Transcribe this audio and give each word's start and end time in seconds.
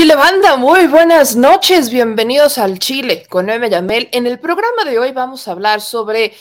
Chile 0.00 0.16
Banda, 0.16 0.56
muy 0.56 0.86
buenas 0.86 1.36
noches, 1.36 1.90
bienvenidos 1.90 2.56
al 2.56 2.78
Chile 2.78 3.26
con 3.28 3.50
M. 3.50 3.68
Yamel. 3.68 4.08
En 4.12 4.26
el 4.26 4.40
programa 4.40 4.86
de 4.86 4.98
hoy 4.98 5.12
vamos 5.12 5.46
a 5.46 5.52
hablar 5.52 5.82
sobre 5.82 6.32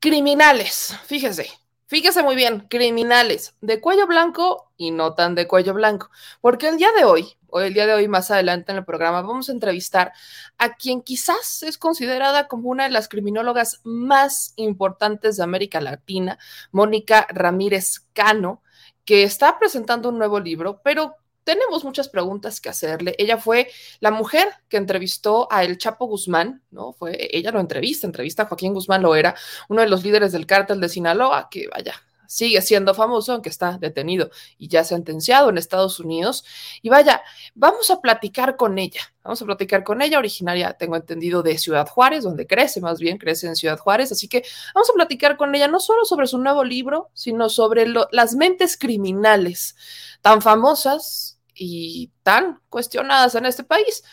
criminales. 0.00 0.96
Fíjese, 1.04 1.48
fíjese 1.86 2.24
muy 2.24 2.34
bien, 2.34 2.66
criminales 2.68 3.54
de 3.60 3.80
cuello 3.80 4.08
blanco 4.08 4.72
y 4.76 4.90
no 4.90 5.14
tan 5.14 5.36
de 5.36 5.46
cuello 5.46 5.74
blanco, 5.74 6.10
porque 6.40 6.66
el 6.66 6.76
día 6.76 6.90
de 6.90 7.04
hoy, 7.04 7.36
o 7.46 7.60
el 7.60 7.72
día 7.72 7.86
de 7.86 7.94
hoy 7.94 8.08
más 8.08 8.32
adelante 8.32 8.72
en 8.72 8.78
el 8.78 8.84
programa, 8.84 9.22
vamos 9.22 9.48
a 9.48 9.52
entrevistar 9.52 10.12
a 10.58 10.74
quien 10.74 11.00
quizás 11.00 11.62
es 11.62 11.78
considerada 11.78 12.48
como 12.48 12.68
una 12.68 12.82
de 12.82 12.90
las 12.90 13.08
criminólogas 13.08 13.80
más 13.84 14.54
importantes 14.56 15.36
de 15.36 15.44
América 15.44 15.80
Latina, 15.80 16.36
Mónica 16.72 17.28
Ramírez 17.30 18.08
Cano, 18.12 18.60
que 19.04 19.22
está 19.22 19.56
presentando 19.56 20.08
un 20.08 20.18
nuevo 20.18 20.40
libro, 20.40 20.80
pero 20.82 21.14
tenemos 21.48 21.82
muchas 21.82 22.10
preguntas 22.10 22.60
que 22.60 22.68
hacerle. 22.68 23.14
Ella 23.16 23.38
fue 23.38 23.70
la 24.00 24.10
mujer 24.10 24.48
que 24.68 24.76
entrevistó 24.76 25.48
a 25.50 25.64
El 25.64 25.78
Chapo 25.78 26.04
Guzmán, 26.04 26.62
¿no? 26.70 26.92
Fue, 26.92 27.26
ella 27.32 27.50
lo 27.52 27.58
entrevista, 27.58 28.06
entrevista 28.06 28.42
a 28.42 28.46
Joaquín 28.46 28.74
Guzmán 28.74 29.00
lo 29.00 29.16
era, 29.16 29.34
uno 29.70 29.80
de 29.80 29.88
los 29.88 30.04
líderes 30.04 30.32
del 30.32 30.44
cártel 30.44 30.78
de 30.78 30.90
Sinaloa, 30.90 31.48
que 31.50 31.66
vaya, 31.68 31.94
sigue 32.26 32.60
siendo 32.60 32.92
famoso, 32.92 33.32
aunque 33.32 33.48
está 33.48 33.78
detenido 33.78 34.28
y 34.58 34.68
ya 34.68 34.84
sentenciado 34.84 35.48
en 35.48 35.56
Estados 35.56 36.00
Unidos. 36.00 36.44
Y 36.82 36.90
vaya, 36.90 37.22
vamos 37.54 37.90
a 37.90 38.02
platicar 38.02 38.56
con 38.56 38.78
ella, 38.78 39.00
vamos 39.24 39.40
a 39.40 39.46
platicar 39.46 39.84
con 39.84 40.02
ella, 40.02 40.18
originaria, 40.18 40.74
tengo 40.74 40.96
entendido, 40.96 41.42
de 41.42 41.56
Ciudad 41.56 41.88
Juárez, 41.88 42.24
donde 42.24 42.46
crece, 42.46 42.82
más 42.82 43.00
bien 43.00 43.16
crece 43.16 43.46
en 43.46 43.56
Ciudad 43.56 43.78
Juárez. 43.78 44.12
Así 44.12 44.28
que 44.28 44.44
vamos 44.74 44.90
a 44.90 44.92
platicar 44.92 45.38
con 45.38 45.54
ella 45.54 45.66
no 45.66 45.80
solo 45.80 46.04
sobre 46.04 46.26
su 46.26 46.36
nuevo 46.36 46.62
libro, 46.62 47.08
sino 47.14 47.48
sobre 47.48 47.86
las 48.10 48.34
mentes 48.34 48.76
criminales 48.76 49.76
tan 50.20 50.42
famosas 50.42 51.37
y 51.58 52.12
tan 52.22 52.60
cuestionadas 52.68 53.34
en 53.34 53.46
este 53.46 53.64
país. 53.64 54.04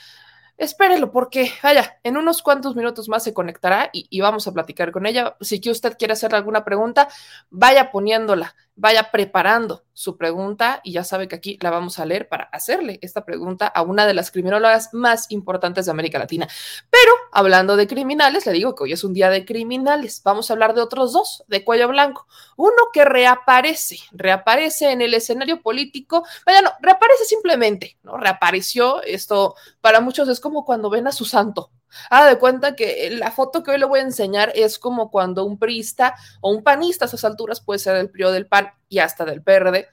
Espérelo 0.57 1.11
porque, 1.11 1.51
vaya, 1.63 1.99
en 2.03 2.15
unos 2.15 2.41
cuantos 2.41 2.75
minutos 2.75 3.09
más 3.09 3.23
se 3.23 3.33
conectará 3.33 3.89
y, 3.91 4.21
vamos 4.21 4.47
a 4.47 4.53
platicar 4.53 4.91
con 4.91 5.05
ella. 5.05 5.35
Si 5.41 5.59
que 5.59 5.69
usted 5.69 5.97
quiere 5.97 6.13
hacerle 6.13 6.37
alguna 6.37 6.63
pregunta, 6.63 7.09
vaya 7.49 7.91
poniéndola 7.91 8.55
vaya 8.75 9.11
preparando 9.11 9.85
su 9.93 10.17
pregunta 10.17 10.81
y 10.83 10.91
ya 10.91 11.05
sabe 11.05 11.27
que 11.27 11.35
aquí 11.35 11.57
la 11.61 11.71
vamos 11.71 11.97
a 11.99 12.05
leer 12.05 12.27
para 12.27 12.43
hacerle 12.45 12.99
esta 13.01 13.23
pregunta 13.23 13.67
a 13.67 13.81
una 13.81 14.05
de 14.05 14.13
las 14.13 14.31
criminólogas 14.31 14.93
más 14.93 15.31
importantes 15.31 15.85
de 15.85 15.91
América 15.91 16.19
Latina. 16.19 16.47
Pero 16.89 17.11
hablando 17.31 17.77
de 17.77 17.87
criminales, 17.87 18.45
le 18.45 18.51
digo 18.51 18.75
que 18.75 18.83
hoy 18.83 18.91
es 18.91 19.03
un 19.05 19.13
día 19.13 19.29
de 19.29 19.45
criminales. 19.45 20.21
Vamos 20.23 20.49
a 20.49 20.53
hablar 20.53 20.73
de 20.73 20.81
otros 20.81 21.13
dos, 21.13 21.43
de 21.47 21.63
cuello 21.63 21.87
blanco. 21.87 22.27
Uno 22.57 22.75
que 22.91 23.05
reaparece, 23.05 23.99
reaparece 24.11 24.91
en 24.91 25.01
el 25.01 25.13
escenario 25.13 25.61
político. 25.61 26.25
Vaya, 26.45 26.61
no, 26.61 26.71
reaparece 26.81 27.23
simplemente, 27.25 27.97
¿no? 28.03 28.17
Reapareció. 28.17 29.01
Esto 29.03 29.55
para 29.79 30.01
muchos 30.01 30.27
es 30.27 30.41
como 30.41 30.65
cuando 30.65 30.89
ven 30.89 31.07
a 31.07 31.13
su 31.13 31.23
santo, 31.23 31.71
Haga 32.09 32.27
de 32.27 32.39
cuenta 32.39 32.75
que 32.75 33.09
la 33.11 33.31
foto 33.31 33.63
que 33.63 33.71
hoy 33.71 33.79
le 33.79 33.85
voy 33.85 33.99
a 33.99 34.03
enseñar 34.03 34.51
es 34.55 34.79
como 34.79 35.09
cuando 35.11 35.45
un 35.45 35.57
priista 35.57 36.15
o 36.41 36.51
un 36.51 36.63
panista 36.63 37.05
a 37.05 37.07
esas 37.07 37.23
alturas, 37.23 37.61
puede 37.61 37.79
ser 37.79 37.95
del 37.95 38.09
PRI 38.09 38.31
del 38.31 38.47
PAN 38.47 38.69
y 38.89 38.99
hasta 38.99 39.25
del 39.25 39.41
PRD, 39.41 39.87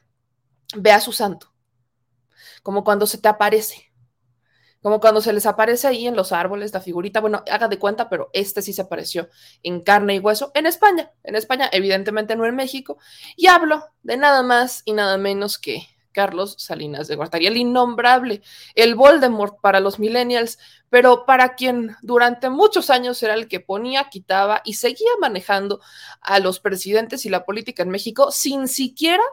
ve 0.77 0.93
a 0.93 1.01
su 1.01 1.13
santo. 1.13 1.53
Como 2.63 2.85
cuando 2.85 3.07
se 3.07 3.19
te 3.19 3.29
aparece. 3.29 3.93
Como 4.83 4.99
cuando 4.99 5.21
se 5.21 5.33
les 5.33 5.47
aparece 5.47 5.87
ahí 5.87 6.09
en 6.09 6.17
los 6.17 6.33
árboles 6.33 6.75
la 6.75 6.81
figurita. 6.81 7.21
Bueno, 7.21 7.45
haga 7.49 7.69
de 7.69 7.79
cuenta, 7.79 8.09
pero 8.09 8.31
este 8.33 8.63
sí 8.63 8.73
se 8.73 8.83
apareció 8.83 9.29
en 9.63 9.81
carne 9.81 10.17
y 10.17 10.19
hueso 10.19 10.51
en 10.55 10.67
España. 10.67 11.13
En 11.23 11.37
España, 11.37 11.69
evidentemente 11.71 12.35
no 12.35 12.47
en 12.47 12.57
México. 12.57 12.99
Y 13.37 13.47
hablo 13.47 13.85
de 14.03 14.17
nada 14.17 14.43
más 14.43 14.83
y 14.85 14.93
nada 14.93 15.19
menos 15.19 15.59
que 15.59 15.87
Carlos 16.13 16.55
Salinas 16.59 17.09
de 17.09 17.17
Gortari, 17.17 17.47
el 17.47 17.57
innombrable, 17.57 18.43
el 18.75 18.95
Voldemort 18.95 19.61
para 19.61 19.81
los 19.81 19.99
millennials, 19.99 20.59
pero 20.91 21.27
para 21.27 21.55
quien 21.55 21.97
durante 22.03 22.51
muchos 22.51 22.91
años 22.91 23.23
era 23.23 23.35
el 23.35 23.49
que 23.49 23.61
ponía, 23.61 24.09
quitaba 24.11 24.63
y 24.65 24.75
seguía 24.75 25.11
manejando 25.21 25.81
a 26.21 26.39
los 26.39 26.61
presidentes 26.61 27.27
y 27.27 27.31
la 27.31 27.45
política 27.45 27.83
en 27.83 27.91
México 27.91 28.31
sin 28.31 28.69
siquiera 28.69 29.25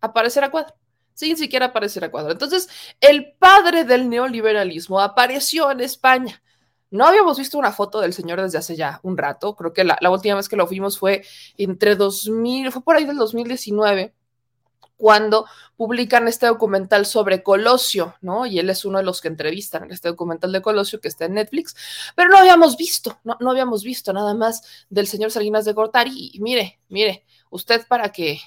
aparecer 0.00 0.44
a 0.44 0.50
cuadro 0.50 0.74
sin 1.20 1.36
siquiera 1.36 1.66
aparecer 1.66 2.02
a 2.02 2.10
cuadro. 2.10 2.32
Entonces, 2.32 2.70
el 2.98 3.34
padre 3.38 3.84
del 3.84 4.08
neoliberalismo 4.08 5.00
apareció 5.00 5.70
en 5.70 5.80
España. 5.80 6.42
No 6.90 7.06
habíamos 7.06 7.38
visto 7.38 7.58
una 7.58 7.72
foto 7.72 8.00
del 8.00 8.14
señor 8.14 8.40
desde 8.40 8.58
hace 8.58 8.74
ya 8.74 9.00
un 9.02 9.18
rato. 9.18 9.54
Creo 9.54 9.72
que 9.72 9.84
la, 9.84 9.98
última 10.10 10.36
vez 10.36 10.48
que 10.48 10.56
lo 10.56 10.66
vimos 10.66 10.98
fue 10.98 11.22
entre 11.58 11.94
2000, 11.94 12.72
fue 12.72 12.82
por 12.82 12.96
ahí 12.96 13.04
del 13.04 13.16
2019 13.16 14.14
cuando 15.00 15.46
publican 15.76 16.28
este 16.28 16.46
documental 16.46 17.06
sobre 17.06 17.42
Colosio, 17.42 18.16
¿no? 18.20 18.44
Y 18.44 18.58
él 18.58 18.68
es 18.68 18.84
uno 18.84 18.98
de 18.98 19.04
los 19.04 19.22
que 19.22 19.28
entrevistan 19.28 19.84
en 19.84 19.92
este 19.92 20.08
documental 20.08 20.52
de 20.52 20.60
Colosio 20.60 21.00
que 21.00 21.08
está 21.08 21.24
en 21.24 21.34
Netflix, 21.34 21.74
pero 22.14 22.28
no 22.28 22.36
habíamos 22.36 22.76
visto, 22.76 23.18
no, 23.24 23.38
no 23.40 23.50
habíamos 23.50 23.82
visto 23.82 24.12
nada 24.12 24.34
más 24.34 24.62
del 24.90 25.06
señor 25.06 25.30
Salinas 25.30 25.64
de 25.64 25.72
Gortari. 25.72 26.30
Y 26.34 26.40
mire, 26.40 26.78
mire, 26.88 27.24
usted 27.48 27.86
para 27.88 28.10
que, 28.12 28.40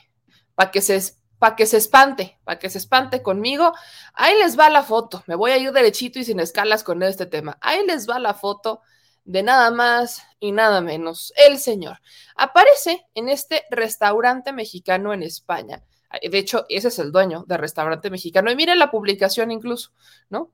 para 0.53 0.69
que 0.69 0.81
se 0.81 1.15
para 1.39 1.57
que 1.57 1.65
se 1.65 1.75
espante, 1.75 2.39
para 2.45 2.57
que 2.57 2.69
se 2.69 2.77
espante 2.77 3.21
conmigo. 3.21 3.73
Ahí 4.13 4.33
les 4.38 4.57
va 4.57 4.69
la 4.69 4.81
foto. 4.81 5.23
Me 5.27 5.35
voy 5.35 5.51
a 5.51 5.57
ir 5.57 5.73
derechito 5.73 6.17
y 6.17 6.23
sin 6.23 6.39
escalas 6.39 6.85
con 6.85 7.03
este 7.03 7.25
tema. 7.25 7.57
Ahí 7.59 7.85
les 7.85 8.09
va 8.09 8.17
la 8.17 8.33
foto 8.33 8.79
de 9.25 9.44
nada 9.44 9.69
más 9.69 10.21
y 10.39 10.53
nada 10.53 10.79
menos. 10.79 11.33
El 11.35 11.57
señor 11.57 12.00
aparece 12.38 13.05
en 13.13 13.27
este 13.27 13.65
restaurante 13.71 14.53
mexicano 14.53 15.13
en 15.13 15.21
España 15.21 15.83
de 16.21 16.38
hecho, 16.38 16.65
ese 16.69 16.89
es 16.89 17.00
el 17.00 17.12
dueño 17.12 17.44
del 17.48 17.60
restaurante 17.60 18.10
mexicano. 18.10 18.51
Y 18.51 18.56
miren 18.56 18.80
la 18.80 18.92
publicación 18.92 19.51
incluso, 19.51 19.92
¿no? 20.30 20.51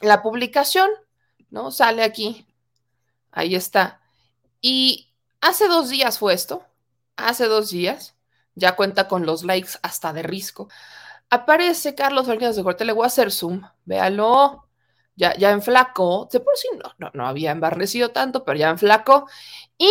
La 0.00 0.22
publicación, 0.22 0.88
¿no? 1.50 1.70
Sale 1.70 2.02
aquí. 2.04 2.46
Ahí 3.32 3.54
está. 3.54 4.00
Y 4.60 5.12
hace 5.40 5.68
dos 5.68 5.88
días 5.88 6.18
fue 6.18 6.34
esto. 6.34 6.64
Hace 7.16 7.46
dos 7.46 7.70
días. 7.70 8.16
Ya 8.54 8.76
cuenta 8.76 9.08
con 9.08 9.26
los 9.26 9.44
likes 9.44 9.72
hasta 9.82 10.12
de 10.12 10.22
risco. 10.22 10.68
Aparece 11.30 11.94
Carlos 11.94 12.26
Salinas 12.26 12.56
de 12.56 12.62
Corte. 12.62 12.84
Le 12.84 12.92
voy 12.92 13.04
a 13.04 13.08
hacer 13.08 13.32
zoom. 13.32 13.62
Véalo. 13.84 14.68
Ya, 15.16 15.36
ya 15.36 15.50
enflacó. 15.50 16.28
De 16.32 16.40
por 16.40 16.56
sí 16.56 16.68
no, 16.76 16.94
no, 16.98 17.10
no 17.14 17.26
había 17.26 17.50
embarnecido 17.50 18.10
tanto, 18.10 18.44
pero 18.44 18.58
ya 18.58 18.70
enflacó. 18.70 19.28
Y 19.76 19.90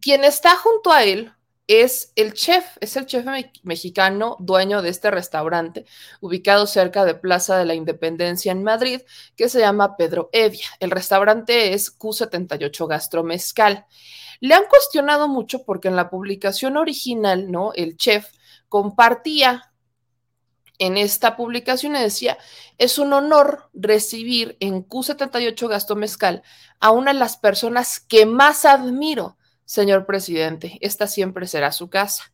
quien 0.00 0.24
está 0.24 0.56
junto 0.56 0.92
a 0.92 1.04
él, 1.04 1.32
es 1.66 2.12
el 2.14 2.32
chef, 2.32 2.64
es 2.80 2.96
el 2.96 3.06
chef 3.06 3.26
mexicano 3.62 4.36
dueño 4.38 4.82
de 4.82 4.90
este 4.90 5.10
restaurante 5.10 5.84
ubicado 6.20 6.66
cerca 6.66 7.04
de 7.04 7.14
Plaza 7.14 7.58
de 7.58 7.64
la 7.64 7.74
Independencia 7.74 8.52
en 8.52 8.62
Madrid, 8.62 9.00
que 9.36 9.48
se 9.48 9.60
llama 9.60 9.96
Pedro 9.96 10.30
Evia. 10.32 10.66
El 10.78 10.92
restaurante 10.92 11.74
es 11.74 11.96
Q78 11.98 12.86
Gastromezcal. 12.86 13.86
Le 14.40 14.54
han 14.54 14.66
cuestionado 14.68 15.28
mucho 15.28 15.64
porque 15.64 15.88
en 15.88 15.96
la 15.96 16.08
publicación 16.08 16.76
original, 16.76 17.50
¿no? 17.50 17.72
El 17.74 17.96
chef 17.96 18.28
compartía 18.68 19.72
en 20.78 20.98
esta 20.98 21.36
publicación 21.36 21.94
decía, 21.94 22.36
es 22.78 22.98
un 22.98 23.12
honor 23.12 23.70
recibir 23.72 24.56
en 24.60 24.86
Q78 24.86 25.68
Gastromezcal 25.68 26.42
a 26.80 26.90
una 26.90 27.12
de 27.12 27.18
las 27.18 27.38
personas 27.38 27.98
que 27.98 28.26
más 28.26 28.66
admiro 28.66 29.35
señor 29.66 30.06
presidente, 30.06 30.78
esta 30.80 31.06
siempre 31.06 31.46
será 31.46 31.72
su 31.72 31.90
casa. 31.90 32.32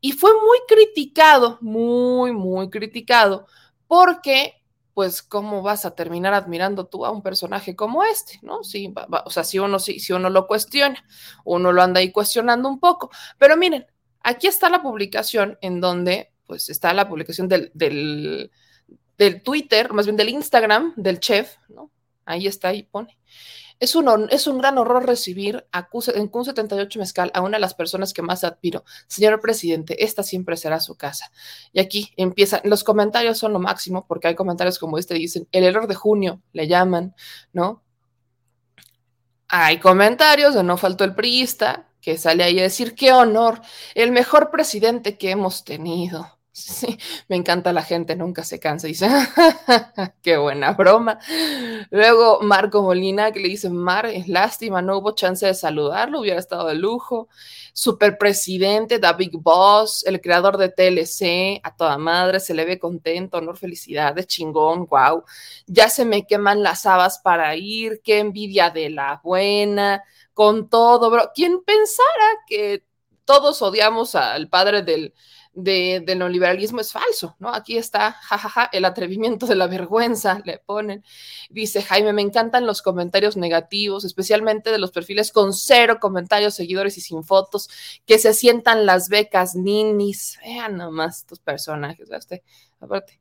Y 0.00 0.12
fue 0.12 0.30
muy 0.34 0.58
criticado, 0.68 1.58
muy, 1.60 2.32
muy 2.32 2.70
criticado, 2.70 3.46
porque, 3.88 4.62
pues, 4.94 5.22
¿cómo 5.22 5.62
vas 5.62 5.86
a 5.86 5.94
terminar 5.94 6.34
admirando 6.34 6.86
tú 6.86 7.06
a 7.06 7.10
un 7.10 7.22
personaje 7.22 7.74
como 7.74 8.04
este? 8.04 8.38
¿No? 8.42 8.62
Sí, 8.62 8.92
o 9.24 9.30
sea, 9.30 9.42
si 9.42 9.58
uno, 9.58 9.78
si, 9.78 9.98
si 9.98 10.12
uno 10.12 10.28
lo 10.28 10.46
cuestiona, 10.46 11.02
uno 11.44 11.72
lo 11.72 11.82
anda 11.82 12.00
ahí 12.00 12.12
cuestionando 12.12 12.68
un 12.68 12.78
poco. 12.78 13.10
Pero 13.38 13.56
miren, 13.56 13.86
aquí 14.20 14.46
está 14.46 14.68
la 14.68 14.82
publicación 14.82 15.58
en 15.62 15.80
donde, 15.80 16.30
pues, 16.46 16.68
está 16.68 16.92
la 16.92 17.08
publicación 17.08 17.48
del, 17.48 17.70
del, 17.72 18.50
del 19.16 19.42
Twitter, 19.42 19.94
más 19.94 20.04
bien 20.04 20.16
del 20.16 20.28
Instagram 20.28 20.92
del 20.96 21.20
chef, 21.20 21.56
¿no? 21.68 21.90
Ahí 22.26 22.46
está, 22.46 22.68
ahí 22.68 22.82
pone. 22.82 23.16
Es 23.78 23.94
un, 23.94 24.28
es 24.30 24.46
un 24.46 24.58
gran 24.58 24.78
horror 24.78 25.06
recibir 25.06 25.66
a 25.70 25.88
Q, 25.88 26.04
en 26.14 26.30
Q78 26.30 26.98
Mezcal 26.98 27.30
a 27.34 27.42
una 27.42 27.58
de 27.58 27.60
las 27.60 27.74
personas 27.74 28.12
que 28.12 28.22
más 28.22 28.42
admiro. 28.44 28.84
Señor 29.06 29.40
presidente, 29.40 30.02
esta 30.04 30.22
siempre 30.22 30.56
será 30.56 30.80
su 30.80 30.96
casa. 30.96 31.30
Y 31.72 31.80
aquí 31.80 32.12
empiezan, 32.16 32.60
los 32.64 32.84
comentarios 32.84 33.38
son 33.38 33.52
lo 33.52 33.58
máximo, 33.58 34.06
porque 34.06 34.28
hay 34.28 34.34
comentarios 34.34 34.78
como 34.78 34.98
este, 34.98 35.14
dicen, 35.14 35.46
el 35.52 35.64
error 35.64 35.86
de 35.88 35.94
junio, 35.94 36.40
le 36.52 36.68
llaman, 36.68 37.14
¿no? 37.52 37.82
Hay 39.48 39.78
comentarios 39.78 40.54
de 40.54 40.62
no 40.62 40.76
faltó 40.76 41.04
el 41.04 41.14
priista, 41.14 41.88
que 42.00 42.18
sale 42.18 42.44
ahí 42.44 42.58
a 42.60 42.62
decir, 42.62 42.94
qué 42.94 43.12
honor, 43.12 43.60
el 43.94 44.12
mejor 44.12 44.50
presidente 44.50 45.18
que 45.18 45.30
hemos 45.30 45.64
tenido. 45.64 46.35
Sí, 46.58 46.98
me 47.28 47.36
encanta 47.36 47.70
la 47.74 47.82
gente, 47.82 48.16
nunca 48.16 48.42
se 48.42 48.58
cansa. 48.58 48.86
Dice, 48.86 49.08
qué 50.22 50.38
buena 50.38 50.72
broma. 50.72 51.18
Luego 51.90 52.40
Marco 52.40 52.80
Molina, 52.82 53.30
que 53.30 53.40
le 53.40 53.48
dice, 53.48 53.68
Mar, 53.68 54.06
es 54.06 54.26
lástima, 54.26 54.80
no 54.80 54.96
hubo 54.96 55.14
chance 55.14 55.44
de 55.44 55.52
saludarlo, 55.52 56.20
hubiera 56.20 56.40
estado 56.40 56.68
de 56.68 56.74
lujo. 56.74 57.28
Superpresidente, 57.74 58.98
David 58.98 59.32
Boss, 59.34 60.02
el 60.06 60.18
creador 60.22 60.56
de 60.56 60.70
TLC, 60.70 61.60
a 61.62 61.76
toda 61.76 61.98
madre, 61.98 62.40
se 62.40 62.54
le 62.54 62.64
ve 62.64 62.78
contento, 62.78 63.36
honor, 63.36 63.58
felicidades, 63.58 64.26
chingón, 64.26 64.86
wow. 64.86 65.24
Ya 65.66 65.90
se 65.90 66.06
me 66.06 66.26
queman 66.26 66.62
las 66.62 66.86
habas 66.86 67.18
para 67.18 67.54
ir, 67.54 68.00
qué 68.02 68.20
envidia 68.20 68.70
de 68.70 68.88
la 68.88 69.20
buena, 69.22 70.02
con 70.32 70.70
todo, 70.70 71.10
bro. 71.10 71.32
¿Quién 71.34 71.62
pensara 71.64 72.24
que 72.46 72.82
todos 73.26 73.60
odiamos 73.60 74.14
al 74.14 74.48
padre 74.48 74.82
del 74.82 75.12
de, 75.56 76.02
del 76.04 76.18
neoliberalismo 76.18 76.80
es 76.80 76.92
falso, 76.92 77.34
¿no? 77.38 77.52
Aquí 77.52 77.78
está, 77.78 78.12
jajaja, 78.12 78.68
el 78.72 78.84
atrevimiento 78.84 79.46
de 79.46 79.56
la 79.56 79.66
vergüenza, 79.66 80.42
le 80.44 80.58
ponen. 80.58 81.02
Dice 81.50 81.82
Jaime, 81.82 82.12
me 82.12 82.22
encantan 82.22 82.66
los 82.66 82.82
comentarios 82.82 83.36
negativos, 83.36 84.04
especialmente 84.04 84.70
de 84.70 84.78
los 84.78 84.92
perfiles 84.92 85.32
con 85.32 85.54
cero 85.54 85.96
comentarios, 85.98 86.54
seguidores 86.54 86.98
y 86.98 87.00
sin 87.00 87.24
fotos, 87.24 87.70
que 88.04 88.18
se 88.18 88.34
sientan 88.34 88.84
las 88.84 89.08
becas 89.08 89.54
ninis. 89.54 90.38
Vean 90.44 90.76
nomás 90.76 91.18
estos 91.20 91.40
personajes, 91.40 92.10
este, 92.10 92.44
aparte. 92.78 93.18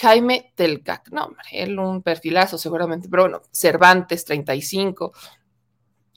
Jaime 0.00 0.52
Telcac, 0.56 1.10
no, 1.10 1.26
hombre, 1.26 1.44
él 1.52 1.78
un 1.78 2.02
perfilazo 2.02 2.58
seguramente, 2.58 3.08
pero 3.08 3.24
bueno, 3.24 3.42
Cervantes 3.52 4.24
35, 4.24 5.12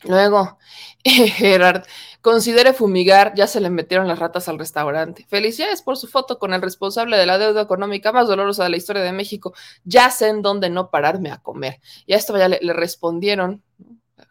Luego, 0.04 0.58
Gerard, 1.04 1.84
considere 2.22 2.74
fumigar, 2.74 3.34
ya 3.36 3.48
se 3.48 3.60
le 3.60 3.70
metieron 3.70 4.08
las 4.08 4.20
ratas 4.20 4.48
al 4.48 4.60
restaurante. 4.60 5.26
Felicidades 5.28 5.82
por 5.82 5.98
su 5.98 6.08
foto 6.08 6.38
con 6.40 6.54
el 6.54 6.62
responsable 6.62 7.18
de 7.18 7.26
la 7.26 7.38
deuda 7.38 7.62
económica 7.62 8.12
más 8.12 8.28
dolorosa 8.28 8.64
de 8.64 8.70
la 8.70 8.78
historia 8.78 9.02
de 9.02 9.12
México. 9.12 9.54
Ya 9.84 10.10
sé 10.12 10.28
en 10.28 10.42
dónde 10.42 10.70
no 10.70 10.92
pararme 10.92 11.32
a 11.32 11.38
comer. 11.38 11.82
Y 12.06 12.14
a 12.14 12.18
esto 12.18 12.38
ya 12.38 12.48
le, 12.48 12.60
le 12.62 12.74
respondieron, 12.74 13.64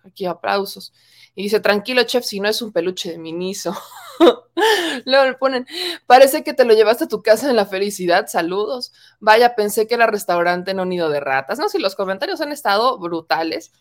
aquí 0.04 0.26
aplausos. 0.26 0.92
Y 1.34 1.42
dice, 1.42 1.60
tranquilo, 1.60 2.02
chef, 2.04 2.24
si 2.24 2.40
no 2.40 2.48
es 2.48 2.62
un 2.62 2.72
peluche 2.72 3.10
de 3.10 3.18
miniso. 3.18 3.76
Luego 5.04 5.24
le 5.26 5.34
ponen, 5.34 5.66
parece 6.06 6.42
que 6.42 6.54
te 6.54 6.64
lo 6.64 6.72
llevaste 6.72 7.04
a 7.04 7.08
tu 7.08 7.22
casa 7.22 7.50
en 7.50 7.56
la 7.56 7.66
felicidad, 7.66 8.26
saludos. 8.26 8.92
Vaya, 9.20 9.54
pensé 9.54 9.86
que 9.86 9.94
era 9.94 10.06
restaurante 10.06 10.72
no 10.72 10.86
nido 10.86 11.10
de 11.10 11.20
ratas. 11.20 11.58
No, 11.58 11.68
si 11.68 11.78
los 11.78 11.94
comentarios 11.94 12.40
han 12.40 12.52
estado 12.52 12.98
brutales. 12.98 13.72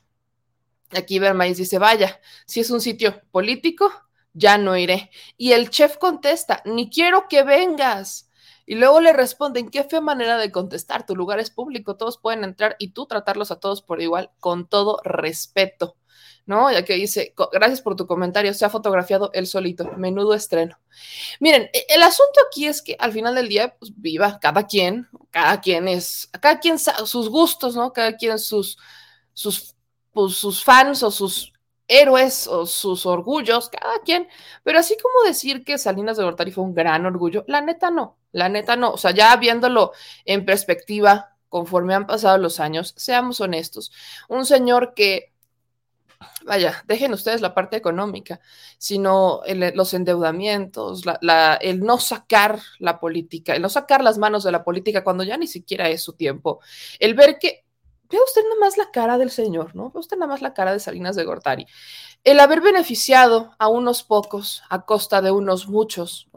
Aquí 0.92 1.20
Vermaís 1.20 1.58
dice, 1.58 1.80
vaya, 1.80 2.20
si 2.46 2.60
es 2.60 2.70
un 2.70 2.82
sitio 2.82 3.22
político, 3.32 3.92
ya 4.34 4.58
no 4.58 4.78
iré. 4.78 5.10
Y 5.38 5.54
el 5.54 5.70
chef 5.70 5.98
contesta, 5.98 6.62
ni 6.66 6.90
quiero 6.90 7.28
que 7.28 7.44
vengas. 7.44 8.30
Y 8.68 8.76
luego 8.76 9.00
le 9.00 9.14
responden, 9.14 9.70
qué 9.70 9.84
fea 9.84 10.02
manera 10.02 10.38
de 10.38 10.52
contestar, 10.52 11.06
tu 11.06 11.16
lugar 11.16 11.40
es 11.40 11.52
público, 11.52 11.98
todos 11.98 12.18
pueden 12.18 12.44
entrar 12.44 12.76
y 12.80 12.90
tú 12.90 13.06
tratarlos 13.06 13.52
a 13.52 13.60
todos 13.60 13.82
por 13.82 14.02
igual, 14.02 14.32
con 14.40 14.68
todo 14.68 15.00
respeto. 15.04 15.98
¿No? 16.48 16.72
Ya 16.72 16.86
que 16.86 16.94
dice, 16.94 17.34
gracias 17.52 17.82
por 17.82 17.96
tu 17.96 18.06
comentario, 18.06 18.54
se 18.54 18.66
ha 18.66 18.70
fotografiado 18.70 19.32
él 19.34 19.48
solito, 19.48 19.92
menudo 19.98 20.36
estreno. 20.36 20.80
Miren, 21.40 21.64
e, 21.74 21.86
el 21.90 22.04
asunto 22.04 22.40
aquí 22.48 22.68
es 22.68 22.84
que 22.84 22.96
al 23.00 23.12
final 23.12 23.34
del 23.34 23.50
día, 23.50 23.76
pues 23.80 23.92
viva 23.96 24.40
cada 24.40 24.68
quien, 24.68 25.08
cada 25.32 25.60
quien 25.60 25.88
es, 25.88 26.30
cada 26.40 26.60
quien 26.60 26.78
sus 26.78 27.30
gustos, 27.30 27.76
¿no? 27.76 27.92
Cada 27.94 28.16
quien 28.16 28.38
sus, 28.38 28.78
sus 29.34 29.75
pues, 30.15 30.35
sus 30.35 30.63
fans 30.63 31.03
o 31.03 31.12
sus 31.12 31.51
héroes 31.88 32.47
o 32.47 32.65
sus 32.65 33.06
orgullos, 33.06 33.69
cada 33.69 34.00
quien, 34.00 34.27
pero 34.63 34.79
así 34.79 34.95
como 34.97 35.27
decir 35.27 35.63
que 35.65 35.77
Salinas 35.77 36.17
de 36.17 36.23
Gortari 36.23 36.51
fue 36.51 36.63
un 36.63 36.73
gran 36.73 37.06
orgullo, 37.06 37.44
la 37.47 37.59
neta 37.62 37.91
no, 37.91 38.17
la 38.31 38.47
neta 38.50 38.77
no, 38.77 38.91
o 38.91 38.97
sea, 38.97 39.12
ya 39.12 39.35
viéndolo 39.35 39.91
en 40.23 40.45
perspectiva, 40.45 41.35
conforme 41.50 41.94
han 41.94 42.07
pasado 42.07 42.38
los 42.38 42.62
años, 42.62 42.94
seamos 42.97 43.41
honestos, 43.41 43.91
un 44.29 44.45
señor 44.45 44.94
que, 44.95 45.33
vaya, 46.45 46.81
dejen 46.88 47.12
ustedes 47.13 47.41
la 47.41 47.53
parte 47.53 47.75
económica, 47.75 48.39
sino 48.77 49.41
los 49.45 49.94
endeudamientos, 49.94 51.03
el 51.60 51.81
no 51.81 52.00
sacar 52.00 52.62
la 52.79 53.01
política, 53.01 53.53
el 53.53 53.62
no 53.62 53.69
sacar 53.69 54.01
las 54.01 54.17
manos 54.17 54.45
de 54.45 54.53
la 54.53 54.63
política 54.63 55.03
cuando 55.03 55.25
ya 55.25 55.36
ni 55.36 55.48
siquiera 55.48 55.89
es 55.89 56.01
su 56.01 56.13
tiempo, 56.13 56.62
el 57.00 57.15
ver 57.15 57.38
que 57.38 57.64
Vea 58.15 58.24
usted 58.24 58.43
nada 58.43 58.55
más 58.62 58.77
la 58.77 58.91
cara 58.91 59.17
del 59.17 59.29
señor, 59.29 59.75
¿no? 59.75 59.91
Ve 59.91 60.00
usted 60.00 60.15
nada 60.15 60.31
más 60.31 60.41
la 60.41 60.53
cara 60.53 60.72
de 60.72 60.79
Salinas 60.79 61.17
de 61.17 61.25
Gortari. 61.25 61.67
El 62.24 62.39
haber 62.39 62.62
beneficiado 62.62 63.51
a 63.60 63.67
unos 63.67 64.03
pocos 64.03 64.63
a 64.69 64.86
costa 64.86 65.22
de 65.22 65.31
unos 65.31 65.67
muchos. 65.67 66.29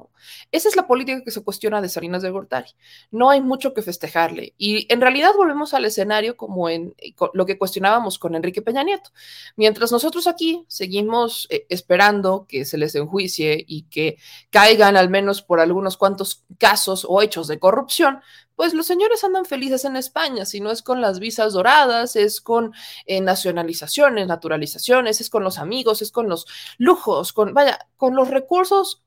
Esa 0.51 0.69
es 0.69 0.75
la 0.75 0.89
política 0.89 1.23
que 1.23 1.31
se 1.31 1.45
cuestiona 1.45 1.81
de 1.81 1.89
Salinas 1.89 2.23
de 2.23 2.31
Gortari. 2.31 2.71
No 3.13 3.31
hay 3.31 3.41
mucho 3.41 3.75
que 3.75 3.83
festejarle. 3.83 4.55
Y 4.59 4.93
en 4.93 5.01
realidad 5.01 5.31
volvemos 5.37 5.73
al 5.73 5.85
escenario 5.85 6.37
como 6.37 6.69
en 6.69 6.97
lo 7.33 7.47
que 7.47 7.59
cuestionábamos 7.59 8.19
con 8.19 8.35
Enrique 8.35 8.61
Peña 8.61 8.83
Nieto. 8.83 9.11
Mientras 9.55 9.93
nosotros 9.93 10.27
aquí 10.27 10.65
seguimos 10.67 11.47
eh, 11.49 11.65
esperando 11.69 12.47
que 12.49 12.65
se 12.65 12.77
les 12.77 12.97
enjuicie 12.97 13.65
y 13.69 13.83
que 13.85 14.19
caigan 14.51 14.97
al 14.97 15.11
menos 15.11 15.43
por 15.43 15.61
algunos 15.61 15.97
cuantos 15.97 16.45
casos 16.59 17.07
o 17.09 17.23
hechos 17.23 17.47
de 17.47 17.61
corrupción, 17.61 18.21
pues 18.59 18.75
los 18.75 18.89
señores 18.89 19.23
andan 19.23 19.45
felices 19.45 19.85
en 19.85 19.95
España, 19.95 20.45
si 20.45 20.61
no 20.61 20.73
es 20.73 20.83
con 20.83 21.01
las 21.01 21.21
visas 21.21 21.53
doradas, 21.53 22.17
es 22.17 22.41
con 22.41 22.75
eh, 23.07 23.21
nacionalizaciones, 23.21 24.27
naturalizaciones, 24.27 25.21
es 25.21 25.31
con 25.31 25.45
los 25.45 25.59
amigos, 25.59 26.03
es 26.03 26.11
con 26.11 26.29
los 26.29 26.45
lujos, 26.77 27.33
con, 27.33 27.55
vaya, 27.55 27.79
con 27.97 28.17
los 28.17 28.31
recursos 28.31 29.05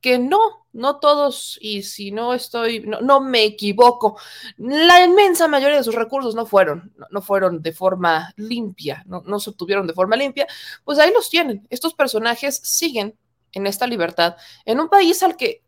que 0.00 0.18
no, 0.18 0.66
no 0.72 1.00
todos, 1.00 1.58
y 1.60 1.82
si 1.82 2.12
no 2.12 2.32
estoy, 2.32 2.80
no, 2.80 3.20
me 3.20 3.44
equivoco, 3.44 4.18
la 4.56 5.04
inmensa 5.04 5.48
mayoría 5.48 5.76
de 5.76 5.84
sus 5.84 5.94
recursos 5.94 6.34
no 6.34 6.46
fueron, 6.46 6.94
no, 7.10 7.20
fueron 7.20 7.60
de 7.60 7.72
forma 7.72 8.32
limpia, 8.36 9.02
no, 9.04 9.22
no 9.26 9.38
se 9.38 9.50
obtuvieron 9.50 9.86
de 9.86 9.92
forma 9.92 10.16
limpia, 10.16 10.46
pues 10.82 10.98
ahí 10.98 11.12
los 11.12 11.28
tienen. 11.28 11.66
Estos 11.68 11.92
personajes 11.92 12.56
siguen 12.64 13.18
en 13.52 13.66
esta 13.66 13.86
libertad, 13.86 14.36
en 14.64 14.80
un 14.80 14.88
país 14.88 15.22
al 15.22 15.36
que 15.36 15.63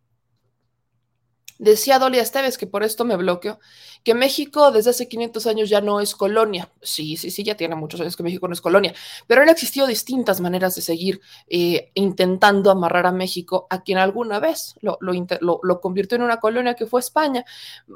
Decía 1.58 1.98
Dolia 1.98 2.22
Esteves, 2.22 2.58
que 2.58 2.66
por 2.66 2.82
esto 2.82 3.04
me 3.04 3.16
bloqueo, 3.16 3.58
que 4.04 4.14
México 4.14 4.70
desde 4.72 4.90
hace 4.90 5.08
500 5.08 5.46
años 5.46 5.70
ya 5.70 5.80
no 5.80 6.00
es 6.00 6.14
colonia. 6.14 6.70
Sí, 6.82 7.16
sí, 7.16 7.30
sí, 7.30 7.42
ya 7.42 7.56
tiene 7.56 7.74
muchos 7.74 8.00
años 8.00 8.16
que 8.16 8.22
México 8.22 8.46
no 8.46 8.52
es 8.52 8.60
colonia, 8.60 8.94
pero 9.26 9.42
han 9.42 9.48
existido 9.48 9.86
distintas 9.86 10.40
maneras 10.40 10.74
de 10.74 10.82
seguir 10.82 11.20
eh, 11.48 11.90
intentando 11.94 12.70
amarrar 12.70 13.06
a 13.06 13.12
México 13.12 13.66
a 13.70 13.82
quien 13.82 13.98
alguna 13.98 14.38
vez 14.38 14.74
lo, 14.80 14.98
lo, 15.00 15.80
convirtió 15.80 16.16
en 16.16 16.22
una 16.22 16.40
colonia 16.40 16.74
que 16.74 16.86
fue 16.86 17.00
España. 17.00 17.44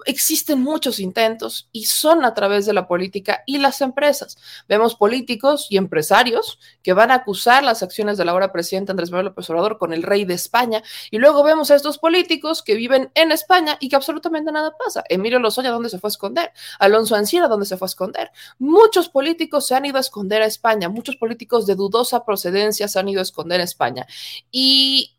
Existen 0.06 0.60
muchos 0.60 0.98
intentos 0.98 1.68
y 1.70 1.84
son 1.84 2.24
a 2.24 2.34
través 2.34 2.66
de 2.66 2.72
la 2.72 2.88
política 2.88 3.42
y 3.46 3.58
las 3.58 3.80
empresas. 3.82 4.38
Vemos 4.68 4.94
políticos 4.94 5.66
y 5.68 5.76
empresarios 5.76 6.58
que 6.82 6.94
van 6.94 7.10
a 7.10 7.16
acusar 7.16 7.62
las 7.62 7.82
acciones 7.82 8.16
del 8.16 8.30
ahora 8.30 8.52
presidente 8.52 8.90
Andrés 8.90 9.10
Manuel 9.10 9.26
López 9.26 9.48
Obrador 9.50 9.78
con 9.78 9.92
el 9.92 10.02
rey 10.02 10.24
de 10.24 10.34
España 10.34 10.82
y 11.10 11.18
luego 11.18 11.42
vemos 11.42 11.70
a 11.70 11.74
estos 11.74 11.98
políticos 11.98 12.62
que 12.62 12.74
viven 12.74 13.10
en 13.14 13.32
España 13.32 13.49
España 13.50 13.76
y 13.80 13.88
que 13.88 13.96
absolutamente 13.96 14.52
nada 14.52 14.76
pasa. 14.76 15.02
Emilio 15.08 15.38
Lozoya, 15.38 15.70
¿dónde 15.70 15.88
se 15.88 15.98
fue 15.98 16.08
a 16.08 16.12
esconder? 16.12 16.52
Alonso 16.78 17.16
Ancira, 17.16 17.48
¿dónde 17.48 17.66
se 17.66 17.76
fue 17.76 17.86
a 17.86 17.90
esconder? 17.90 18.30
Muchos 18.58 19.08
políticos 19.08 19.66
se 19.66 19.74
han 19.74 19.84
ido 19.84 19.96
a 19.96 20.00
esconder 20.00 20.42
a 20.42 20.46
España, 20.46 20.88
muchos 20.88 21.16
políticos 21.16 21.66
de 21.66 21.74
dudosa 21.74 22.24
procedencia 22.24 22.86
se 22.86 22.98
han 22.98 23.08
ido 23.08 23.20
a 23.20 23.22
esconder 23.22 23.60
a 23.60 23.64
España. 23.64 24.06
Y 24.52 25.16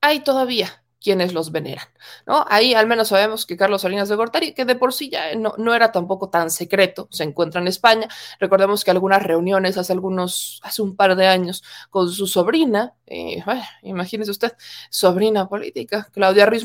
hay 0.00 0.20
todavía 0.20 0.83
quienes 1.04 1.34
los 1.34 1.52
veneran, 1.52 1.86
¿no? 2.26 2.46
Ahí 2.48 2.72
al 2.72 2.86
menos 2.86 3.08
sabemos 3.08 3.44
que 3.44 3.58
Carlos 3.58 3.82
Salinas 3.82 4.08
de 4.08 4.16
Gortari, 4.16 4.54
que 4.54 4.64
de 4.64 4.74
por 4.74 4.94
sí 4.94 5.10
ya 5.10 5.34
no, 5.34 5.52
no, 5.58 5.74
era 5.74 5.92
tampoco 5.92 6.30
tan 6.30 6.50
secreto, 6.50 7.08
se 7.10 7.24
encuentra 7.24 7.60
en 7.60 7.68
España. 7.68 8.08
Recordemos 8.40 8.84
que 8.84 8.90
algunas 8.90 9.22
reuniones 9.22 9.76
hace 9.76 9.92
algunos, 9.92 10.60
hace 10.64 10.80
un 10.80 10.96
par 10.96 11.14
de 11.14 11.26
años 11.26 11.62
con 11.90 12.10
su 12.10 12.26
sobrina, 12.26 12.94
eh, 13.06 13.44
imagínese 13.82 14.30
usted, 14.30 14.52
sobrina 14.88 15.46
política, 15.46 16.08
Claudia 16.10 16.46
Ruiz 16.46 16.64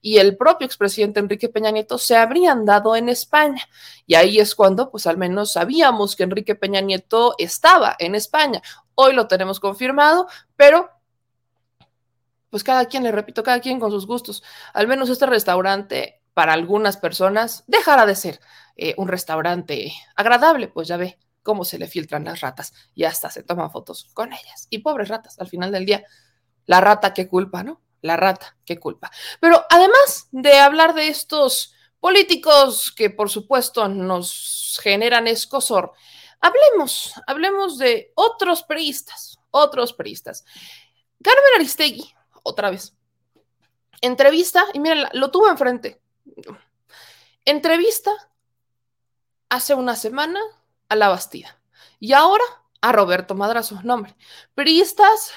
y 0.00 0.18
el 0.18 0.36
propio 0.36 0.66
expresidente 0.66 1.18
Enrique 1.18 1.48
Peña 1.48 1.72
Nieto 1.72 1.98
se 1.98 2.16
habrían 2.16 2.64
dado 2.64 2.94
en 2.94 3.08
España. 3.08 3.68
Y 4.06 4.14
ahí 4.14 4.38
es 4.38 4.54
cuando, 4.54 4.92
pues 4.92 5.08
al 5.08 5.16
menos 5.16 5.54
sabíamos 5.54 6.14
que 6.14 6.22
Enrique 6.22 6.54
Peña 6.54 6.80
Nieto 6.80 7.34
estaba 7.38 7.96
en 7.98 8.14
España. 8.14 8.62
Hoy 8.94 9.14
lo 9.14 9.26
tenemos 9.26 9.58
confirmado, 9.58 10.28
pero 10.54 10.90
pues 12.54 12.62
cada 12.62 12.84
quien, 12.84 13.02
le 13.02 13.10
repito, 13.10 13.42
cada 13.42 13.58
quien 13.58 13.80
con 13.80 13.90
sus 13.90 14.06
gustos. 14.06 14.44
Al 14.74 14.86
menos 14.86 15.10
este 15.10 15.26
restaurante, 15.26 16.22
para 16.34 16.52
algunas 16.52 16.96
personas, 16.96 17.64
dejará 17.66 18.06
de 18.06 18.14
ser 18.14 18.38
eh, 18.76 18.94
un 18.96 19.08
restaurante 19.08 19.92
agradable, 20.14 20.68
pues 20.68 20.86
ya 20.86 20.96
ve 20.96 21.18
cómo 21.42 21.64
se 21.64 21.80
le 21.80 21.88
filtran 21.88 22.22
las 22.22 22.42
ratas 22.42 22.72
y 22.94 23.02
hasta 23.02 23.28
se 23.28 23.42
toman 23.42 23.72
fotos 23.72 24.08
con 24.14 24.32
ellas. 24.32 24.68
Y 24.70 24.78
pobres 24.78 25.08
ratas, 25.08 25.40
al 25.40 25.48
final 25.48 25.72
del 25.72 25.84
día, 25.84 26.04
la 26.66 26.80
rata, 26.80 27.12
qué 27.12 27.26
culpa, 27.26 27.64
¿no? 27.64 27.82
La 28.02 28.16
rata, 28.16 28.56
qué 28.64 28.78
culpa. 28.78 29.10
Pero 29.40 29.64
además 29.68 30.28
de 30.30 30.56
hablar 30.56 30.94
de 30.94 31.08
estos 31.08 31.74
políticos 31.98 32.92
que 32.96 33.10
por 33.10 33.30
supuesto 33.30 33.88
nos 33.88 34.78
generan 34.80 35.26
escosor, 35.26 35.90
hablemos, 36.40 37.14
hablemos 37.26 37.78
de 37.78 38.12
otros 38.14 38.62
periodistas, 38.62 39.40
otros 39.50 39.92
periodistas. 39.92 40.44
Carmen 41.20 41.54
Aristegui 41.56 42.13
otra 42.44 42.70
vez. 42.70 42.94
Entrevista, 44.00 44.64
y 44.72 44.78
miren, 44.78 45.08
lo 45.14 45.32
tuvo 45.32 45.48
enfrente. 45.48 46.00
Entrevista 47.44 48.12
hace 49.48 49.74
una 49.74 49.96
semana 49.96 50.40
a 50.88 50.96
la 50.96 51.08
Bastida. 51.08 51.58
Y 51.98 52.12
ahora 52.12 52.44
a 52.80 52.92
Roberto 52.92 53.34
Madrazo. 53.34 53.80
Nombre. 53.82 54.16
Priistas. 54.54 55.32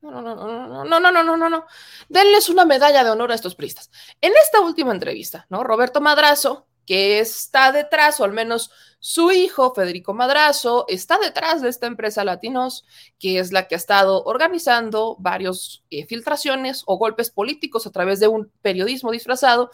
No, 0.00 0.10
no, 0.10 0.22
no, 0.22 0.34
no, 0.34 0.84
no, 0.84 1.00
no, 1.00 1.10
no, 1.10 1.22
no, 1.22 1.36
no, 1.36 1.48
no. 1.48 1.66
Denles 2.08 2.48
una 2.48 2.64
medalla 2.64 3.02
de 3.02 3.10
honor 3.10 3.32
a 3.32 3.34
estos 3.34 3.56
priistas. 3.56 3.90
En 4.20 4.32
esta 4.40 4.60
última 4.60 4.92
entrevista, 4.92 5.46
¿no? 5.48 5.64
Roberto 5.64 6.00
Madrazo, 6.00 6.67
que 6.88 7.20
está 7.20 7.70
detrás, 7.70 8.18
o 8.18 8.24
al 8.24 8.32
menos 8.32 8.70
su 8.98 9.30
hijo, 9.30 9.74
Federico 9.74 10.14
Madrazo, 10.14 10.86
está 10.88 11.18
detrás 11.18 11.60
de 11.60 11.68
esta 11.68 11.86
empresa 11.86 12.24
Latinos, 12.24 12.86
que 13.18 13.38
es 13.38 13.52
la 13.52 13.68
que 13.68 13.74
ha 13.74 13.76
estado 13.76 14.24
organizando 14.24 15.14
varios 15.18 15.84
eh, 15.90 16.06
filtraciones 16.06 16.84
o 16.86 16.96
golpes 16.96 17.28
políticos 17.28 17.86
a 17.86 17.92
través 17.92 18.20
de 18.20 18.28
un 18.28 18.50
periodismo 18.62 19.12
disfrazado. 19.12 19.70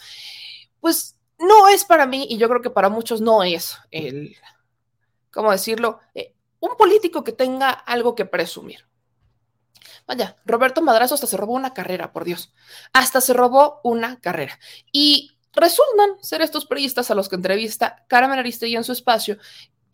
Pues 0.80 1.16
no 1.38 1.68
es 1.68 1.85
para 1.85 2.04
mí, 2.09 2.26
y 2.28 2.37
yo 2.37 2.49
creo 2.49 2.62
que 2.62 2.71
para 2.71 2.88
muchos 2.88 3.21
no 3.21 3.44
es 3.44 3.78
el, 3.92 4.35
¿cómo 5.33 5.52
decirlo? 5.52 6.00
Eh, 6.16 6.35
un 6.59 6.76
político 6.76 7.23
que 7.23 7.30
tenga 7.30 7.71
algo 7.71 8.16
que 8.16 8.25
presumir. 8.25 8.88
Vaya, 10.04 10.35
Roberto 10.44 10.83
Madrazo 10.83 11.14
hasta 11.14 11.28
se 11.28 11.37
robó 11.37 11.52
una 11.52 11.75
carrera, 11.75 12.12
por 12.12 12.25
Dios. 12.25 12.52
Hasta 12.92 13.21
se 13.21 13.35
robó 13.35 13.80
una 13.85 14.18
carrera. 14.18 14.59
Y 14.90 15.35
resultan 15.56 16.11
ser 16.20 16.42
estos 16.42 16.66
periodistas 16.66 17.11
a 17.11 17.14
los 17.14 17.28
que 17.28 17.37
entrevista 17.37 18.04
Carmen 18.08 18.38
Aristegui 18.38 18.76
en 18.76 18.84
su 18.84 18.92
espacio 18.92 19.38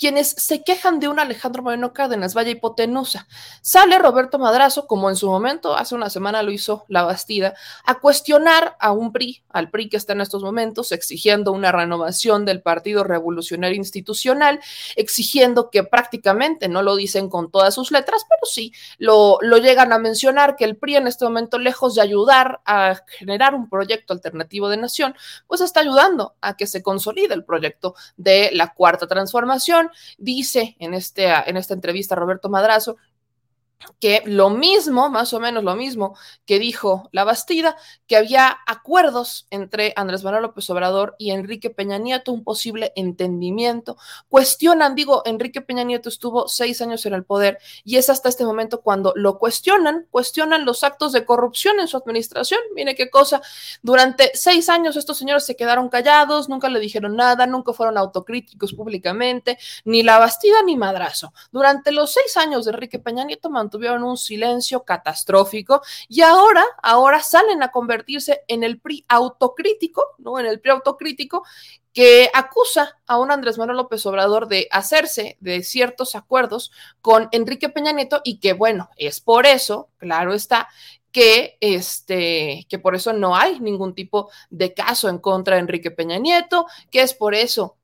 quienes 0.00 0.30
se 0.30 0.64
quejan 0.64 0.98
de 0.98 1.08
un 1.08 1.20
Alejandro 1.20 1.62
Moreno 1.62 1.92
Cárdenas, 1.92 2.32
vaya 2.32 2.50
hipotenusa. 2.50 3.28
Sale 3.60 3.98
Roberto 3.98 4.38
Madrazo, 4.38 4.86
como 4.86 5.10
en 5.10 5.16
su 5.16 5.28
momento, 5.28 5.76
hace 5.76 5.94
una 5.94 6.08
semana 6.08 6.42
lo 6.42 6.50
hizo 6.50 6.86
La 6.88 7.02
Bastida, 7.02 7.52
a 7.84 8.00
cuestionar 8.00 8.78
a 8.80 8.92
un 8.92 9.12
PRI, 9.12 9.42
al 9.50 9.68
PRI 9.68 9.90
que 9.90 9.98
está 9.98 10.14
en 10.14 10.22
estos 10.22 10.42
momentos, 10.42 10.90
exigiendo 10.92 11.52
una 11.52 11.70
renovación 11.70 12.46
del 12.46 12.62
Partido 12.62 13.04
Revolucionario 13.04 13.76
Institucional, 13.76 14.60
exigiendo 14.96 15.68
que 15.68 15.84
prácticamente, 15.84 16.68
no 16.68 16.82
lo 16.82 16.96
dicen 16.96 17.28
con 17.28 17.50
todas 17.50 17.74
sus 17.74 17.90
letras, 17.90 18.24
pero 18.26 18.50
sí 18.50 18.72
lo, 18.96 19.36
lo 19.42 19.58
llegan 19.58 19.92
a 19.92 19.98
mencionar, 19.98 20.56
que 20.56 20.64
el 20.64 20.78
PRI 20.78 20.96
en 20.96 21.08
este 21.08 21.26
momento, 21.26 21.58
lejos 21.58 21.94
de 21.94 22.00
ayudar 22.00 22.62
a 22.64 22.96
generar 23.18 23.54
un 23.54 23.68
proyecto 23.68 24.14
alternativo 24.14 24.70
de 24.70 24.78
nación, 24.78 25.14
pues 25.46 25.60
está 25.60 25.80
ayudando 25.80 26.36
a 26.40 26.56
que 26.56 26.66
se 26.66 26.82
consolide 26.82 27.34
el 27.34 27.44
proyecto 27.44 27.94
de 28.16 28.48
la 28.54 28.72
cuarta 28.72 29.06
transformación 29.06 29.89
dice 30.18 30.76
en, 30.78 30.94
este, 30.94 31.26
en 31.26 31.56
esta 31.56 31.74
entrevista 31.74 32.14
Roberto 32.14 32.48
Madrazo 32.48 32.96
que 33.98 34.22
lo 34.26 34.50
mismo, 34.50 35.08
más 35.10 35.32
o 35.32 35.40
menos 35.40 35.64
lo 35.64 35.74
mismo 35.74 36.16
que 36.44 36.58
dijo 36.58 37.08
la 37.12 37.24
Bastida, 37.24 37.76
que 38.06 38.16
había 38.16 38.58
acuerdos 38.66 39.46
entre 39.50 39.92
Andrés 39.96 40.22
Manuel 40.24 40.42
López 40.42 40.68
Obrador 40.70 41.14
y 41.18 41.30
Enrique 41.30 41.70
Peña 41.70 41.98
Nieto, 41.98 42.32
un 42.32 42.44
posible 42.44 42.92
entendimiento. 42.96 43.96
Cuestionan, 44.28 44.94
digo, 44.94 45.22
Enrique 45.24 45.60
Peña 45.60 45.84
Nieto 45.84 46.08
estuvo 46.08 46.48
seis 46.48 46.80
años 46.82 47.04
en 47.06 47.14
el 47.14 47.24
poder 47.24 47.58
y 47.84 47.96
es 47.96 48.10
hasta 48.10 48.28
este 48.28 48.44
momento 48.44 48.80
cuando 48.82 49.12
lo 49.16 49.38
cuestionan, 49.38 50.06
cuestionan 50.10 50.64
los 50.64 50.84
actos 50.84 51.12
de 51.12 51.24
corrupción 51.24 51.80
en 51.80 51.88
su 51.88 51.96
administración. 51.96 52.60
Mire 52.74 52.94
qué 52.94 53.10
cosa, 53.10 53.40
durante 53.82 54.30
seis 54.34 54.68
años 54.68 54.96
estos 54.96 55.18
señores 55.18 55.46
se 55.46 55.56
quedaron 55.56 55.88
callados, 55.88 56.48
nunca 56.48 56.68
le 56.68 56.80
dijeron 56.80 57.16
nada, 57.16 57.46
nunca 57.46 57.72
fueron 57.72 57.96
autocríticos 57.96 58.72
públicamente, 58.74 59.58
ni 59.84 60.02
la 60.02 60.18
Bastida 60.18 60.62
ni 60.62 60.76
Madrazo. 60.76 61.32
Durante 61.50 61.92
los 61.92 62.12
seis 62.12 62.36
años 62.36 62.64
de 62.64 62.72
Enrique 62.72 62.98
Peña 62.98 63.24
Nieto 63.24 63.50
tuvieron 63.70 64.02
un 64.04 64.16
silencio 64.16 64.84
catastrófico 64.84 65.82
y 66.08 66.22
ahora, 66.22 66.64
ahora 66.82 67.22
salen 67.22 67.62
a 67.62 67.70
convertirse 67.70 68.42
en 68.48 68.64
el 68.64 68.80
PRI 68.80 69.04
autocrítico, 69.08 70.04
¿no? 70.18 70.38
En 70.38 70.46
el 70.46 70.60
PRI 70.60 70.72
autocrítico 70.72 71.44
que 71.92 72.30
acusa 72.34 72.98
a 73.06 73.18
un 73.18 73.30
Andrés 73.30 73.58
Manuel 73.58 73.78
López 73.78 74.04
Obrador 74.06 74.46
de 74.46 74.68
hacerse 74.70 75.36
de 75.40 75.62
ciertos 75.62 76.14
acuerdos 76.14 76.70
con 77.00 77.28
Enrique 77.32 77.68
Peña 77.68 77.92
Nieto 77.92 78.20
y 78.24 78.38
que 78.38 78.52
bueno, 78.52 78.90
es 78.96 79.20
por 79.20 79.46
eso, 79.46 79.88
claro 79.98 80.34
está, 80.34 80.68
que 81.12 81.58
este 81.60 82.66
que 82.68 82.78
por 82.78 82.94
eso 82.94 83.12
no 83.12 83.34
hay 83.36 83.58
ningún 83.60 83.94
tipo 83.94 84.30
de 84.50 84.74
caso 84.74 85.08
en 85.08 85.18
contra 85.18 85.56
de 85.56 85.62
Enrique 85.62 85.90
Peña 85.90 86.18
Nieto, 86.18 86.66
que 86.90 87.02
es 87.02 87.14
por 87.14 87.34
eso 87.34 87.76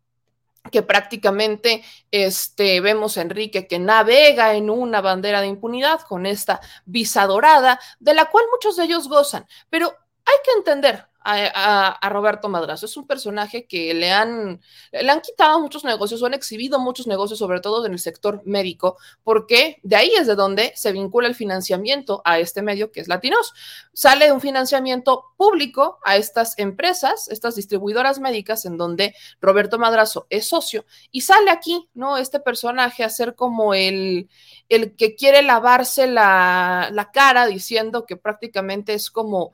que 0.70 0.82
prácticamente 0.82 1.82
este, 2.10 2.80
vemos 2.80 3.16
a 3.16 3.22
Enrique 3.22 3.66
que 3.66 3.78
navega 3.78 4.54
en 4.54 4.70
una 4.70 5.00
bandera 5.00 5.40
de 5.40 5.46
impunidad 5.46 6.00
con 6.02 6.26
esta 6.26 6.60
visa 6.84 7.26
dorada, 7.26 7.80
de 7.98 8.14
la 8.14 8.26
cual 8.26 8.44
muchos 8.50 8.76
de 8.76 8.84
ellos 8.84 9.08
gozan. 9.08 9.46
Pero 9.70 9.94
hay 10.24 10.36
que 10.44 10.52
entender, 10.52 11.06
a, 11.26 12.08
Roberto 12.08 12.48
Madrazo. 12.48 12.86
Es 12.86 12.96
un 12.96 13.06
personaje 13.06 13.66
que 13.66 13.92
le 13.94 14.12
han, 14.12 14.60
le 14.92 15.10
han 15.10 15.20
quitado 15.20 15.60
muchos 15.60 15.84
negocios 15.84 16.22
o 16.22 16.26
han 16.26 16.34
exhibido 16.34 16.78
muchos 16.78 17.06
negocios, 17.06 17.38
sobre 17.38 17.60
todo 17.60 17.84
en 17.84 17.92
el 17.92 17.98
sector 17.98 18.42
médico, 18.44 18.96
porque 19.24 19.78
de 19.82 19.96
ahí 19.96 20.12
es 20.18 20.26
de 20.26 20.36
donde 20.36 20.72
se 20.76 20.92
vincula 20.92 21.26
el 21.26 21.34
financiamiento 21.34 22.22
a 22.24 22.38
este 22.38 22.62
medio 22.62 22.92
que 22.92 23.00
es 23.00 23.08
Latinos. 23.08 23.54
Sale 23.92 24.30
un 24.30 24.40
financiamiento 24.40 25.24
público 25.36 25.98
a 26.04 26.16
estas 26.16 26.56
empresas, 26.58 27.28
estas 27.28 27.56
distribuidoras 27.56 28.20
médicas, 28.20 28.64
en 28.64 28.76
donde 28.76 29.14
Roberto 29.40 29.78
Madrazo 29.78 30.26
es 30.30 30.46
socio, 30.48 30.84
y 31.10 31.22
sale 31.22 31.50
aquí, 31.50 31.88
¿no? 31.94 32.18
Este 32.18 32.38
personaje 32.38 33.02
a 33.02 33.10
ser 33.10 33.34
como 33.34 33.74
el, 33.74 34.28
el 34.68 34.94
que 34.94 35.16
quiere 35.16 35.42
lavarse 35.42 36.06
la, 36.06 36.90
la 36.92 37.10
cara 37.10 37.46
diciendo 37.46 38.06
que 38.06 38.16
prácticamente 38.16 38.94
es 38.94 39.10
como 39.10 39.52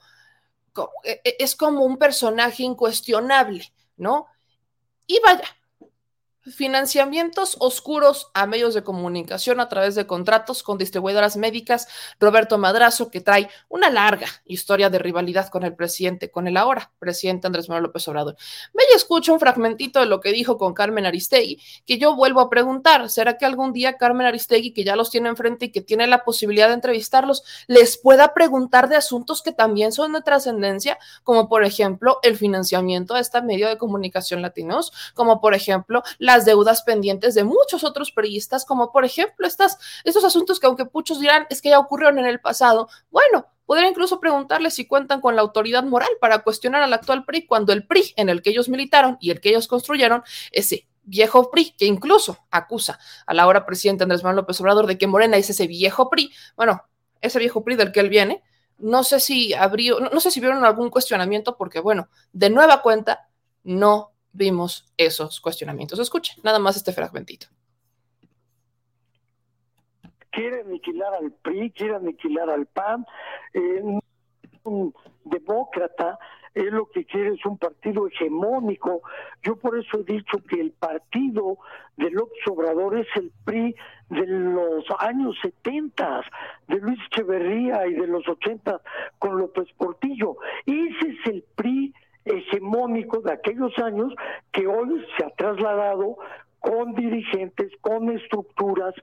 es 1.05 1.57
como 1.57 1.85
un 1.85 1.99
personaje 1.99 2.62
incuestionable, 2.62 3.73
¿no? 3.97 4.26
Y 5.07 5.21
vaya, 5.21 5.45
Financiamientos 6.45 7.57
oscuros 7.61 8.33
a 8.35 8.49
medios 8.49 8.75
de 8.75 8.83
comunicación 8.83 9.61
a 9.61 9.69
través 9.69 9.95
de 9.95 10.09
contratos 10.09 10.65
con 10.65 10.77
distribuidoras 10.77 11.37
médicas. 11.37 11.87
Roberto 12.19 12.59
Madrazo, 12.59 13.13
que 13.13 13.21
trae 13.21 13.49
una 13.69 13.91
larga 13.91 14.27
historia 14.45 14.91
de 14.91 14.99
rivalidad 14.99 15.51
con 15.51 15.63
el 15.63 15.77
presidente, 15.77 16.33
con 16.33 16.49
el 16.49 16.57
ahora 16.57 16.91
presidente 16.99 17.47
Andrés 17.47 17.69
Manuel 17.69 17.85
López 17.85 18.09
Obrador. 18.09 18.37
Ve 18.75 18.83
y 18.93 18.97
escucho 18.97 19.33
un 19.33 19.39
fragmentito 19.39 20.01
de 20.01 20.07
lo 20.07 20.21
que 20.21 20.33
dijo 20.33 20.59
con 20.59 20.75
Carmen 20.75 21.07
Aristegui, 21.07 21.61
que 21.87 21.99
yo 21.99 22.17
vuelvo 22.17 22.41
a 22.41 22.51
preguntar, 22.51 23.09
¿será 23.09 23.39
que 23.39 23.47
algún 23.47 23.73
día 23.73 23.97
Carmen 23.97 24.27
Aristegui, 24.27 24.73
que 24.73 24.83
ya 24.83 24.97
los 24.97 25.11
tiene 25.11 25.29
enfrente 25.29 25.67
y 25.67 25.71
que 25.71 25.81
tiene 25.81 26.09
la 26.09 26.25
posibilidad 26.25 26.67
de 26.67 26.75
entrevistarlos, 26.75 27.45
les 27.69 27.97
pueda 27.97 28.35
preguntar 28.35 28.89
de 28.89 28.97
asuntos 28.97 29.43
que 29.43 29.53
también 29.53 29.93
son 29.93 30.13
de 30.13 30.23
trascendencia, 30.23 30.99
como 31.23 31.49
por 31.49 31.63
ejemplo 31.65 32.19
el 32.25 32.37
financiamiento 32.37 33.15
a 33.15 33.21
este 33.21 33.41
medio 33.43 33.69
de 33.69 33.79
comunicación 33.79 34.43
latinos, 34.43 34.93
como 35.15 35.41
por 35.41 35.55
ejemplo 35.55 36.03
la 36.19 36.32
las 36.33 36.47
deudas 36.47 36.83
pendientes 36.83 37.35
de 37.35 37.45
muchos 37.45 37.85
otros 37.85 38.11
periodistas, 38.11 38.65
como 38.65 38.91
por 38.91 39.05
ejemplo 39.05 39.47
estas, 39.47 39.79
estos 40.05 40.25
asuntos 40.25 40.59
que 40.59 40.67
aunque 40.67 40.87
muchos 40.93 41.21
dirán 41.21 41.47
es 41.51 41.61
que 41.61 41.69
ya 41.71 41.79
ocurrieron 41.79 42.19
en 42.19 42.27
el 42.27 42.41
pasado, 42.41 42.89
bueno, 43.11 43.47
podría 43.67 43.89
incluso 43.89 44.19
preguntarles 44.19 44.75
si 44.75 44.87
cuentan 44.87 45.21
con 45.21 45.37
la 45.37 45.43
autoridad 45.43 45.85
moral 45.85 46.09
para 46.21 46.43
cuestionar 46.43 46.83
al 46.83 46.93
actual 46.93 47.25
PRI 47.25 47.47
cuando 47.47 47.73
el 47.73 47.87
PRI 47.87 48.15
en 48.17 48.29
el 48.29 48.41
que 48.41 48.51
ellos 48.51 48.69
militaron 48.69 49.19
y 49.21 49.31
el 49.31 49.41
que 49.41 49.51
ellos 49.51 49.69
construyeron, 49.69 50.23
ese 50.51 50.89
viejo 51.05 51.51
PRI, 51.51 51.73
que 51.73 51.85
incluso 51.85 52.39
acusa 52.51 52.99
a 53.27 53.35
la 53.35 53.43
ahora 53.43 53.67
presidente 53.67 54.05
Andrés 54.05 54.23
Manuel 54.23 54.37
López 54.37 54.61
Obrador 54.61 54.87
de 54.87 54.97
que 54.97 55.07
Morena 55.07 55.37
es 55.37 55.51
ese 55.51 55.67
viejo 55.67 56.09
PRI, 56.09 56.33
bueno, 56.57 56.83
ese 57.21 57.39
viejo 57.39 57.62
PRI 57.62 57.77
del 57.77 57.93
que 57.93 58.01
él 58.01 58.09
viene, 58.09 58.43
no 58.79 59.05
sé 59.05 59.21
si 59.21 59.53
abrió, 59.53 60.01
no, 60.01 60.09
no 60.11 60.21
sé 60.21 60.31
si 60.31 60.41
vieron 60.41 60.65
algún 60.65 60.91
cuestionamiento, 60.91 61.57
porque 61.57 61.81
bueno, 61.81 62.09
de 62.33 62.51
nueva 62.51 62.83
cuenta, 62.83 63.29
no 63.65 64.12
vimos 64.33 64.93
esos 64.97 65.41
cuestionamientos. 65.41 65.99
Escuchen, 65.99 66.37
nada 66.43 66.59
más 66.59 66.77
este 66.77 66.93
fragmentito. 66.93 67.49
quiere 70.33 70.62
aniquilar 70.62 71.15
al 71.15 71.31
PRI, 71.31 71.71
quiere 71.71 71.95
aniquilar 71.95 72.51
al 72.51 72.67
PAN, 72.67 73.07
eh, 73.53 73.83
un 74.65 74.95
demócrata, 75.25 76.19
él 76.55 76.71
lo 76.71 76.87
que 76.87 77.05
quiere 77.05 77.35
es 77.35 77.47
un 77.47 77.57
partido 77.57 78.07
hegemónico. 78.07 79.03
Yo 79.43 79.57
por 79.57 79.79
eso 79.79 80.01
he 80.01 80.05
dicho 80.05 80.39
que 80.49 80.61
el 80.61 80.73
partido 80.73 81.59
de 81.97 82.11
López 82.11 82.47
Obrador 82.47 82.99
es 82.99 83.07
el 83.17 83.33
PRI 83.45 83.75
de 84.11 84.27
los 84.27 84.85
años 84.99 85.37
70, 85.41 86.23
de 86.69 86.77
Luis 86.77 86.99
Echeverría 87.07 87.87
y 87.87 87.95
de 87.95 88.07
los 88.07 88.29
80 88.29 88.81
con 89.19 89.39
López 89.39 89.69
Portillo. 89.79 90.37
Ese 90.67 91.09
es 91.09 91.27
el 91.27 91.45
PRI 91.55 91.95
hegemónico 92.25 93.21
de 93.21 93.33
aquellos 93.33 93.76
años 93.79 94.12
que 94.52 94.67
hoy 94.67 95.05
se 95.17 95.25
ha 95.25 95.31
trasladado 95.31 96.17
con 96.61 96.95
dirigentes, 96.95 97.71
con 97.81 98.11
estructuras, 98.11 98.95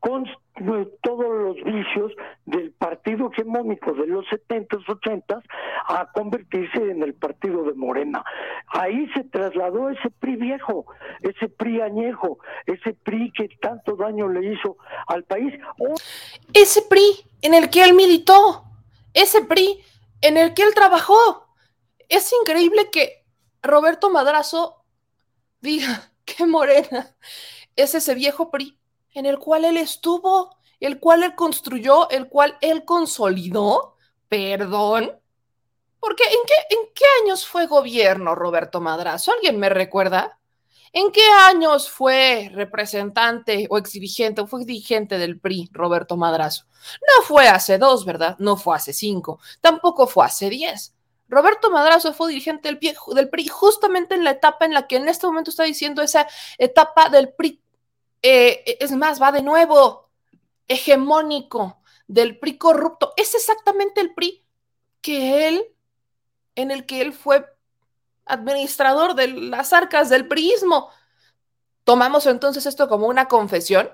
con 0.00 0.24
todos 1.02 1.26
los 1.26 1.56
vicios 1.64 2.12
del 2.44 2.70
partido 2.72 3.30
hegemónico 3.32 3.92
de 3.92 4.06
los 4.06 4.24
70s, 4.26 4.84
80s 4.84 5.42
a 5.88 6.10
convertirse 6.12 6.78
en 6.90 7.02
el 7.02 7.14
partido 7.14 7.64
de 7.64 7.74
Morena. 7.74 8.24
Ahí 8.68 9.08
se 9.14 9.24
trasladó 9.24 9.90
ese 9.90 10.10
PRI 10.10 10.36
viejo, 10.36 10.86
ese 11.22 11.48
PRI 11.48 11.80
añejo, 11.80 12.38
ese 12.66 12.94
PRI 12.94 13.32
que 13.32 13.48
tanto 13.60 13.96
daño 13.96 14.28
le 14.28 14.52
hizo 14.52 14.76
al 15.06 15.24
país. 15.24 15.52
Ese 16.54 16.82
PRI 16.82 17.24
en 17.42 17.54
el 17.54 17.68
que 17.70 17.84
él 17.84 17.94
militó, 17.94 18.64
ese 19.12 19.44
PRI 19.44 19.80
en 20.22 20.36
el 20.36 20.54
que 20.54 20.62
él 20.62 20.74
trabajó. 20.74 21.45
Es 22.08 22.32
increíble 22.32 22.90
que 22.90 23.24
Roberto 23.62 24.10
Madrazo 24.10 24.84
diga 25.60 26.12
que 26.24 26.46
Morena 26.46 27.16
es 27.74 27.94
ese 27.94 28.14
viejo 28.14 28.50
PRI 28.50 28.78
en 29.14 29.26
el 29.26 29.38
cual 29.38 29.64
él 29.64 29.76
estuvo, 29.78 30.56
el 30.78 31.00
cual 31.00 31.22
él 31.22 31.34
construyó, 31.34 32.10
el 32.10 32.28
cual 32.28 32.58
él 32.60 32.84
consolidó. 32.84 33.96
Perdón. 34.28 35.18
Porque 36.00 36.24
¿en 36.24 36.38
qué, 36.46 36.74
¿en 36.74 36.80
qué 36.94 37.04
años 37.22 37.46
fue 37.46 37.66
gobierno 37.66 38.34
Roberto 38.34 38.80
Madrazo? 38.80 39.32
¿Alguien 39.32 39.58
me 39.58 39.68
recuerda? 39.68 40.38
¿En 40.92 41.12
qué 41.12 41.26
años 41.26 41.90
fue 41.90 42.50
representante 42.54 43.66
o 43.70 43.78
exdirigente 43.78 44.40
o 44.40 44.46
fue 44.46 44.64
dirigente 44.64 45.18
del 45.18 45.38
PRI 45.38 45.68
Roberto 45.72 46.16
Madrazo? 46.16 46.64
No 47.00 47.22
fue 47.22 47.48
hace 47.48 47.78
dos, 47.78 48.04
¿verdad? 48.04 48.36
No 48.38 48.56
fue 48.56 48.76
hace 48.76 48.92
cinco, 48.92 49.40
tampoco 49.60 50.06
fue 50.06 50.24
hace 50.24 50.48
diez. 50.48 50.95
Roberto 51.28 51.70
Madrazo 51.70 52.12
fue 52.12 52.28
dirigente 52.28 52.68
del, 52.68 53.28
PRI 53.28 53.48
justamente 53.48 54.14
en 54.14 54.24
la 54.24 54.30
etapa 54.30 54.64
en 54.64 54.74
la 54.74 54.86
que 54.86 54.96
en 54.96 55.08
este 55.08 55.26
momento 55.26 55.50
está 55.50 55.64
diciendo 55.64 56.02
esa 56.02 56.26
etapa 56.58 57.08
del 57.08 57.30
PRI 57.30 57.60
eh, 58.22 58.78
es 58.80 58.92
más, 58.92 59.20
va 59.20 59.32
de 59.32 59.42
nuevo, 59.42 60.08
hegemónico, 60.68 61.80
del 62.06 62.38
PRI 62.38 62.58
corrupto. 62.58 63.12
Es 63.16 63.34
exactamente 63.34 64.00
el 64.00 64.14
PRI 64.14 64.44
que 65.00 65.48
él, 65.48 65.64
en 66.54 66.70
el 66.70 66.86
que 66.86 67.00
él 67.00 67.12
fue 67.12 67.46
administrador 68.24 69.14
de 69.14 69.28
las 69.28 69.72
arcas 69.72 70.08
del 70.08 70.26
priismo. 70.26 70.90
Tomamos 71.84 72.26
entonces 72.26 72.66
esto 72.66 72.88
como 72.88 73.06
una 73.06 73.28
confesión. 73.28 73.90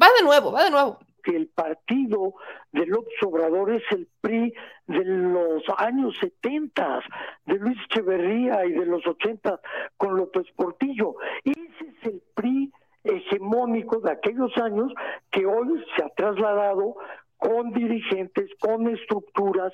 Va 0.00 0.08
de 0.18 0.24
nuevo, 0.24 0.52
va 0.52 0.64
de 0.64 0.70
nuevo. 0.70 0.98
Que 1.30 1.36
el 1.36 1.46
partido 1.46 2.34
de 2.72 2.86
López 2.86 3.14
Obrador 3.24 3.72
es 3.72 3.84
el 3.92 4.08
PRI 4.20 4.52
de 4.88 5.04
los 5.04 5.62
años 5.78 6.16
70, 6.18 7.04
de 7.46 7.54
Luis 7.54 7.78
Echeverría 7.84 8.66
y 8.66 8.72
de 8.72 8.84
los 8.84 9.06
80 9.06 9.60
con 9.96 10.16
López 10.16 10.46
Portillo. 10.56 11.14
Ese 11.44 11.86
es 11.86 12.04
el 12.12 12.22
PRI 12.34 12.72
hegemónico 13.04 14.00
de 14.00 14.10
aquellos 14.10 14.50
años 14.56 14.92
que 15.30 15.46
hoy 15.46 15.84
se 15.94 16.02
ha 16.02 16.08
trasladado 16.08 16.96
con 17.36 17.70
dirigentes, 17.74 18.50
con 18.58 18.88
estructuras, 18.88 19.72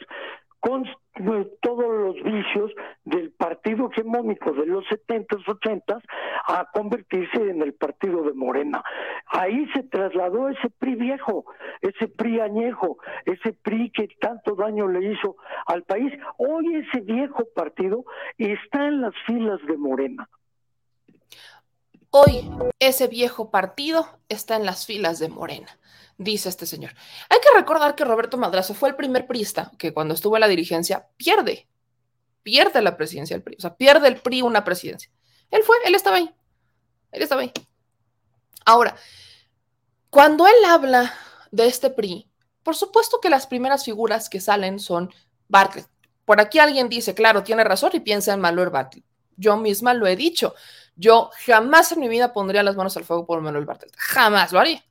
con 0.67 0.85
todos 1.61 1.87
los 1.87 2.15
vicios 2.25 2.73
del 3.05 3.31
partido 3.31 3.89
hegemónico 3.91 4.53
de 4.53 4.67
los 4.67 4.85
70s, 4.87 5.45
80s 5.45 6.03
a 6.49 6.69
convertirse 6.73 7.37
en 7.37 7.63
el 7.63 7.75
partido 7.75 8.25
de 8.25 8.33
Morena. 8.33 8.83
Ahí 9.27 9.67
se 9.75 9.85
trasladó 9.85 10.49
ese 10.49 10.69
PRI 10.71 10.97
viejo, 10.97 11.45
ese 11.81 12.09
PRI 12.09 12.41
añejo, 12.41 12.99
ese 13.25 13.53
PRI 13.53 13.91
que 13.91 14.09
tanto 14.21 14.57
daño 14.57 14.89
le 14.89 15.13
hizo 15.13 15.37
al 15.67 15.85
país. 15.85 16.13
Hoy 16.37 16.75
ese 16.75 17.01
viejo 17.01 17.45
partido 17.55 18.05
está 18.37 18.89
en 18.89 19.03
las 19.03 19.15
filas 19.25 19.61
de 19.67 19.77
Morena. 19.77 20.29
Hoy 22.11 22.49
ese 22.81 23.07
viejo 23.07 23.51
partido 23.51 24.07
está 24.29 24.57
en 24.57 24.67
las 24.67 24.87
filas 24.87 25.19
de 25.19 25.29
Morena, 25.29 25.79
dice 26.19 26.49
este 26.49 26.67
señor. 26.67 26.95
Hay 27.29 27.39
que 27.41 27.59
recordar 27.59 27.95
que 27.95 28.05
Roberto 28.05 28.37
Madrazo 28.37 28.75
fue 28.75 28.89
el 28.89 28.97
primer 28.97 29.27
priista 29.27 29.73
que 29.79 29.93
cuando 29.93 30.15
estuvo 30.15 30.37
en 30.37 30.41
la 30.41 30.49
dirigencia 30.49 31.09
pierde, 31.17 31.69
pierde 32.43 32.81
la 32.83 32.97
presidencia 32.97 33.35
del 33.35 33.43
PRI, 33.43 33.57
o 33.59 33.61
sea, 33.61 33.77
pierde 33.77 34.09
el 34.09 34.17
PRI 34.17 34.43
una 34.43 34.65
presidencia. 34.65 35.11
Él 35.51 35.63
fue, 35.63 35.77
él 35.85 35.95
estaba 35.95 36.17
ahí, 36.17 36.35
él 37.13 37.23
estaba 37.23 37.43
ahí. 37.43 37.53
Ahora, 38.65 38.97
cuando 40.11 40.47
él 40.47 40.65
habla 40.67 41.15
de 41.51 41.67
este 41.67 41.91
PRI, 41.91 42.29
por 42.63 42.75
supuesto 42.75 43.21
que 43.21 43.31
las 43.31 43.47
primeras 43.47 43.85
figuras 43.85 44.29
que 44.29 44.41
salen 44.41 44.81
son 44.81 45.13
Bartlett. 45.49 45.89
Por 46.25 46.41
aquí 46.41 46.59
alguien 46.59 46.89
dice, 46.89 47.15
claro, 47.15 47.45
tiene 47.45 47.63
razón 47.63 47.91
y 47.93 48.01
piensa 48.01 48.33
en 48.35 48.41
Manuel 48.41 48.71
Bartlett. 48.71 49.05
Yo 49.37 49.57
misma 49.57 49.95
lo 49.95 50.07
he 50.07 50.17
dicho. 50.17 50.55
Yo 50.97 51.31
jamás 51.47 51.93
en 51.93 52.01
mi 52.01 52.09
vida 52.09 52.33
pondría 52.33 52.63
las 52.63 52.75
manos 52.75 52.97
al 52.97 53.05
fuego 53.05 53.27
por 53.27 53.41
Manuel 53.41 53.67
Bartlett. 53.67 53.95
Jamás 53.97 54.51
lo 54.51 54.59
haría. 54.59 54.85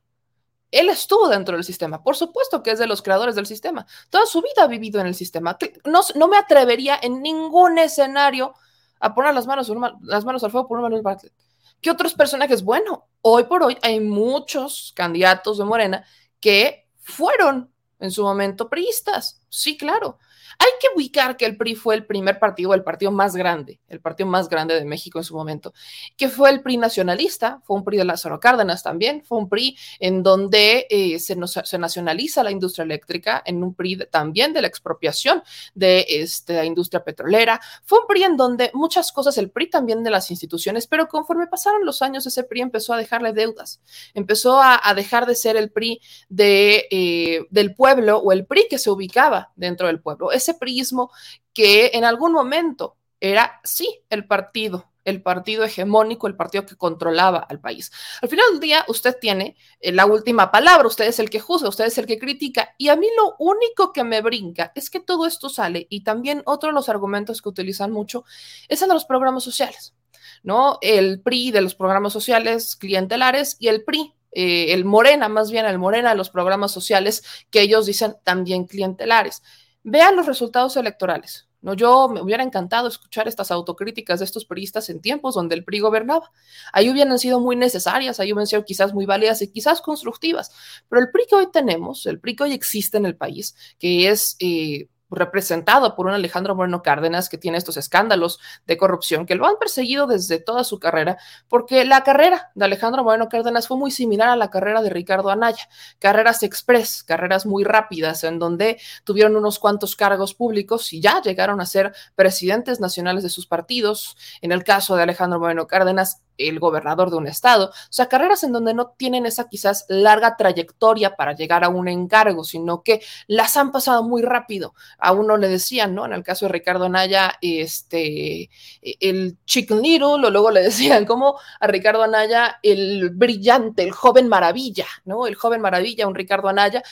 Él 0.70 0.88
estuvo 0.88 1.28
dentro 1.28 1.56
del 1.56 1.64
sistema. 1.64 2.02
Por 2.02 2.16
supuesto 2.16 2.62
que 2.62 2.72
es 2.72 2.78
de 2.78 2.86
los 2.86 3.02
creadores 3.02 3.34
del 3.34 3.46
sistema. 3.46 3.86
Toda 4.10 4.26
su 4.26 4.42
vida 4.42 4.64
ha 4.64 4.66
vivido 4.66 5.00
en 5.00 5.06
el 5.06 5.14
sistema. 5.14 5.56
No, 5.84 6.00
no 6.14 6.28
me 6.28 6.36
atrevería 6.36 6.98
en 7.00 7.22
ningún 7.22 7.78
escenario 7.78 8.54
a 9.00 9.14
poner 9.14 9.34
las 9.34 9.46
manos, 9.46 9.70
las 10.02 10.24
manos 10.24 10.42
al 10.44 10.50
fuego 10.50 10.68
por 10.68 10.80
Manuel 10.80 11.02
Bartlett. 11.02 11.32
¿Qué 11.80 11.90
otros 11.90 12.14
personajes? 12.14 12.64
Bueno, 12.64 13.06
hoy 13.20 13.44
por 13.44 13.62
hoy 13.62 13.78
hay 13.82 14.00
muchos 14.00 14.92
candidatos 14.96 15.58
de 15.58 15.64
Morena 15.64 16.04
que 16.40 16.88
fueron 17.00 17.72
en 18.00 18.10
su 18.10 18.22
momento 18.22 18.68
priistas. 18.68 19.40
Sí, 19.48 19.76
claro. 19.76 20.18
Hay 20.58 20.70
que 20.80 20.88
ubicar 20.94 21.36
que 21.36 21.46
el 21.46 21.56
PRI 21.56 21.74
fue 21.74 21.94
el 21.94 22.06
primer 22.06 22.38
partido, 22.38 22.74
el 22.74 22.82
partido 22.82 23.10
más 23.10 23.36
grande, 23.36 23.80
el 23.88 24.00
partido 24.00 24.28
más 24.28 24.48
grande 24.48 24.74
de 24.74 24.84
México 24.84 25.18
en 25.18 25.24
su 25.24 25.34
momento, 25.34 25.74
que 26.16 26.28
fue 26.28 26.50
el 26.50 26.62
PRI 26.62 26.78
nacionalista, 26.78 27.60
fue 27.64 27.76
un 27.76 27.84
PRI 27.84 27.98
de 27.98 28.04
Lázaro 28.04 28.40
Cárdenas 28.40 28.82
también, 28.82 29.22
fue 29.24 29.38
un 29.38 29.48
PRI 29.48 29.76
en 30.00 30.22
donde 30.22 30.86
eh, 30.90 31.18
se, 31.18 31.36
se, 31.64 31.78
nacionaliza 31.78 32.42
la 32.42 32.50
industria 32.50 32.84
eléctrica, 32.84 33.42
en 33.44 33.62
un 33.62 33.74
PRI 33.74 34.06
también 34.10 34.52
de 34.52 34.62
la 34.62 34.68
expropiación 34.68 35.42
de 35.74 36.06
este, 36.08 36.54
la 36.54 36.64
industria 36.64 37.04
petrolera, 37.04 37.60
fue 37.84 38.00
un 38.00 38.06
PRI 38.06 38.24
en 38.24 38.36
donde 38.36 38.70
muchas 38.74 39.12
cosas, 39.12 39.36
el 39.38 39.50
PRI 39.50 39.70
también 39.70 40.02
de 40.02 40.10
las 40.10 40.30
instituciones, 40.30 40.86
pero 40.86 41.08
conforme 41.08 41.46
pasaron 41.46 41.84
los 41.84 42.02
años, 42.02 42.26
ese 42.26 42.44
PRI 42.44 42.62
empezó 42.62 42.94
a 42.94 42.96
dejarle 42.96 43.32
deudas, 43.32 43.80
empezó 44.14 44.60
a, 44.60 44.80
dejar 44.94 45.26
de 45.26 45.34
ser 45.34 45.56
el 45.56 45.70
PRI 45.70 46.00
de, 46.28 46.86
eh, 46.90 47.46
del 47.50 47.74
pueblo 47.74 48.18
o 48.18 48.32
el 48.32 48.46
PRI 48.46 48.66
que 48.68 48.78
se 48.78 48.90
ubicaba 48.90 49.52
dentro 49.56 49.88
del 49.88 50.00
pueblo 50.00 50.32
ese 50.46 50.54
prismo 50.54 51.10
que 51.52 51.90
en 51.94 52.04
algún 52.04 52.32
momento 52.32 52.96
era, 53.20 53.60
sí, 53.64 54.02
el 54.10 54.26
partido, 54.26 54.90
el 55.04 55.22
partido 55.22 55.64
hegemónico, 55.64 56.26
el 56.26 56.36
partido 56.36 56.66
que 56.66 56.76
controlaba 56.76 57.38
al 57.38 57.60
país. 57.60 57.90
Al 58.20 58.28
final 58.28 58.46
del 58.50 58.60
día, 58.60 58.84
usted 58.88 59.16
tiene 59.20 59.56
eh, 59.80 59.92
la 59.92 60.06
última 60.06 60.50
palabra, 60.50 60.86
usted 60.86 61.06
es 61.06 61.18
el 61.18 61.30
que 61.30 61.40
juzga, 61.40 61.68
usted 61.68 61.86
es 61.86 61.98
el 61.98 62.06
que 62.06 62.18
critica, 62.18 62.74
y 62.76 62.88
a 62.88 62.96
mí 62.96 63.06
lo 63.16 63.36
único 63.38 63.92
que 63.92 64.04
me 64.04 64.20
brinca 64.20 64.72
es 64.74 64.90
que 64.90 65.00
todo 65.00 65.26
esto 65.26 65.48
sale, 65.48 65.86
y 65.88 66.02
también 66.02 66.42
otro 66.44 66.68
de 66.68 66.74
los 66.74 66.88
argumentos 66.88 67.40
que 67.40 67.48
utilizan 67.48 67.90
mucho 67.90 68.24
es 68.68 68.82
el 68.82 68.88
de 68.88 68.94
los 68.94 69.06
programas 69.06 69.44
sociales, 69.44 69.94
¿no? 70.42 70.78
El 70.82 71.20
PRI 71.22 71.52
de 71.52 71.62
los 71.62 71.74
programas 71.74 72.12
sociales 72.12 72.76
clientelares 72.76 73.56
y 73.58 73.68
el 73.68 73.84
PRI 73.84 74.12
eh, 74.38 74.74
el 74.74 74.84
Morena, 74.84 75.30
más 75.30 75.50
bien 75.50 75.64
el 75.64 75.78
Morena 75.78 76.10
de 76.10 76.16
los 76.16 76.28
programas 76.28 76.70
sociales 76.70 77.24
que 77.50 77.62
ellos 77.62 77.86
dicen 77.86 78.16
también 78.22 78.66
clientelares. 78.66 79.42
Vean 79.88 80.16
los 80.16 80.26
resultados 80.26 80.76
electorales. 80.76 81.48
¿no? 81.62 81.74
Yo 81.74 82.08
me 82.08 82.20
hubiera 82.20 82.42
encantado 82.42 82.88
escuchar 82.88 83.28
estas 83.28 83.52
autocríticas 83.52 84.18
de 84.18 84.24
estos 84.24 84.44
periodistas 84.44 84.90
en 84.90 85.00
tiempos 85.00 85.36
donde 85.36 85.54
el 85.54 85.62
PRI 85.62 85.78
gobernaba. 85.78 86.32
Ahí 86.72 86.90
hubieran 86.90 87.16
sido 87.20 87.38
muy 87.38 87.54
necesarias, 87.54 88.18
ahí 88.18 88.32
hubieran 88.32 88.48
sido 88.48 88.64
quizás 88.64 88.92
muy 88.92 89.06
válidas 89.06 89.42
y 89.42 89.52
quizás 89.52 89.80
constructivas. 89.80 90.50
Pero 90.88 91.02
el 91.02 91.12
PRI 91.12 91.26
que 91.30 91.36
hoy 91.36 91.46
tenemos, 91.52 92.04
el 92.06 92.18
PRI 92.18 92.34
que 92.34 92.42
hoy 92.42 92.52
existe 92.52 92.96
en 92.96 93.06
el 93.06 93.16
país, 93.16 93.54
que 93.78 94.08
es... 94.08 94.34
Eh, 94.40 94.88
representado 95.10 95.94
por 95.94 96.06
un 96.06 96.12
Alejandro 96.12 96.54
Moreno 96.54 96.82
Cárdenas 96.82 97.28
que 97.28 97.38
tiene 97.38 97.58
estos 97.58 97.76
escándalos 97.76 98.40
de 98.66 98.76
corrupción 98.76 99.26
que 99.26 99.34
lo 99.34 99.46
han 99.46 99.56
perseguido 99.58 100.06
desde 100.06 100.38
toda 100.38 100.64
su 100.64 100.78
carrera, 100.78 101.18
porque 101.48 101.84
la 101.84 102.02
carrera 102.02 102.50
de 102.54 102.64
Alejandro 102.64 103.04
Moreno 103.04 103.28
Cárdenas 103.28 103.68
fue 103.68 103.76
muy 103.76 103.90
similar 103.90 104.28
a 104.28 104.36
la 104.36 104.50
carrera 104.50 104.82
de 104.82 104.90
Ricardo 104.90 105.30
Anaya, 105.30 105.68
carreras 105.98 106.42
express, 106.42 107.02
carreras 107.02 107.46
muy 107.46 107.64
rápidas, 107.64 108.24
en 108.24 108.38
donde 108.38 108.80
tuvieron 109.04 109.36
unos 109.36 109.58
cuantos 109.58 109.96
cargos 109.96 110.34
públicos 110.34 110.92
y 110.92 111.00
ya 111.00 111.20
llegaron 111.22 111.60
a 111.60 111.66
ser 111.66 111.94
presidentes 112.14 112.80
nacionales 112.80 113.22
de 113.22 113.28
sus 113.28 113.46
partidos. 113.46 114.16
En 114.40 114.52
el 114.52 114.64
caso 114.64 114.96
de 114.96 115.02
Alejandro 115.02 115.38
Moreno 115.38 115.66
Cárdenas, 115.66 116.22
el 116.38 116.58
gobernador 116.58 117.10
de 117.10 117.16
un 117.16 117.26
estado, 117.26 117.66
o 117.66 117.92
sea, 117.92 118.06
carreras 118.06 118.44
en 118.44 118.52
donde 118.52 118.74
no 118.74 118.88
tienen 118.96 119.26
esa 119.26 119.48
quizás 119.48 119.84
larga 119.88 120.36
trayectoria 120.36 121.16
para 121.16 121.34
llegar 121.34 121.64
a 121.64 121.68
un 121.68 121.88
encargo, 121.88 122.44
sino 122.44 122.82
que 122.82 123.02
las 123.26 123.56
han 123.56 123.72
pasado 123.72 124.02
muy 124.02 124.22
rápido. 124.22 124.74
A 124.98 125.12
uno 125.12 125.36
le 125.36 125.48
decían, 125.48 125.94
¿no? 125.94 126.06
En 126.06 126.12
el 126.12 126.22
caso 126.22 126.46
de 126.46 126.52
Ricardo 126.52 126.86
Anaya, 126.86 127.34
este, 127.40 128.50
el 128.82 129.36
Chicken 129.44 129.80
Little, 129.82 130.26
o 130.26 130.30
luego 130.30 130.50
le 130.50 130.62
decían 130.64 131.04
como 131.04 131.38
a 131.60 131.66
Ricardo 131.66 132.02
Anaya 132.02 132.58
el 132.62 133.10
brillante, 133.10 133.82
el 133.82 133.92
joven 133.92 134.28
maravilla, 134.28 134.86
¿no? 135.04 135.26
El 135.26 135.34
joven 135.34 135.60
maravilla, 135.60 136.06
un 136.06 136.14
Ricardo 136.14 136.48
Anaya, 136.48 136.82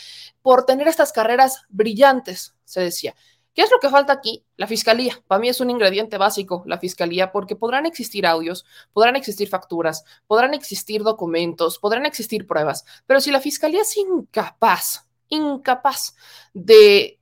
por 0.43 0.67
tener 0.67 0.89
estas 0.89 1.13
carreras 1.13 1.63
brillantes, 1.69 2.55
se 2.65 2.81
decía. 2.81 3.15
¿Qué 3.55 3.63
es 3.63 3.71
lo 3.71 3.79
que 3.79 3.89
falta 3.89 4.13
aquí? 4.13 4.45
La 4.57 4.67
fiscalía. 4.67 5.23
Para 5.29 5.39
mí 5.39 5.49
es 5.49 5.61
un 5.61 5.71
ingrediente 5.71 6.19
básico, 6.19 6.65
la 6.67 6.79
fiscalía, 6.79 7.31
porque 7.31 7.55
podrán 7.55 7.87
existir 7.87 8.27
audios, 8.27 8.67
podrán 8.93 9.15
existir 9.15 9.49
facturas, 9.49 10.05
podrán 10.27 10.55
existir 10.55 11.05
documentos, 11.05 11.79
podrán 11.79 12.05
existir 12.05 12.49
pruebas, 12.49 12.85
pero 13.07 13.21
si 13.21 13.31
la 13.31 13.41
fiscalía 13.41 13.83
es 13.83 13.97
incapaz, 13.97 15.07
incapaz 15.29 16.17
de, 16.53 17.21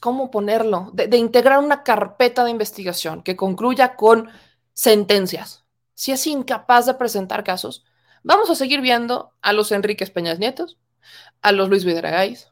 ¿cómo 0.00 0.30
ponerlo? 0.30 0.90
De, 0.94 1.14
integrar 1.18 1.58
una 1.58 1.82
carpeta 1.82 2.44
de 2.44 2.50
investigación 2.50 3.22
que 3.22 3.36
concluya 3.36 3.96
con 3.96 4.30
sentencias, 4.72 5.64
si 5.92 6.12
es 6.12 6.26
incapaz 6.26 6.86
de 6.86 6.94
presentar 6.94 7.44
casos, 7.44 7.84
vamos 8.22 8.48
a 8.48 8.54
seguir 8.54 8.80
viendo 8.80 9.32
a 9.42 9.52
los 9.52 9.72
Enríquez 9.72 10.10
Peñas 10.10 10.38
Nietos, 10.38 10.78
a 11.42 11.52
los 11.52 11.68
Luis 11.68 11.84
Vidragáis, 11.84 12.50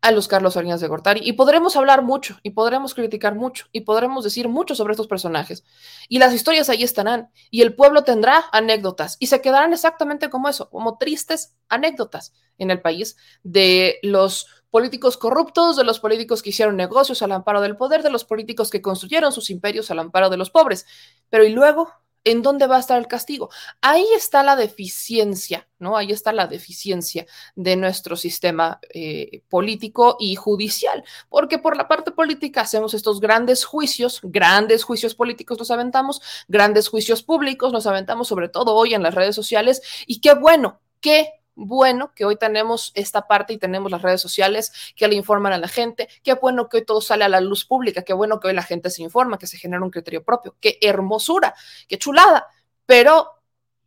a 0.00 0.10
los 0.10 0.28
Carlos 0.28 0.54
Salinas 0.54 0.80
de 0.80 0.88
Gortari 0.88 1.20
y 1.22 1.34
podremos 1.34 1.76
hablar 1.76 2.02
mucho 2.02 2.38
y 2.42 2.50
podremos 2.50 2.94
criticar 2.94 3.34
mucho 3.34 3.66
y 3.72 3.82
podremos 3.82 4.24
decir 4.24 4.48
mucho 4.48 4.74
sobre 4.74 4.92
estos 4.92 5.06
personajes. 5.06 5.64
Y 6.08 6.18
las 6.18 6.34
historias 6.34 6.68
ahí 6.68 6.82
estarán 6.82 7.30
y 7.50 7.62
el 7.62 7.74
pueblo 7.74 8.04
tendrá 8.04 8.44
anécdotas 8.52 9.16
y 9.20 9.26
se 9.26 9.40
quedarán 9.40 9.72
exactamente 9.72 10.30
como 10.30 10.48
eso, 10.48 10.70
como 10.70 10.98
tristes 10.98 11.54
anécdotas 11.68 12.32
en 12.58 12.70
el 12.70 12.80
país 12.80 13.16
de 13.42 13.98
los 14.02 14.46
políticos 14.70 15.16
corruptos, 15.16 15.76
de 15.76 15.84
los 15.84 16.00
políticos 16.00 16.42
que 16.42 16.50
hicieron 16.50 16.76
negocios 16.76 17.22
al 17.22 17.32
amparo 17.32 17.60
del 17.60 17.76
poder, 17.76 18.02
de 18.02 18.10
los 18.10 18.24
políticos 18.24 18.70
que 18.70 18.82
construyeron 18.82 19.32
sus 19.32 19.50
imperios 19.50 19.90
al 19.90 19.98
amparo 19.98 20.30
de 20.30 20.36
los 20.36 20.50
pobres. 20.50 20.86
Pero 21.28 21.44
¿y 21.44 21.50
luego? 21.50 21.90
¿En 22.24 22.42
dónde 22.42 22.66
va 22.66 22.76
a 22.76 22.80
estar 22.80 22.98
el 22.98 23.06
castigo? 23.06 23.48
Ahí 23.80 24.06
está 24.14 24.42
la 24.42 24.54
deficiencia, 24.54 25.66
¿no? 25.78 25.96
Ahí 25.96 26.12
está 26.12 26.32
la 26.32 26.46
deficiencia 26.46 27.26
de 27.56 27.76
nuestro 27.76 28.14
sistema 28.16 28.78
eh, 28.92 29.42
político 29.48 30.16
y 30.20 30.34
judicial, 30.34 31.02
porque 31.30 31.58
por 31.58 31.76
la 31.76 31.88
parte 31.88 32.10
política 32.12 32.60
hacemos 32.60 32.92
estos 32.92 33.20
grandes 33.20 33.64
juicios, 33.64 34.20
grandes 34.22 34.84
juicios 34.84 35.14
políticos 35.14 35.58
nos 35.58 35.70
aventamos, 35.70 36.20
grandes 36.46 36.88
juicios 36.88 37.22
públicos 37.22 37.72
nos 37.72 37.86
aventamos, 37.86 38.28
sobre 38.28 38.48
todo 38.48 38.74
hoy 38.74 38.92
en 38.92 39.02
las 39.02 39.14
redes 39.14 39.34
sociales, 39.34 39.80
y 40.06 40.20
qué 40.20 40.34
bueno, 40.34 40.80
qué 41.00 41.39
bueno 41.66 42.12
que 42.14 42.24
hoy 42.24 42.36
tenemos 42.36 42.92
esta 42.94 43.26
parte 43.26 43.52
y 43.52 43.58
tenemos 43.58 43.90
las 43.90 44.02
redes 44.02 44.20
sociales 44.20 44.72
que 44.96 45.06
le 45.08 45.14
informan 45.14 45.52
a 45.52 45.58
la 45.58 45.68
gente, 45.68 46.08
qué 46.22 46.34
bueno 46.34 46.68
que 46.68 46.78
hoy 46.78 46.84
todo 46.84 47.00
sale 47.00 47.24
a 47.24 47.28
la 47.28 47.40
luz 47.40 47.64
pública, 47.64 48.02
qué 48.02 48.12
bueno 48.12 48.40
que 48.40 48.48
hoy 48.48 48.54
la 48.54 48.62
gente 48.62 48.90
se 48.90 49.02
informa, 49.02 49.38
que 49.38 49.46
se 49.46 49.58
genera 49.58 49.82
un 49.82 49.90
criterio 49.90 50.24
propio, 50.24 50.56
qué 50.60 50.78
hermosura, 50.80 51.54
qué 51.86 51.98
chulada, 51.98 52.46
pero 52.86 53.28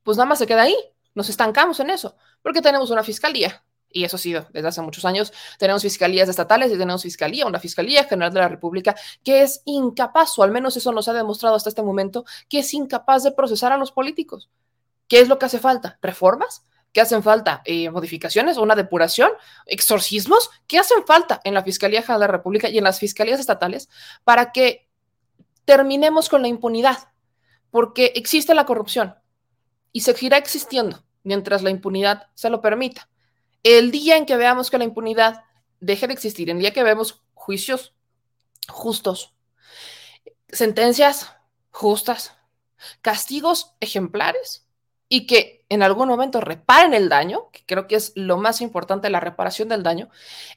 pues 0.04 0.18
nada 0.18 0.28
más 0.28 0.40
se 0.40 0.48
queda 0.48 0.64
ahí, 0.64 0.76
nos 1.16 1.30
estancamos 1.30 1.80
en 1.80 1.90
eso, 1.90 2.16
porque 2.42 2.62
tenemos 2.62 2.92
una 2.92 3.04
fiscalía. 3.04 3.64
Y 3.96 4.06
eso 4.06 4.16
ha 4.16 4.20
sido 4.20 4.48
desde 4.52 4.68
hace 4.68 4.82
muchos 4.82 5.06
años. 5.06 5.32
Tenemos 5.60 5.84
fiscalías 5.84 6.28
estatales 6.28 6.72
y 6.72 6.78
tenemos 6.80 7.04
fiscalía, 7.04 7.46
una 7.46 7.60
fiscalía 7.60 8.04
general 8.06 8.34
de 8.34 8.40
la 8.40 8.48
República 8.50 8.96
que 9.24 9.44
es 9.44 9.62
incapaz, 9.66 10.40
o 10.40 10.44
al 10.44 10.50
menos 10.50 10.76
eso 10.76 10.92
nos 10.92 11.08
ha 11.10 11.14
demostrado 11.14 11.56
hasta 11.56 11.70
este 11.70 11.84
momento, 11.84 12.26
que 12.50 12.60
es 12.60 12.74
incapaz 12.74 13.22
de 13.22 13.34
procesar 13.34 13.72
a 13.72 13.78
los 13.78 13.92
políticos. 13.92 14.50
¿Qué 15.08 15.20
es 15.20 15.28
lo 15.28 15.38
que 15.38 15.46
hace 15.46 15.60
falta? 15.60 16.00
¿Reformas? 16.02 16.64
¿Qué 16.94 17.02
hacen 17.02 17.24
falta? 17.24 17.64
Eh, 17.66 17.90
¿Modificaciones? 17.90 18.58
¿Una 18.58 18.76
depuración? 18.76 19.32
¿Exorcismos? 19.66 20.52
¿Qué 20.68 20.78
hacen 20.78 21.06
falta 21.06 21.42
en 21.44 21.56
la 21.56 21.64
Fiscalía 21.64 22.02
General 22.02 22.22
de 22.22 22.28
la 22.28 22.34
República 22.34 22.70
y 22.70 22.78
en 22.78 22.84
las 22.84 23.00
fiscalías 23.00 23.40
estatales 23.40 23.90
para 24.24 24.52
que 24.52 24.88
terminemos 25.66 26.30
con 26.30 26.44
la 26.44 26.48
impunidad? 26.48 27.10
Porque 27.72 28.14
existe 28.16 28.54
la 28.54 28.68
corrupción 28.68 29.16
y 29.92 30.02
seguirá 30.02 30.38
existiendo 30.38 31.04
mientras 31.24 31.64
la 31.64 31.72
impunidad 31.72 32.28
se 32.36 32.52
lo 32.52 32.62
permita. 32.62 33.10
El 33.64 33.90
día 33.90 34.18
en 34.18 34.28
que 34.28 34.38
veamos 34.38 34.70
que 34.70 34.78
la 34.78 34.84
impunidad 34.84 35.44
deje 35.80 36.06
de 36.06 36.14
existir, 36.14 36.50
el 36.52 36.60
día 36.60 36.74
que 36.74 36.84
vemos 36.84 37.24
juicios 37.34 37.96
justos, 38.68 39.34
sentencias 40.50 41.34
justas, 41.72 42.36
castigos 43.02 43.74
ejemplares, 43.80 44.68
y 45.10 45.28
que 45.28 45.66
en 45.70 45.84
algún 45.84 46.08
momento 46.08 46.39
reparen 46.39 46.94
el 46.94 47.10
daño, 47.10 47.50
que 47.52 47.63
creo 47.66 47.88
que 47.88 47.96
es 47.96 48.13
lo 48.16 48.38
más 48.38 48.62
importante, 48.62 49.10
la 49.10 49.20
reparación 49.20 49.70
del 49.70 49.84
daño, 49.84 50.10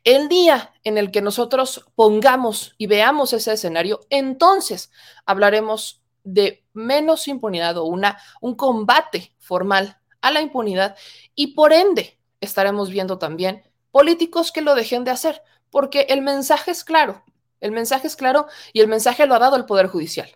el 0.04 0.28
día 0.28 0.72
en 0.84 0.98
el 0.98 1.10
que 1.10 1.22
nosotros 1.22 1.86
pongamos 1.94 2.74
y 2.78 2.86
veamos 2.86 3.32
ese 3.32 3.52
escenario, 3.52 4.00
entonces 4.10 4.90
hablaremos 5.24 6.02
de 6.24 6.64
menos 6.72 7.28
impunidad 7.28 7.76
o 7.78 7.84
una, 7.84 8.18
un 8.40 8.56
combate 8.56 9.32
formal 9.38 9.98
a 10.20 10.30
la 10.30 10.40
impunidad 10.40 10.96
y 11.34 11.48
por 11.48 11.72
ende 11.72 12.18
estaremos 12.40 12.90
viendo 12.90 13.18
también 13.18 13.62
políticos 13.90 14.52
que 14.52 14.60
lo 14.60 14.74
dejen 14.74 15.04
de 15.04 15.12
hacer, 15.12 15.42
porque 15.70 16.06
el 16.10 16.20
mensaje 16.20 16.70
es 16.70 16.84
claro, 16.84 17.24
el 17.60 17.72
mensaje 17.72 18.06
es 18.06 18.16
claro 18.16 18.46
y 18.72 18.80
el 18.80 18.88
mensaje 18.88 19.26
lo 19.26 19.34
ha 19.34 19.38
dado 19.38 19.56
el 19.56 19.64
Poder 19.64 19.86
Judicial, 19.86 20.30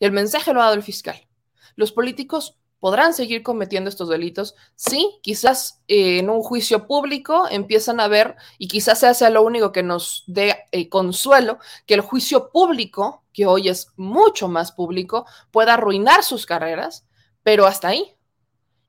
y 0.00 0.04
el 0.04 0.12
mensaje 0.12 0.52
lo 0.52 0.60
ha 0.60 0.64
dado 0.64 0.74
el 0.74 0.82
fiscal. 0.82 1.28
Los 1.76 1.92
políticos 1.92 2.56
podrán 2.86 3.14
seguir 3.14 3.42
cometiendo 3.42 3.90
estos 3.90 4.08
delitos. 4.08 4.54
Sí, 4.76 5.18
quizás 5.20 5.82
eh, 5.88 6.20
en 6.20 6.30
un 6.30 6.40
juicio 6.40 6.86
público 6.86 7.48
empiezan 7.50 7.98
a 7.98 8.06
ver, 8.06 8.36
y 8.58 8.68
quizás 8.68 9.00
sea, 9.00 9.12
sea 9.12 9.28
lo 9.28 9.42
único 9.42 9.72
que 9.72 9.82
nos 9.82 10.22
dé 10.28 10.54
eh, 10.70 10.88
consuelo, 10.88 11.58
que 11.84 11.94
el 11.94 12.00
juicio 12.00 12.48
público, 12.52 13.24
que 13.32 13.44
hoy 13.44 13.70
es 13.70 13.88
mucho 13.96 14.46
más 14.46 14.70
público, 14.70 15.26
pueda 15.50 15.74
arruinar 15.74 16.22
sus 16.22 16.46
carreras, 16.46 17.04
pero 17.42 17.66
hasta 17.66 17.88
ahí. 17.88 18.14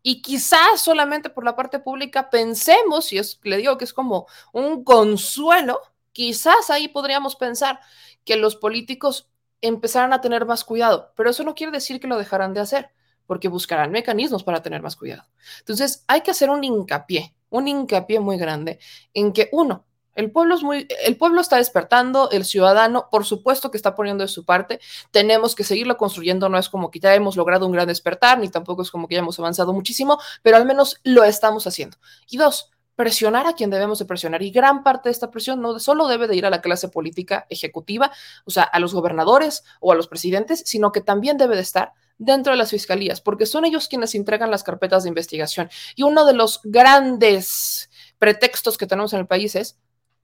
Y 0.04 0.22
quizás 0.22 0.80
solamente 0.80 1.32
por 1.32 1.44
la 1.44 1.56
parte 1.56 1.80
pública 1.80 2.30
pensemos, 2.30 3.12
y 3.12 3.18
es, 3.18 3.40
le 3.42 3.58
digo 3.58 3.80
que 3.80 3.86
es 3.86 3.94
como 3.94 4.28
un 4.54 4.84
consuelo, 4.84 5.82
quizás 6.12 6.70
ahí 6.70 6.88
podríamos 6.88 7.36
pensar 7.36 7.80
que 8.24 8.36
los 8.36 8.58
políticos 8.58 9.32
empezaran 9.60 10.14
a 10.14 10.22
tener 10.22 10.46
más 10.46 10.64
cuidado, 10.64 11.14
pero 11.16 11.32
eso 11.32 11.44
no 11.44 11.56
quiere 11.56 11.72
decir 11.72 12.00
que 12.00 12.08
lo 12.08 12.20
dejarán 12.20 12.54
de 12.54 12.60
hacer 12.60 12.92
porque 13.28 13.48
buscarán 13.48 13.92
mecanismos 13.92 14.44
para 14.44 14.64
tener 14.64 14.82
más 14.82 14.96
cuidado. 14.96 15.24
Entonces, 15.60 16.04
hay 16.08 16.22
que 16.22 16.32
hacer 16.32 16.50
un 16.50 16.64
hincapié, 16.64 17.36
un 17.50 17.68
hincapié 17.68 18.20
muy 18.20 18.38
grande 18.38 18.80
en 19.14 19.34
que 19.34 19.50
uno, 19.52 19.86
el 20.16 20.32
pueblo, 20.32 20.56
es 20.56 20.64
muy, 20.64 20.88
el 21.06 21.16
pueblo 21.16 21.42
está 21.42 21.58
despertando, 21.58 22.32
el 22.32 22.44
ciudadano, 22.44 23.08
por 23.12 23.24
supuesto 23.24 23.70
que 23.70 23.78
está 23.78 23.94
poniendo 23.94 24.24
de 24.24 24.28
su 24.28 24.46
parte, 24.46 24.80
tenemos 25.12 25.54
que 25.54 25.64
seguirlo 25.64 25.96
construyendo, 25.96 26.50
no 26.50 26.58
es 26.58 26.70
como 26.70 26.90
que 26.90 27.00
ya 27.00 27.14
hemos 27.14 27.38
logrado 27.38 27.68
un 27.68 27.72
gran 27.72 27.88
despertar, 27.88 28.40
ni 28.40 28.50
tampoco 28.50 28.82
es 28.82 28.90
como 28.90 29.08
que 29.08 29.14
ya 29.14 29.20
hemos 29.20 29.38
avanzado 29.38 29.74
muchísimo, 29.74 30.20
pero 30.42 30.58
al 30.58 30.66
menos 30.66 31.00
lo 31.04 31.24
estamos 31.24 31.68
haciendo. 31.68 31.98
Y 32.28 32.38
dos, 32.38 32.72
presionar 32.98 33.46
a 33.46 33.54
quien 33.54 33.70
debemos 33.70 34.00
de 34.00 34.06
presionar. 34.06 34.42
Y 34.42 34.50
gran 34.50 34.84
parte 34.84 35.10
de 35.10 35.14
esta 35.14 35.30
presión 35.30 35.62
no 35.62 35.80
solo 35.80 36.08
debe 36.08 36.28
de 36.28 36.36
ir 36.36 36.48
a 36.48 36.50
la 36.50 36.62
clase 36.62 36.90
política 36.90 37.46
ejecutiva, 37.50 38.12
o 38.44 38.50
sea, 38.50 38.64
a 38.64 38.80
los 38.80 38.96
gobernadores 38.96 39.64
o 39.80 39.92
a 39.92 39.96
los 39.96 40.08
presidentes, 40.08 40.64
sino 40.66 40.92
que 40.92 41.02
también 41.02 41.38
debe 41.38 41.56
de 41.56 41.62
estar 41.62 41.94
dentro 42.18 42.52
de 42.52 42.58
las 42.58 42.72
fiscalías, 42.72 43.22
porque 43.22 43.46
son 43.46 43.66
ellos 43.66 43.88
quienes 43.88 44.16
entregan 44.16 44.52
las 44.52 44.64
carpetas 44.64 45.04
de 45.04 45.10
investigación. 45.10 45.70
Y 45.96 46.04
uno 46.04 46.26
de 46.26 46.34
los 46.34 46.62
grandes 46.64 47.90
pretextos 48.18 48.78
que 48.78 48.88
tenemos 48.88 49.14
en 49.14 49.20
el 49.20 49.28
país 49.28 49.56
es, 49.56 49.78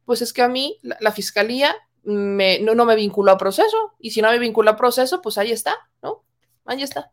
pues 0.05 0.21
es 0.21 0.33
que 0.33 0.41
a 0.41 0.49
mí 0.49 0.79
la, 0.81 1.11
fiscalía 1.11 1.75
me, 2.03 2.59
no, 2.59 2.85
me 2.85 2.95
vinculó 2.95 3.31
a 3.31 3.37
proceso, 3.37 3.93
y 3.99 4.11
si 4.11 4.21
no 4.21 4.31
me 4.31 4.39
vinculó 4.39 4.71
a 4.71 4.77
proceso, 4.77 5.21
pues 5.21 5.37
ahí 5.37 5.51
está, 5.51 5.75
¿no? 6.01 6.23
Ahí 6.65 6.83
está. 6.83 7.11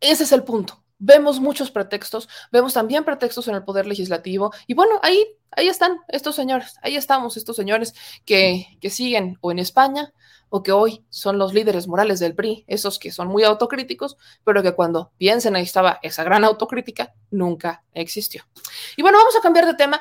Ese 0.00 0.24
es 0.24 0.32
el 0.32 0.42
punto. 0.42 0.82
Vemos 0.98 1.40
muchos 1.40 1.70
pretextos, 1.70 2.26
vemos 2.50 2.72
también 2.72 3.04
pretextos 3.04 3.46
en 3.48 3.54
el 3.54 3.64
poder 3.64 3.86
legislativo, 3.86 4.52
y 4.66 4.72
bueno, 4.72 4.98
ahí, 5.02 5.26
ahí 5.50 5.68
están 5.68 5.98
estos 6.08 6.34
señores, 6.34 6.76
ahí 6.80 6.96
estamos, 6.96 7.36
estos 7.36 7.54
señores 7.54 7.94
que, 8.24 8.78
que 8.80 8.88
siguen 8.88 9.36
o 9.42 9.52
en 9.52 9.58
España 9.58 10.14
que 10.62 10.72
hoy 10.72 11.04
son 11.10 11.38
los 11.38 11.54
líderes 11.54 11.86
morales 11.86 12.20
del 12.20 12.34
PRI, 12.34 12.64
esos 12.66 12.98
que 12.98 13.12
son 13.12 13.28
muy 13.28 13.44
autocríticos, 13.44 14.16
pero 14.44 14.62
que 14.62 14.74
cuando 14.74 15.12
bien 15.18 15.40
se 15.40 15.50
necesitaba 15.50 15.98
esa 16.02 16.24
gran 16.24 16.44
autocrítica, 16.44 17.14
nunca 17.30 17.84
existió. 17.92 18.44
Y 18.96 19.02
bueno, 19.02 19.18
vamos 19.18 19.36
a 19.36 19.40
cambiar 19.40 19.66
de 19.66 19.74
tema. 19.74 20.00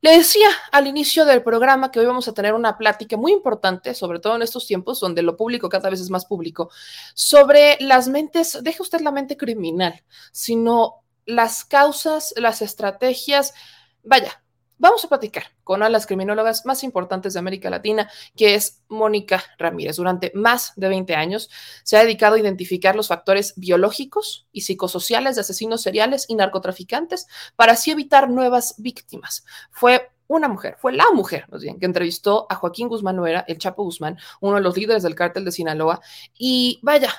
Le 0.00 0.16
decía 0.16 0.48
al 0.72 0.86
inicio 0.86 1.24
del 1.24 1.42
programa 1.42 1.90
que 1.90 2.00
hoy 2.00 2.06
vamos 2.06 2.28
a 2.28 2.34
tener 2.34 2.54
una 2.54 2.78
plática 2.78 3.16
muy 3.16 3.32
importante, 3.32 3.94
sobre 3.94 4.18
todo 4.18 4.36
en 4.36 4.42
estos 4.42 4.66
tiempos 4.66 5.00
donde 5.00 5.22
lo 5.22 5.36
público 5.36 5.68
cada 5.68 5.90
vez 5.90 6.00
es 6.00 6.10
más 6.10 6.26
público, 6.26 6.70
sobre 7.14 7.76
las 7.80 8.08
mentes, 8.08 8.58
deje 8.62 8.82
usted 8.82 9.00
la 9.00 9.12
mente 9.12 9.36
criminal, 9.36 10.02
sino 10.32 11.04
las 11.26 11.64
causas, 11.64 12.34
las 12.36 12.62
estrategias, 12.62 13.54
vaya, 14.02 14.42
Vamos 14.80 15.04
a 15.04 15.08
platicar 15.08 15.44
con 15.62 15.76
una 15.76 15.86
de 15.86 15.92
las 15.92 16.06
criminólogas 16.06 16.64
más 16.64 16.82
importantes 16.84 17.34
de 17.34 17.38
América 17.38 17.68
Latina, 17.68 18.10
que 18.34 18.54
es 18.54 18.82
Mónica 18.88 19.44
Ramírez. 19.58 19.96
Durante 19.96 20.32
más 20.34 20.72
de 20.74 20.88
20 20.88 21.14
años 21.14 21.50
se 21.84 21.98
ha 21.98 22.00
dedicado 22.00 22.36
a 22.36 22.38
identificar 22.38 22.96
los 22.96 23.08
factores 23.08 23.52
biológicos 23.56 24.48
y 24.52 24.62
psicosociales 24.62 25.34
de 25.34 25.42
asesinos 25.42 25.82
seriales 25.82 26.24
y 26.28 26.34
narcotraficantes 26.34 27.26
para 27.56 27.72
así 27.72 27.90
evitar 27.90 28.30
nuevas 28.30 28.74
víctimas. 28.78 29.44
Fue 29.70 30.10
una 30.28 30.48
mujer, 30.48 30.76
fue 30.80 30.94
la 30.94 31.10
mujer, 31.12 31.46
que 31.78 31.84
entrevistó 31.84 32.46
a 32.48 32.54
Joaquín 32.54 32.88
Guzmán 32.88 33.16
Nuera, 33.16 33.44
el 33.48 33.58
Chapo 33.58 33.84
Guzmán, 33.84 34.16
uno 34.40 34.56
de 34.56 34.62
los 34.62 34.78
líderes 34.78 35.02
del 35.02 35.14
cártel 35.14 35.44
de 35.44 35.52
Sinaloa, 35.52 36.00
y 36.38 36.80
vaya, 36.82 37.12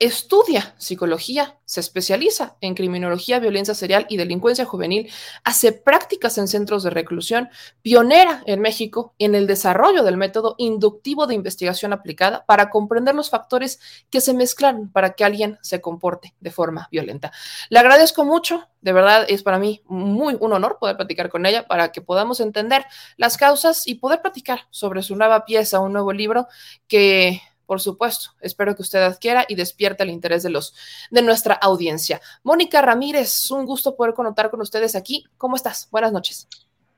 estudia 0.00 0.74
psicología, 0.78 1.58
se 1.66 1.80
especializa 1.80 2.56
en 2.62 2.74
criminología, 2.74 3.38
violencia 3.38 3.74
serial 3.74 4.06
y 4.08 4.16
delincuencia 4.16 4.64
juvenil, 4.64 5.12
hace 5.44 5.72
prácticas 5.72 6.38
en 6.38 6.48
centros 6.48 6.82
de 6.82 6.90
reclusión, 6.90 7.50
pionera 7.82 8.42
en 8.46 8.60
México 8.60 9.14
en 9.18 9.34
el 9.34 9.46
desarrollo 9.46 10.02
del 10.02 10.16
método 10.16 10.54
inductivo 10.56 11.26
de 11.26 11.34
investigación 11.34 11.92
aplicada 11.92 12.46
para 12.46 12.70
comprender 12.70 13.14
los 13.14 13.28
factores 13.28 13.78
que 14.08 14.22
se 14.22 14.32
mezclan 14.32 14.88
para 14.88 15.12
que 15.12 15.22
alguien 15.22 15.58
se 15.60 15.82
comporte 15.82 16.34
de 16.40 16.50
forma 16.50 16.88
violenta. 16.90 17.30
Le 17.68 17.78
agradezco 17.78 18.24
mucho, 18.24 18.68
de 18.80 18.94
verdad 18.94 19.26
es 19.28 19.42
para 19.42 19.58
mí 19.58 19.82
muy 19.84 20.34
un 20.40 20.54
honor 20.54 20.78
poder 20.80 20.96
platicar 20.96 21.28
con 21.28 21.44
ella 21.44 21.68
para 21.68 21.92
que 21.92 22.00
podamos 22.00 22.40
entender 22.40 22.86
las 23.18 23.36
causas 23.36 23.86
y 23.86 23.96
poder 23.96 24.22
platicar 24.22 24.66
sobre 24.70 25.02
su 25.02 25.14
nueva 25.14 25.44
pieza, 25.44 25.80
un 25.80 25.92
nuevo 25.92 26.14
libro 26.14 26.48
que 26.88 27.42
por 27.70 27.80
supuesto. 27.80 28.30
Espero 28.40 28.74
que 28.74 28.82
usted 28.82 29.00
adquiera 29.00 29.44
y 29.46 29.54
despierte 29.54 30.02
el 30.02 30.10
interés 30.10 30.42
de 30.42 30.50
los 30.50 30.74
de 31.12 31.22
nuestra 31.22 31.54
audiencia. 31.54 32.20
Mónica 32.42 32.82
Ramírez, 32.82 33.48
un 33.52 33.64
gusto 33.64 33.94
poder 33.94 34.12
conectar 34.12 34.50
con 34.50 34.60
ustedes 34.60 34.96
aquí. 34.96 35.22
¿Cómo 35.38 35.54
estás? 35.54 35.88
Buenas 35.92 36.12
noches. 36.12 36.48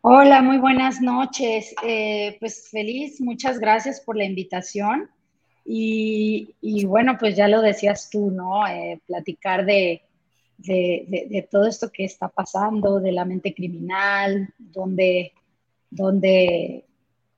Hola, 0.00 0.40
muy 0.40 0.56
buenas 0.56 1.02
noches. 1.02 1.74
Eh, 1.84 2.38
pues 2.40 2.70
feliz, 2.70 3.20
muchas 3.20 3.58
gracias 3.58 4.00
por 4.00 4.16
la 4.16 4.24
invitación. 4.24 5.10
Y, 5.66 6.54
bueno, 6.86 7.18
pues 7.20 7.36
ya 7.36 7.48
lo 7.48 7.60
decías 7.60 8.08
tú, 8.08 8.30
¿no? 8.30 8.66
Eh, 8.66 8.98
platicar 9.06 9.66
de, 9.66 10.00
de, 10.56 11.48
todo 11.50 11.66
esto 11.66 11.90
que 11.92 12.04
está 12.04 12.28
pasando, 12.28 12.98
de 12.98 13.12
la 13.12 13.26
mente 13.26 13.52
criminal, 13.52 14.48
donde, 14.56 15.34
donde 15.90 16.86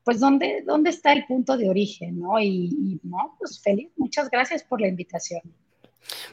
pues 0.05 0.21
dónde, 0.21 0.63
dónde 0.67 0.91
está 0.91 1.13
el 1.13 1.27
punto 1.27 1.57
de 1.57 1.69
origen, 1.69 2.21
¿no? 2.21 2.39
Y, 2.39 3.01
no, 3.03 3.37
pues 3.39 3.61
feliz, 3.61 3.91
muchas 3.97 4.31
gracias 4.31 4.63
por 4.63 4.81
la 4.81 4.89
invitación. 4.89 5.41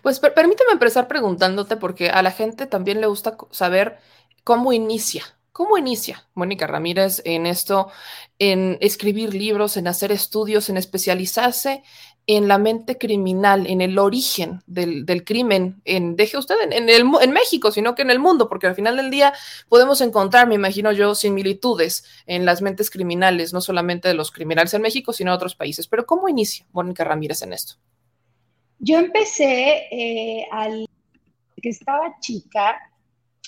Pues 0.01 0.19
permíteme 0.19 0.73
empezar 0.73 1.07
preguntándote, 1.07 1.77
porque 1.77 2.09
a 2.09 2.21
la 2.21 2.31
gente 2.31 2.65
también 2.65 2.99
le 2.99 3.07
gusta 3.07 3.37
saber 3.51 3.97
cómo 4.43 4.73
inicia, 4.73 5.23
¿Cómo 5.53 5.77
inicia 5.77 6.25
Mónica 6.33 6.65
Ramírez 6.65 7.21
en 7.25 7.45
esto, 7.45 7.91
en 8.39 8.77
escribir 8.79 9.33
libros, 9.33 9.75
en 9.75 9.87
hacer 9.87 10.13
estudios, 10.13 10.69
en 10.69 10.77
especializarse 10.77 11.83
en 12.27 12.47
la 12.47 12.57
mente 12.57 12.97
criminal, 12.97 13.65
en 13.67 13.81
el 13.81 13.97
origen 13.97 14.61
del, 14.67 15.05
crimen, 15.25 15.81
en, 15.85 16.15
deje 16.15 16.37
usted 16.37 16.55
en, 16.71 16.89
el, 16.89 17.03
en 17.21 17.31
México, 17.31 17.71
sino 17.71 17.95
que 17.95 18.03
en 18.03 18.11
el 18.11 18.19
mundo, 18.19 18.47
porque 18.47 18.67
al 18.67 18.75
final 18.75 18.97
del 18.97 19.09
día 19.09 19.33
podemos 19.69 20.01
encontrar, 20.01 20.47
me 20.47 20.55
imagino 20.55 20.91
yo, 20.91 21.15
similitudes 21.15 22.05
en 22.27 22.45
las 22.45 22.61
mentes 22.61 22.89
criminales, 22.89 23.53
no 23.53 23.61
solamente 23.61 24.07
de 24.07 24.13
los 24.13 24.31
criminales 24.31 24.73
en 24.73 24.81
México, 24.81 25.13
sino 25.13 25.31
en 25.31 25.35
otros 25.35 25.55
países. 25.55 25.87
Pero 25.87 26.05
¿cómo 26.05 26.29
inicia 26.29 26.65
Mónica 26.71 27.03
Ramírez 27.03 27.41
en 27.41 27.53
esto? 27.53 27.75
Yo 28.79 28.97
empecé 28.97 29.87
eh, 29.91 30.47
al 30.51 30.87
que 31.61 31.69
estaba 31.69 32.19
chica, 32.19 32.77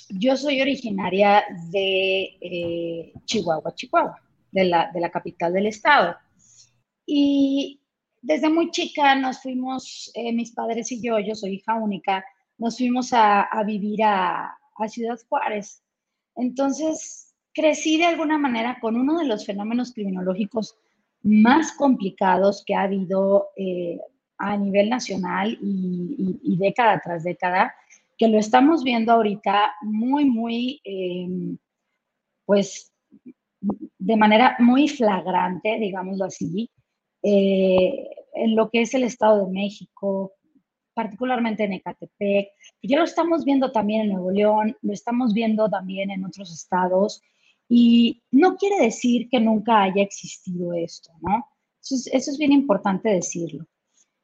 yo 0.10 0.36
soy 0.36 0.62
originaria 0.62 1.44
de 1.72 2.38
eh, 2.42 3.14
Chihuahua, 3.26 3.74
Chihuahua, 3.74 4.22
de 4.52 4.66
la, 4.66 4.92
de 4.94 5.00
la 5.00 5.10
capital 5.10 5.54
del 5.54 5.68
estado. 5.68 6.16
Y 7.06 7.80
desde 8.24 8.50
muy 8.50 8.72
chica 8.72 9.16
nos 9.16 9.42
fuimos, 9.42 10.10
eh, 10.16 10.32
mis 10.32 10.54
padres 10.54 10.92
y 10.94 11.02
yo, 11.02 11.20
yo 11.20 11.36
soy 11.36 11.56
hija 11.56 11.76
única, 11.76 12.26
nos 12.58 12.78
fuimos 12.78 13.12
a, 13.12 13.48
vivir 13.66 14.02
a, 14.04 14.58
Ciudad 14.88 15.20
Juárez. 15.30 15.84
Entonces, 16.36 17.36
crecí 17.54 17.98
de 17.98 18.06
alguna 18.06 18.38
manera 18.38 18.80
con 18.82 18.96
uno 18.96 19.20
de 19.20 19.26
los 19.26 19.46
fenómenos 19.46 19.94
criminológicos 19.94 20.76
más 21.22 21.74
complicados 21.74 22.64
que 22.66 22.76
ha 22.76 22.82
habido 22.82 23.50
eh, 23.56 24.00
a 24.38 24.58
nivel 24.58 24.90
nacional 24.90 25.58
y, 25.62 26.58
década 26.58 27.02
tras 27.04 27.24
década, 27.24 27.74
que 28.18 28.28
lo 28.30 28.40
estamos 28.40 28.84
viendo 28.84 29.12
ahorita 29.12 29.76
muy, 29.82 30.26
muy, 30.26 30.82
em, 30.86 31.58
pues, 32.46 32.92
de 33.62 34.18
manera 34.18 34.56
muy 34.60 34.88
flagrante, 34.88 35.78
digámoslo 35.80 36.26
así, 36.26 36.70
eh, 37.24 38.10
en 38.34 38.56
lo 38.56 38.70
que 38.70 38.82
es 38.82 38.94
el 38.94 39.04
Estado 39.04 39.46
de 39.46 39.52
México, 39.52 40.34
particularmente 40.94 41.64
en 41.64 41.74
Ecatepec. 41.74 42.50
Ya 42.82 42.98
lo 42.98 43.04
estamos 43.04 43.46
viendo 43.46 43.72
también 43.72 44.02
en 44.02 44.10
Nuevo 44.10 44.32
León, 44.32 44.78
lo 44.82 44.94
estamos 44.94 45.34
viendo 45.34 45.70
también 45.70 46.12
en 46.12 46.26
otros 46.26 46.52
estados. 46.52 47.22
Y 47.70 48.22
no 48.32 48.58
quiere 48.58 48.78
decir 48.80 49.30
que 49.30 49.40
nunca 49.40 49.84
haya 49.84 50.04
existido 50.04 50.74
esto, 50.74 51.12
¿no? 51.22 51.48
Eso 51.82 52.10
es, 52.12 52.38
bien 52.38 52.52
importante 52.52 53.10
decirlo. 53.10 53.66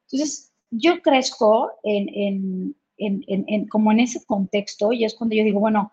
Entonces, 0.03 0.53
yo 0.69 1.01
crezco 1.01 1.71
en, 1.83 2.75
en, 2.97 3.23
en, 3.27 3.67
como 3.67 3.91
en 3.91 4.01
ese 4.01 4.23
contexto 4.25 4.93
y 4.93 5.03
es 5.03 5.15
cuando 5.15 5.35
yo 5.35 5.43
digo, 5.43 5.59
bueno, 5.59 5.91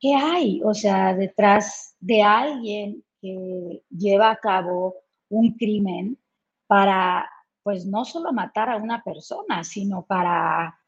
¿qué 0.00 0.14
hay? 0.14 0.60
O 0.64 0.74
sea, 0.74 1.14
detrás 1.14 1.94
de 2.00 2.22
alguien 2.22 3.04
que 3.20 3.82
lleva 3.90 4.30
a 4.30 4.40
cabo 4.40 4.96
un 5.30 5.52
crimen 5.54 6.18
para, 6.66 7.28
pues 7.62 7.86
no 7.86 8.04
solo 8.04 8.32
matar 8.32 8.68
a 8.68 8.76
una 8.76 9.02
persona, 9.02 9.64
sino 9.64 10.02
para, 10.02 10.78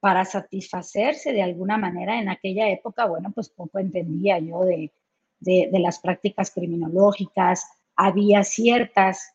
para 0.00 0.24
satisfacerse 0.24 1.32
de 1.32 1.42
alguna 1.42 1.76
manera. 1.76 2.20
En 2.20 2.28
aquella 2.28 2.68
época, 2.68 3.06
bueno, 3.06 3.32
pues 3.34 3.48
poco 3.48 3.78
entendía 3.78 4.38
yo 4.38 4.60
de, 4.60 4.92
las 5.72 5.98
prácticas 5.98 6.50
criminológicas. 6.50 7.66
Había 7.96 8.44
ciertas, 8.44 9.34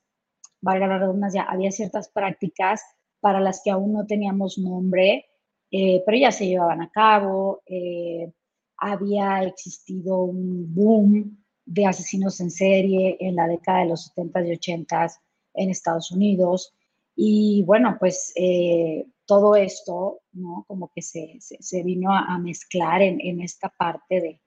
valga 0.62 0.88
la 0.88 1.00
redundancia, 1.00 1.44
había 1.44 1.72
ciertas 1.72 2.10
prácticas 2.10 2.84
para 3.20 3.40
las 3.40 3.62
que 3.64 3.72
aún 3.72 3.94
no 3.94 4.06
teníamos 4.06 4.58
nombre, 4.58 5.26
eh, 5.72 6.02
pero 6.06 6.18
ya 6.18 6.32
se 6.32 6.48
llevaban 6.48 6.82
a 6.82 6.90
cabo. 6.90 7.62
Eh, 7.66 8.32
había 8.78 9.44
existido 9.44 10.24
un 10.24 10.74
boom 10.74 11.39
de 11.70 11.86
asesinos 11.86 12.40
en 12.40 12.50
serie 12.50 13.16
en 13.20 13.36
la 13.36 13.48
década 13.48 13.82
de 13.82 13.90
los 13.90 14.06
70 14.06 14.48
y 14.48 14.52
80 14.54 15.08
en 15.54 15.70
Estados 15.70 16.10
Unidos. 16.10 16.74
Y 17.16 17.64
bueno, 17.64 17.98
pues 18.00 18.34
eh, 18.36 19.06
todo 19.26 19.56
esto, 19.56 20.22
¿no? 20.32 20.66
Como 20.68 20.92
que 20.92 21.04
se, 21.04 21.38
se, 21.40 21.84
vino 21.84 22.12
a, 22.12 22.40
mezclar 22.40 23.04
en, 23.04 23.22
en, 23.22 23.42
esta 23.42 23.70
parte 23.70 24.20
de, 24.20 24.40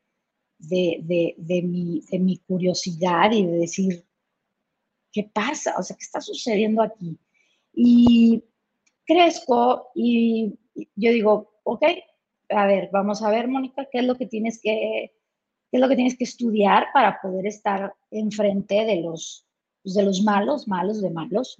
de, 0.58 1.34
de, 1.38 1.62
mi, 1.62 2.00
de 2.10 2.18
mi 2.18 2.38
curiosidad 2.38 3.30
y 3.30 3.46
de 3.46 3.52
decir, 3.52 4.04
¿qué 5.12 5.30
pasa? 5.32 5.76
O 5.78 5.82
sea, 5.84 5.96
¿qué 5.96 6.02
está 6.02 6.20
sucediendo 6.20 6.82
aquí? 6.82 7.16
Y 7.72 8.42
crezco 9.04 9.90
y 9.94 10.58
yo 10.74 11.12
digo, 11.12 11.60
ok, 11.62 11.84
a 12.48 12.66
ver, 12.66 12.90
vamos 12.92 13.22
a 13.22 13.30
ver, 13.30 13.46
Mónica, 13.46 13.86
¿qué 13.92 14.00
es 14.00 14.06
lo 14.06 14.16
que 14.16 14.26
tienes 14.26 14.60
que 14.60 15.12
qué 15.72 15.78
es 15.78 15.80
lo 15.80 15.88
que 15.88 15.96
tienes 15.96 16.18
que 16.18 16.24
estudiar 16.24 16.88
para 16.92 17.18
poder 17.22 17.46
estar 17.46 17.94
enfrente 18.10 18.84
de 18.84 19.00
los, 19.00 19.46
pues, 19.82 19.94
de 19.94 20.02
los 20.02 20.22
malos, 20.22 20.68
malos 20.68 21.00
de 21.00 21.08
malos, 21.08 21.56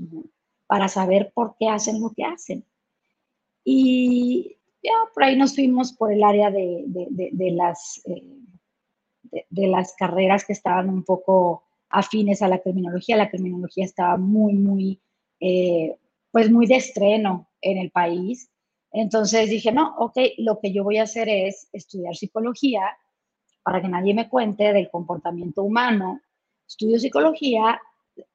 para 0.66 0.87
saber 0.88 1.33
por 1.35 1.57
qué 1.59 1.68
hacen 1.68 1.98
lo 1.98 2.11
que 2.11 2.22
hacen. 2.22 2.62
Y 3.64 4.59
ya 4.83 4.92
por 5.14 5.25
ahí 5.25 5.35
nos 5.35 5.55
fuimos 5.55 5.94
por 5.94 6.12
el 6.12 6.22
área 6.22 6.51
de, 6.51 6.85
de, 6.87 7.51
las, 7.53 8.03
eh, 8.05 8.37
de, 9.48 9.66
las 9.68 9.94
carreras 9.94 10.44
que 10.44 10.53
estaban 10.53 10.90
un 10.90 11.05
poco 11.05 11.62
afines 11.88 12.42
a 12.42 12.48
la 12.48 12.59
criminología. 12.59 13.16
La 13.16 13.31
criminología 13.31 13.87
estaba 13.87 14.18
muy, 14.18 14.53
muy, 14.53 15.01
eh, 15.40 15.96
pues 16.31 16.51
muy 16.51 16.66
de 16.66 16.77
estreno 16.77 17.48
en 17.62 17.79
el 17.79 17.90
país. 17.90 18.51
Entonces 18.90 19.48
dije, 19.48 19.72
no, 19.72 19.94
ok, 19.96 20.18
lo 20.37 20.61
que 20.61 20.70
yo 20.70 20.85
voy 20.85 20.98
a 20.98 21.05
hacer 21.05 21.31
es 21.31 21.70
estudiar 21.72 22.14
psicología 22.14 22.83
para 23.62 23.81
que 23.81 23.88
nadie 23.88 24.14
me 24.14 24.29
cuente 24.29 24.72
del 24.72 24.90
comportamiento 24.90 25.62
humano, 25.62 26.20
estudio 26.66 26.98
psicología 26.98 27.81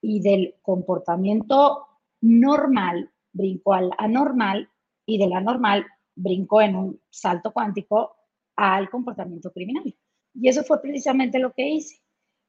y 0.01 0.21
del 0.21 0.55
comportamiento 0.61 1.87
normal 2.21 3.11
brincó 3.31 3.73
al 3.73 3.91
anormal 3.97 4.69
y 5.05 5.17
del 5.17 5.33
anormal 5.33 5.85
brincó 6.15 6.61
en 6.61 6.75
un 6.75 7.01
salto 7.09 7.51
cuántico 7.51 8.15
al 8.55 8.89
comportamiento 8.89 9.51
criminal. 9.51 9.95
Y 10.33 10.49
eso 10.49 10.63
fue 10.63 10.81
precisamente 10.81 11.39
lo 11.39 11.53
que 11.53 11.69
hice. 11.69 12.01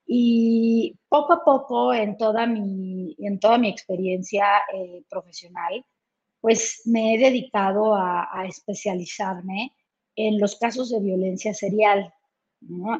Y 0.06 0.98
poco 1.08 1.34
a 1.34 1.44
poco 1.44 1.92
en 1.92 2.16
toda 2.16 2.46
mi, 2.46 3.14
en 3.18 3.38
toda 3.38 3.58
mi 3.58 3.68
experiencia 3.68 4.46
eh, 4.74 5.04
profesional, 5.08 5.84
pues 6.40 6.82
me 6.86 7.14
he 7.14 7.18
dedicado 7.18 7.94
a, 7.94 8.46
especializarme 8.48 9.74
en 10.16 10.40
los 10.40 10.56
casos 10.56 10.90
de 10.90 11.00
violencia 11.00 11.52
serial. 11.52 12.12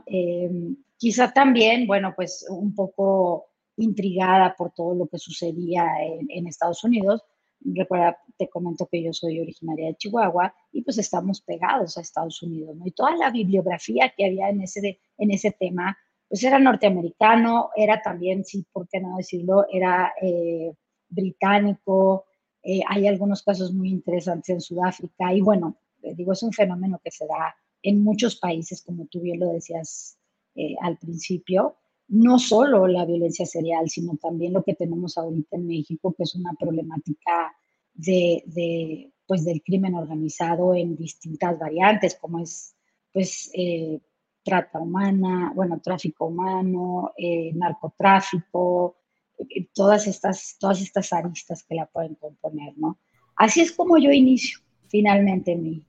Em, 0.06 0.76
quizá 0.96 1.32
también, 1.32 1.86
bueno, 1.86 2.12
pues 2.14 2.46
un 2.48 2.74
poco 2.74 3.46
intrigada 3.76 4.54
por 4.56 4.72
todo 4.72 4.94
lo 4.94 5.06
que 5.06 5.18
sucedía 5.18 5.84
en, 6.28 6.46
Estados 6.46 6.82
Unidos. 6.84 7.22
Recuerda, 7.60 8.18
te 8.36 8.48
comento 8.48 8.86
que 8.86 9.02
yo 9.02 9.12
soy 9.12 9.40
originaria 9.40 9.88
de 9.88 9.96
Chihuahua 9.96 10.54
y 10.72 10.82
pues 10.82 10.98
estamos 10.98 11.40
pegados 11.40 11.96
a 11.96 12.00
Estados 12.00 12.42
Unidos, 12.42 12.76
¿no? 12.76 12.86
Y 12.86 12.92
toda 12.92 13.16
la 13.16 13.30
bibliografía 13.30 14.12
que 14.16 14.26
había 14.26 14.48
en 14.48 14.62
ese, 14.62 15.00
en 15.16 15.30
ese 15.30 15.52
tema, 15.52 15.96
pues 16.28 16.42
era 16.44 16.58
norteamericano, 16.58 17.70
era 17.76 18.00
también, 18.00 18.44
sí, 18.44 18.64
por 18.72 18.88
qué 18.88 19.00
no 19.00 19.16
decirlo, 19.16 19.66
era 19.72 20.12
eh, 20.20 20.72
británico, 21.08 22.26
eh, 22.62 22.80
hay 22.88 23.06
algunos 23.06 23.42
casos 23.42 23.72
muy 23.72 23.90
interesantes 23.90 24.50
en 24.50 24.60
Sudáfrica 24.60 25.32
y 25.32 25.40
bueno, 25.40 25.76
digo, 26.02 26.32
es 26.32 26.42
un 26.42 26.52
fenómeno 26.52 27.00
que 27.02 27.10
se 27.10 27.26
da 27.26 27.56
en 27.82 28.02
muchos 28.02 28.36
países, 28.36 28.82
como 28.82 29.06
tú 29.06 29.20
bien 29.20 29.40
lo 29.40 29.48
decías 29.48 30.18
eh, 30.54 30.74
al 30.80 30.98
principio, 30.98 31.76
no 32.08 32.38
solo 32.38 32.86
la 32.86 33.04
violencia 33.04 33.44
serial, 33.44 33.88
sino 33.88 34.16
también 34.16 34.54
lo 34.54 34.62
que 34.64 34.74
tenemos 34.74 35.18
ahorita 35.18 35.56
en 35.56 35.66
México, 35.66 36.14
que 36.16 36.22
es 36.22 36.34
una 36.34 36.54
problemática 36.58 37.54
de, 37.94 39.12
pues, 39.26 39.44
del 39.44 39.62
crimen 39.62 39.94
organizado 39.94 40.74
en 40.74 40.96
distintas 40.96 41.58
variantes, 41.58 42.14
como 42.14 42.40
es 42.40 42.74
pues, 43.12 43.50
eh, 43.54 44.00
trata 44.42 44.80
humana, 44.80 45.52
bueno, 45.54 45.80
tráfico 45.80 46.26
humano, 46.26 47.12
eh, 47.16 47.52
narcotráfico, 47.54 48.96
eh, 49.38 49.68
todas, 49.74 50.06
estas, 50.06 50.56
todas 50.58 50.80
estas 50.80 51.12
aristas 51.12 51.62
que 51.62 51.74
la 51.74 51.86
pueden 51.86 52.14
componer, 52.14 52.72
¿no? 52.78 52.98
Así 53.36 53.60
es 53.60 53.72
como 53.72 53.98
yo 53.98 54.10
inicio 54.10 54.60
finalmente 54.88 55.54
mi, 55.54 55.84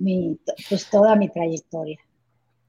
mi 0.00 0.38
pues, 0.68 0.88
toda 0.90 1.14
mi 1.14 1.28
trayectoria. 1.28 1.98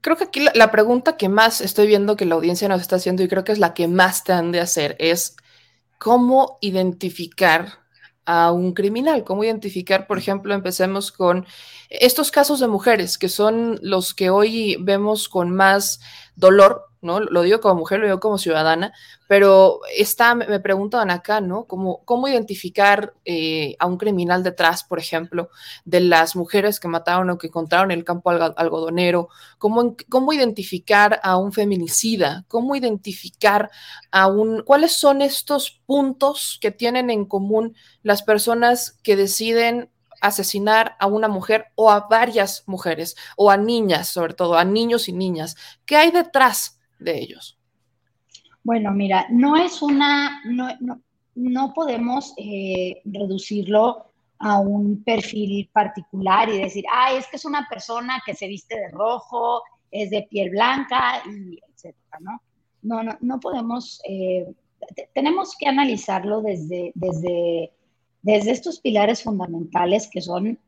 Creo 0.00 0.16
que 0.16 0.24
aquí 0.24 0.44
la, 0.54 0.70
pregunta 0.70 1.16
que 1.16 1.28
más 1.28 1.60
estoy 1.60 1.86
viendo 1.86 2.16
que 2.16 2.26
la 2.26 2.34
audiencia 2.34 2.68
nos 2.68 2.80
está 2.80 2.96
haciendo 2.96 3.22
y 3.22 3.28
creo 3.28 3.44
que 3.44 3.52
es 3.52 3.58
la 3.58 3.72
que 3.72 3.86
más 3.86 4.24
te 4.24 4.32
han 4.32 4.50
de 4.50 4.60
hacer 4.60 4.96
es 4.98 5.36
cómo 5.98 6.58
identificar 6.60 7.78
a 8.24 8.52
un 8.52 8.72
criminal, 8.72 9.24
cómo 9.24 9.44
identificar, 9.44 10.06
por 10.06 10.18
ejemplo, 10.18 10.54
empecemos 10.54 11.12
con 11.12 11.46
estos 11.88 12.30
casos 12.30 12.60
de 12.60 12.68
mujeres 12.68 13.16
que 13.16 13.28
son 13.28 13.78
los 13.82 14.14
que 14.14 14.30
hoy 14.30 14.76
vemos 14.80 15.28
con 15.28 15.50
más 15.50 16.00
dolor 16.34 16.91
¿no? 17.02 17.20
Lo 17.20 17.42
digo 17.42 17.60
como 17.60 17.74
mujer, 17.74 17.98
lo 18.00 18.06
digo 18.06 18.20
como 18.20 18.38
ciudadana, 18.38 18.92
pero 19.26 19.80
está, 19.96 20.34
me 20.34 20.60
preguntan 20.60 21.10
acá, 21.10 21.40
¿no? 21.40 21.64
¿Cómo, 21.64 22.02
cómo 22.04 22.28
identificar 22.28 23.14
eh, 23.24 23.76
a 23.78 23.86
un 23.86 23.98
criminal 23.98 24.42
detrás, 24.42 24.84
por 24.84 24.98
ejemplo, 24.98 25.50
de 25.84 26.00
las 26.00 26.36
mujeres 26.36 26.78
que 26.80 26.88
mataron 26.88 27.28
o 27.30 27.38
que 27.38 27.48
encontraron 27.48 27.90
en 27.90 27.98
el 27.98 28.04
campo 28.04 28.30
algodonero? 28.30 29.28
¿Cómo, 29.58 29.96
¿Cómo 30.08 30.32
identificar 30.32 31.20
a 31.24 31.36
un 31.36 31.52
feminicida? 31.52 32.44
¿Cómo 32.48 32.76
identificar 32.76 33.70
a 34.12 34.28
un... 34.28 34.62
¿Cuáles 34.62 34.92
son 34.92 35.22
estos 35.22 35.82
puntos 35.84 36.58
que 36.60 36.70
tienen 36.70 37.10
en 37.10 37.26
común 37.26 37.76
las 38.02 38.22
personas 38.22 38.98
que 39.02 39.16
deciden 39.16 39.90
asesinar 40.20 40.96
a 41.00 41.06
una 41.06 41.26
mujer 41.26 41.66
o 41.74 41.90
a 41.90 42.06
varias 42.08 42.62
mujeres 42.66 43.16
o 43.36 43.50
a 43.50 43.56
niñas, 43.56 44.06
sobre 44.08 44.34
todo 44.34 44.56
a 44.56 44.64
niños 44.64 45.08
y 45.08 45.12
niñas. 45.12 45.56
¿Qué 45.84 45.96
hay 45.96 46.12
detrás 46.12 46.78
de 47.02 47.18
ellos? 47.18 47.58
Bueno, 48.64 48.92
mira, 48.92 49.26
no 49.30 49.56
es 49.56 49.82
una, 49.82 50.40
no, 50.44 51.72
podemos 51.74 52.32
eh, 52.36 53.00
reducirlo 53.04 54.06
a 54.38 54.60
un 54.60 55.02
perfil 55.02 55.68
particular 55.72 56.48
y 56.48 56.58
decir, 56.58 56.84
ah, 56.92 57.12
es 57.12 57.26
que 57.26 57.36
es 57.36 57.44
una 57.44 57.66
persona 57.68 58.22
que 58.24 58.34
se 58.34 58.46
viste 58.46 58.76
de 58.76 58.88
rojo, 58.88 59.62
es 59.90 60.10
de 60.10 60.26
piel 60.30 60.50
blanca, 60.50 61.22
y 61.26 61.60
etcétera, 61.72 62.18
¿no? 62.20 62.42
No, 62.82 63.02
no, 63.02 63.16
no 63.20 63.40
podemos, 63.40 64.00
eh, 64.08 64.52
tenemos 65.14 65.56
que 65.56 65.66
analizarlo 65.66 66.40
desde, 66.40 66.92
desde, 66.94 67.72
desde 68.22 68.50
estos 68.50 68.80
pilares 68.80 69.22
fundamentales 69.22 70.08
que 70.08 70.20
son 70.20 70.58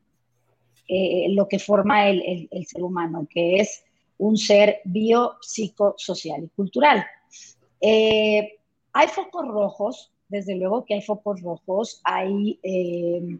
eh, 0.87 1.27
lo 1.29 1.47
que 1.47 1.59
forma 1.59 2.07
el, 2.07 2.47
el 2.51 2.65
ser 2.65 2.83
humano, 2.83 3.27
que 3.29 3.57
es 3.57 3.83
un 4.17 4.37
ser 4.37 4.81
biopsicosocial 4.85 6.43
y 6.43 6.49
cultural. 6.49 7.05
Eh, 7.81 8.59
hay 8.93 9.07
focos 9.07 9.47
rojos, 9.47 10.11
desde 10.27 10.55
luego 10.55 10.85
que 10.85 10.95
hay 10.95 11.01
focos 11.01 11.41
rojos, 11.41 12.01
hay 12.03 12.59
eh, 12.63 13.37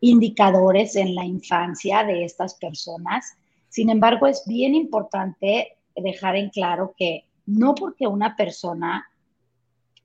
indicadores 0.00 0.96
en 0.96 1.14
la 1.14 1.24
infancia 1.24 2.04
de 2.04 2.24
estas 2.24 2.54
personas. 2.54 3.36
Sin 3.68 3.90
embargo, 3.90 4.26
es 4.26 4.44
bien 4.46 4.74
importante 4.74 5.76
dejar 5.96 6.36
en 6.36 6.50
claro 6.50 6.94
que 6.96 7.24
no 7.46 7.74
porque 7.74 8.06
una 8.06 8.36
persona 8.36 9.08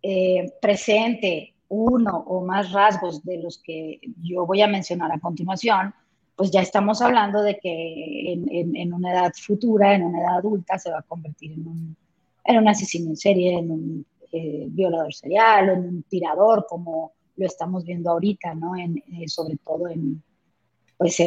eh, 0.02 0.54
presente 0.62 1.54
uno 1.70 2.24
o 2.28 2.44
más 2.44 2.72
rasgos 2.72 3.24
de 3.24 3.38
los 3.38 3.60
que 3.60 4.00
yo 4.24 4.46
voy 4.46 4.62
a 4.62 4.68
mencionar 4.68 5.12
a 5.12 5.20
continuación, 5.20 5.94
pues 6.40 6.52
ya 6.52 6.62
estamos 6.62 7.02
hablando 7.02 7.42
de 7.42 7.60
que 7.60 8.32
en, 8.32 8.94
una 8.94 9.12
edad 9.12 9.34
futura, 9.36 9.94
en 9.94 10.04
una 10.04 10.22
edad 10.22 10.38
adulta, 10.38 10.80
se 10.80 10.90
va 10.90 11.00
a 11.00 11.02
convertir 11.02 11.52
en 11.52 11.68
un, 11.68 12.68
asesino 12.70 13.10
en 13.10 13.18
serie, 13.18 13.58
en 13.58 13.70
un 13.70 14.06
eh, 14.32 14.68
violador 14.70 15.14
serial, 15.14 15.68
en 15.68 15.80
un 15.80 16.04
tirador, 16.04 16.66
como 16.70 17.12
lo 17.36 17.46
estamos 17.46 17.84
viendo 17.84 18.12
ahorita, 18.12 18.56
¿no? 18.56 18.78
Eh, 18.78 19.28
sobre 19.28 19.58
todo 19.58 19.90
en, 19.90 20.24
pues 20.98 21.18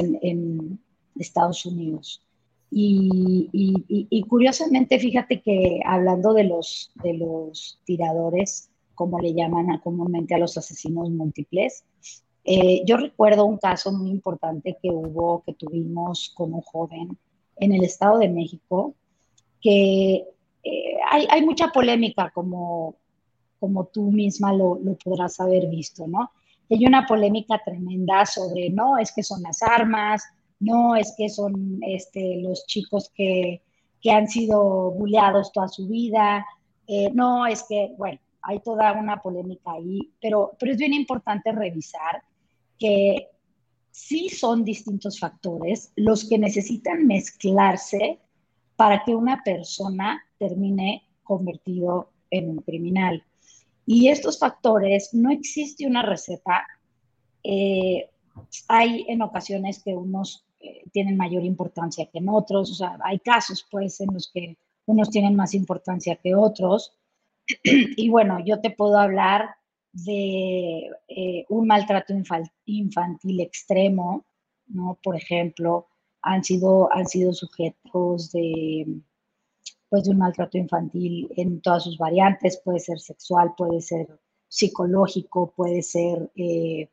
Estados 1.17 1.67
Unidos. 1.67 2.27
Y, 2.71 4.25
curiosamente, 4.31 4.99
fíjate 4.99 5.43
que 5.43 5.83
hablando 5.85 6.33
de 6.33 6.45
los 6.45 6.91
tiradores, 7.85 8.71
como 8.95 9.21
le 9.21 9.35
llaman 9.35 9.77
comúnmente 9.85 10.35
a 10.35 10.39
los 10.39 10.57
asesinos 10.57 11.11
múltiples, 11.11 11.85
eh, 12.45 12.83
yo 12.85 12.97
recuerdo 12.97 13.45
un 13.45 13.59
caso 13.59 13.93
muy 13.93 14.11
importante 14.11 14.77
que 14.83 14.91
hubo, 14.91 15.43
que 15.45 15.55
tuvimos 15.55 16.33
con 16.35 16.53
un 16.53 16.61
joven 16.63 17.17
en 17.57 17.73
el 17.73 17.85
Estado 17.85 18.19
de 18.19 18.29
México, 18.29 18.95
que 19.61 20.27
eh, 20.65 20.97
hay, 21.11 21.43
mucha 21.45 21.69
polémica, 21.69 22.31
como, 22.35 22.97
como 23.61 23.87
tú 23.87 24.11
misma 24.11 24.53
lo, 24.53 24.79
podrás 25.05 25.39
haber 25.41 25.69
visto, 25.69 26.07
¿no? 26.07 26.33
Hay 26.71 26.85
una 26.87 27.07
polémica 27.07 27.61
tremenda 27.65 28.27
sobre, 28.27 28.71
no, 28.71 28.99
es 28.99 29.13
que 29.13 29.23
son 29.23 29.43
las 29.43 29.63
armas, 29.63 30.25
no, 30.59 30.97
es 30.97 31.15
que 31.17 31.29
son 31.29 31.81
este, 31.83 32.41
los 32.41 32.67
chicos 32.67 33.11
que, 33.15 33.63
que 34.01 34.11
han 34.11 34.27
sido 34.27 34.91
bulleados 34.91 35.53
toda 35.53 35.69
su 35.69 35.87
vida, 35.87 36.45
eh, 36.89 37.11
no, 37.13 37.47
es 37.47 37.65
que, 37.69 37.95
bueno, 37.97 38.19
hay 38.43 38.59
toda 38.61 38.93
una 38.95 39.21
polémica 39.23 39.73
ahí, 39.73 40.11
pero, 40.21 40.53
pero 40.59 40.73
es 40.73 40.79
bien 40.79 40.95
importante 40.95 41.53
revisar 41.53 42.23
que 42.83 43.29
sí 43.93 44.29
son 44.29 44.65
distintos 44.65 45.21
factores 45.21 45.93
los 45.95 46.29
que 46.29 46.37
necesitan 46.37 47.07
mezclarse 47.07 48.19
para 48.75 49.05
que 49.05 49.15
una 49.15 49.41
persona 49.45 50.21
termine 50.37 51.05
convertido 51.23 52.11
en 52.29 52.49
un 52.49 52.57
criminal. 52.59 53.23
Y 53.87 54.09
estos 54.09 54.41
factores, 54.41 55.11
no 55.15 55.31
existe 55.31 55.87
una 55.87 56.03
receta. 56.03 56.67
Eh, 57.45 58.11
hay 58.67 59.05
en 59.09 59.23
ocasiones 59.23 59.81
que 59.85 59.95
unos 59.95 60.45
eh, 60.59 60.83
tienen 60.91 61.17
mayor 61.17 61.45
importancia 61.45 62.09
que 62.11 62.19
en 62.19 62.31
otros, 62.31 62.73
o 62.73 62.75
sea, 62.75 62.99
hay 63.05 63.21
casos 63.21 63.65
pues 63.71 64.01
en 64.01 64.13
los 64.13 64.29
que 64.33 64.59
unos 64.87 65.09
tienen 65.11 65.37
más 65.37 65.55
importancia 65.55 66.17
que 66.17 66.35
otros. 66.35 66.97
y 67.63 68.09
bueno, 68.09 68.39
yo 68.45 68.61
te 68.61 68.71
puedo 68.71 68.99
hablar 68.99 69.55
de 69.93 70.91
eh, 71.09 71.45
un 71.49 71.67
maltrato 71.67 72.15
infantil 72.67 73.41
extremo, 73.41 74.25
¿no? 74.67 74.99
Por 75.03 75.17
ejemplo, 75.17 75.89
han 76.23 76.43
sido, 76.45 76.93
han 76.93 77.07
sido 77.07 77.33
sujetos 77.33 78.33
de, 78.33 78.87
pues, 79.89 80.05
de 80.05 80.11
un 80.11 80.19
maltrato 80.19 80.57
infantil 80.59 81.29
en 81.37 81.61
todas 81.61 81.85
sus 81.85 81.99
variantes, 81.99 82.61
puede 82.65 82.81
ser 82.81 82.99
sexual, 83.01 83.55
puede 83.57 83.81
ser 83.81 84.09
psicológico, 84.49 85.53
puede 85.55 85.83
ser 85.83 86.31
eh, 86.37 86.91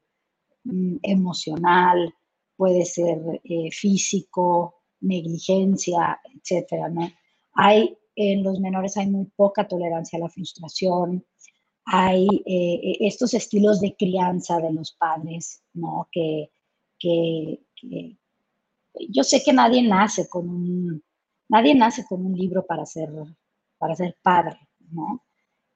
mm, 0.63 0.97
emocional, 1.03 2.13
puede 2.55 2.85
ser 2.85 3.41
eh, 3.43 3.71
físico, 3.71 4.75
negligencia, 5.01 6.19
etcétera, 6.35 6.89
¿no? 6.89 7.09
Hay, 7.53 7.97
en 8.15 8.43
los 8.43 8.59
menores 8.59 8.97
hay 8.97 9.07
muy 9.07 9.25
poca 9.35 9.67
tolerancia 9.67 10.17
a 10.17 10.21
la 10.21 10.29
frustración, 10.29 11.25
hay 11.91 12.27
eh, 12.45 12.97
estos 12.99 13.33
estilos 13.33 13.81
de 13.81 13.95
crianza 13.95 14.59
de 14.59 14.71
los 14.71 14.91
padres, 14.91 15.63
¿no? 15.73 16.07
Que, 16.11 16.51
que, 16.99 17.61
yo 19.09 19.23
sé 19.23 19.41
que 19.43 19.53
nadie 19.53 19.81
nace 19.81 20.29
con 20.29 20.47
un, 20.49 21.03
nadie 21.47 21.73
nace 21.73 22.05
con 22.05 22.23
un 22.23 22.37
libro 22.37 22.63
para 22.63 22.85
ser, 22.85 23.09
para 23.79 23.95
ser 23.95 24.15
padre, 24.21 24.59
¿no? 24.91 25.23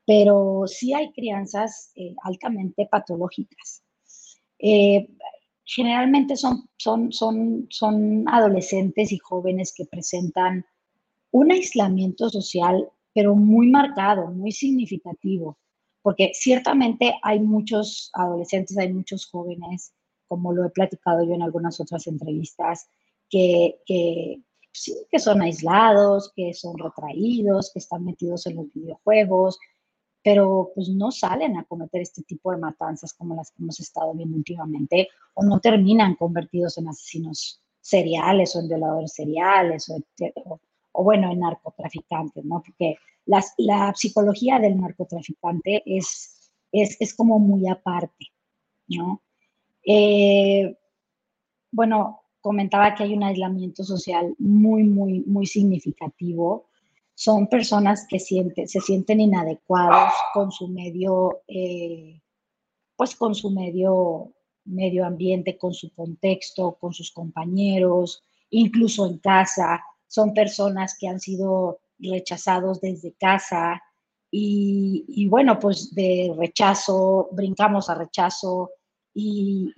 Pero 0.05 0.65
sí 0.67 0.93
hay 0.93 1.11
crianzas 1.13 1.91
eh, 1.95 2.13
altamente 2.23 2.85
patológicas. 2.85 3.83
Eh, 4.59 5.07
generalmente 5.65 6.35
son, 6.35 6.69
son, 6.77 7.11
son, 7.11 7.65
son 7.71 8.25
adolescentes 8.27 9.11
y 9.11 9.17
jóvenes 9.17 9.73
que 9.75 9.85
presentan 9.85 10.63
un 11.31 11.51
aislamiento 11.51 12.29
social, 12.29 12.87
pero 13.15 13.33
muy 13.33 13.71
marcado, 13.71 14.27
muy 14.27 14.51
significativo, 14.51 15.57
porque 16.03 16.31
ciertamente 16.35 17.15
hay 17.23 17.39
muchos 17.39 18.11
adolescentes, 18.13 18.77
hay 18.77 18.93
muchos 18.93 19.25
jóvenes, 19.25 19.93
como 20.27 20.53
lo 20.53 20.65
he 20.65 20.69
platicado 20.69 21.23
yo 21.23 21.33
en 21.33 21.41
algunas 21.41 21.79
otras 21.79 22.05
entrevistas, 22.07 22.87
que, 23.29 23.79
que, 23.85 24.41
que 25.09 25.19
son 25.19 25.41
aislados, 25.41 26.31
que 26.35 26.53
son 26.53 26.77
retraídos, 26.77 27.71
que 27.71 27.79
están 27.79 28.03
metidos 28.03 28.45
en 28.45 28.57
los 28.57 28.71
videojuegos, 28.73 29.57
pero 30.21 30.71
pues 30.75 30.89
no 30.89 31.11
salen 31.11 31.57
a 31.57 31.65
cometer 31.65 32.01
este 32.01 32.23
tipo 32.23 32.51
de 32.51 32.57
matanzas 32.57 33.13
como 33.13 33.35
las 33.35 33.51
que 33.51 33.63
hemos 33.63 33.79
estado 33.79 34.13
viendo 34.13 34.37
últimamente, 34.37 35.07
o 35.33 35.43
no 35.43 35.59
terminan 35.59 36.15
convertidos 36.15 36.77
en 36.77 36.89
asesinos 36.89 37.61
seriales 37.81 38.55
o 38.55 38.59
en 38.59 38.67
violadores 38.67 39.13
seriales 39.13 39.89
o, 39.89 39.97
o, 40.35 40.59
bueno, 41.01 41.31
en 41.31 41.39
narcotraficantes, 41.39 42.45
¿no? 42.45 42.61
Porque 42.61 42.97
las, 43.25 43.53
la 43.57 43.93
psicología 43.95 44.59
del 44.59 44.79
narcotraficante 44.79 45.81
es, 45.85 46.51
es, 46.71 46.97
es 46.99 47.13
como 47.15 47.39
muy 47.39 47.67
aparte, 47.67 48.27
¿no? 48.87 49.21
Eh, 49.85 50.77
bueno, 51.71 52.21
comentaba 52.41 52.93
que 52.93 53.03
hay 53.03 53.13
un 53.13 53.23
aislamiento 53.23 53.83
social 53.83 54.35
muy, 54.37 54.83
muy, 54.83 55.21
muy 55.21 55.47
significativo 55.47 56.67
son 57.15 57.47
personas 57.47 58.07
que 58.07 58.19
se 58.19 58.81
sienten 58.81 59.21
inadecuados 59.21 60.13
con 60.33 60.51
su 60.51 60.67
medio, 60.67 61.41
eh, 61.47 62.19
pues 62.95 63.15
con 63.15 63.35
su 63.35 63.51
medio, 63.51 64.33
medio 64.65 65.05
ambiente, 65.05 65.57
con 65.57 65.73
su 65.73 65.93
contexto, 65.93 66.75
con 66.79 66.93
sus 66.93 67.11
compañeros, 67.11 68.23
incluso 68.49 69.05
en 69.05 69.19
casa. 69.19 69.83
Son 70.13 70.33
personas 70.33 70.95
que 70.99 71.07
han 71.07 71.19
sido 71.19 71.79
rechazados 71.97 72.81
desde 72.81 73.13
casa 73.13 73.81
y, 74.29 75.27
bueno, 75.27 75.57
pues 75.59 75.93
de 75.95 76.33
rechazo, 76.37 77.29
brincamos 77.31 77.89
a 77.89 77.95
rechazo 77.95 78.69
y, 79.13 79.71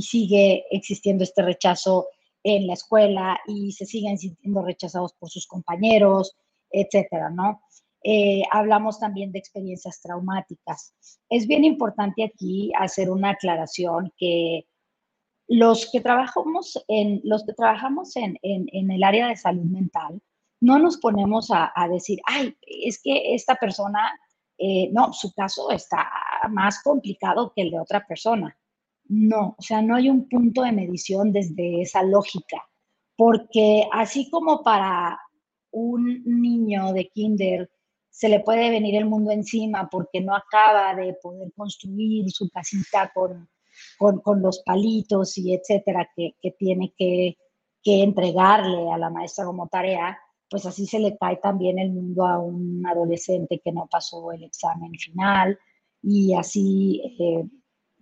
sigue 0.00 0.64
existiendo 0.70 1.24
este 1.24 1.42
rechazo 1.42 2.08
en 2.42 2.66
la 2.66 2.74
escuela 2.74 3.40
y 3.46 3.72
se 3.72 3.86
siguen 3.86 4.18
sintiendo 4.18 4.62
rechazados 4.62 5.14
por 5.14 5.30
sus 5.30 5.46
compañeros 5.46 6.36
etcétera, 6.72 7.30
¿no? 7.30 7.62
Eh, 8.04 8.42
hablamos 8.50 8.98
también 8.98 9.30
de 9.30 9.38
experiencias 9.38 10.00
traumáticas. 10.00 10.94
Es 11.28 11.46
bien 11.46 11.64
importante 11.64 12.24
aquí 12.24 12.72
hacer 12.76 13.10
una 13.10 13.30
aclaración 13.30 14.12
que 14.18 14.66
los 15.48 15.90
que 15.90 16.00
trabajamos 16.00 16.82
en, 16.88 17.20
los 17.24 17.44
que 17.44 17.52
trabajamos 17.52 18.16
en, 18.16 18.38
el 18.42 19.02
área 19.02 19.28
de 19.28 19.36
salud 19.36 19.64
mental, 19.64 20.20
no 20.60 20.78
nos 20.78 20.98
ponemos 20.98 21.48
a, 21.50 21.72
decir, 21.90 22.20
ay, 22.24 22.56
es 22.62 23.02
que 23.02 23.34
esta 23.34 23.56
persona, 23.56 24.18
eh, 24.58 24.90
no, 24.92 25.12
su 25.12 25.32
caso 25.34 25.70
está 25.70 26.08
más 26.50 26.82
complicado 26.82 27.52
que 27.54 27.62
el 27.62 27.70
de 27.72 27.80
otra 27.80 28.06
persona. 28.06 28.56
No, 29.08 29.56
o 29.58 29.62
sea, 29.62 29.82
no 29.82 29.96
hay 29.96 30.08
un 30.08 30.28
punto 30.28 30.62
de 30.62 30.72
medición 30.72 31.32
desde 31.32 31.82
esa 31.82 32.02
lógica, 32.04 32.64
porque 33.16 33.88
así 33.92 34.30
como 34.30 34.62
para 34.62 35.20
un 35.72 36.22
niño 36.24 36.92
de 36.92 37.08
kinder 37.08 37.70
se 38.08 38.28
le 38.28 38.40
puede 38.40 38.70
venir 38.70 38.94
el 38.94 39.06
mundo 39.06 39.32
encima 39.32 39.88
porque 39.90 40.20
no 40.20 40.36
acaba 40.36 40.94
de 40.94 41.14
poder 41.14 41.50
construir 41.56 42.30
su 42.30 42.48
casita 42.50 43.10
con, 43.12 43.48
con, 44.02 44.42
los 44.42 44.60
palitos 44.60 45.38
y 45.38 45.54
etcétera 45.54 46.08
que, 46.14 46.34
tiene 46.58 46.92
que, 46.96 47.36
que, 47.82 48.02
entregarle 48.02 48.90
a 48.90 48.98
la 48.98 49.10
maestra 49.10 49.44
como 49.44 49.68
tarea, 49.68 50.18
pues 50.50 50.66
así 50.66 50.86
se 50.86 50.98
le 50.98 51.16
cae 51.16 51.36
también 51.36 51.78
el 51.78 51.92
mundo 51.92 52.26
a 52.26 52.38
un 52.38 52.84
adolescente 52.86 53.60
que 53.64 53.72
no 53.72 53.88
pasó 53.90 54.32
el 54.32 54.44
examen 54.44 54.92
final 54.94 55.58
y 56.02 56.34
así, 56.34 57.00
eh, 57.18 57.44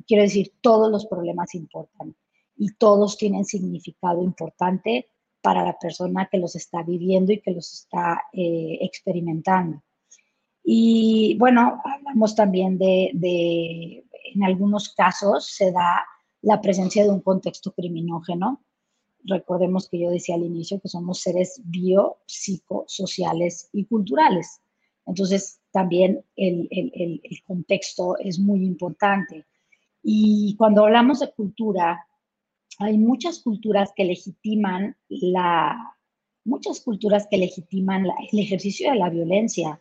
quiero 0.06 0.22
decir, 0.22 0.54
todos 0.60 0.90
los 0.90 1.06
problemas 1.06 1.54
importan 1.54 2.16
y 2.56 2.72
todos 2.74 3.16
tienen 3.16 3.44
significado 3.44 4.22
importante 4.22 5.06
para 5.42 5.64
la 5.64 5.78
persona 5.78 6.28
que 6.30 6.38
los 6.38 6.56
está 6.56 6.82
viviendo 6.82 7.32
y 7.32 7.40
que 7.40 7.52
los 7.52 7.72
está 7.72 8.22
eh, 8.32 8.78
experimentando. 8.80 9.82
Y 10.62 11.36
bueno, 11.38 11.80
hablamos 11.84 12.34
también 12.34 12.78
de, 12.78 14.04
en 14.34 14.44
algunos 14.44 14.94
casos 14.94 15.46
se 15.46 15.72
da 15.72 16.06
la 16.42 16.60
presencia 16.60 17.04
de 17.04 17.10
un 17.10 17.20
contexto 17.20 17.72
criminógeno. 17.72 18.62
Recordemos 19.24 19.88
que 19.88 20.00
yo 20.00 20.10
decía 20.10 20.36
al 20.36 20.44
inicio 20.44 20.80
que 20.80 20.88
somos 20.88 21.20
seres 21.20 21.60
bio, 21.64 22.18
psicosociales 22.26 23.68
y 23.72 23.84
culturales. 23.84 24.60
Entonces, 25.06 25.60
también 25.72 26.24
el, 26.36 26.68
el, 26.70 27.20
el 27.22 27.42
contexto 27.44 28.16
es 28.18 28.38
muy 28.38 28.64
importante. 28.64 29.46
Y 30.02 30.54
cuando 30.56 30.84
hablamos 30.84 31.20
de 31.20 31.32
cultura, 31.32 32.06
hay 32.78 32.96
muchas 32.96 33.40
culturas 33.40 33.92
que 33.94 34.04
legitiman 34.04 34.96
la, 35.08 35.96
muchas 36.44 36.80
culturas 36.80 37.26
que 37.30 37.36
legitiman 37.36 38.06
el 38.32 38.38
ejercicio 38.38 38.90
de 38.90 38.98
la 38.98 39.10
violencia. 39.10 39.80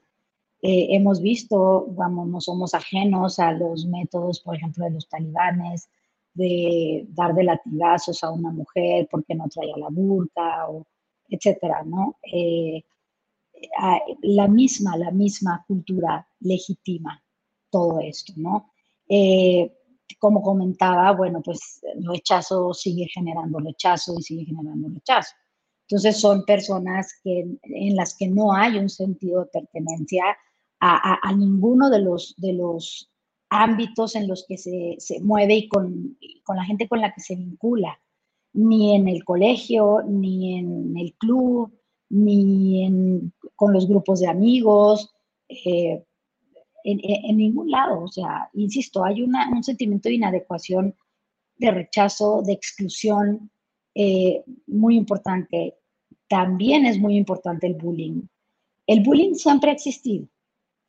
Eh, 0.62 0.88
hemos 0.95 1.22
visto, 1.22 1.86
vamos, 1.89 2.28
no 2.28 2.41
somos 2.41 2.74
ajenos 2.74 3.39
a 3.39 3.53
los 3.53 3.86
métodos, 3.86 4.41
por 4.41 4.55
ejemplo, 4.55 4.86
de 4.86 4.91
los 4.91 5.07
talibanes, 5.07 5.89
de 6.34 7.05
dar 7.10 7.34
de 7.34 7.43
latigazos 7.43 8.24
a 8.24 8.32
una 8.32 8.51
mujer 8.51 9.07
porque 9.10 9.36
no 9.36 9.47
traía 9.47 9.78
la 9.78 9.89
burka, 9.89 10.70
o 10.70 10.86
etcétera, 11.30 11.84
¿no? 11.86 12.18
Eh, 12.32 12.84
la 14.22 14.47
misma, 14.47 14.97
la 14.97 15.12
misma 15.12 15.64
cultura 15.68 16.28
legitima 16.39 17.22
todo 17.70 17.99
esto, 17.99 18.34
¿no? 18.36 18.72
Eh, 19.07 19.72
como 20.18 20.41
comentaba, 20.41 21.12
bueno, 21.12 21.41
pues 21.41 21.82
rechazo 22.01 22.74
sigue 22.74 23.07
generando 23.14 23.60
rechazo 23.60 24.16
y 24.18 24.24
sigue 24.24 24.45
generando 24.45 24.89
rechazo. 24.89 25.36
Entonces 25.88 26.20
son 26.20 26.45
personas 26.45 27.20
que, 27.24 27.47
en 27.64 27.95
las 27.95 28.16
que 28.16 28.28
no 28.28 28.53
hay 28.53 28.78
un 28.78 28.89
sentido 28.89 29.41
de 29.41 29.47
pertenencia 29.47 30.24
a, 30.80 31.34
ninguno 31.34 31.89
de 31.89 31.99
los, 31.99 32.36
de 32.38 32.53
los 32.53 33.11
ámbitos 33.49 34.15
en 34.15 34.27
los 34.27 34.45
que 34.47 34.57
se, 34.57 34.95
se 34.99 35.19
mueve 35.21 35.55
y 35.55 35.67
con, 35.67 36.17
con, 36.43 36.55
la 36.55 36.63
gente 36.63 36.88
con 36.88 37.01
la 37.01 37.13
que 37.13 37.21
se 37.21 37.36
vincula, 37.36 37.99
ni 38.53 38.95
en 38.95 39.07
el 39.07 39.23
colegio, 39.23 40.01
ni 40.07 40.57
en 40.57 40.97
el 40.97 41.13
club, 41.15 41.71
ni 42.09 42.86
en, 42.86 43.34
con 43.55 43.73
los 43.73 43.88
grupos 43.88 44.19
de 44.21 44.27
amigos. 44.27 45.13
Eh, 45.49 46.03
en, 46.84 47.38
ningún 47.38 47.69
lado. 47.69 48.03
O 48.03 48.07
sea, 48.07 48.49
insisto, 48.53 49.03
hay 49.03 49.21
una, 49.21 49.49
un 49.49 49.63
sentimiento 49.63 50.09
de 50.09 50.15
inadecuación, 50.15 50.95
de 51.57 51.71
rechazo, 51.71 52.41
de 52.41 52.53
exclusión 52.53 53.51
eh, 53.95 54.43
muy 54.67 54.95
importante. 54.95 55.75
También 56.27 56.86
es 56.86 56.99
muy 56.99 57.17
importante 57.17 57.67
el 57.67 57.75
bullying. 57.75 58.21
El 58.88 59.01
bullying 59.03 59.34
siempre 59.34 59.71
ha 59.71 59.73
existido. 59.73 60.27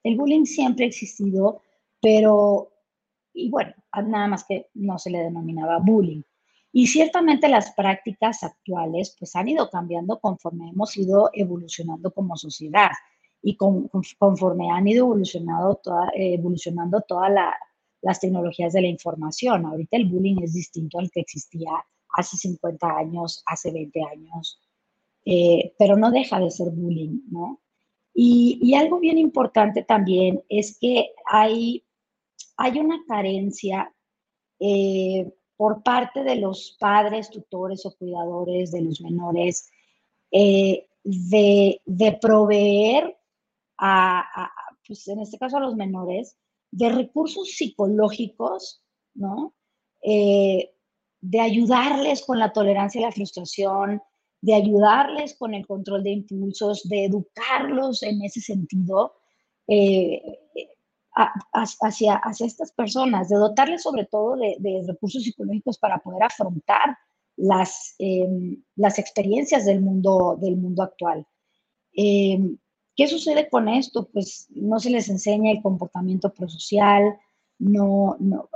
El 0.02 0.16
bullying 0.16 0.44
siempre 0.44 0.84
ha 0.84 0.88
existido, 0.88 1.62
pero, 2.00 2.72
y 3.32 3.50
bueno, 3.50 3.74
nada 4.06 4.28
más 4.28 4.44
que 4.44 4.68
no 4.74 4.98
se 4.98 5.10
le 5.10 5.18
denominaba 5.18 5.78
bullying. 5.78 6.22
Y 6.72 6.86
ciertamente 6.86 7.48
las 7.48 7.72
prácticas 7.72 8.42
actuales 8.44 9.16
pues 9.18 9.34
han 9.34 9.48
ido 9.48 9.68
cambiando 9.70 10.20
conforme 10.20 10.68
hemos 10.68 10.96
ido 10.96 11.30
evolucionando 11.32 12.12
como 12.12 12.36
sociedad 12.36 12.90
y 13.42 13.56
conforme 13.56 14.70
han 14.70 14.86
ido 14.86 15.06
evolucionando, 15.06 15.74
toda, 15.76 16.08
eh, 16.14 16.34
evolucionando 16.34 17.00
todas 17.02 17.32
las 18.02 18.20
tecnologías 18.20 18.72
de 18.72 18.82
la 18.82 18.88
información. 18.88 19.66
Ahorita 19.66 19.96
el 19.96 20.06
bullying 20.06 20.42
es 20.42 20.52
distinto 20.52 20.98
al 20.98 21.10
que 21.10 21.20
existía 21.20 21.70
hace 22.14 22.36
50 22.36 22.86
años, 22.86 23.42
hace 23.46 23.72
20 23.72 24.00
años, 24.04 24.60
eh, 25.24 25.74
pero 25.78 25.96
no 25.96 26.10
deja 26.10 26.38
de 26.38 26.50
ser 26.50 26.70
bullying, 26.70 27.20
¿no? 27.30 27.60
Y, 28.12 28.74
algo 28.74 28.98
bien 28.98 29.18
importante 29.18 29.82
también 29.82 30.42
es 30.48 30.78
que 30.78 31.12
hay, 31.26 31.84
hay 32.56 32.78
una 32.78 33.02
carencia 33.06 33.94
eh, 34.58 35.32
por 35.56 35.82
parte 35.82 36.22
de 36.24 36.36
los 36.36 36.76
padres, 36.78 37.30
tutores 37.30 37.86
o 37.86 37.96
cuidadores 37.96 38.72
de 38.72 38.82
los 38.82 39.00
menores 39.00 39.70
de, 40.30 40.86
de 41.84 42.18
proveer 42.20 43.16
a, 43.80 44.50
pues 44.86 45.08
en 45.08 45.20
este 45.20 45.38
caso 45.38 45.56
a 45.56 45.60
los 45.60 45.76
menores, 45.76 46.36
de 46.70 46.90
recursos 46.90 47.50
psicológicos, 47.56 48.82
¿no? 49.14 49.54
Eh, 50.02 50.72
de 51.20 51.40
ayudarles 51.40 52.24
con 52.24 52.38
la 52.38 52.52
tolerancia 52.52 53.00
y 53.00 53.04
la 53.04 53.12
frustración, 53.12 54.02
de 54.40 54.54
ayudarles 54.54 55.34
con 55.36 55.54
el 55.54 55.66
control 55.66 56.02
de 56.02 56.10
impulsos, 56.10 56.88
de 56.88 57.04
educarlos 57.04 58.02
en 58.02 58.22
ese 58.22 58.40
sentido 58.40 59.14
eh, 59.66 60.22
hacia, 61.52 62.14
hacia 62.14 62.46
estas 62.46 62.72
personas, 62.72 63.28
de 63.28 63.36
dotarles 63.36 63.82
sobre 63.82 64.06
todo 64.06 64.36
de, 64.36 64.84
recursos 64.86 65.22
psicológicos 65.22 65.78
para 65.78 65.98
poder 65.98 66.22
afrontar 66.22 66.96
las, 67.36 67.94
em, 67.98 68.62
las 68.76 68.98
experiencias 68.98 69.66
del 69.66 69.80
mundo, 69.80 70.36
del 70.40 70.56
mundo 70.56 70.82
actual. 70.82 71.26
Em, 71.92 72.56
¿Qué 72.96 73.06
sucede 73.08 73.48
con 73.48 73.68
esto? 73.68 74.08
Pues 74.12 74.46
no 74.50 74.78
se 74.78 74.90
les 74.90 75.08
enseña 75.08 75.52
el 75.52 75.62
comportamiento 75.62 76.32
prosocial, 76.32 77.18
no, 77.58 78.16
no 78.18 78.48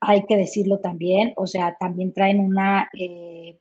hay 0.00 0.24
que 0.26 0.36
decirlo 0.36 0.80
también, 0.80 1.34
o 1.36 1.46
sea, 1.46 1.76
también 1.78 2.12
traen 2.12 2.40
una, 2.40 2.88
eh, 2.98 3.60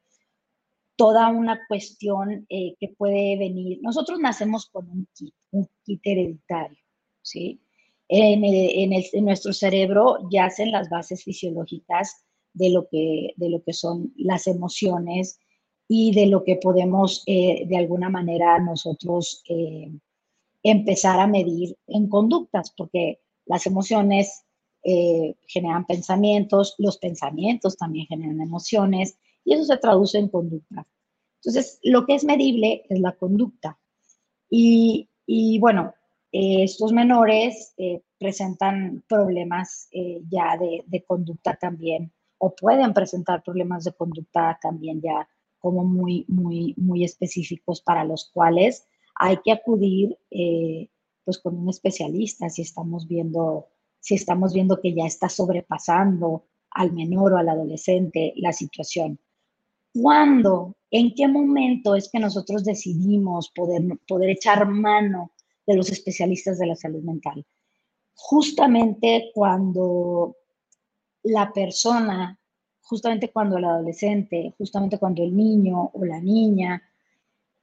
toda 0.99 1.29
una 1.29 1.65
cuestión 1.69 2.45
eh, 2.49 2.75
que 2.77 2.89
puede 2.89 3.37
venir. 3.37 3.79
Nosotros 3.81 4.19
nacemos 4.19 4.65
con 4.65 4.89
un 4.89 5.07
kit, 5.15 5.33
un 5.51 5.65
kit 5.85 6.01
hereditario, 6.03 6.77
¿sí? 7.21 7.61
En, 8.09 8.91
nuestro 9.23 9.53
cerebro 9.53 10.17
yacen 10.29 10.71
las 10.71 10.89
bases 10.89 11.23
fisiológicas 11.23 12.25
de 12.53 12.71
lo 12.71 12.89
que, 12.89 13.33
de 13.37 13.49
lo 13.49 13.63
que 13.63 13.71
son 13.71 14.11
las 14.17 14.47
emociones 14.47 15.39
y 15.87 16.11
de 16.13 16.25
lo 16.25 16.43
que 16.43 16.57
podemos 16.57 17.23
eh, 17.27 17.65
de 17.65 17.77
alguna 17.77 18.09
manera 18.09 18.59
nosotros 18.59 19.41
empezar 20.63 21.19
a 21.19 21.27
medir 21.27 21.77
en 21.87 22.09
conductas, 22.09 22.73
porque 22.75 23.21
las 23.45 23.65
emociones 23.67 24.43
eh, 24.83 25.35
generan 25.47 25.85
pensamientos, 25.85 26.75
los 26.77 26.97
pensamientos 26.97 27.77
también 27.77 28.07
generan 28.07 28.41
emociones 28.41 29.17
y 29.49 29.53
eso 29.55 29.63
se 29.63 29.77
traduce 29.77 30.19
en 30.19 30.29
conducta. 30.29 30.85
Entonces, 31.37 31.79
lo 31.81 32.05
que 32.05 32.13
es 32.13 32.23
medible 32.23 32.83
es 32.87 32.99
la 32.99 33.13
conducta. 33.13 33.79
Y, 34.47 35.07
bueno, 35.59 35.95
eh, 36.31 36.63
estos 36.63 36.93
menores 36.93 37.73
eh, 37.77 38.03
presentan 38.19 39.03
problemas 39.07 39.89
ya 40.29 40.55
de, 40.57 40.83
de, 40.85 41.03
conducta 41.03 41.55
también 41.55 42.11
o 42.37 42.55
pueden 42.55 42.93
presentar 42.93 43.43
problemas 43.43 43.85
de 43.85 43.93
conducta 43.93 44.59
también 44.61 45.01
ya 45.01 45.27
como 45.57 45.83
muy, 45.83 46.25
muy, 46.27 46.75
muy 46.77 47.03
específicos 47.03 47.81
para 47.81 48.03
los 48.03 48.29
cuales 48.31 48.85
hay 49.15 49.37
que 49.43 49.51
acudir 49.51 50.17
pues 51.25 51.39
con 51.39 51.57
un 51.57 51.69
especialista 51.69 52.49
si 52.49 52.61
estamos 52.61 53.07
viendo 53.07 53.67
si 53.99 54.15
estamos 54.15 54.53
viendo 54.53 54.79
que 54.79 54.93
ya 54.93 55.05
está 55.05 55.29
sobrepasando 55.29 56.45
al 56.71 56.93
menor 56.93 57.33
o 57.33 57.37
al 57.37 57.49
adolescente 57.49 58.33
la 58.37 58.53
situación. 58.53 59.19
¿Cuándo? 59.93 60.75
¿En 60.91 61.13
qué 61.13 61.27
momento 61.27 61.95
es 61.95 62.09
que 62.11 62.19
nosotros 62.19 62.63
decidimos 62.63 63.51
poder, 63.55 63.83
poder 64.07 64.31
echar 64.31 64.67
mano 64.67 65.31
de 65.65 65.75
los 65.75 65.91
especialistas 65.91 66.57
de 66.59 66.67
la 66.67 66.75
salud 66.75 67.03
mental? 67.03 67.45
Justamente 68.15 69.31
cuando 69.33 70.35
la 71.23 71.51
persona, 71.53 72.39
justamente 72.81 73.31
cuando 73.31 73.57
el 73.57 73.65
adolescente, 73.65 74.53
justamente 74.57 74.97
cuando 74.97 75.23
el 75.23 75.35
niño 75.35 75.91
o 75.93 76.05
la 76.05 76.19
niña 76.19 76.81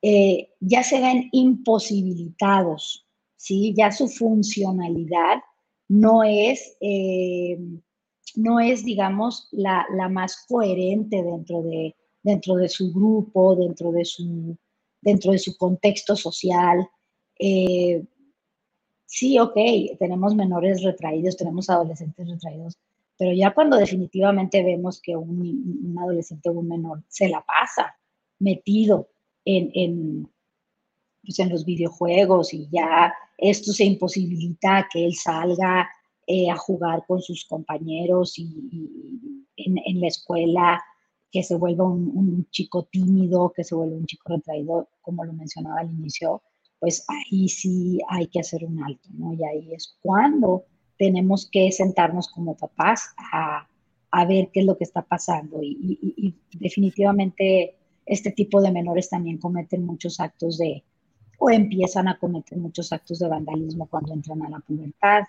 eh, 0.02 0.50
ya 0.60 0.82
se 0.82 1.00
ven 1.00 1.28
imposibilitados, 1.32 3.06
¿sí? 3.36 3.74
ya 3.76 3.90
su 3.90 4.08
funcionalidad 4.08 5.40
no 5.88 6.22
es, 6.22 6.76
eh, 6.80 7.58
no 8.36 8.60
es 8.60 8.84
digamos, 8.84 9.48
la, 9.52 9.86
más 10.10 10.44
coherente 10.48 11.22
dentro 11.22 11.62
de, 11.62 11.96
dentro 12.26 12.56
de 12.56 12.68
su 12.68 12.92
grupo, 12.92 13.54
dentro 13.54 13.92
de 13.92 14.04
su, 14.04 14.56
dentro 15.00 15.30
de 15.30 15.38
su 15.38 15.56
contexto 15.56 16.16
social. 16.16 16.88
Eh, 17.38 18.04
sí, 19.06 19.38
ok, 19.38 19.54
tenemos 19.96 20.34
menores 20.34 20.82
retraídos, 20.82 21.36
tenemos 21.36 21.70
adolescentes 21.70 22.28
retraídos, 22.28 22.76
pero 23.16 23.32
ya 23.32 23.54
cuando 23.54 23.76
definitivamente 23.76 24.64
vemos 24.64 25.00
que 25.00 25.16
un, 25.16 25.96
adolescente 26.02 26.48
o 26.48 26.54
un 26.54 26.68
menor 26.68 27.04
se 27.06 27.28
la 27.28 27.42
pasa 27.42 27.96
metido 28.40 29.08
en, 29.44 29.70
en, 29.74 30.28
pues 31.22 31.38
en 31.38 31.50
los 31.50 31.64
videojuegos 31.64 32.52
y 32.52 32.68
ya 32.72 33.14
esto 33.38 33.72
se 33.72 33.84
imposibilita 33.84 34.88
que 34.92 35.06
él 35.06 35.14
salga 35.14 35.88
eh, 36.26 36.50
a 36.50 36.56
jugar 36.56 37.04
con 37.06 37.22
sus 37.22 37.44
compañeros 37.44 38.36
y, 38.36 39.44
en, 39.56 40.00
la 40.00 40.08
escuela, 40.08 40.84
que 41.30 41.42
se 41.42 41.56
vuelva 41.56 41.84
un, 41.84 42.46
chico 42.50 42.84
tímido, 42.84 43.52
que 43.54 43.64
se 43.64 43.74
vuelva 43.74 43.96
un 43.96 44.06
chico 44.06 44.34
retraído, 44.34 44.88
como 45.02 45.24
lo 45.24 45.32
mencionaba 45.32 45.80
al 45.80 45.90
inicio, 45.90 46.42
pues 46.78 47.04
ahí 47.08 47.48
sí 47.48 48.00
hay 48.08 48.26
que 48.28 48.40
hacer 48.40 48.64
un 48.64 48.82
alto, 48.82 49.08
¿no? 49.12 49.32
Y 49.32 49.44
ahí 49.44 49.74
es 49.74 49.96
cuando 50.02 50.64
tenemos 50.98 51.48
que 51.50 51.70
sentarnos 51.72 52.28
como 52.28 52.56
papás 52.56 53.14
a, 53.32 53.66
a 54.10 54.24
ver 54.24 54.50
qué 54.52 54.60
es 54.60 54.66
lo 54.66 54.76
que 54.76 54.84
está 54.84 55.02
pasando. 55.02 55.62
Y, 55.62 55.98
y, 56.16 56.34
definitivamente 56.58 57.76
este 58.06 58.30
tipo 58.30 58.62
de 58.62 58.70
menores 58.70 59.10
también 59.10 59.38
cometen 59.38 59.84
muchos 59.84 60.20
actos 60.20 60.58
de, 60.58 60.84
o 61.38 61.50
empiezan 61.50 62.08
a 62.08 62.18
cometer 62.18 62.56
muchos 62.56 62.92
actos 62.92 63.18
de 63.18 63.28
vandalismo 63.28 63.86
cuando 63.86 64.14
entran 64.14 64.42
a 64.42 64.48
la 64.48 64.60
pubertad, 64.60 65.24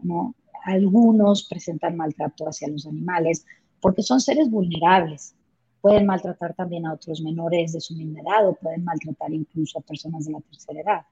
¿no? 0.00 0.34
Algunos 0.64 1.48
presentan 1.48 1.96
maltrato 1.96 2.46
hacia 2.46 2.68
los 2.68 2.86
animales 2.86 3.46
porque 3.82 4.02
son 4.02 4.20
seres 4.20 4.48
vulnerables. 4.48 5.34
Pueden 5.82 6.06
maltratar 6.06 6.54
también 6.54 6.86
a 6.86 6.94
otros 6.94 7.20
menores 7.20 7.72
de 7.72 7.80
su 7.80 7.94
misma 7.94 8.20
edad 8.20 8.48
o 8.48 8.54
pueden 8.54 8.84
maltratar 8.84 9.32
incluso 9.34 9.78
a 9.78 9.82
personas 9.82 10.24
de 10.24 10.32
la 10.32 10.40
tercera 10.40 10.80
edad. 10.80 11.06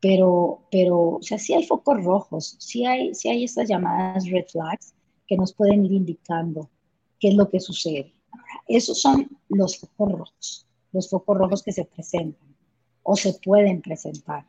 Pero, 0.00 0.62
pero 0.70 1.16
o 1.16 1.22
sea, 1.22 1.38
sí 1.38 1.52
hay 1.52 1.66
focos 1.66 2.02
rojos, 2.02 2.56
sí 2.60 2.86
hay, 2.86 3.14
sí 3.14 3.28
hay 3.28 3.42
estas 3.44 3.68
llamadas 3.68 4.30
red 4.30 4.46
flags 4.46 4.94
que 5.26 5.36
nos 5.36 5.52
pueden 5.52 5.84
ir 5.84 5.92
indicando 5.92 6.70
qué 7.18 7.28
es 7.28 7.34
lo 7.34 7.50
que 7.50 7.58
sucede. 7.58 8.14
esos 8.68 9.00
son 9.00 9.28
los 9.48 9.78
focos 9.78 10.12
rojos, 10.12 10.66
los 10.92 11.10
focos 11.10 11.36
rojos 11.36 11.62
que 11.64 11.72
se 11.72 11.84
presentan 11.84 12.54
o 13.02 13.16
se 13.16 13.32
pueden 13.34 13.82
presentar. 13.82 14.44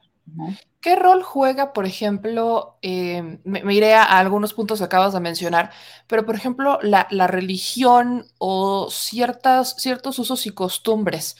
¿Qué 0.80 0.96
rol 0.96 1.24
juega, 1.24 1.74
por 1.74 1.86
ejemplo, 1.86 2.78
eh, 2.82 3.40
me, 3.44 3.74
iré 3.74 3.96
a, 3.96 4.04
algunos 4.04 4.54
puntos 4.54 4.80
que 4.80 4.86
acabas 4.86 5.14
de 5.14 5.20
mencionar, 5.20 5.72
pero 6.08 6.26
por 6.26 6.36
ejemplo, 6.36 6.80
la, 6.82 7.08
religión 7.28 8.26
o 8.38 8.90
ciertas, 8.90 9.76
ciertos 9.78 10.20
usos 10.20 10.46
y 10.46 10.52
costumbres? 10.52 11.36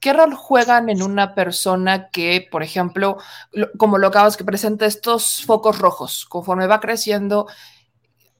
¿Qué 0.00 0.12
rol 0.12 0.34
juegan 0.34 0.88
en 0.88 1.02
una 1.02 1.34
persona 1.34 2.10
que, 2.10 2.46
por 2.50 2.62
ejemplo, 2.62 3.18
como 3.78 3.98
lo 3.98 4.08
acabas 4.08 4.36
que 4.36 4.44
presenta 4.44 4.86
estos 4.86 5.44
focos 5.44 5.78
rojos, 5.78 6.26
conforme 6.26 6.66
va 6.66 6.80
creciendo, 6.80 7.46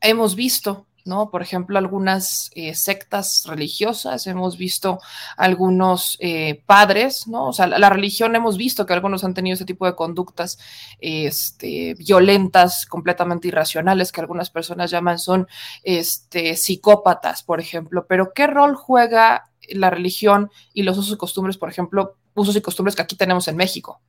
hemos 0.01 0.35
visto 0.35 0.87
¿no? 1.05 1.31
Por 1.31 1.43
ejemplo, 1.43 1.79
algunas 1.79 2.51
eh, 2.55 2.75
sectas 2.75 3.45
religiosas, 3.47 4.27
hemos 4.27 4.57
visto 4.57 4.99
algunos 5.37 6.17
eh, 6.21 6.63
padres, 6.67 7.27
¿no? 7.27 7.49
O 7.49 7.53
sea, 7.53 7.67
la, 7.67 7.91
religión 7.91 8.35
hemos 8.37 8.57
visto 8.57 8.87
que 8.87 8.93
algunos 8.93 9.25
han 9.25 9.35
tenido 9.35 9.55
ese 9.55 9.65
tipo 9.65 9.87
de 9.87 9.95
conductas 9.95 10.59
este, 10.99 11.95
violentas, 11.95 12.87
completamente 12.87 13.49
irracionales, 13.49 14.13
que 14.13 14.21
algunas 14.21 14.51
personas 14.51 14.91
llaman 14.91 15.19
son 15.19 15.47
este, 15.83 16.57
psicópatas, 16.57 17.43
por 17.43 17.61
ejemplo. 17.61 18.07
Pero, 18.07 18.33
¿qué 18.33 18.47
rol 18.47 18.75
juega 18.75 19.51
la 19.69 19.91
religión 19.91 20.51
y 20.73 20.83
los 20.83 20.99
usos 20.99 21.15
y 21.15 21.19
costumbres, 21.19 21.59
por 21.59 21.69
ejemplo, 21.69 22.17
usos 22.35 22.57
y 22.57 22.61
costumbres 22.61 22.97
que 22.97 23.03
aquí 23.03 23.17
tenemos 23.17 23.49
en 23.49 23.57
México? 23.57 24.01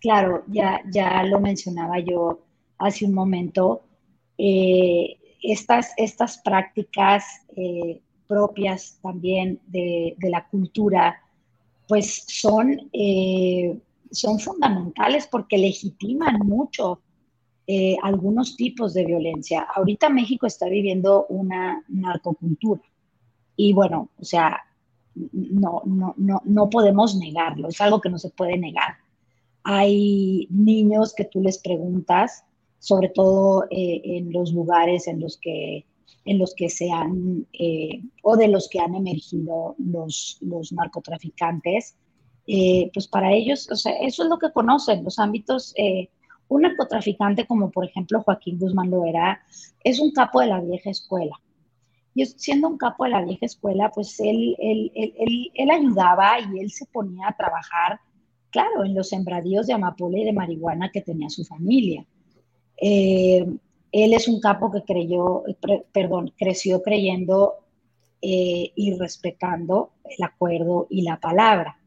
Claro, 0.00 0.44
ya, 0.48 0.82
ya 0.90 1.22
lo 1.24 1.40
mencionaba 1.40 1.98
yo 2.00 2.40
hace 2.78 3.04
un 3.06 3.14
momento. 3.14 3.82
Eh, 4.38 5.16
estas, 5.52 5.92
estas 5.96 6.38
prácticas 6.38 7.24
eh, 7.56 8.00
propias 8.26 8.98
también 9.02 9.60
de, 9.66 10.16
la 10.20 10.46
cultura, 10.48 11.20
pues 11.88 12.24
son, 12.26 12.90
eh, 12.92 13.78
son 14.10 14.38
fundamentales 14.40 15.28
porque 15.30 15.58
legitiman 15.58 16.38
mucho 16.40 17.00
eh, 17.66 17.96
algunos 18.02 18.56
tipos 18.56 18.94
de 18.94 19.04
violencia. 19.04 19.66
Ahorita 19.74 20.08
México 20.08 20.46
está 20.46 20.68
viviendo 20.68 21.26
una 21.28 21.84
narcocultura 21.88 22.82
y 23.56 23.72
bueno, 23.72 24.10
o 24.18 24.24
sea, 24.24 24.62
no, 25.14 25.82
no, 25.86 26.14
no, 26.16 26.42
no 26.44 26.70
podemos 26.70 27.16
negarlo, 27.16 27.68
es 27.68 27.80
algo 27.80 28.00
que 28.00 28.10
no 28.10 28.18
se 28.18 28.30
puede 28.30 28.58
negar. 28.58 28.96
Hay 29.62 30.46
niños 30.50 31.14
que 31.14 31.24
tú 31.24 31.40
les 31.40 31.58
preguntas 31.58 32.44
sobre 32.86 33.08
todo 33.08 33.64
eh, 33.64 34.00
en 34.04 34.32
los 34.32 34.52
lugares 34.52 35.08
en 35.08 35.18
los 35.18 35.38
que 35.38 35.84
en 36.24 36.38
los 36.38 36.54
que 36.54 36.68
se 36.68 36.88
han 36.92 37.44
eh, 37.52 38.00
o 38.22 38.36
de 38.36 38.46
los 38.46 38.68
que 38.68 38.78
han 38.78 38.94
emergido 38.94 39.74
los, 39.78 40.38
los 40.40 40.72
narcotraficantes, 40.72 41.96
eh, 42.46 42.88
pues 42.94 43.08
para 43.08 43.32
ellos, 43.32 43.68
o 43.72 43.76
sea, 43.76 43.92
eso 43.98 44.22
es 44.22 44.28
lo 44.28 44.38
que 44.38 44.52
conocen, 44.52 45.02
los 45.02 45.18
ámbitos 45.18 45.74
Un 46.48 46.62
narcotraficante 46.62 47.44
como 47.44 47.70
por 47.72 47.84
ejemplo 47.84 48.22
Joaquín 48.22 48.58
Guzmán 48.60 48.90
lo 48.90 49.04
era, 49.04 49.40
es 49.82 49.98
un 49.98 50.12
capo 50.12 50.40
de 50.40 50.46
la 50.46 50.60
vieja 50.60 50.90
escuela. 50.90 51.36
Y 52.14 52.24
siendo 52.26 52.68
un 52.68 52.78
capo 52.78 53.02
de 53.04 53.10
la 53.10 53.24
vieja 53.24 53.46
escuela, 53.46 53.90
pues 53.92 54.20
él, 54.20 54.54
él, 54.60 54.92
él, 54.94 55.50
él 55.54 55.70
ayudaba 55.70 56.38
y 56.38 56.60
él 56.60 56.70
se 56.70 56.86
ponía 56.86 57.28
a 57.28 57.36
trabajar, 57.36 57.98
claro, 58.50 58.84
en 58.84 58.94
los 58.94 59.08
sembradíos 59.08 59.66
de 59.66 59.74
amapola 59.74 60.18
y 60.18 60.24
de 60.24 60.32
marihuana 60.32 60.90
que 60.92 61.02
tenía 61.02 61.28
su 61.28 61.44
familia. 61.44 62.06
Eh, 62.76 63.46
él 63.92 64.12
es 64.12 64.28
un 64.28 64.40
capo 64.40 64.70
que 64.70 64.82
creyó, 64.82 65.44
perdón, 65.92 66.32
creció 66.36 66.82
creyendo 66.82 67.54
eh, 68.20 68.72
y 68.74 68.94
respetando 68.98 69.92
el 70.04 70.24
acuerdo 70.24 70.86
y 70.90 71.02
la 71.02 71.18
palabra. 71.18 71.78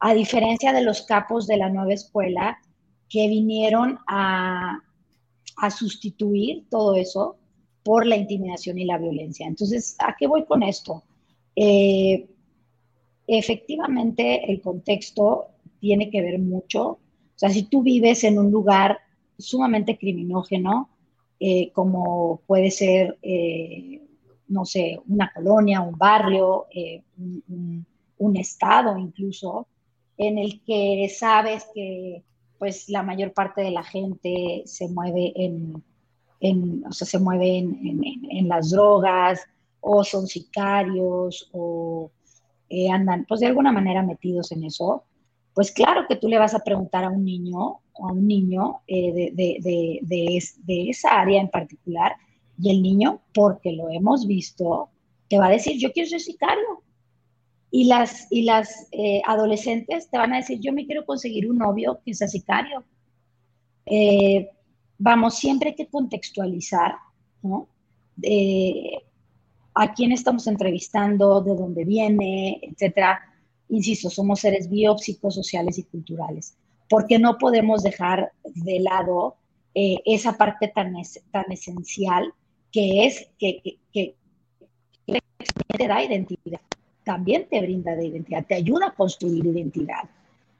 A 0.00 0.14
diferencia 0.14 0.72
de 0.72 0.82
los 0.82 1.02
capos 1.02 1.46
de 1.46 1.56
la 1.56 1.68
nueva 1.68 1.92
escuela 1.92 2.58
que 3.08 3.28
vinieron 3.28 3.98
a, 4.06 4.80
sustituir 5.70 6.64
todo 6.70 6.96
eso 6.96 7.36
por 7.84 8.06
la 8.06 8.16
intimidación 8.16 8.78
y 8.78 8.84
la 8.84 8.98
violencia. 8.98 9.46
Entonces, 9.46 9.94
¿a 10.00 10.16
qué 10.18 10.26
voy 10.26 10.44
con 10.44 10.64
esto? 10.64 11.04
Eh, 11.54 12.26
efectivamente, 13.28 14.50
el 14.50 14.60
contexto 14.60 15.48
tiene 15.78 16.10
que 16.10 16.22
ver 16.22 16.40
mucho. 16.40 16.82
O 16.88 16.98
sea, 17.36 17.50
si 17.50 17.64
tú 17.64 17.82
vives 17.82 18.24
en 18.24 18.38
un 18.38 18.50
lugar 18.50 18.98
sumamente 19.38 19.98
criminógeno, 19.98 20.88
eh, 21.44 21.72
como 21.72 22.40
puede 22.46 22.70
ser, 22.70 23.18
eh, 23.20 24.00
no 24.46 24.64
sé, 24.64 25.00
una 25.08 25.32
colonia, 25.34 25.80
un 25.80 25.98
barrio, 25.98 26.66
eh, 26.72 27.02
un, 27.18 28.36
estado 28.36 28.96
incluso, 28.96 29.66
en 30.16 30.38
el 30.38 30.62
que 30.62 31.08
sabes 31.08 31.66
que 31.74 32.22
pues 32.58 32.88
la 32.88 33.02
mayor 33.02 33.32
parte 33.32 33.60
de 33.62 33.72
la 33.72 33.82
gente 33.82 34.62
se 34.66 34.88
mueve 34.88 35.32
en, 35.34 36.84
o 36.86 36.92
sea, 36.92 37.06
se 37.08 37.18
mueve 37.18 37.58
en, 37.58 38.48
las 38.48 38.70
drogas 38.70 39.40
o 39.80 40.04
son 40.04 40.28
sicarios 40.28 41.50
o 41.52 42.10
andan 42.92 43.26
pues 43.26 43.40
de 43.40 43.48
alguna 43.48 43.72
manera 43.72 44.02
metidos 44.04 44.52
en 44.52 44.64
eso, 44.64 45.04
pues 45.54 45.70
claro 45.70 46.06
que 46.08 46.16
tú 46.16 46.28
le 46.28 46.38
vas 46.38 46.54
a 46.54 46.60
preguntar 46.60 47.04
a 47.04 47.10
un 47.10 47.24
niño 47.24 47.80
o 47.92 48.08
a 48.08 48.12
un 48.12 48.26
niño 48.26 48.80
eh, 48.86 49.30
de, 49.34 50.88
esa 50.88 51.20
área 51.20 51.40
en 51.40 51.48
particular 51.48 52.16
y 52.58 52.70
el 52.70 52.82
niño, 52.82 53.20
porque 53.34 53.72
lo 53.72 53.90
hemos 53.90 54.26
visto, 54.26 54.88
te 55.28 55.38
va 55.38 55.46
a 55.46 55.50
decir, 55.50 55.78
yo 55.78 55.92
quiero 55.92 56.08
ser 56.08 56.20
sicario. 56.20 56.82
Y 57.70 57.84
las, 57.84 58.30
y 58.30 58.42
las 58.42 58.88
eh, 58.92 59.22
adolescentes 59.26 60.10
te 60.10 60.18
van 60.18 60.34
a 60.34 60.36
decir, 60.36 60.60
yo 60.60 60.72
me 60.74 60.86
quiero 60.86 61.06
conseguir 61.06 61.50
un 61.50 61.58
novio 61.58 62.00
que 62.04 62.12
sea 62.12 62.28
sicario. 62.28 62.84
Eh, 63.86 64.50
vamos, 64.98 65.36
siempre 65.36 65.70
hay 65.70 65.74
que 65.74 65.86
contextualizar, 65.86 66.94
¿no? 67.42 67.68
a 69.74 69.94
quién 69.94 70.12
estamos 70.12 70.46
entrevistando, 70.46 71.40
de 71.40 71.54
dónde 71.54 71.84
viene, 71.84 72.60
etcétera 72.62 73.31
insisto, 73.68 74.10
somos 74.10 74.40
seres 74.40 74.68
biopsicosociales 74.68 75.78
y 75.78 75.84
culturales, 75.84 76.54
porque 76.88 77.18
no 77.18 77.38
podemos 77.38 77.82
dejar 77.82 78.32
de 78.44 78.80
lado 78.80 79.36
eh, 79.74 79.96
esa 80.04 80.36
parte 80.36 80.68
tan, 80.68 80.94
tan 81.30 81.50
esencial 81.50 82.32
que 82.70 83.06
es 83.06 83.28
que, 83.38 83.78
que, 83.92 84.14
te 85.76 85.88
da 85.88 86.04
identidad, 86.04 86.60
también 87.04 87.46
te 87.48 87.60
brinda 87.60 87.96
de 87.96 88.06
identidad, 88.06 88.44
te 88.46 88.54
ayuda 88.54 88.88
a 88.88 88.94
construir 88.94 89.44
identidad. 89.46 90.08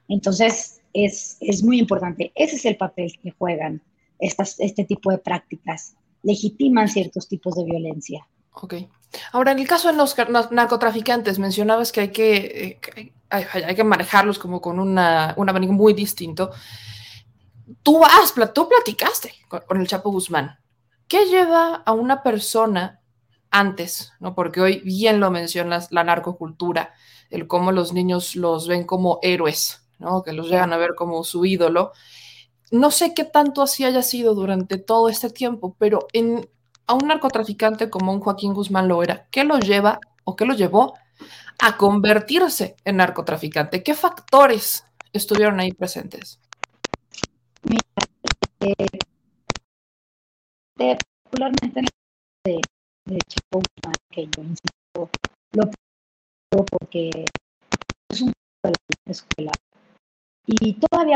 Entonces, 0.07 0.81
es, 0.91 1.37
es 1.39 1.63
muy 1.63 1.79
importante. 1.79 2.31
Ese 2.35 2.55
es 2.55 2.65
el 2.65 2.77
papel 2.77 3.13
que 3.21 3.31
juegan 3.31 3.81
estas, 4.19 4.59
este 4.59 4.83
tipo 4.83 5.11
de 5.11 5.17
prácticas. 5.17 5.95
Legitiman 6.23 6.87
ciertos 6.87 7.27
tipos 7.27 7.55
de 7.55 7.65
violencia. 7.65 8.27
Ok. 8.53 8.75
Ahora, 9.31 9.51
en 9.51 9.59
el 9.59 9.67
caso 9.67 9.89
de 9.89 9.95
los 9.95 10.15
narcotraficantes, 10.51 11.39
mencionabas 11.39 11.91
que 11.91 12.01
hay 12.01 12.11
que, 12.11 12.79
eh, 12.95 13.13
hay, 13.29 13.75
que 13.75 13.83
manejarlos 13.83 14.39
como 14.39 14.61
con 14.61 14.79
una, 14.79 15.33
un 15.37 15.49
abanico 15.49 15.73
muy 15.73 15.93
distinto. 15.93 16.51
Tú, 17.81 18.03
has, 18.03 18.33
tú 18.53 18.67
platicaste 18.67 19.33
con, 19.47 19.79
el 19.79 19.87
Chapo 19.87 20.11
Guzmán. 20.11 20.57
¿Qué 21.07 21.25
lleva 21.25 21.75
a 21.85 21.91
una 21.93 22.23
persona 22.23 23.01
antes? 23.51 24.13
¿no? 24.19 24.33
Porque 24.35 24.61
hoy 24.61 24.79
bien 24.79 25.19
lo 25.19 25.29
mencionas, 25.31 25.91
la 25.91 26.03
narcocultura, 26.03 26.93
el 27.29 27.47
cómo 27.47 27.71
los 27.71 27.93
niños 27.93 28.35
los 28.35 28.67
ven 28.67 28.83
como 28.85 29.19
héroes, 29.21 29.85
¿no? 29.99 30.23
que 30.23 30.33
los 30.33 30.49
llegan 30.49 30.73
a 30.73 30.77
ver 30.77 30.95
como 30.95 31.23
su 31.23 31.45
ídolo. 31.45 31.91
No 32.71 32.89
sé 32.89 33.13
qué 33.13 33.23
tanto 33.23 33.61
así 33.61 33.83
haya 33.85 34.01
sido 34.01 34.33
durante 34.33 34.77
todo 34.77 35.09
este 35.09 35.29
tiempo, 35.29 35.75
pero 35.77 36.07
en, 36.13 36.49
a 36.87 36.93
un 36.93 37.07
narcotraficante 37.07 37.89
como 37.89 38.11
un 38.13 38.19
Joaquín 38.19 38.53
Guzmán 38.53 38.87
lo 38.87 39.03
era, 39.03 39.27
¿qué 39.31 39.43
lo 39.43 39.59
lleva 39.59 39.99
o 40.23 40.35
qué 40.35 40.45
lo 40.45 40.53
llevó 40.53 40.95
a 41.59 41.77
convertirse 41.77 42.75
en 42.85 42.97
narcotraficante? 42.97 43.83
¿Qué 43.83 43.93
factores 43.93 44.85
estuvieron 45.11 45.59
ahí 45.59 45.71
presentes? 45.71 46.39
Mira, 47.63 47.83
eh, 48.59 48.75
particularmente 50.75 51.79
en 51.79 51.85
de, 52.45 52.61
de 53.05 53.17
Chapo 53.27 53.61
Guzmán, 53.61 53.95
que 54.09 54.25
yo 54.25 54.41
insisto, 54.43 55.09
lo 55.53 55.69
porque 56.65 57.25
es 58.09 58.21
un 58.21 58.33
la 58.63 59.11
escuela 59.11 59.51
y 60.45 60.73
todavía 60.73 61.15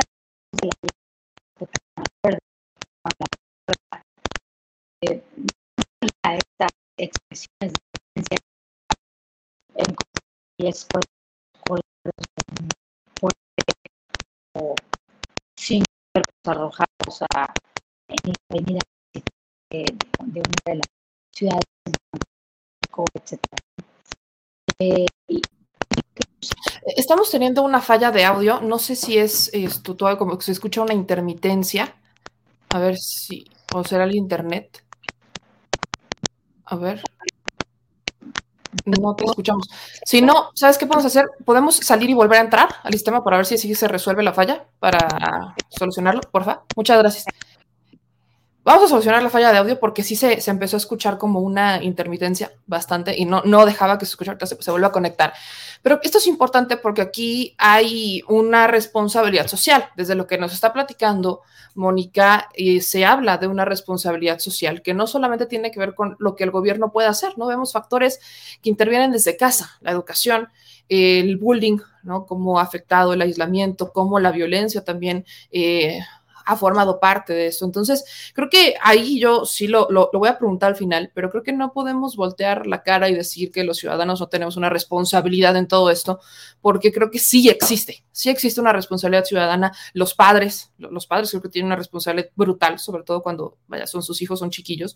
eh, 5.02 5.24
expresiones 6.98 7.74
de 7.74 7.80
violencia 8.16 8.38
en 9.78 9.96
o 14.56 14.76
sin 15.58 15.84
arrojados 16.46 17.22
a, 17.36 17.54
en 18.10 18.18
la 18.26 18.34
avenida 18.52 18.80
de, 19.72 19.86
de 20.26 20.40
una 20.42 20.62
de 20.66 20.76
las 20.76 20.88
ciudades 21.34 21.66
etc. 23.14 23.42
Eh, 24.80 25.06
Estamos 26.96 27.30
teniendo 27.32 27.64
una 27.64 27.82
falla 27.82 28.12
de 28.12 28.26
audio. 28.26 28.62
No 28.62 28.80
sé 28.80 28.96
si 28.96 29.18
es 29.18 29.50
esto, 29.54 29.96
todo 29.96 30.18
como 30.18 30.38
que 30.38 30.46
se 30.46 30.52
escucha 30.52 30.82
una 30.82 30.94
intermitencia. 30.94 31.96
A 32.72 32.80
ver 32.80 32.98
si, 32.98 33.46
o 33.76 33.84
será 33.86 34.06
el 34.06 34.16
internet. 34.16 34.84
A 36.70 36.76
ver. 36.76 37.02
No 38.86 39.16
te 39.16 39.26
escuchamos. 39.26 39.70
Si 40.06 40.22
no, 40.22 40.52
¿sabes 40.54 40.78
qué 40.78 40.86
podemos 40.86 41.06
hacer? 41.06 41.26
Podemos 41.46 41.78
salir 41.78 42.10
y 42.10 42.14
volver 42.14 42.40
a 42.40 42.44
entrar 42.44 42.68
al 42.84 42.94
sistema 42.94 43.24
para 43.24 43.38
ver 43.38 43.46
si 43.46 43.56
así 43.56 43.74
se 43.74 43.88
resuelve 43.88 44.22
la 44.22 44.34
falla 44.34 44.66
para 44.80 45.56
solucionarlo, 45.70 46.22
porfa. 46.22 46.62
Muchas 46.76 47.00
gracias. 47.00 47.26
Vamos 48.68 48.84
a 48.84 48.88
solucionar 48.90 49.24
la 49.24 49.30
falla 49.30 49.54
de 49.54 49.60
audio 49.60 49.80
porque 49.80 50.04
sí 50.04 50.18
se, 50.18 50.40
empezó 50.52 50.76
a 50.76 50.80
escuchar 50.80 51.18
como 51.18 51.40
una 51.40 51.82
intermitencia 51.82 52.52
bastante 52.66 53.18
y 53.18 53.24
no, 53.24 53.42
no 53.46 53.66
dejaba 53.66 53.98
que 53.98 54.06
se 54.06 54.10
escuchara, 54.10 54.46
se, 54.46 54.62
se 54.62 54.72
vuelva 54.72 54.88
a 54.90 54.92
conectar. 54.92 55.32
Pero 55.82 56.02
esto 56.04 56.18
es 56.18 56.28
importante 56.28 56.76
porque 56.76 57.02
aquí 57.02 57.56
hay 57.58 58.22
una 58.28 58.68
responsabilidad 58.68 59.48
social. 59.48 59.86
Desde 59.96 60.16
lo 60.16 60.28
que 60.28 60.38
nos 60.38 60.52
está 60.52 60.74
platicando 60.74 61.44
Mónica, 61.76 62.50
eh, 62.56 62.82
se 62.82 63.06
habla 63.06 63.38
de 63.38 63.48
una 63.48 63.64
responsabilidad 63.64 64.40
social 64.40 64.82
que 64.82 64.94
no 64.94 65.08
solamente 65.08 65.46
tiene 65.46 65.72
que 65.72 65.80
ver 65.80 65.96
con 65.96 66.18
lo 66.20 66.36
que 66.36 66.44
el 66.44 66.52
gobierno 66.52 66.92
puede 66.92 67.08
hacer, 67.08 67.38
¿no? 67.38 67.48
Vemos 67.48 67.72
factores 67.72 68.20
que 68.62 68.70
intervienen 68.70 69.14
desde 69.14 69.38
casa, 69.38 69.78
la 69.80 69.92
educación, 69.92 70.50
el 70.90 71.38
bullying, 71.38 71.78
¿no? 72.04 72.26
Cómo 72.26 72.60
ha 72.60 72.64
afectado 72.64 73.14
el 73.14 73.22
aislamiento, 73.22 73.94
cómo 73.94 74.20
la 74.20 74.32
violencia 74.32 74.84
también 74.84 75.26
eh, 75.52 76.02
ha 76.48 76.56
formado 76.56 77.00
parte 77.00 77.34
de 77.34 77.48
esto. 77.48 77.66
Entonces, 77.66 78.32
creo 78.34 78.50
que 78.50 78.76
ahí 78.82 79.20
yo 79.20 79.46
sí 79.46 79.68
lo, 79.68 79.90
lo, 79.92 80.10
voy 80.14 80.30
a 80.30 80.38
preguntar 80.38 80.70
al 80.70 80.76
final, 80.78 81.12
pero 81.14 81.30
creo 81.30 81.44
que 81.44 81.52
no 81.52 81.74
podemos 81.74 82.16
voltear 82.16 82.66
la 82.66 82.84
cara 82.84 83.10
y 83.10 83.14
decir 83.14 83.52
que 83.52 83.66
los 83.66 83.78
ciudadanos 83.78 84.22
no 84.22 84.30
tenemos 84.30 84.56
una 84.56 84.70
responsabilidad 84.70 85.58
en 85.58 85.68
todo 85.68 85.92
esto, 85.92 86.22
porque 86.62 86.94
creo 86.94 87.12
que 87.12 87.20
sí 87.20 87.50
existe, 87.50 88.06
sí 88.14 88.30
existe 88.30 88.62
una 88.62 88.72
responsabilidad 88.72 89.26
ciudadana. 89.26 89.74
Los 89.94 90.14
padres, 90.14 90.72
los 90.78 91.06
padres 91.06 91.30
creo 91.32 91.42
que 91.42 91.50
tienen 91.50 91.68
una 91.68 91.76
responsabilidad 91.76 92.30
brutal, 92.36 92.80
sobre 92.80 93.04
todo 93.04 93.22
cuando, 93.22 93.58
vaya, 93.68 93.86
son 93.86 94.02
sus 94.02 94.22
hijos, 94.22 94.40
son 94.40 94.50
chiquillos, 94.50 94.96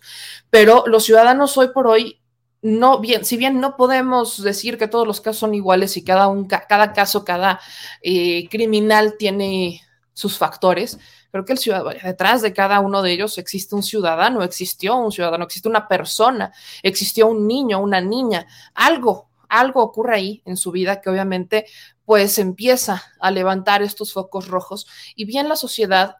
pero 0.49 0.85
los 0.87 1.03
ciudadanos 1.03 1.57
hoy 1.57 1.67
por 1.73 1.87
hoy 1.87 2.21
no 2.61 2.99
bien, 2.99 3.25
si 3.25 3.37
bien 3.37 3.59
no 3.59 3.75
podemos 3.75 4.41
decir 4.41 4.77
que 4.77 4.87
todos 4.87 5.07
los 5.07 5.19
casos 5.19 5.39
son 5.39 5.55
iguales 5.55 5.97
y 5.97 6.03
cada, 6.03 6.27
un, 6.27 6.45
cada 6.45 6.93
caso, 6.93 7.25
cada 7.25 7.59
eh, 8.03 8.47
criminal 8.49 9.15
tiene 9.17 9.81
sus 10.13 10.37
factores, 10.37 10.99
Creo 11.31 11.45
que 11.45 11.53
el 11.53 11.59
ciudadano, 11.59 11.97
detrás 12.03 12.41
de 12.41 12.53
cada 12.53 12.79
uno 12.79 13.01
de 13.01 13.11
ellos 13.13 13.37
existe 13.37 13.75
un 13.75 13.83
ciudadano, 13.83 14.43
existió 14.43 14.97
un 14.97 15.11
ciudadano, 15.11 15.45
existe 15.45 15.69
una 15.69 15.87
persona, 15.87 16.51
existió 16.83 17.27
un 17.27 17.47
niño, 17.47 17.79
una 17.79 18.01
niña, 18.01 18.45
algo, 18.73 19.29
algo 19.47 19.81
ocurre 19.81 20.15
ahí 20.15 20.41
en 20.45 20.57
su 20.57 20.71
vida 20.71 21.01
que 21.01 21.09
obviamente 21.09 21.65
pues 22.05 22.37
empieza 22.39 23.01
a 23.19 23.31
levantar 23.31 23.81
estos 23.81 24.11
focos 24.13 24.47
rojos 24.47 24.87
y 25.15 25.25
bien 25.25 25.47
la 25.47 25.55
sociedad 25.55 26.17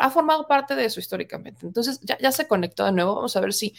ha 0.00 0.10
formado 0.10 0.48
parte 0.48 0.74
de 0.74 0.84
eso 0.86 0.98
históricamente. 0.98 1.64
Entonces 1.64 2.00
ya, 2.02 2.18
ya 2.18 2.32
se 2.32 2.48
conectó 2.48 2.84
de 2.84 2.92
nuevo. 2.92 3.14
Vamos 3.14 3.36
a 3.36 3.40
ver 3.40 3.52
si 3.52 3.74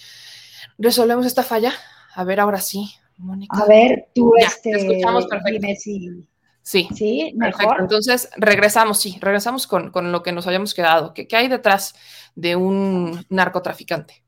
resolvemos 0.77 1.25
esta 1.25 1.43
falla. 1.43 1.73
A 2.15 2.23
ver, 2.23 2.39
ahora 2.39 2.61
sí, 2.61 2.89
Mónica. 3.17 3.57
A 3.61 3.65
ver, 3.65 4.07
tú 4.15 4.33
Ya, 4.39 4.47
este, 4.47 4.71
te 4.71 4.77
escuchamos 4.77 5.27
perfecto. 5.27 5.59
dime 5.61 5.75
si- 5.75 6.27
Sí, 6.69 6.87
sí, 6.93 7.33
perfecto. 7.39 7.63
mejor. 7.67 7.81
Entonces 7.81 8.29
regresamos, 8.37 8.99
sí, 8.99 9.17
regresamos 9.19 9.65
con, 9.65 9.89
con 9.89 10.11
lo 10.11 10.21
que 10.21 10.31
nos 10.31 10.45
habíamos 10.45 10.75
quedado. 10.75 11.15
¿Qué, 11.15 11.27
qué 11.27 11.35
hay 11.35 11.47
detrás 11.47 11.95
de 12.35 12.55
un 12.55 13.25
narcotraficante? 13.29 14.23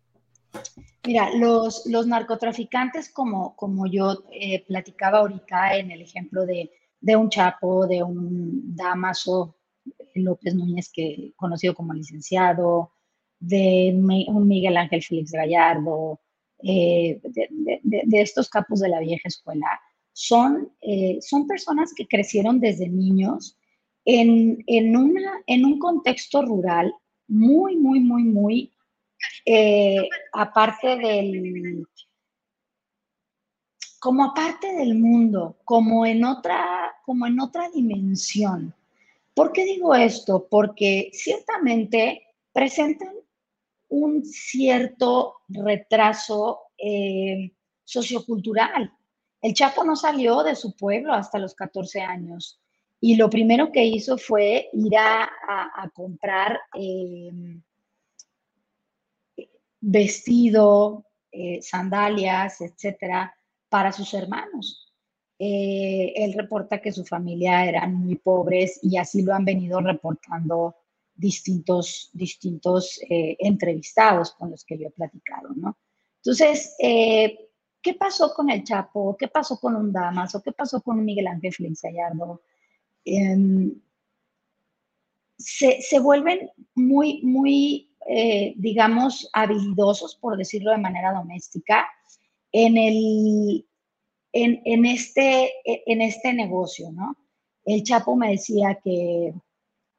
Mira, 1.05 1.29
los, 1.35 1.85
los 1.85 2.07
narcotraficantes, 2.07 3.11
como, 3.11 3.55
como 3.55 3.85
yo 3.85 4.23
eh, 4.31 4.65
platicaba 4.65 5.19
ahorita 5.19 5.77
en 5.77 5.91
el 5.91 6.01
ejemplo 6.01 6.47
de, 6.47 6.71
de 6.99 7.15
un 7.15 7.29
Chapo, 7.29 7.85
de 7.85 8.01
un 8.01 8.75
Damaso 8.75 9.57
López 10.15 10.55
Núñez, 10.55 10.89
que 10.91 11.33
conocido 11.35 11.75
como 11.75 11.93
licenciado, 11.93 12.93
de 13.39 13.93
un 14.27 14.47
Miguel 14.47 14.77
Ángel 14.77 15.03
Félix 15.03 15.31
Gallardo, 15.31 16.19
eh, 16.63 17.19
de- 17.23 18.01
de 18.03 18.21
estos 18.21 18.49
capos 18.49 18.79
de 18.79 18.89
la 18.89 18.99
vieja 18.99 19.27
escuela, 19.27 19.79
son, 20.13 20.71
eh, 20.81 21.17
son 21.21 21.47
personas 21.47 21.93
que 21.95 22.07
crecieron 22.07 22.59
desde 22.59 22.89
niños 22.89 23.57
en, 24.05 24.63
en, 24.67 24.97
una, 24.97 25.41
en 25.47 25.65
un 25.65 25.79
contexto 25.79 26.41
rural 26.41 26.93
muy, 27.27 27.77
muy, 27.77 27.99
muy, 27.99 28.23
muy 28.23 28.73
eh, 29.45 30.07
aparte 30.33 30.97
del, 30.97 31.87
como 33.99 34.23
aparte 34.25 34.73
del 34.73 34.95
mundo, 34.95 35.57
como 35.63 36.05
en 36.05 36.25
otra, 36.25 36.93
como 37.05 37.27
en 37.27 37.39
otra 37.39 37.69
dimensión. 37.69 38.73
¿Por 39.33 39.51
qué 39.51 39.63
digo 39.63 39.95
esto? 39.95 40.47
Porque 40.49 41.09
ciertamente 41.13 42.23
presentan 42.51 43.13
un 43.89 44.25
cierto 44.25 45.35
retraso 45.47 46.61
eh, 46.77 47.51
sociocultural. 47.83 48.91
El 49.41 49.53
Chapo 49.53 49.83
no 49.83 49.95
salió 49.95 50.43
de 50.43 50.55
su 50.55 50.75
pueblo 50.75 51.13
hasta 51.13 51.39
los 51.39 51.55
14 51.55 52.01
años 52.01 52.61
y 52.99 53.15
lo 53.15 53.29
primero 53.29 53.71
que 53.71 53.83
hizo 53.83 54.17
fue 54.17 54.69
ir 54.73 54.95
a, 54.95 55.29
comprar 55.93 56.59
eh, 56.75 57.31
vestido, 59.79 61.05
eh, 61.31 61.59
sandalias, 61.61 62.61
etcétera, 62.61 63.35
para 63.67 63.91
sus 63.91 64.13
hermanos. 64.13 64.93
Eh, 65.39 66.13
él 66.15 66.33
reporta 66.33 66.79
que 66.79 66.91
su 66.91 67.03
familia 67.03 67.65
eran 67.65 67.95
muy 67.95 68.15
pobres 68.17 68.79
y 68.83 68.97
así 68.97 69.23
lo 69.23 69.33
han 69.33 69.43
venido 69.43 69.81
reportando 69.81 70.75
distintos, 71.15 72.11
distintos 72.13 72.99
eh, 73.09 73.35
entrevistados 73.39 74.33
con 74.33 74.51
los 74.51 74.63
que 74.63 74.77
yo 74.77 74.87
he 74.87 74.91
platicado, 74.91 75.49
¿no? 75.55 75.79
Entonces, 76.17 76.75
¿qué 77.81 77.93
pasó 77.93 78.33
con 78.33 78.49
el 78.49 78.63
Chapo? 78.63 79.15
¿Qué 79.17 79.27
pasó 79.27 79.59
con 79.59 79.75
un 79.75 79.91
Damaso? 79.91 80.41
¿Qué 80.41 80.51
pasó 80.51 80.81
con 80.81 80.99
un 80.99 81.05
Miguel 81.05 81.27
Ángel 81.27 81.53
Félix 81.53 81.81
Gallardo? 81.81 82.41
Em, 83.05 83.73
se, 85.37 85.81
se 85.81 85.99
vuelven 85.99 86.49
muy, 86.75 87.21
muy, 87.23 87.91
eh, 88.07 88.53
digamos, 88.57 89.29
habilidosos, 89.33 90.15
por 90.15 90.37
decirlo 90.37 90.71
de 90.71 90.77
manera 90.77 91.13
doméstica, 91.13 91.87
en, 92.51 92.77
el, 92.77 93.67
en, 94.33 94.61
en 94.65 94.85
este, 94.85 95.51
en 95.65 96.01
este 96.01 96.33
negocio, 96.33 96.91
¿no? 96.91 97.15
El 97.65 97.83
Chapo 97.83 98.15
me 98.15 98.31
decía 98.31 98.79
que, 98.83 99.33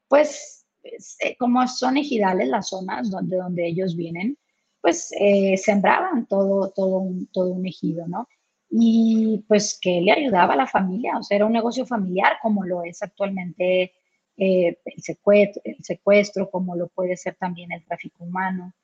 pues, 0.08 0.66
eh, 0.82 1.36
como 1.38 1.66
son 1.68 1.96
ejidales 1.96 2.48
las 2.48 2.68
zonas 2.68 3.10
donde, 3.10 3.36
donde 3.36 3.66
ellos 3.66 3.96
vienen, 3.96 4.36
pues 4.82 5.12
eh, 5.18 5.56
sembraban 5.56 6.26
todo, 6.26 6.70
todo, 6.70 6.98
un, 6.98 7.28
todo 7.28 7.50
un 7.50 7.66
ejido, 7.66 8.06
¿no? 8.08 8.28
Y 8.68 9.44
pues 9.46 9.78
que 9.80 10.00
le 10.00 10.10
ayudaba 10.12 10.54
a 10.54 10.56
la 10.56 10.66
familia, 10.66 11.16
o 11.18 11.22
sea, 11.22 11.36
era 11.36 11.46
un 11.46 11.52
negocio 11.52 11.86
familiar 11.86 12.38
como 12.42 12.64
lo 12.64 12.82
es 12.82 13.02
actualmente 13.02 13.92
eh, 14.36 14.78
el, 14.84 15.02
secuestro, 15.02 15.62
el 15.64 15.84
secuestro, 15.84 16.50
como 16.50 16.74
lo 16.74 16.88
puede 16.88 17.16
ser 17.16 17.36
también 17.36 17.70
el 17.70 17.84
tráfico 17.84 18.24
humano. 18.24 18.74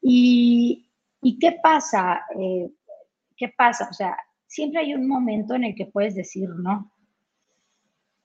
¿Y, 0.00 0.88
qué 1.40 1.58
pasa? 1.62 2.22
Eh, 2.38 2.70
¿Qué 3.36 3.48
pasa? 3.48 3.88
O 3.90 3.92
sea, 3.92 4.16
siempre 4.46 4.80
hay 4.80 4.94
un 4.94 5.06
momento 5.06 5.54
en 5.54 5.64
el 5.64 5.74
que 5.74 5.86
puedes 5.86 6.14
decir 6.14 6.48
no, 6.48 6.90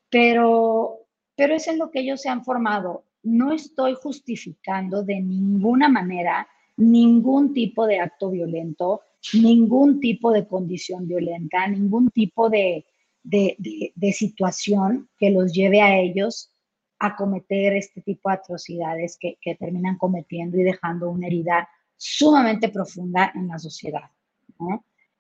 pero, 0.10 1.00
pero 1.36 1.56
es 1.56 1.68
en 1.68 1.80
lo 1.80 1.92
que 1.92 2.00
ellos 2.00 2.22
se 2.22 2.30
han 2.30 2.46
formado. 2.46 3.04
No 3.24 3.52
estoy 3.52 3.96
justificando 3.96 5.04
de 5.04 5.20
ninguna 5.20 5.90
manera 5.90 6.48
ningún 6.80 7.54
tipo 7.54 7.86
de 7.86 8.00
acto 8.00 8.32
violento, 8.32 9.02
ningún 9.34 10.00
tipo 10.00 10.32
de 10.32 10.48
condición 10.48 11.08
violenta, 11.08 11.68
ningún 11.68 12.10
tipo 12.10 12.50
de, 12.50 12.86
de, 13.22 14.14
situación 14.14 15.10
que 15.18 15.30
los 15.30 15.54
lleve 15.54 15.82
a 15.82 16.00
ellos 16.00 16.54
a 17.00 17.16
cometer 17.16 17.74
este 17.76 18.02
tipo 18.02 18.30
de 18.30 18.36
atrocidades 18.36 19.18
que, 19.20 19.38
que, 19.42 19.56
terminan 19.56 19.98
cometiendo 19.98 20.58
y 20.58 20.64
dejando 20.64 21.10
una 21.10 21.28
herida 21.28 21.70
sumamente 21.98 22.70
profunda 22.70 23.32
en 23.36 23.50
la 23.50 23.60
sociedad. 23.60 24.10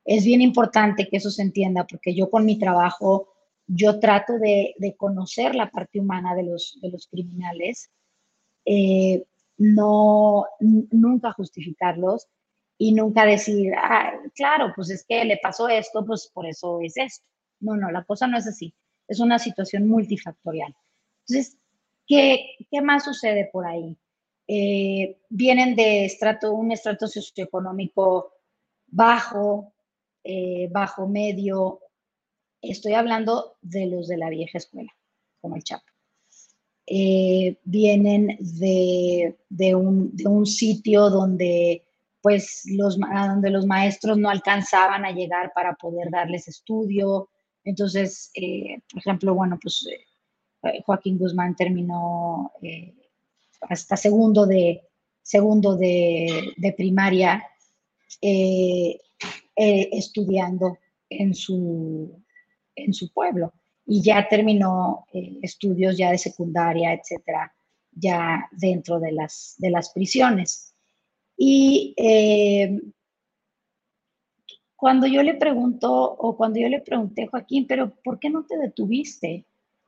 Es 0.06 0.24
bien 0.24 0.42
importante 0.42 1.08
que 1.10 1.18
eso 1.18 1.30
se 1.30 1.42
entienda 1.42 1.86
porque 1.86 2.16
yo 2.16 2.30
con 2.30 2.46
mi 2.46 2.58
trabajo, 2.58 3.28
yo 3.68 4.00
trato 4.00 4.40
de, 4.40 4.76
de 4.78 4.96
conocer 4.96 5.56
la 5.56 5.70
parte 5.70 6.00
humana 6.00 6.36
de 6.36 6.44
los, 6.44 6.80
de 6.82 6.90
los 6.90 7.08
criminales, 7.08 7.92
eh, 8.66 9.26
no, 9.60 10.46
nunca 10.60 11.32
justificarlos 11.34 12.28
y 12.78 12.94
nunca 12.94 13.26
decir, 13.26 13.72
claro, 14.34 14.74
pues 14.76 14.90
es 14.90 15.06
que 15.08 15.24
le 15.26 15.38
pasó 15.38 15.70
esto, 15.70 16.06
pues 16.06 16.32
por 16.34 16.48
eso 16.48 16.80
es 16.82 16.98
esto. 16.98 17.26
No, 17.60 17.76
no, 17.76 17.92
la 17.92 18.04
cosa 18.04 18.26
no 18.26 18.38
es 18.38 18.48
así. 18.48 18.74
Es 19.08 19.20
una 19.20 19.38
situación 19.38 19.88
multifactorial. 19.88 20.74
Entonces, 21.28 21.60
¿Qué, 22.10 22.56
¿Qué, 22.72 22.82
más 22.82 23.06
sucede 23.06 23.52
por 23.54 23.68
ahí? 23.68 23.96
Eh, 24.48 25.22
vienen 25.30 25.76
de 25.76 26.06
estrato, 26.06 26.54
un 26.54 26.72
estrato 26.72 27.08
socioeconómico 27.08 28.34
bajo, 28.88 29.74
eh, 30.24 30.68
bajo 30.72 31.08
medio. 31.08 31.82
Estoy 32.64 32.94
hablando 32.94 33.58
de 33.62 33.86
los 33.86 34.08
de 34.08 34.18
la 34.18 34.30
vieja 34.30 34.58
escuela, 34.58 34.92
como 35.40 35.56
el 35.56 35.64
Chapo. 35.64 35.86
Eh, 36.92 37.58
vienen 37.64 38.38
de, 38.40 39.38
de, 39.48 39.76
un, 39.76 40.16
de, 40.16 40.28
un, 40.28 40.46
sitio 40.46 41.10
donde, 41.10 41.84
pues, 42.22 42.64
los, 42.66 42.98
donde 43.00 43.52
los 43.52 43.68
maestros 43.68 44.18
no 44.18 44.30
alcanzaban 44.30 45.06
a 45.06 45.12
llegar 45.12 45.52
para 45.54 45.76
poder 45.76 46.10
darles 46.10 46.48
estudio. 46.48 47.30
Entonces, 47.64 48.32
eh, 48.34 48.80
por 48.92 49.00
ejemplo, 49.00 49.36
bueno, 49.36 49.60
pues 49.62 49.86
Joaquín 50.86 51.18
Guzmán 51.18 51.56
terminó 51.56 52.52
eh, 52.62 52.94
hasta 53.62 53.96
segundo 53.96 54.46
de, 54.46 54.82
segundo 55.22 55.76
de, 55.76 56.54
de 56.58 56.74
primaria 56.74 57.44
eh, 58.22 59.00
eh, 59.56 59.90
estudiando 59.92 60.78
en 61.10 61.34
su, 61.34 62.24
en 62.76 62.94
su 62.94 63.12
pueblo 63.12 63.54
y 63.90 64.04
ya 64.04 64.28
terminó 64.30 65.08
estudios 65.42 65.98
ya 65.98 66.12
de 66.12 66.20
secundaria, 66.20 66.94
etcétera, 66.94 67.52
ya 67.92 68.48
dentro 68.52 69.00
de 69.00 69.12
las, 69.12 69.56
de 69.58 69.72
las 69.72 69.90
prisiones. 69.90 70.76
Y 71.36 71.96
cuando 74.76 75.08
yo 75.08 75.24
le 75.24 75.34
pregunto, 75.34 75.92
o 75.92 76.38
cuando 76.38 76.60
yo 76.60 76.70
le 76.70 76.82
pregunté, 76.82 77.26
Joaquín, 77.26 77.66
pero 77.68 77.96
¿por 78.04 78.20
qué 78.20 78.30
no 78.30 78.46
te 78.46 78.60
detuviste? 78.60 79.46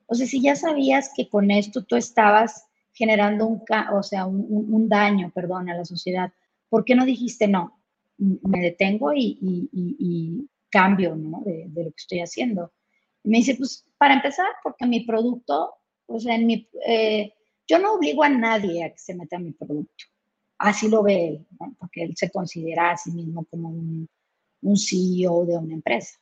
O 0.08 0.16
sea, 0.16 0.26
si 0.26 0.41
ya 0.41 0.56
sabías 0.56 1.12
que 1.16 1.30
con 1.30 1.52
esto 1.52 1.84
tú 1.84 1.95
estabas 1.95 2.66
generando 2.93 3.45
un, 3.45 3.62
o 3.93 4.02
sea, 4.02 4.26
un, 4.26 4.45
un, 4.49 4.74
un 4.74 4.89
daño, 4.89 5.32
perdón, 5.34 5.70
a 5.70 5.78
la 5.78 5.86
sociedad, 5.86 6.34
¿por 6.70 6.86
qué 6.86 6.95
no 6.95 7.06
dijiste 7.06 7.47
no? 7.47 7.80
Me 8.18 8.62
detengo 8.62 9.14
y, 9.14 9.38
y, 9.41 9.70
y, 9.72 9.95
y 9.99 10.49
cambio, 10.72 11.16
¿no? 11.16 11.43
De, 11.45 11.68
de, 11.68 11.84
lo 11.86 11.91
que 11.91 11.97
estoy 11.99 12.20
haciendo. 12.20 12.74
Y 13.24 13.30
me 13.30 13.38
dice, 13.38 13.56
pues, 13.56 13.86
para 14.02 14.16
empezar, 14.16 14.47
porque 14.64 14.88
mi 14.88 15.02
producto, 15.02 15.76
o 16.08 16.20
sea, 16.20 16.34
en 16.34 16.47
mi, 16.47 16.68
eh, 16.88 17.36
yo 17.68 17.78
no 17.78 17.93
obligo 17.93 18.24
a 18.24 18.30
nadie 18.30 18.84
a 18.84 18.89
que 18.89 18.97
se 18.97 19.14
meta 19.14 19.36
en 19.36 19.43
mi 19.43 19.52
producto. 19.52 20.06
Así 20.58 20.89
lo 20.89 21.04
ve 21.04 21.28
él. 21.28 21.47
Porque 21.78 22.06
él 22.06 22.14
se 22.16 22.32
considera 22.32 22.89
a 22.89 22.97
sí 22.97 23.12
mismo 23.12 23.45
como 23.45 23.70
un, 23.70 24.10
un 24.64 24.76
CEO 24.76 25.45
de 25.45 25.56
una 25.56 25.76
empresa. 25.76 26.18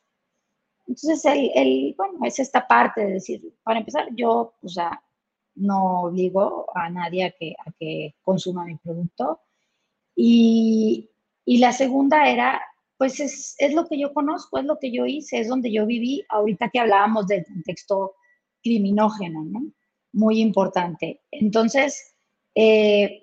Entonces, 0.86 1.24
el, 1.24 1.94
bueno, 1.96 2.18
es 2.26 2.38
esta 2.38 2.68
parte 2.68 3.00
de 3.00 3.12
decir, 3.12 3.50
para 3.62 3.78
empezar, 3.78 4.08
yo, 4.14 4.52
o 4.62 4.68
sea, 4.68 5.02
no 5.54 6.02
obligo 6.02 6.66
a 6.74 6.90
nadie 6.90 7.24
a 7.24 7.30
que, 7.30 7.54
a 7.64 7.72
que 7.78 8.14
consuma 8.20 8.66
mi 8.66 8.76
producto. 8.76 9.40
Y, 10.14 11.08
y 11.46 11.56
la 11.56 11.72
segunda 11.72 12.28
era, 12.28 12.60
pues 13.00 13.18
es, 13.18 13.54
es, 13.56 13.72
lo 13.72 13.86
que 13.88 13.98
yo 13.98 14.12
conozco, 14.12 14.58
es 14.58 14.66
lo 14.66 14.78
que 14.78 14.92
yo 14.92 15.06
hice, 15.06 15.40
es 15.40 15.48
donde 15.48 15.72
yo 15.72 15.86
viví, 15.86 16.22
ahorita 16.28 16.68
que 16.68 16.80
hablábamos 16.80 17.26
del 17.26 17.46
contexto 17.46 18.14
criminógeno, 18.62 19.42
¿no? 19.44 19.60
Muy 20.12 20.40
importante. 20.40 21.22
Entonces, 21.30 22.14
Eh, 22.54 23.22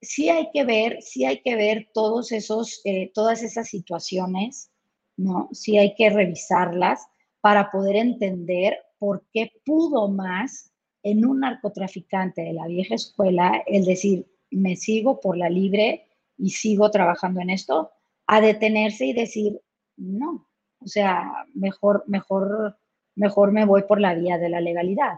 sí 0.00 0.30
hay 0.30 0.50
que 0.52 0.64
ver, 0.64 0.98
sí 1.02 1.24
hay 1.24 1.42
que 1.42 1.54
ver 1.54 1.88
todos 1.94 2.32
esos, 2.32 2.80
eh, 2.84 3.12
todas 3.14 3.42
esas 3.42 3.68
situaciones, 3.68 4.70
¿no? 5.16 5.48
Sí 5.52 5.78
hay 5.78 5.94
que 5.94 6.10
revisarlas 6.10 7.06
para 7.40 7.70
poder 7.70 7.96
entender 7.96 8.78
por 8.98 9.24
qué 9.32 9.52
pudo 9.64 10.08
más 10.08 10.72
en 11.04 11.24
un 11.24 11.40
narcotraficante 11.40 12.42
de 12.42 12.52
la 12.52 12.66
vieja 12.66 12.94
escuela 12.96 13.62
el 13.66 13.84
decir, 13.84 14.26
me 14.50 14.74
sigo 14.76 15.20
por 15.20 15.36
la 15.36 15.50
libre 15.50 16.08
y 16.36 16.50
sigo 16.50 16.90
trabajando 16.90 17.40
en 17.40 17.50
esto, 17.50 17.92
a 18.28 18.40
detenerse 18.42 19.06
y 19.06 19.14
decir, 19.14 19.58
no, 19.96 20.46
o 20.80 20.86
sea, 20.86 21.46
mejor, 21.54 22.04
mejor, 22.06 22.78
mejor 23.16 23.52
me 23.52 23.64
voy 23.64 23.82
por 23.84 24.00
la 24.00 24.14
vía 24.14 24.38
de 24.38 24.50
la 24.50 24.60
legalidad. 24.60 25.16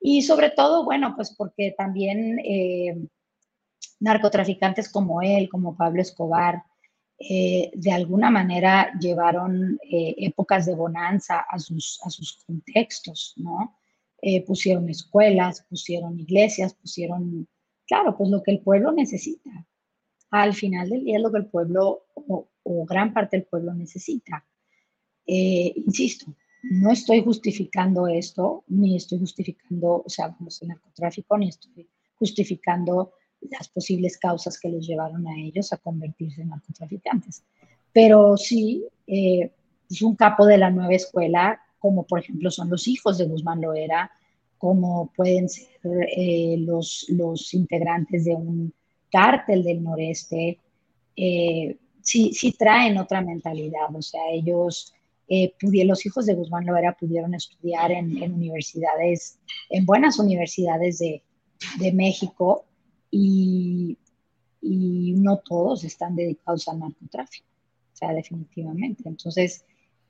Y 0.00 0.22
sobre 0.22 0.50
todo, 0.50 0.84
bueno, 0.84 1.14
pues 1.14 1.32
porque 1.36 1.74
también 1.78 2.40
eh, 2.40 3.06
narcotraficantes 4.00 4.88
como 4.88 5.22
él, 5.22 5.48
como 5.48 5.76
Pablo 5.76 6.02
Escobar, 6.02 6.64
eh, 7.20 7.70
de 7.72 7.92
alguna 7.92 8.30
manera 8.30 8.92
llevaron 8.98 9.78
eh, 9.88 10.16
épocas 10.18 10.66
de 10.66 10.74
bonanza 10.74 11.46
a 11.48 11.58
sus, 11.58 12.00
a 12.04 12.10
sus 12.10 12.42
contextos, 12.44 13.34
¿no? 13.36 13.76
pusieron 14.46 14.86
escuelas, 14.90 15.64
pusieron 15.66 16.20
iglesias, 16.20 16.74
pusieron, 16.74 17.48
claro, 17.86 18.18
pues 18.18 18.28
lo 18.28 18.42
que 18.42 18.50
el 18.50 18.60
pueblo 18.60 18.92
necesita. 18.92 19.50
Al 20.30 20.54
final 20.54 20.88
del 20.88 21.04
día 21.04 21.16
es 21.16 21.22
lo 21.22 21.32
que 21.32 21.38
el 21.38 21.46
pueblo 21.46 22.04
o, 22.14 22.46
gran 22.86 23.12
parte 23.12 23.36
del 23.36 23.46
pueblo 23.46 23.74
necesita. 23.74 24.44
insisto, 25.26 26.34
no 26.62 26.92
estoy 26.92 27.22
justificando 27.22 28.06
esto, 28.06 28.64
ni 28.68 28.96
estoy 28.96 29.18
justificando, 29.18 30.02
o 30.04 30.08
sea, 30.08 30.36
el 30.60 30.68
narcotráfico, 30.68 31.38
ni 31.38 31.48
estoy 31.48 31.88
justificando 32.16 33.12
las 33.40 33.68
posibles 33.68 34.18
causas 34.18 34.58
que 34.58 34.68
los 34.68 34.86
llevaron 34.86 35.26
a 35.26 35.40
ellos 35.40 35.72
a 35.72 35.78
convertirse 35.78 36.42
en 36.42 36.50
narcotraficantes. 36.50 37.42
Pero 37.92 38.36
sí, 38.36 38.84
eh, 39.06 39.50
es 39.88 40.02
un 40.02 40.14
capo 40.14 40.46
de 40.46 40.58
la 40.58 40.70
nueva 40.70 40.94
escuela, 40.94 41.60
como 41.78 42.06
por 42.06 42.20
ejemplo 42.20 42.50
son 42.50 42.68
los 42.70 42.86
hijos 42.86 43.18
de 43.18 43.26
Guzmán 43.26 43.62
Loera, 43.62 44.10
como 44.58 45.10
pueden 45.16 45.48
ser 45.48 45.68
eh, 46.16 46.56
los, 46.58 47.06
los 47.08 47.54
integrantes 47.54 48.26
de 48.26 48.34
un 48.34 48.74
cártel 49.10 49.62
del 49.62 49.82
noreste, 49.82 50.58
eh, 51.16 51.76
sí, 52.02 52.32
sí 52.32 52.52
traen 52.52 52.98
otra 52.98 53.20
mentalidad, 53.20 53.94
o 53.94 54.02
sea, 54.02 54.22
ellos 54.30 54.94
eh, 55.32 55.54
los 55.84 56.04
hijos 56.04 56.26
de 56.26 56.34
Guzmán 56.34 56.66
Loera 56.66 56.96
pudieron 56.98 57.34
estudiar 57.34 57.92
en, 57.92 58.20
universidades, 58.32 59.38
en 59.70 59.86
buenas 59.86 60.18
universidades 60.18 60.98
de, 60.98 61.22
México 61.92 62.64
y, 63.10 63.96
no 64.60 65.38
todos 65.38 65.84
están 65.84 66.16
dedicados 66.16 66.66
al 66.68 66.80
narcotráfico, 66.80 67.46
o 67.92 67.96
sea, 67.96 68.12
definitivamente. 68.12 69.04
Entonces, 69.06 69.64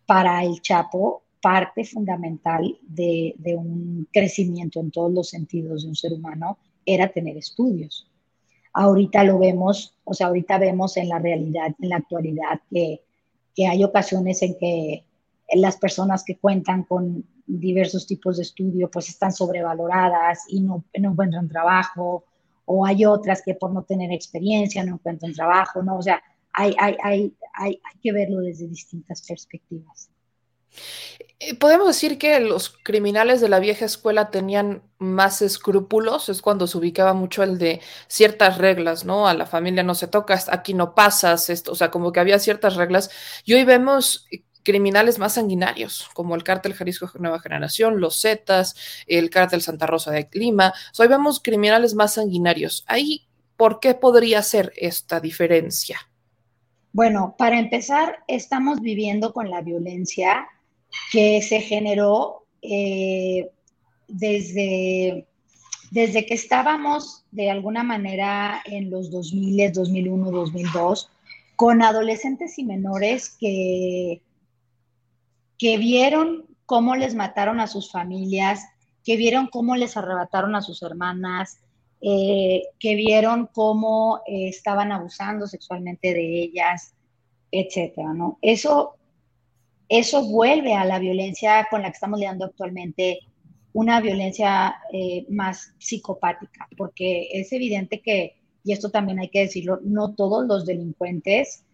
para 0.06 0.42
el 0.42 0.60
Chapo, 0.62 1.22
parte 1.42 1.84
fundamental 1.84 2.78
de, 2.82 3.34
de 3.38 3.56
un 3.56 4.08
crecimiento 4.10 4.80
en 4.80 4.90
todos 4.90 5.12
los 5.12 5.28
sentidos 5.28 5.82
de 5.82 5.88
un 5.90 5.96
ser 5.96 6.12
humano 6.14 6.56
era 6.86 7.12
tener 7.12 7.36
estudios. 7.36 8.09
Ahorita 8.72 9.24
lo 9.24 9.38
vemos, 9.38 9.94
o 10.04 10.14
sea, 10.14 10.28
ahorita 10.28 10.58
vemos 10.58 10.96
en 10.96 11.08
la 11.08 11.18
realidad, 11.18 11.74
en 11.80 11.88
la 11.88 11.96
actualidad, 11.96 12.60
que, 12.70 13.02
que 13.54 13.66
hay 13.66 13.82
ocasiones 13.84 14.42
en 14.42 14.56
que 14.58 15.04
las 15.54 15.76
personas 15.76 16.24
que 16.24 16.36
cuentan 16.36 16.84
con 16.84 17.24
diversos 17.46 18.06
tipos 18.06 18.36
de 18.36 18.44
estudio 18.44 18.90
pues 18.90 19.08
están 19.08 19.32
sobrevaloradas 19.32 20.44
y 20.48 20.60
no, 20.60 20.84
no 20.98 21.10
encuentran 21.10 21.48
trabajo, 21.48 22.24
o 22.64 22.86
hay 22.86 23.04
otras 23.04 23.42
que 23.42 23.54
por 23.54 23.72
no 23.72 23.82
tener 23.82 24.12
experiencia 24.12 24.84
no 24.84 24.94
encuentran 24.94 25.32
trabajo, 25.32 25.82
¿no? 25.82 25.98
O 25.98 26.02
sea, 26.02 26.22
hay, 26.52 26.74
hay, 26.78 26.96
hay, 27.02 27.34
hay, 27.54 27.80
que 28.00 28.12
verlo 28.12 28.40
desde 28.40 28.68
distintas 28.68 29.26
perspectivas. 29.26 30.08
Eh, 31.38 31.54
Podemos 31.54 31.86
decir 31.86 32.18
que 32.18 32.38
los 32.40 32.70
criminales 32.70 33.40
de 33.40 33.48
la 33.48 33.60
vieja 33.60 33.84
escuela 33.84 34.30
tenían 34.30 34.82
más 34.98 35.42
escrúpulos, 35.42 36.28
es 36.28 36.42
cuando 36.42 36.66
se 36.66 36.78
ubicaba 36.78 37.14
mucho 37.14 37.42
el 37.42 37.58
de 37.58 37.80
ciertas 38.08 38.58
reglas, 38.58 39.04
¿no? 39.04 39.26
A 39.26 39.34
la 39.34 39.46
familia 39.46 39.82
no 39.82 39.94
se 39.94 40.06
toca, 40.06 40.38
aquí 40.48 40.74
no 40.74 40.94
pasas, 40.94 41.48
esto, 41.50 41.72
o 41.72 41.74
sea, 41.74 41.90
como 41.90 42.12
que 42.12 42.20
había 42.20 42.38
ciertas 42.38 42.76
reglas. 42.76 43.10
Y 43.44 43.54
hoy 43.54 43.64
vemos 43.64 44.26
criminales 44.62 45.18
más 45.18 45.34
sanguinarios, 45.34 46.08
como 46.14 46.34
el 46.34 46.44
cártel 46.44 46.74
Jalisco 46.74 47.10
Nueva 47.18 47.40
Generación, 47.40 48.00
los 48.00 48.20
Zetas, 48.20 48.76
el 49.06 49.30
cártel 49.30 49.62
Santa 49.62 49.86
Rosa 49.86 50.10
de 50.10 50.28
Clima. 50.28 50.74
hoy 50.98 51.08
vemos 51.08 51.40
criminales 51.40 51.94
más 51.94 52.14
sanguinarios. 52.14 52.84
Ahí, 52.86 53.26
¿por 53.56 53.80
qué 53.80 53.94
podría 53.94 54.42
ser 54.42 54.72
esta 54.76 55.20
diferencia? 55.20 55.98
Bueno, 56.92 57.34
para 57.38 57.58
empezar, 57.58 58.18
estamos 58.26 58.80
viviendo 58.80 59.32
con 59.32 59.48
la 59.48 59.62
violencia 59.62 60.48
que 61.12 61.42
se 61.42 61.60
generó 61.60 62.44
eh, 62.62 63.50
desde, 64.08 65.26
desde 65.90 66.26
que 66.26 66.34
estábamos 66.34 67.24
de 67.30 67.50
alguna 67.50 67.82
manera 67.82 68.62
en 68.64 68.90
los 68.90 69.10
2000, 69.10 69.72
2001, 69.72 70.30
2002, 70.30 71.10
con 71.56 71.82
adolescentes 71.82 72.58
y 72.58 72.64
menores 72.64 73.36
que 73.38 74.22
que 75.60 75.76
vieron 75.76 76.46
cómo 76.64 76.96
les 76.96 77.14
mataron 77.14 77.60
a 77.60 77.66
sus 77.66 77.92
familias, 77.92 78.64
que 79.04 79.18
vieron 79.18 79.48
cómo 79.48 79.76
les 79.76 79.94
arrebataron 79.94 80.54
a 80.54 80.62
sus 80.62 80.82
hermanas, 80.82 81.60
eh, 82.00 82.62
que 82.78 82.94
vieron 82.94 83.46
cómo 83.52 84.22
eh, 84.26 84.48
estaban 84.48 84.90
abusando 84.90 85.46
sexualmente 85.46 86.14
de 86.14 86.44
ellas, 86.44 86.94
etcétera, 87.52 88.14
¿no? 88.14 88.38
Eso, 88.40 88.94
eso 89.90 90.24
vuelve 90.24 90.72
a 90.72 90.86
la 90.86 90.98
violencia 90.98 91.66
con 91.70 91.82
la 91.82 91.90
que 91.90 91.96
estamos 91.96 92.18
lidiando 92.18 92.46
actualmente, 92.46 93.18
una 93.74 94.00
violencia 94.00 94.76
eh, 94.92 95.26
más 95.28 95.74
psicopática, 95.78 96.66
porque 96.78 97.28
es 97.32 97.52
evidente 97.52 98.00
que, 98.00 98.40
y 98.64 98.72
esto 98.72 98.90
también 98.90 99.18
hay 99.18 99.28
que 99.28 99.40
decirlo, 99.40 99.80
no 99.82 100.14
todos 100.14 100.46
los 100.46 100.64
delincuentes 100.64 101.64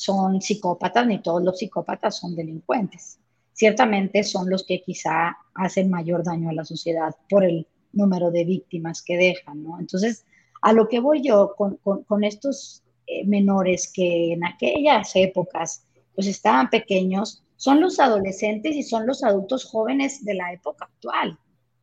son 0.00 0.40
psicópatas, 0.40 1.06
ni 1.06 1.20
todos 1.20 1.42
los 1.42 1.58
psicópatas 1.58 2.16
son 2.16 2.34
delincuentes. 2.34 3.18
Ciertamente 3.52 4.24
son 4.24 4.48
los 4.48 4.64
que 4.64 4.80
quizá 4.80 5.36
hacen 5.54 5.90
mayor 5.90 6.24
daño 6.24 6.48
a 6.48 6.54
la 6.54 6.64
sociedad 6.64 7.14
por 7.28 7.44
el 7.44 7.66
número 7.92 8.30
de 8.30 8.44
víctimas 8.44 9.02
que 9.02 9.18
dejan. 9.18 9.66
Entonces, 9.78 10.24
a 10.62 10.72
lo 10.72 10.88
que 10.88 11.00
voy 11.00 11.22
yo 11.22 11.54
con, 11.54 12.24
estos 12.24 12.82
eh, 13.06 13.26
menores 13.26 13.92
que 13.92 14.32
en 14.32 14.44
aquellas 14.44 15.14
épocas 15.16 15.84
pues 16.20 16.36
estaban 16.36 16.68
pequeños, 16.68 17.42
son 17.56 17.80
los 17.80 17.98
adolescentes 17.98 18.76
y 18.76 18.82
son 18.82 19.06
los 19.06 19.24
adultos 19.24 19.64
jóvenes 19.64 20.22
de 20.22 20.34
la 20.34 20.52
época 20.52 20.84
actual, 20.84 21.38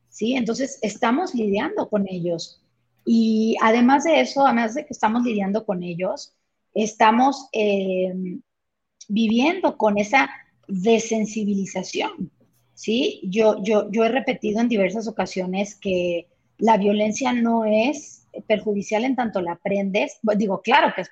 ¿sí? 0.10 0.36
Entonces, 0.36 0.78
estamos 0.84 1.34
lidiando 1.34 1.90
con 1.90 2.08
ellos. 2.08 2.62
Y 3.04 3.56
además 3.64 4.04
de 4.04 4.22
eso, 4.22 4.46
además 4.46 4.76
de 4.76 4.86
que 4.86 4.94
estamos 4.94 5.24
lidiando 5.24 5.66
con 5.66 5.82
ellos, 5.82 6.36
estamos 6.76 7.50
eh, 7.52 8.14
viviendo 9.08 9.76
con 9.76 9.98
esa 9.98 10.30
desensibilización. 10.68 12.32
¿sí? 12.76 13.22
Yo, 13.24 13.64
yo, 13.64 13.90
yo 13.90 14.04
he 14.04 14.10
repetido 14.10 14.62
en 14.62 14.70
diversas 14.70 15.08
ocasiones 15.08 15.74
que 15.74 16.28
la 16.60 16.78
violencia 16.78 17.34
no 17.34 17.66
es 17.66 18.28
perjudicial 18.46 19.04
en 19.04 19.16
tanto 19.16 19.42
la 19.42 19.54
aprendes. 19.54 20.20
Digo, 20.36 20.62
claro 20.62 20.94
que 20.96 21.02
es, 21.02 21.10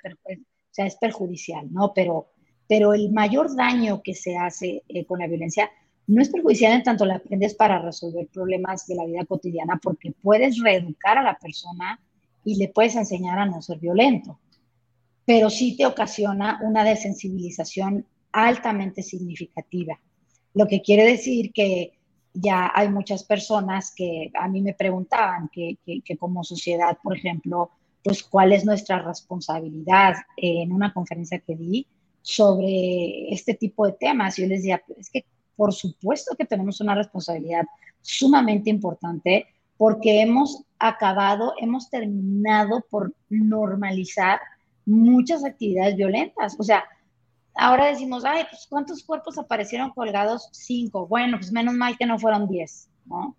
sea, 0.69 0.85
es 0.85 0.95
perjudicial, 0.97 1.73
¿no? 1.73 1.91
Pero, 1.95 2.27
pero 2.67 2.93
el 2.93 3.11
mayor 3.11 3.55
daño 3.55 4.01
que 4.01 4.13
se 4.13 4.37
hace 4.37 4.83
eh, 4.87 5.05
con 5.05 5.19
la 5.19 5.27
violencia 5.27 5.69
no 6.07 6.21
es 6.21 6.29
perjudicial 6.29 6.73
en 6.73 6.83
tanto 6.83 7.05
la 7.05 7.15
aprendes 7.15 7.55
para 7.55 7.79
resolver 7.79 8.27
problemas 8.27 8.85
de 8.87 8.95
la 8.95 9.05
vida 9.05 9.25
cotidiana, 9.25 9.79
porque 9.81 10.13
puedes 10.21 10.61
reeducar 10.61 11.17
a 11.17 11.23
la 11.23 11.37
persona 11.37 11.99
y 12.43 12.55
le 12.57 12.67
puedes 12.67 12.95
enseñar 12.95 13.39
a 13.39 13.45
no 13.45 13.61
ser 13.61 13.79
violento 13.79 14.39
pero 15.25 15.49
sí 15.49 15.75
te 15.75 15.85
ocasiona 15.85 16.59
una 16.61 16.83
desensibilización 16.83 18.05
altamente 18.31 19.01
significativa. 19.01 19.99
Lo 20.53 20.67
que 20.67 20.81
quiere 20.81 21.03
decir 21.03 21.51
que 21.51 21.93
ya 22.33 22.71
hay 22.73 22.89
muchas 22.89 23.23
personas 23.23 23.93
que 23.95 24.31
a 24.33 24.47
mí 24.47 24.61
me 24.61 24.73
preguntaban 24.73 25.49
que, 25.51 25.77
como 26.19 26.43
sociedad, 26.43 26.97
por 27.01 27.17
ejemplo, 27.17 27.71
pues 28.03 28.23
cuál 28.23 28.53
es 28.53 28.65
nuestra 28.65 28.99
responsabilidad 28.99 30.15
en 30.37 30.71
una 30.71 30.93
conferencia 30.93 31.39
que 31.39 31.55
di 31.55 31.87
sobre 32.25 33.31
este 33.31 33.53
tipo 33.53 33.85
de 33.85 33.93
temas. 33.93 34.35
Yo 34.35 34.47
les 34.47 34.61
decía, 34.61 34.81
es 34.97 35.11
que 35.11 35.25
por 35.55 35.71
supuesto 35.73 36.35
que 36.35 36.45
tenemos 36.45 36.81
una 36.81 36.95
responsabilidad 36.95 37.65
sumamente 38.01 38.71
importante 38.71 39.45
porque 39.77 40.21
hemos 40.21 40.63
acabado, 40.79 41.53
hemos 41.61 41.87
terminado 41.91 42.83
por 42.89 43.13
normalizar 43.29 44.39
muchas 44.87 45.45
actividades 45.45 45.97
violentas. 45.97 46.55
O 46.59 46.63
sea, 46.63 46.83
ahora 47.53 47.85
decimos, 47.85 48.25
ay, 48.25 48.43
pues 48.49 48.65
¿cuántos 48.67 49.03
cuerpos 49.03 49.37
aparecieron 49.37 49.91
colgados? 49.91 50.49
Cinco. 50.51 51.05
Bueno, 51.05 51.37
pues 51.37 51.51
menos 51.51 51.75
mal 51.75 51.95
que 51.95 52.07
no 52.07 52.17
fueron 52.17 52.47
diez, 52.47 52.89
¿no? 53.05 53.35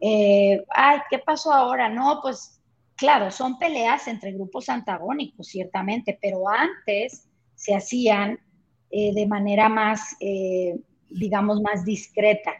Eh, 0.00 0.64
ay, 0.70 1.00
¿qué 1.10 1.18
pasó 1.18 1.52
ahora? 1.52 1.88
No, 1.88 2.20
pues 2.22 2.60
claro, 2.94 3.32
son 3.32 3.58
peleas 3.58 4.06
entre 4.06 4.30
grupos 4.30 4.68
antagónicos, 4.68 5.48
ciertamente, 5.48 6.16
pero 6.22 6.48
antes 6.48 7.27
se 7.58 7.74
hacían 7.74 8.38
eh, 8.88 9.12
de 9.12 9.26
manera 9.26 9.68
más, 9.68 10.16
eh, 10.20 10.78
digamos, 11.10 11.60
más 11.60 11.84
discreta. 11.84 12.52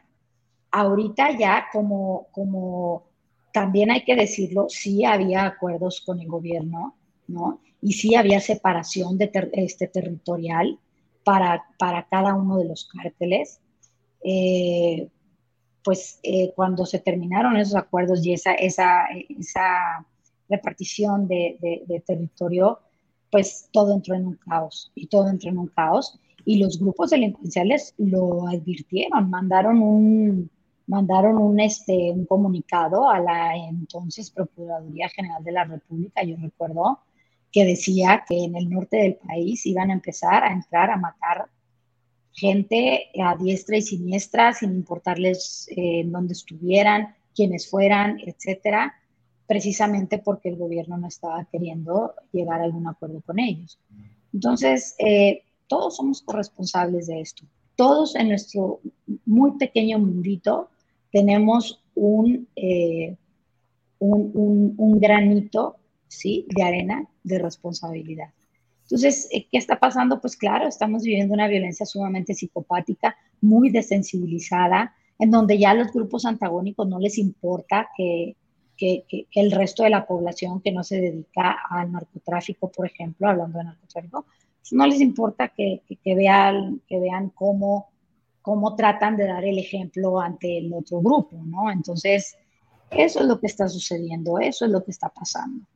Ahorita 0.72 1.38
ya, 1.38 1.68
como, 1.72 2.26
como 2.32 3.04
también 3.52 3.92
hay 3.92 4.02
que 4.04 4.16
decirlo, 4.16 4.66
sí 4.68 5.04
había 5.04 5.46
acuerdos 5.46 6.00
con 6.00 6.18
el 6.18 6.26
gobierno, 6.26 6.96
¿no? 7.28 7.60
Y 7.80 7.92
sí 7.92 8.16
había 8.16 8.40
separación 8.40 9.16
de 9.18 9.30
este, 9.52 9.86
territorial 9.86 10.80
para, 11.22 11.64
para 11.78 12.08
cada 12.08 12.34
uno 12.34 12.58
de 12.58 12.64
los 12.64 12.88
cárteles. 12.88 13.60
Eh, 14.24 15.08
pues 15.84 16.20
cuando 16.56 16.84
se 16.84 16.98
terminaron 16.98 17.56
esos 17.56 17.76
acuerdos 17.76 18.26
y 18.26 18.32
esa, 18.32 18.52
esa, 18.52 19.06
esa 19.28 20.04
repartición 20.48 21.28
de, 21.28 21.84
de, 21.86 22.00
territorio, 22.00 22.80
pues 23.30 23.68
todo 23.72 23.94
entró 23.94 24.14
en 24.14 24.26
un 24.26 24.36
caos 24.36 24.90
y 24.94 25.06
todo 25.06 25.28
entró 25.28 25.50
en 25.50 25.58
un 25.58 25.68
caos. 25.68 26.18
Y 26.44 26.58
los 26.58 26.78
grupos 26.78 27.10
delincuenciales 27.10 27.94
lo 27.98 28.48
advirtieron, 28.48 29.28
mandaron 29.28 29.82
un, 29.82 30.50
mandaron 30.86 31.36
un, 31.36 31.60
este, 31.60 32.10
un 32.10 32.24
comunicado 32.24 33.10
a 33.10 33.20
la 33.20 33.54
entonces 33.56 34.30
Procuraduría 34.30 35.08
General 35.10 35.44
de 35.44 35.52
la 35.52 35.64
República, 35.64 36.22
yo 36.24 36.36
recuerdo, 36.40 37.00
que 37.52 37.64
decía 37.64 38.24
que 38.26 38.44
en 38.44 38.56
el 38.56 38.70
norte 38.70 38.96
del 38.96 39.16
país 39.16 39.66
iban 39.66 39.90
a 39.90 39.94
empezar 39.94 40.44
a 40.44 40.52
entrar 40.52 40.90
a 40.90 40.96
matar 40.96 41.46
gente 42.32 43.10
a 43.22 43.36
diestra 43.36 43.76
y 43.76 43.82
siniestra, 43.82 44.52
sin 44.52 44.72
importarles 44.74 45.68
eh, 45.76 46.02
dónde 46.06 46.32
estuvieran, 46.32 47.14
quiénes 47.34 47.68
fueran, 47.68 48.18
etcétera 48.24 48.94
precisamente 49.48 50.18
porque 50.18 50.50
el 50.50 50.56
gobierno 50.56 50.98
no 50.98 51.08
estaba 51.08 51.44
queriendo 51.46 52.12
llegar 52.32 52.60
a 52.60 52.64
algún 52.64 52.86
acuerdo 52.86 53.22
con 53.22 53.38
ellos. 53.38 53.78
Entonces, 54.32 54.94
eh, 54.98 55.42
todos 55.66 55.96
somos 55.96 56.20
corresponsables 56.20 57.06
de 57.06 57.22
esto. 57.22 57.44
Todos 57.74 58.14
en 58.14 58.28
nuestro 58.28 58.80
muy 59.24 59.52
pequeño 59.52 59.98
mundito 59.98 60.68
tenemos 61.10 61.82
un, 61.94 62.46
eh, 62.56 63.16
un, 63.98 65.00
granito 65.00 65.76
¿sí? 66.08 66.46
de 66.54 66.62
arena 66.62 67.08
de 67.24 67.38
responsabilidad. 67.38 68.28
Entonces, 68.82 69.28
eh, 69.32 69.46
¿qué 69.50 69.56
está 69.56 69.80
pasando? 69.80 70.20
Pues 70.20 70.36
claro, 70.36 70.68
estamos 70.68 71.04
viviendo 71.04 71.32
una 71.32 71.48
violencia 71.48 71.86
sumamente 71.86 72.34
psicopática, 72.34 73.16
muy 73.40 73.70
desensibilizada, 73.70 74.94
en 75.18 75.30
donde 75.30 75.58
ya 75.58 75.72
los 75.72 75.90
grupos 75.90 76.26
antagónicos 76.26 76.86
no 76.86 76.98
les 76.98 77.16
importa 77.16 77.88
que, 77.96 78.36
que, 78.78 79.04
el 79.34 79.50
resto 79.50 79.82
de 79.82 79.90
la 79.90 80.06
población 80.06 80.62
que 80.62 80.72
no 80.72 80.84
se 80.84 81.00
dedica 81.00 81.58
al 81.68 81.92
narcotráfico, 81.92 82.70
por 82.70 82.86
ejemplo, 82.86 83.28
hablando 83.28 83.58
de 83.58 83.64
narcotráfico, 83.64 84.24
pues 84.60 84.72
no 84.72 84.86
les 84.86 85.00
importa 85.00 85.48
que, 85.48 85.82
vean, 86.04 86.80
que 86.86 87.00
vean 87.00 87.30
cómo, 87.30 87.88
cómo 88.40 88.76
tratan 88.76 89.16
de 89.16 89.26
dar 89.26 89.44
el 89.44 89.58
ejemplo 89.58 90.20
ante 90.20 90.58
el 90.58 90.72
otro 90.72 91.00
grupo, 91.00 91.36
¿no? 91.44 91.70
Entonces, 91.70 92.38
eso 92.90 93.20
es 93.20 93.26
lo 93.26 93.40
que 93.40 93.48
está 93.48 93.68
sucediendo, 93.68 94.38
eso 94.38 94.64
es 94.64 94.70
lo 94.70 94.84
que 94.84 94.92
está 94.92 95.08
pasando. 95.08 95.66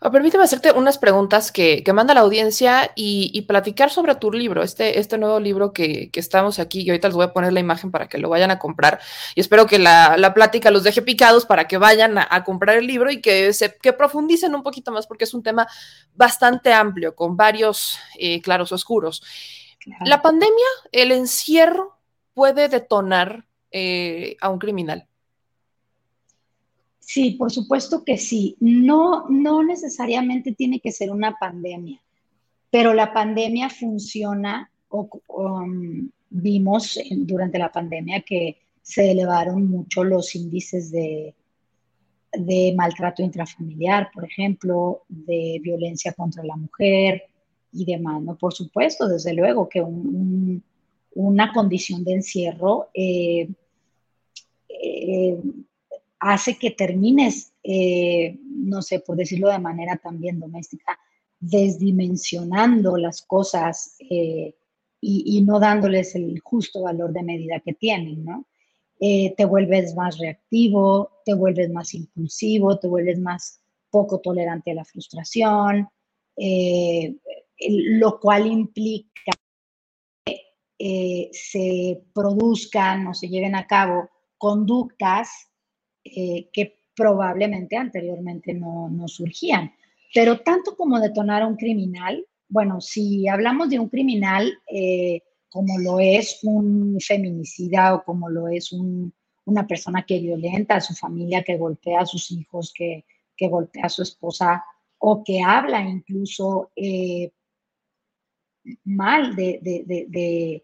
Ah, 0.00 0.12
permíteme 0.12 0.44
hacerte 0.44 0.70
unas 0.72 0.96
preguntas 0.96 1.50
que, 1.50 1.82
manda 1.92 2.14
la 2.14 2.20
audiencia 2.20 2.92
y, 2.94 3.42
platicar 3.42 3.90
sobre 3.90 4.14
tu 4.14 4.30
libro, 4.30 4.62
este, 4.62 5.00
este 5.00 5.18
nuevo 5.18 5.40
libro 5.40 5.72
que, 5.72 6.10
estamos 6.14 6.58
aquí. 6.58 6.82
Y 6.82 6.90
ahorita 6.90 7.08
les 7.08 7.16
voy 7.16 7.24
a 7.24 7.32
poner 7.32 7.52
la 7.52 7.60
imagen 7.60 7.90
para 7.90 8.08
que 8.08 8.18
lo 8.18 8.28
vayan 8.28 8.50
a 8.50 8.58
comprar. 8.58 9.00
Y 9.34 9.40
espero 9.40 9.66
que 9.66 9.78
la, 9.78 10.32
plática 10.34 10.70
los 10.70 10.84
deje 10.84 11.02
picados 11.02 11.46
para 11.46 11.66
que 11.66 11.78
vayan 11.78 12.18
a, 12.18 12.44
comprar 12.44 12.76
el 12.76 12.86
libro 12.86 13.10
y 13.10 13.20
que, 13.20 13.52
se, 13.52 13.76
que 13.76 13.92
profundicen 13.92 14.54
un 14.54 14.62
poquito 14.62 14.92
más, 14.92 15.06
porque 15.06 15.24
es 15.24 15.34
un 15.34 15.42
tema 15.42 15.66
bastante 16.14 16.72
amplio, 16.72 17.16
con 17.16 17.36
varios 17.36 17.98
eh, 18.18 18.40
claros 18.40 18.70
oscuros. 18.72 19.22
La 20.04 20.22
pandemia, 20.22 20.66
el 20.92 21.12
encierro 21.12 21.98
puede 22.34 22.68
detonar 22.68 23.46
eh, 23.72 24.36
a 24.40 24.48
un 24.50 24.58
criminal. 24.58 25.08
Sí, 27.10 27.30
por 27.38 27.50
supuesto 27.50 28.04
que 28.04 28.18
sí. 28.18 28.54
No, 28.60 29.26
no 29.30 29.62
necesariamente 29.62 30.52
tiene 30.52 30.78
que 30.78 30.92
ser 30.92 31.10
una 31.10 31.38
pandemia, 31.38 32.02
pero 32.70 32.92
la 32.92 33.14
pandemia 33.14 33.70
funciona, 33.70 34.70
o, 34.90 35.08
um, 35.28 36.10
vimos 36.28 37.00
durante 37.10 37.58
la 37.58 37.72
pandemia 37.72 38.20
que 38.20 38.58
se 38.82 39.12
elevaron 39.12 39.70
mucho 39.70 40.04
los 40.04 40.34
índices 40.34 40.90
de, 40.90 41.34
maltrato 42.76 43.22
intrafamiliar, 43.22 44.10
por 44.12 44.26
ejemplo, 44.26 45.04
de 45.08 45.60
violencia 45.62 46.12
contra 46.12 46.44
la 46.44 46.56
mujer 46.56 47.22
y 47.72 47.86
demás, 47.86 48.20
¿no? 48.20 48.36
Por 48.36 48.52
supuesto, 48.52 49.08
desde 49.08 49.32
luego 49.32 49.66
que 49.66 49.82
una 51.14 51.52
condición 51.54 52.04
de 52.04 52.12
encierro 52.12 52.90
eh, 52.92 53.48
eh, 54.68 55.40
hace 56.20 56.58
que 56.58 56.70
termines, 56.70 57.52
eh, 57.62 58.38
no 58.42 58.82
sé, 58.82 59.00
por 59.00 59.16
decirlo 59.16 59.48
de 59.48 59.58
manera 59.58 59.96
también 59.96 60.40
doméstica, 60.40 60.98
desdimensionando 61.38 62.96
las 62.96 63.22
cosas 63.22 63.96
eh, 64.10 64.54
y, 65.00 65.40
no 65.42 65.60
dándoles 65.60 66.16
el 66.16 66.40
justo 66.40 66.82
valor 66.82 67.12
de 67.12 67.22
medida 67.22 67.60
que 67.60 67.72
tienen, 67.72 68.24
¿no? 68.24 68.46
Eh, 68.98 69.32
te 69.36 69.44
vuelves 69.44 69.94
más 69.94 70.18
reactivo, 70.18 71.20
te 71.24 71.34
vuelves 71.34 71.70
más 71.70 71.94
impulsivo, 71.94 72.80
te 72.80 72.88
vuelves 72.88 73.20
más 73.20 73.60
poco 73.90 74.18
tolerante 74.18 74.72
a 74.72 74.74
la 74.74 74.84
frustración, 74.84 75.88
lo 78.00 78.20
cual 78.20 78.46
implica 78.48 79.32
que 80.76 81.30
se 81.32 82.02
produzcan 82.12 83.06
o 83.06 83.14
se 83.14 83.28
lleven 83.28 83.54
a 83.54 83.68
cabo 83.68 84.10
conductas 84.36 85.48
eh, 86.14 86.48
que 86.52 86.80
probablemente 86.94 87.76
anteriormente 87.76 88.54
no, 88.54 88.88
no, 88.88 89.08
surgían. 89.08 89.72
Pero 90.12 90.40
tanto 90.40 90.76
como 90.76 90.98
detonar 91.00 91.42
a 91.42 91.46
un 91.46 91.56
criminal, 91.56 92.26
bueno, 92.48 92.80
si 92.80 93.28
hablamos 93.28 93.70
de 93.70 93.78
un 93.78 93.88
criminal 93.88 94.52
eh, 94.72 95.22
como 95.48 95.78
lo 95.78 96.00
es 96.00 96.40
un 96.42 96.98
feminicida 97.00 97.94
o 97.94 98.04
como 98.04 98.28
lo 98.28 98.48
es 98.48 98.72
una 98.72 99.66
persona 99.66 100.04
que 100.04 100.18
violenta 100.18 100.76
a 100.76 100.80
su 100.80 100.94
familia, 100.94 101.42
que 101.42 101.56
golpea 101.56 102.00
a 102.00 102.06
sus 102.06 102.30
hijos, 102.30 102.72
que, 102.74 103.04
que 103.36 103.48
golpea 103.48 103.84
a 103.84 103.88
su 103.88 104.02
esposa 104.02 104.64
o 104.98 105.22
que 105.24 105.40
habla 105.42 105.80
incluso 105.82 106.72
eh, 106.74 107.30
mal 108.84 109.36
de, 109.36 110.62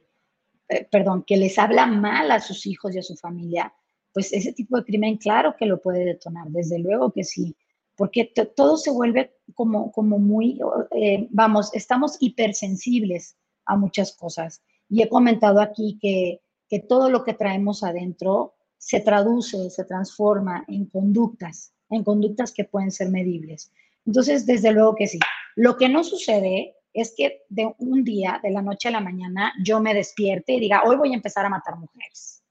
perdón, 0.91 1.25
que 1.27 1.37
les 1.37 1.59
habla 1.59 1.87
mal 1.87 2.31
a 2.31 2.41
sus 2.41 2.67
hijos 2.67 2.95
y 2.95 2.99
a 2.99 3.03
su 3.03 3.17
familia, 3.17 3.73
pues 4.15 4.33
ese 4.33 4.53
tipo 4.53 4.77
de 4.79 4.85
crimen, 4.85 5.17
claro 5.19 5.57
que 5.59 5.67
lo 5.67 5.83
puede 5.83 6.05
detonar, 6.05 6.47
desde 6.49 6.79
luego 6.79 7.13
que 7.13 7.25
sí, 7.25 7.57
porque 7.97 8.33
todo 8.57 8.77
se 8.77 8.93
vuelve 8.93 9.35
como, 9.55 9.91
como 9.91 10.19
muy, 10.19 10.61
eh, 10.93 11.27
vamos, 11.31 11.75
estamos 11.75 12.17
hipersensibles 12.21 13.37
a 13.67 13.77
muchas 13.77 14.13
cosas. 14.13 14.63
Y 14.89 15.03
he 15.03 15.09
comentado 15.09 15.61
aquí 15.61 15.99
que, 16.01 16.41
que 16.69 16.79
todo 16.79 17.11
lo 17.11 17.25
que 17.25 17.35
traemos 17.35 17.83
adentro 17.83 18.55
se 18.79 19.01
traduce, 19.01 19.71
se 19.71 19.85
transforma 19.85 20.65
en 20.69 20.87
conductas, 20.87 21.73
en 21.91 22.05
conductas 22.05 22.53
que 22.53 22.65
pueden 22.65 22.91
ser 22.91 23.11
medibles. 23.11 23.73
Entonces, 24.07 24.47
desde 24.47 24.73
luego 24.73 24.95
que 24.95 25.09
sí. 25.09 25.19
Lo 25.57 25.77
que 25.77 25.89
no 25.89 26.05
sucede 26.05 26.77
es 26.93 27.15
que 27.17 27.43
de 27.49 27.75
un 27.79 28.05
día, 28.05 28.39
de 28.43 28.51
la 28.51 28.63
noche 28.63 28.89
a 28.89 28.93
la 28.93 29.01
mañana, 29.01 29.53
yo 29.65 29.81
me 29.81 29.95
despierte 29.95 30.53
y 30.53 30.61
diga, 30.61 30.83
hoy 30.85 30.97
voy 30.97 31.13
a 31.13 31.17
empezar 31.17 31.47
a 31.47 31.51
matar 31.51 31.77
mujeres 31.77 32.44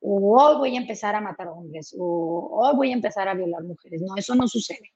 o 0.00 0.40
hoy 0.40 0.56
voy 0.56 0.76
a 0.76 0.80
empezar 0.80 1.14
a 1.14 1.20
matar 1.20 1.48
hombres, 1.48 1.94
o 1.98 2.48
hoy 2.52 2.76
voy 2.76 2.90
a 2.90 2.94
empezar 2.94 3.28
a 3.28 3.34
violar 3.34 3.62
mujeres. 3.62 4.00
No, 4.02 4.16
eso 4.16 4.34
no 4.34 4.48
sucede. 4.48 4.92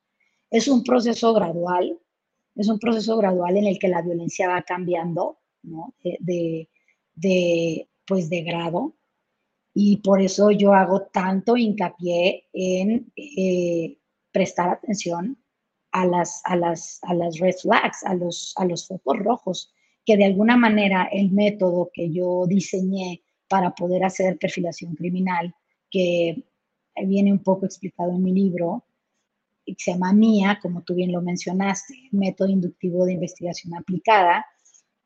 Es 0.51 0.69
un 0.69 0.83
proceso 0.83 1.33
gradual, 1.35 1.99
es 2.55 2.69
un 2.69 2.79
proceso 2.79 3.17
gradual 3.17 3.57
en 3.57 3.67
el 3.67 3.79
que 3.79 3.89
la 3.89 4.03
violencia 4.03 4.49
va 4.49 4.63
cambiando, 4.63 5.39
¿no? 5.63 5.95
De, 6.03 6.69
de, 7.15 7.89
pues 8.07 8.31
de 8.31 8.43
grado. 8.43 8.95
Y 9.75 9.97
por 9.99 10.21
eso 10.23 10.53
yo 10.53 10.73
hago 10.73 11.07
tanto 11.07 11.57
hincapié 11.57 12.47
en 12.53 13.13
eh, 13.17 13.99
prestar 14.31 14.69
atención 14.69 15.37
a 15.91 16.07
las, 16.07 16.41
a, 16.45 16.57
las, 16.57 17.01
a 17.03 17.15
las 17.15 17.39
red 17.39 17.55
flags, 17.61 18.05
a 18.05 18.15
los, 18.15 18.55
a 18.57 18.65
los 18.65 18.87
focos 18.87 19.19
rojos, 19.19 19.75
que 20.05 20.17
de 20.17 20.27
alguna 20.27 20.57
manera 20.57 21.09
el 21.11 21.33
método 21.33 21.91
que 21.93 22.13
yo 22.13 22.47
diseñé 22.47 23.24
para 23.49 23.75
poder 23.75 24.05
hacer 24.05 24.39
perfilación 24.39 24.95
criminal, 24.95 25.55
que 25.91 26.45
viene 27.07 27.33
un 27.33 27.43
poco 27.43 27.67
explicado 27.67 28.13
en 28.13 28.23
mi 28.23 28.33
libro, 28.33 28.85
y 29.65 29.75
se 29.79 29.93
llama 29.93 30.13
MIA, 30.13 30.59
como 30.61 30.83
tú 30.83 30.95
bien 30.95 31.13
lo 31.13 31.23
mencionaste, 31.23 31.95
método 32.13 32.49
inductivo 32.49 33.07
de 33.07 33.15
investigación 33.15 33.75
aplicada, 33.75 34.47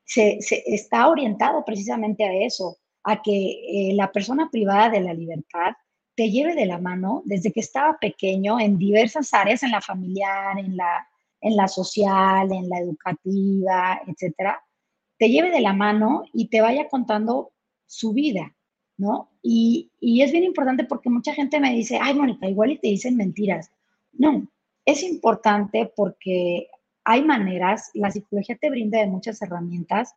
se, 0.05 0.39
está 0.67 1.09
orientado 1.09 1.65
precisamente 1.65 2.25
a 2.25 2.33
eso, 2.33 2.79
a 3.05 3.23
que 3.23 3.91
eh, 3.91 3.95
la 3.95 4.11
persona 4.11 4.49
privada 4.51 4.91
de 4.91 5.01
la 5.01 5.15
libertad 5.15 5.73
te 6.17 6.31
lleve 6.31 6.55
de 6.55 6.67
la 6.67 6.79
mano 6.79 7.23
desde 7.27 7.53
que 7.53 7.61
estaba 7.61 7.97
pequeño 8.01 8.59
en 8.59 8.77
diversas 8.79 9.33
áreas, 9.33 9.63
en 9.63 9.71
la 9.71 9.81
familiar, 9.81 10.59
en 10.59 10.77
la, 10.77 11.07
en 11.41 11.55
la 11.55 11.69
social, 11.69 12.51
en 12.51 12.69
la 12.69 12.81
educativa, 12.81 14.01
etcétera, 14.07 14.61
te 15.19 15.29
lleve 15.29 15.51
de 15.51 15.61
la 15.61 15.73
mano 15.73 16.25
y 16.33 16.49
te 16.49 16.61
vaya 16.61 16.89
contando 16.89 17.53
su 17.89 18.13
vida, 18.13 18.55
¿no? 18.97 19.31
Y, 19.43 19.91
y 19.99 20.23
es 20.23 20.31
bien 20.31 20.45
importante 20.45 20.85
porque 20.85 21.11
mucha 21.11 21.35
gente 21.35 21.59
me 21.59 21.75
dice, 21.75 21.99
ay, 22.01 22.15
Mónica, 22.15 22.49
igual 22.49 22.71
y 22.71 22.79
te 22.79 22.87
dicen 22.87 23.17
mentiras. 23.17 23.73
No, 24.13 24.49
es 24.85 25.03
importante 25.03 25.93
porque 25.97 26.69
hay 27.05 27.25
maneras, 27.25 27.91
la 27.95 28.11
psicología 28.11 28.57
te 28.61 28.71
brinda 28.71 28.99
de 29.01 29.07
muchas 29.07 29.41
herramientas 29.43 30.15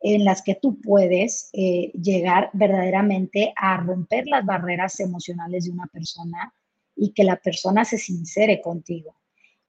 en 0.00 0.24
las 0.24 0.42
que 0.42 0.54
tú 0.54 0.80
puedes 0.80 1.50
eh, 1.52 1.90
llegar 1.92 2.50
verdaderamente 2.52 3.52
a 3.56 3.76
romper 3.78 4.26
las 4.26 4.46
barreras 4.46 5.00
emocionales 5.00 5.64
de 5.64 5.72
una 5.72 5.88
persona 5.88 6.54
y 6.94 7.12
que 7.12 7.24
la 7.24 7.36
persona 7.36 7.84
se 7.84 7.98
sincere 7.98 8.60
contigo. 8.60 9.16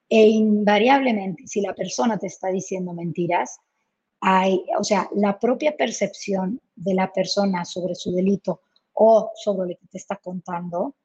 E 0.08 0.28
invariablemente, 0.28 1.48
si 1.48 1.62
la 1.62 1.74
persona 1.74 2.18
te 2.18 2.28
está 2.28 2.50
diciendo 2.50 2.94
mentiras, 2.94 3.60
hay, 4.22 4.64
o 4.78 4.84
sea, 4.84 5.10
la 5.16 5.40
propia 5.40 5.76
percepción 5.76 6.62
de 6.76 6.94
la 6.94 7.12
persona 7.12 7.66
sobre 7.66 7.96
su 7.96 8.12
delito 8.12 8.62
o 8.94 9.32
sobre 9.36 9.70
lo 9.70 9.78
que 9.78 9.88
te 9.88 9.98
está 9.98 10.18
contando, 10.18 10.96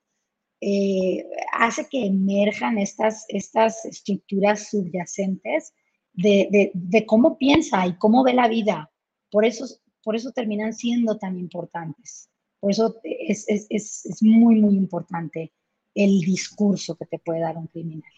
eh, 0.61 1.27
hace 1.53 1.87
que 1.89 2.07
emerjan 2.07 2.79
estas, 2.79 3.25
estas 3.29 3.85
estructuras 3.85 4.71
subyacentes 4.71 5.75
de, 6.12 6.71
de, 6.73 7.07
cómo 7.07 7.39
piensa 7.39 7.87
y 7.87 7.97
cómo 7.97 8.25
ve 8.25 8.35
la 8.35 8.49
vida. 8.49 8.91
Por 9.31 9.45
eso, 9.45 9.67
por 10.03 10.17
eso 10.17 10.33
terminan 10.33 10.73
siendo 10.73 11.19
tan 11.19 11.39
importantes. 11.39 12.31
Por 12.61 12.71
eso 12.71 12.97
es, 13.03 13.45
es, 13.49 13.67
es 13.69 14.23
muy, 14.23 14.61
muy 14.61 14.75
importante 14.75 15.53
el 15.95 16.21
discurso 16.21 16.97
que 16.97 17.07
te 17.07 17.19
puede 17.19 17.41
dar 17.41 17.57
un 17.57 17.67
criminal. 17.67 18.11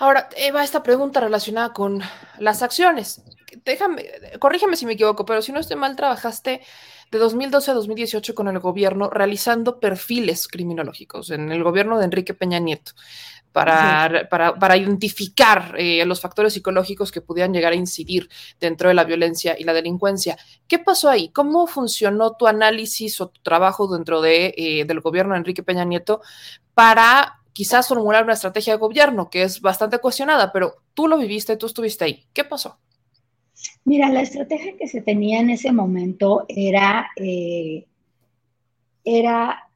Ahora, 0.00 0.30
Eva, 0.34 0.64
esta 0.64 0.82
pregunta 0.82 1.20
relacionada 1.20 1.74
con 1.74 2.00
las 2.38 2.62
acciones. 2.62 3.22
Déjame, 3.66 4.06
corrígeme 4.38 4.74
si 4.74 4.86
me 4.86 4.94
equivoco, 4.94 5.26
pero 5.26 5.42
si 5.42 5.52
no 5.52 5.60
estoy 5.60 5.76
mal, 5.76 5.94
trabajaste 5.94 6.62
de 7.10 7.18
2012 7.18 7.70
a 7.70 7.74
2018 7.74 8.34
con 8.34 8.48
el 8.48 8.60
gobierno 8.60 9.10
realizando 9.10 9.78
perfiles 9.78 10.48
criminológicos 10.48 11.30
en 11.30 11.52
el 11.52 11.62
gobierno 11.62 11.98
de 11.98 12.06
Enrique 12.06 12.32
Peña 12.32 12.60
Nieto 12.60 12.92
para, 13.52 14.26
para, 14.30 14.76
identificar 14.78 15.74
eh, 15.76 16.02
los 16.06 16.22
factores 16.22 16.54
psicológicos 16.54 17.12
que 17.12 17.20
pudieran 17.20 17.52
llegar 17.52 17.74
a 17.74 17.76
incidir 17.76 18.30
dentro 18.58 18.88
de 18.88 18.94
la 18.94 19.04
violencia 19.04 19.54
y 19.58 19.64
la 19.64 19.74
delincuencia. 19.74 20.38
¿Qué 20.66 20.78
pasó 20.78 21.10
ahí? 21.10 21.30
¿Cómo 21.30 21.66
funcionó 21.66 22.36
tu 22.36 22.46
análisis 22.46 23.20
o 23.20 23.28
tu 23.28 23.42
trabajo 23.42 23.86
dentro 23.92 24.22
de, 24.22 24.54
eh, 24.56 24.84
del 24.86 25.00
gobierno 25.00 25.34
de 25.34 25.40
Enrique 25.40 25.62
Peña 25.62 25.84
Nieto 25.84 26.22
para 26.72 27.39
quizás 27.52 27.88
formular 27.88 28.24
una 28.24 28.34
estrategia 28.34 28.74
de 28.74 28.78
gobierno 28.78 29.30
que 29.30 29.42
es 29.42 29.60
bastante 29.60 29.98
cuestionada, 29.98 30.52
pero 30.52 30.76
tú 30.94 31.08
lo 31.08 31.18
viviste, 31.18 31.56
tú 31.56 31.66
estuviste 31.66 32.04
ahí. 32.04 32.24
¿Qué 32.32 32.44
pasó? 32.44 32.78
Mira, 33.84 34.08
la 34.10 34.22
estrategia 34.22 34.76
que 34.76 34.88
se 34.88 35.02
tenía 35.02 35.40
en 35.40 35.50
ese 35.50 35.72
momento 35.72 36.44
era, 36.48 37.10
eh, 37.16 37.86
era 39.04 39.68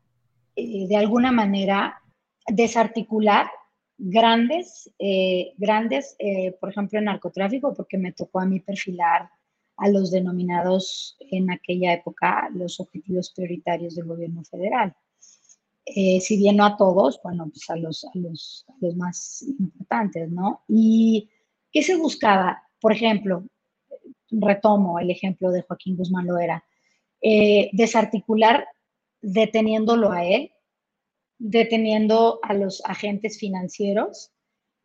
eh, 0.57 0.87
de 0.89 0.97
alguna 0.97 1.33
manera 1.33 2.01
desarticular 2.47 3.51
grandes, 3.97 4.91
eh, 4.99 5.53
grandes, 5.57 6.17
por 6.61 6.71
ejemplo, 6.71 6.99
en 6.99 7.07
narcotráfico, 7.07 7.75
porque 7.75 7.97
me 7.97 8.13
tocó 8.13 8.41
a 8.41 8.47
mí 8.47 8.61
perfilar 8.61 9.31
a 9.77 9.89
los 9.89 10.11
denominados 10.11 11.17
en 11.21 11.51
aquella 11.51 11.93
época 11.93 12.49
los 12.53 12.81
objetivos 12.81 13.33
prioritarios 13.35 13.95
del 13.95 14.07
gobierno 14.07 14.45
federal. 14.45 14.95
Si 15.87 16.37
bien 16.39 16.57
no 16.57 16.65
a 16.65 16.77
todos, 16.77 17.21
bueno, 17.23 17.49
pues 17.49 17.69
a 17.69 17.77
los, 17.77 18.05
a 18.05 18.11
los, 18.15 18.65
a 18.69 18.75
los 18.81 18.97
más 18.97 19.43
importantes, 19.43 20.31
¿no? 20.31 20.63
¿Y 20.69 21.29
qué 21.71 21.83
se 21.83 21.97
buscaba? 21.97 22.63
Por 22.81 22.93
ejemplo, 22.93 23.45
retomo 24.31 24.99
el 24.99 25.11
ejemplo 25.11 25.51
de 25.51 25.63
Joaquín 25.63 25.97
Guzmán 25.97 26.27
Loera, 26.27 26.65
eh, 27.21 27.71
desarticular 27.73 28.67
deteniéndolo 29.21 30.13
a 30.13 30.25
él, 30.25 30.53
deteniendo 31.39 32.41
a 32.43 32.55
los 32.55 32.83
agentes 32.85 33.39
financieros, 33.39 34.33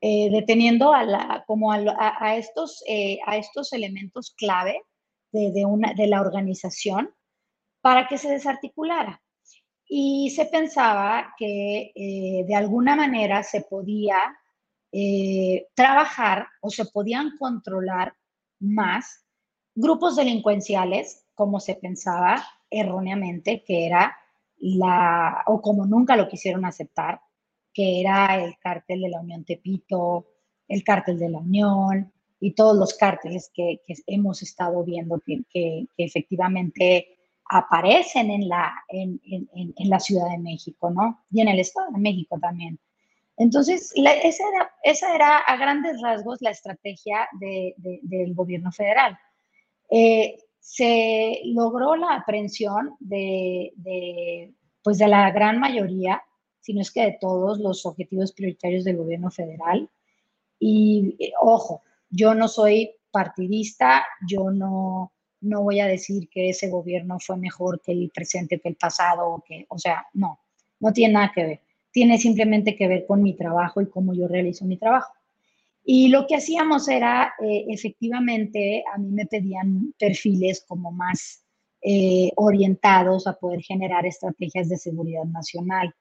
eh, 0.01 0.29
deteniendo 0.31 0.93
a, 0.93 1.03
la, 1.03 1.43
como 1.45 1.73
a, 1.73 2.35
estos, 2.37 2.83
eh, 2.87 3.19
a 3.25 3.37
estos 3.37 3.73
elementos 3.73 4.33
clave 4.37 4.81
de, 5.31 5.65
una, 5.65 5.93
de 5.93 6.07
la 6.07 6.21
organización 6.21 7.13
para 7.81 8.07
que 8.07 8.17
se 8.17 8.29
desarticulara. 8.29 9.21
Y 9.91 10.29
se 10.29 10.45
pensaba 10.45 11.33
que 11.35 11.91
de 12.47 12.55
alguna 12.55 12.95
manera 12.95 13.41
se 13.43 13.61
podía 13.61 14.17
trabajar 15.73 16.47
o 16.61 16.69
se 16.69 16.85
podían 16.85 17.37
controlar 17.37 18.13
más 18.59 19.25
grupos 19.73 20.15
delincuenciales, 20.15 21.25
como 21.33 21.59
se 21.59 21.75
pensaba 21.75 22.43
erróneamente 22.69 23.63
que 23.65 23.87
era 23.87 24.15
la, 24.57 25.43
o 25.47 25.61
como 25.61 25.85
nunca 25.85 26.15
lo 26.15 26.27
quisieron 26.27 26.65
aceptar, 26.65 27.21
que 27.73 28.01
era 28.01 28.43
el 28.43 28.57
cártel 28.59 29.01
de 29.01 29.09
la 29.09 29.21
Unión 29.21 29.43
Tepito, 29.45 30.27
el 30.67 30.83
cártel 30.83 31.17
de 31.17 31.29
la 31.29 31.39
Unión 31.39 32.11
y 32.39 32.51
todos 32.51 32.77
los 32.77 32.93
cárteles 32.93 33.51
que, 33.53 33.81
hemos 34.07 34.41
estado 34.41 34.83
viendo 34.83 35.21
que, 35.25 35.87
efectivamente 35.97 37.18
aparecen 37.49 38.29
en 38.29 38.47
la, 38.47 38.71
en, 38.89 39.19
la 39.89 39.99
Ciudad 39.99 40.29
de 40.29 40.37
México, 40.37 40.91
¿no? 40.91 41.25
Y 41.31 41.41
en 41.41 41.47
el 41.47 41.59
Estado 41.59 41.91
de 41.91 41.99
México 41.99 42.37
también. 42.39 42.79
Entonces, 43.37 43.91
esa, 43.95 44.43
era, 44.49 44.71
esa, 44.83 45.15
era, 45.15 45.37
a 45.37 45.57
grandes 45.57 45.99
rasgos 46.01 46.41
la 46.41 46.51
estrategia 46.51 47.27
del 47.39 48.35
gobierno 48.35 48.71
federal. 48.71 49.17
Eh, 49.89 50.37
se 50.59 51.41
logró 51.45 51.95
la 51.95 52.15
aprehensión 52.15 52.95
de, 52.99 54.53
pues 54.83 54.99
de 54.99 55.07
la 55.07 55.31
gran 55.31 55.59
mayoría, 55.59 56.21
si 56.59 56.73
no 56.73 56.81
es 56.81 56.91
que 56.91 57.01
de 57.01 57.17
todos 57.19 57.59
los 57.59 57.85
objetivos 57.85 58.31
prioritarios 58.31 58.83
del 58.83 58.97
gobierno 58.97 59.31
federal. 59.31 59.89
Y 60.59 61.15
eh, 61.17 61.31
ojo, 61.41 61.81
yo 62.09 62.35
no 62.35 62.47
soy 62.47 62.91
partidista, 63.09 64.05
yo 64.27 64.51
no, 64.51 65.13
no 65.41 65.63
voy 65.63 65.79
a 65.79 65.87
decir 65.87 66.29
que 66.29 66.49
ese 66.49 66.69
gobierno 66.69 67.17
fue 67.19 67.37
mejor 67.37 67.81
que 67.81 67.91
el 67.91 68.11
presente, 68.13 68.59
que 68.59 68.69
el 68.69 68.75
pasado, 68.75 69.27
o, 69.29 69.43
que, 69.43 69.65
o 69.69 69.77
sea, 69.77 70.05
no, 70.13 70.39
no 70.79 70.93
tiene 70.93 71.13
nada 71.13 71.31
que 71.33 71.45
ver. 71.45 71.61
Tiene 71.91 72.17
simplemente 72.17 72.75
que 72.75 72.87
ver 72.87 73.05
con 73.05 73.23
mi 73.23 73.35
trabajo 73.35 73.81
y 73.81 73.89
cómo 73.89 74.13
yo 74.13 74.27
realizo 74.27 74.65
mi 74.65 74.77
trabajo. 74.77 75.13
Y 75.83 76.09
lo 76.09 76.27
que 76.27 76.35
hacíamos 76.35 76.87
era, 76.87 77.33
eh, 77.41 77.65
efectivamente, 77.69 78.83
a 78.93 78.97
mí 78.97 79.11
me 79.11 79.25
pedían 79.25 79.93
perfiles 79.97 80.63
como 80.67 80.91
más 80.91 81.43
eh, 81.81 82.31
orientados 82.35 83.25
a 83.25 83.33
poder 83.33 83.61
generar 83.61 84.05
estrategias 84.05 84.69
de 84.69 84.77
seguridad 84.77 85.23
nacional. 85.23 85.95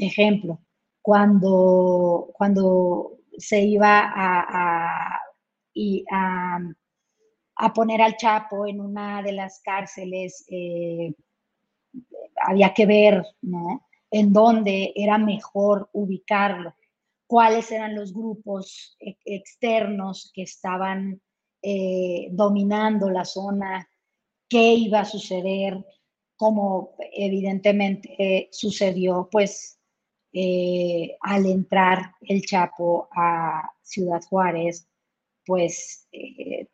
Ejemplo, 0.00 0.60
cuando, 1.02 2.30
cuando 2.32 3.18
se 3.36 3.60
iba 3.60 4.10
a, 4.14 5.20
poner 7.72 8.00
al 8.00 8.16
Chapo 8.16 8.66
en 8.66 8.80
una 8.80 9.22
de 9.22 9.32
las 9.32 9.60
cárceles, 9.62 10.44
eh, 10.48 11.12
había 12.42 12.72
que 12.72 12.86
ver, 12.86 13.24
¿no? 13.42 13.86
En 14.10 14.32
dónde 14.32 14.92
era 14.96 15.18
mejor 15.18 15.88
ubicarlo 15.92 16.74
cuáles 17.30 17.70
eran 17.70 17.94
los 17.94 18.12
grupos 18.12 18.96
externos 18.98 20.32
que 20.34 20.42
estaban 20.42 21.22
eh, 21.62 22.26
dominando 22.32 23.08
la 23.08 23.24
zona, 23.24 23.88
qué 24.48 24.74
iba 24.74 24.98
a 24.98 25.04
suceder, 25.04 25.78
como 26.36 26.96
evidentemente 27.12 28.48
sucedió, 28.50 29.28
pues 29.30 29.78
eh, 30.32 31.16
al 31.20 31.46
entrar 31.46 32.14
el 32.20 32.42
Chapo 32.44 33.08
a 33.12 33.62
Ciudad 33.80 34.22
Juárez, 34.28 34.88
pues 35.46 36.08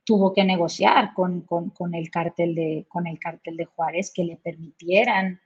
tuvo 0.06 0.32
que 0.32 0.44
negociar 0.44 1.12
con, 1.12 1.44
el 1.92 2.10
cártel 2.10 2.54
de, 2.54 2.86
con 2.88 3.06
el 3.06 3.18
cártel 3.18 3.56
de 3.56 3.66
Juárez 3.66 4.12
que 4.14 4.24
le 4.24 4.36
permitieran 4.36 5.40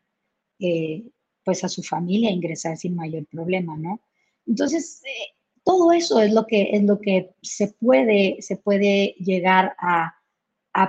pues 1.44 1.64
a 1.64 1.68
su 1.68 1.82
familia 1.82 2.30
ingresar 2.30 2.76
sin 2.76 2.94
mayor 2.94 3.26
problema, 3.26 3.76
¿no? 3.76 4.00
Entonces, 4.46 5.02
eh, 5.04 5.34
todo 5.64 5.92
eso 5.92 6.20
es 6.20 6.32
lo 6.32 6.46
que, 6.46 6.70
es 6.72 6.82
lo 6.82 7.00
que 7.00 7.34
se, 7.42 7.68
puede, 7.68 8.36
se 8.40 8.56
puede 8.56 9.14
llegar 9.18 9.74
a, 9.78 10.14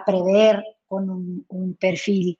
prever 0.05 0.63
con 0.87 1.09
un, 1.09 1.77
perfil 1.79 2.37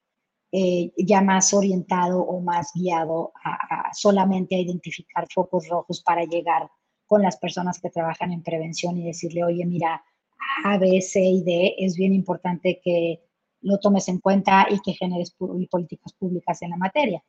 eh, 0.52 0.92
ya 0.98 1.22
más 1.22 1.54
orientado 1.54 2.22
o 2.22 2.42
más 2.42 2.72
guiado 2.74 3.32
a, 3.44 3.94
solamente 3.94 4.56
a 4.56 4.60
identificar 4.60 5.28
focos 5.34 5.68
rojos 5.68 6.02
para 6.02 6.24
llegar 6.24 6.70
con 7.06 7.22
las 7.22 7.38
personas 7.38 7.80
que 7.80 7.90
trabajan 7.90 8.32
en 8.32 8.44
prevención 8.44 8.98
y 8.98 9.06
decirle, 9.06 9.44
oye, 9.44 9.66
mira, 9.66 10.04
A, 10.64 10.78
B, 10.78 11.02
C 11.02 11.22
y 11.22 11.44
D 11.44 11.76
es 11.78 11.96
bien 11.96 12.14
importante 12.14 12.80
que 12.84 13.22
lo 13.62 13.78
tomes 13.80 14.08
en 14.08 14.20
cuenta 14.20 14.68
y 14.70 14.80
que 14.80 14.94
generes 14.94 15.32
políticas 15.32 16.14
públicas 16.14 16.62
en 16.62 16.72
la 16.72 16.78
materia. 16.78 17.24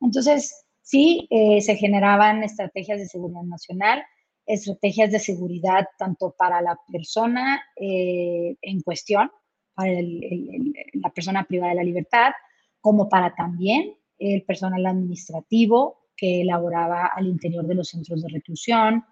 Entonces, 0.00 0.64
Sí, 0.82 1.28
eh, 1.30 1.60
se 1.60 1.76
generaban 1.76 2.42
estrategias 2.42 2.98
de 2.98 3.06
seguridad 3.06 3.44
nacional, 3.44 4.02
estrategias 4.44 5.12
de 5.12 5.20
seguridad 5.20 5.86
tanto 5.96 6.34
para 6.36 6.60
la 6.60 6.78
persona 6.90 7.62
eh, 7.76 8.56
en 8.60 8.82
cuestión, 8.82 9.30
para 9.74 9.92
la 9.92 11.10
persona 11.14 11.44
privada 11.44 11.70
de 11.70 11.76
la 11.76 11.84
libertad, 11.84 12.32
como 12.80 13.08
para 13.08 13.34
también 13.34 13.94
el 14.18 14.42
personal 14.42 14.84
administrativo 14.84 16.08
que 16.16 16.42
elaboraba 16.42 17.06
al 17.06 17.28
interior 17.28 17.64
de 17.66 17.76
los 17.76 17.88
centros 17.88 18.22
de 18.22 18.28
reclusión, 18.28 19.04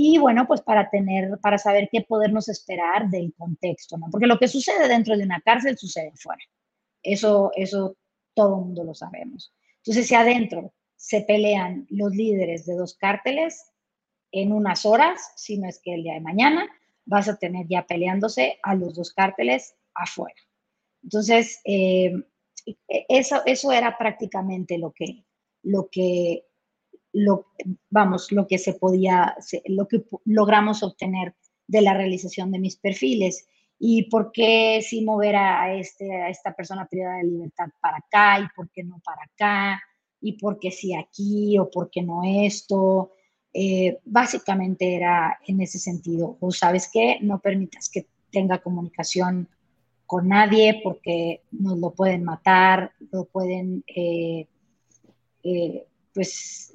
y 0.00 0.16
bueno, 0.16 0.46
pues 0.46 0.60
para 0.60 0.88
tener, 0.90 1.40
para 1.40 1.58
saber 1.58 1.88
qué 1.90 2.02
podernos 2.02 2.48
esperar 2.48 3.10
del 3.10 3.34
contexto, 3.34 3.98
¿no? 3.98 4.06
Porque 4.12 4.28
lo 4.28 4.38
que 4.38 4.46
sucede 4.46 4.86
dentro 4.86 5.16
de 5.16 5.24
una 5.24 5.40
cárcel 5.40 5.76
sucede 5.76 6.12
fuera. 6.14 6.40
Eso, 7.02 7.50
eso 7.56 7.96
todo 8.32 8.60
el 8.60 8.66
mundo 8.66 8.84
lo 8.84 8.94
sabemos. 8.94 9.52
Entonces, 9.78 10.06
si 10.06 10.14
adentro 10.14 10.72
se 10.94 11.22
pelean 11.22 11.84
los 11.90 12.14
líderes 12.14 12.64
de 12.64 12.76
dos 12.76 12.94
cárteles 12.94 13.72
en 14.30 14.52
unas 14.52 14.86
horas, 14.86 15.32
si 15.34 15.58
no 15.58 15.68
es 15.68 15.80
que 15.82 15.94
el 15.94 16.04
día 16.04 16.14
de 16.14 16.20
mañana, 16.20 16.68
vas 17.04 17.28
a 17.28 17.36
tener 17.36 17.66
ya 17.68 17.84
peleándose 17.84 18.60
a 18.62 18.76
los 18.76 18.94
dos 18.94 19.12
cárteles 19.12 19.74
afuera. 19.94 20.40
Entonces, 21.02 21.60
eh, 21.64 22.12
eso, 23.08 23.42
eso 23.46 23.72
era 23.72 23.98
prácticamente 23.98 24.78
lo 24.78 24.92
que, 24.92 25.24
lo 25.64 25.88
que, 25.90 26.44
lo, 27.12 27.46
vamos, 27.90 28.32
lo 28.32 28.46
que 28.46 28.58
se 28.58 28.74
podía, 28.74 29.36
lo 29.66 29.88
que 29.88 30.04
logramos 30.24 30.82
obtener 30.82 31.34
de 31.66 31.82
la 31.82 31.94
realización 31.94 32.50
de 32.50 32.58
mis 32.58 32.76
perfiles. 32.76 33.46
Y 33.78 34.04
por 34.10 34.32
qué 34.32 34.80
sí 34.82 35.04
mover 35.04 35.36
a, 35.36 35.74
este, 35.74 36.12
a 36.12 36.28
esta 36.30 36.54
persona 36.54 36.86
privada 36.86 37.18
de 37.18 37.24
libertad 37.24 37.68
para 37.80 37.98
acá 37.98 38.40
y 38.40 38.48
por 38.56 38.68
qué 38.70 38.82
no 38.82 39.00
para 39.04 39.22
acá 39.22 39.80
y 40.20 40.32
por 40.32 40.58
qué 40.58 40.70
sí 40.70 40.94
aquí 40.94 41.58
o 41.58 41.70
por 41.70 41.90
qué 41.90 42.02
no 42.02 42.22
esto. 42.24 43.12
Eh, 43.52 43.98
básicamente 44.04 44.94
era 44.94 45.38
en 45.46 45.60
ese 45.60 45.78
sentido, 45.78 46.36
o 46.40 46.50
sabes 46.50 46.90
qué, 46.92 47.18
no 47.22 47.40
permitas 47.40 47.88
que 47.88 48.06
tenga 48.30 48.58
comunicación 48.58 49.48
con 50.06 50.28
nadie 50.28 50.80
porque 50.82 51.42
nos 51.50 51.78
lo 51.78 51.90
pueden 51.90 52.24
matar, 52.24 52.92
lo 53.10 53.24
pueden, 53.24 53.84
eh, 53.86 54.46
eh, 55.42 55.86
pues, 56.14 56.72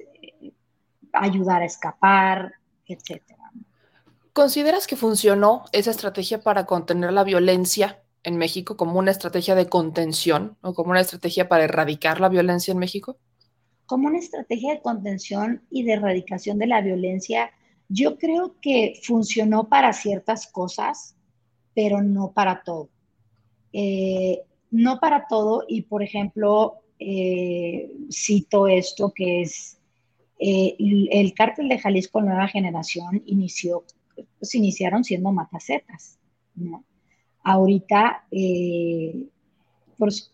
ayudar 1.14 1.62
a 1.62 1.66
escapar, 1.66 2.52
etcétera. 2.86 3.50
¿Consideras 4.32 4.86
que 4.86 4.96
funcionó 4.96 5.64
esa 5.72 5.90
estrategia 5.90 6.40
para 6.40 6.66
contener 6.66 7.12
la 7.12 7.24
violencia 7.24 8.02
en 8.24 8.36
México 8.36 8.76
como 8.76 8.98
una 8.98 9.10
estrategia 9.10 9.54
de 9.54 9.68
contención 9.68 10.56
o 10.60 10.74
como 10.74 10.90
una 10.90 11.00
estrategia 11.00 11.48
para 11.48 11.64
erradicar 11.64 12.20
la 12.20 12.28
violencia 12.28 12.72
en 12.72 12.78
México? 12.78 13.16
Como 13.86 14.08
una 14.08 14.18
estrategia 14.18 14.72
de 14.72 14.80
contención 14.80 15.62
y 15.70 15.84
de 15.84 15.92
erradicación 15.92 16.58
de 16.58 16.66
la 16.66 16.80
violencia, 16.80 17.50
yo 17.88 18.18
creo 18.18 18.56
que 18.60 18.98
funcionó 19.02 19.68
para 19.68 19.92
ciertas 19.92 20.46
cosas, 20.46 21.14
pero 21.74 22.02
no 22.02 22.32
para 22.32 22.62
todo. 22.64 22.88
Eh, 23.72 24.42
no 24.70 24.98
para 24.98 25.26
todo 25.28 25.64
y, 25.68 25.82
por 25.82 26.02
ejemplo, 26.02 26.80
eh, 26.98 27.92
cito 28.10 28.66
esto 28.66 29.12
que 29.14 29.42
es 29.42 29.78
eh, 30.38 30.76
el, 30.78 31.32
cártel 31.34 31.68
de 31.68 31.78
Jalisco 31.78 32.20
Nueva 32.20 32.48
Generación 32.48 33.22
inició 33.26 33.84
pues, 34.38 34.54
iniciaron 34.54 35.04
siendo 35.04 35.32
matacetas. 35.32 36.18
Ahorita, 37.42 38.26
eh, 38.30 39.26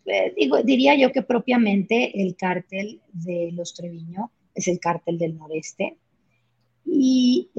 eh, 0.06 0.34
digo, 0.36 0.62
diría 0.62 0.96
yo 0.96 1.12
que 1.12 1.22
propiamente 1.22 2.22
el 2.22 2.36
cártel 2.36 3.00
de 3.12 3.50
los 3.52 3.74
Treviño 3.74 4.30
es 4.54 4.68
el 4.68 4.78
cártel 4.80 5.18
del 5.18 5.36
noreste. 5.36 5.96
Y 6.84 7.50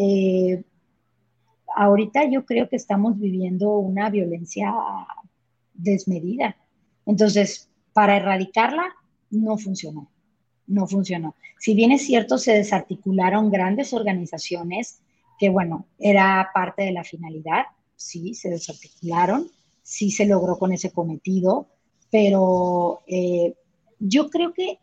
ahorita 1.76 2.30
yo 2.30 2.46
creo 2.46 2.68
que 2.68 2.76
estamos 2.76 3.18
viviendo 3.18 3.78
una 3.78 4.10
violencia 4.10 4.74
desmedida. 5.74 6.58
Entonces, 7.06 7.70
para 7.94 8.18
erradicarla, 8.18 8.94
no 9.30 9.58
funcionó. 9.58 10.10
No 10.72 10.88
funcionó. 10.88 11.36
Si 11.60 11.74
bien 11.74 11.92
es 11.92 12.06
cierto, 12.06 12.38
se 12.38 12.54
desarticularon 12.54 13.52
grandes 13.52 13.94
organizaciones 13.94 15.02
que 15.38 15.50
bueno, 15.50 15.88
era 15.98 16.50
parte 16.54 16.84
de 16.84 16.92
la 16.92 17.04
finalidad, 17.04 17.66
sí, 17.96 18.36
se 18.36 18.50
desarticularon, 18.50 19.50
sí 19.82 20.12
se 20.12 20.28
logró 20.28 20.58
con 20.58 20.72
ese 20.72 20.92
cometido, 20.92 21.68
pero 22.12 23.02
eh, 23.08 23.56
yo 24.00 24.30
creo 24.30 24.54
que 24.54 24.78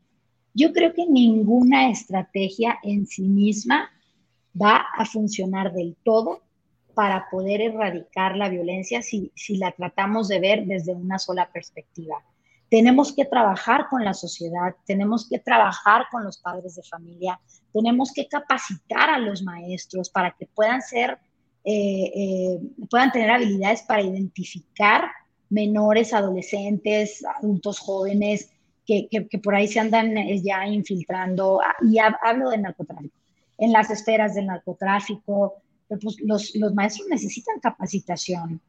yo 0.55 0.73
creo 0.73 0.93
que 0.93 1.07
ninguna 1.07 1.91
estrategia 1.91 2.77
en 2.83 3.07
sí 3.07 3.23
misma 3.23 3.89
va 4.61 4.85
a 4.97 5.05
funcionar 5.07 5.73
del 5.73 5.97
todo 6.03 6.43
para 6.93 7.31
poder 7.31 7.61
erradicar 7.61 8.37
la 8.37 8.49
violencia 8.49 9.01
si, 9.01 9.31
si 9.37 9.57
la 9.57 9.71
tratamos 9.71 10.27
de 10.27 10.41
ver 10.41 10.67
desde 10.67 10.93
una 10.93 11.21
sola 11.21 11.49
perspectiva. 11.53 12.25
Tenemos 12.71 13.13
que 13.15 13.25
trabajar 13.25 13.89
con 13.89 14.05
la 14.05 14.13
sociedad, 14.13 14.75
tenemos 14.85 15.29
que 15.29 15.39
trabajar 15.39 16.07
con 16.11 16.25
los 16.25 16.39
padres 16.39 16.77
de 16.77 16.83
familia, 16.83 17.41
tenemos 17.73 18.13
que 18.13 18.29
capacitar 18.29 19.09
a 19.09 19.19
los 19.19 19.43
maestros 19.43 20.11
para 20.11 20.33
que 20.39 20.47
puedan 20.47 20.83
ser, 20.83 21.19
eh, 21.65 22.13
eh, 22.15 22.61
puedan 22.91 23.11
tener 23.11 23.31
habilidades 23.31 23.83
para 23.83 24.03
identificar 24.03 25.11
menores, 25.49 26.13
adolescentes, 26.13 27.25
adultos 27.41 27.79
jóvenes 27.79 28.51
que, 28.87 29.09
que, 29.09 29.39
por 29.39 29.55
ahí 29.55 29.69
se 29.69 29.81
andan 29.81 30.17
eh, 30.17 30.41
ya 30.43 30.67
infiltrando, 30.67 31.61
ah, 31.61 31.75
y 31.83 31.99
hablo 31.99 32.51
de 32.51 32.59
narcotráfico, 32.59 33.15
en 33.59 33.73
las 33.73 33.91
esferas 33.91 34.35
del 34.35 34.47
narcotráfico, 34.47 35.57
pues 35.89 36.21
los, 36.21 36.55
los 36.55 36.75
maestros 36.75 37.09
necesitan 37.09 37.61
capacitación. 37.61 38.61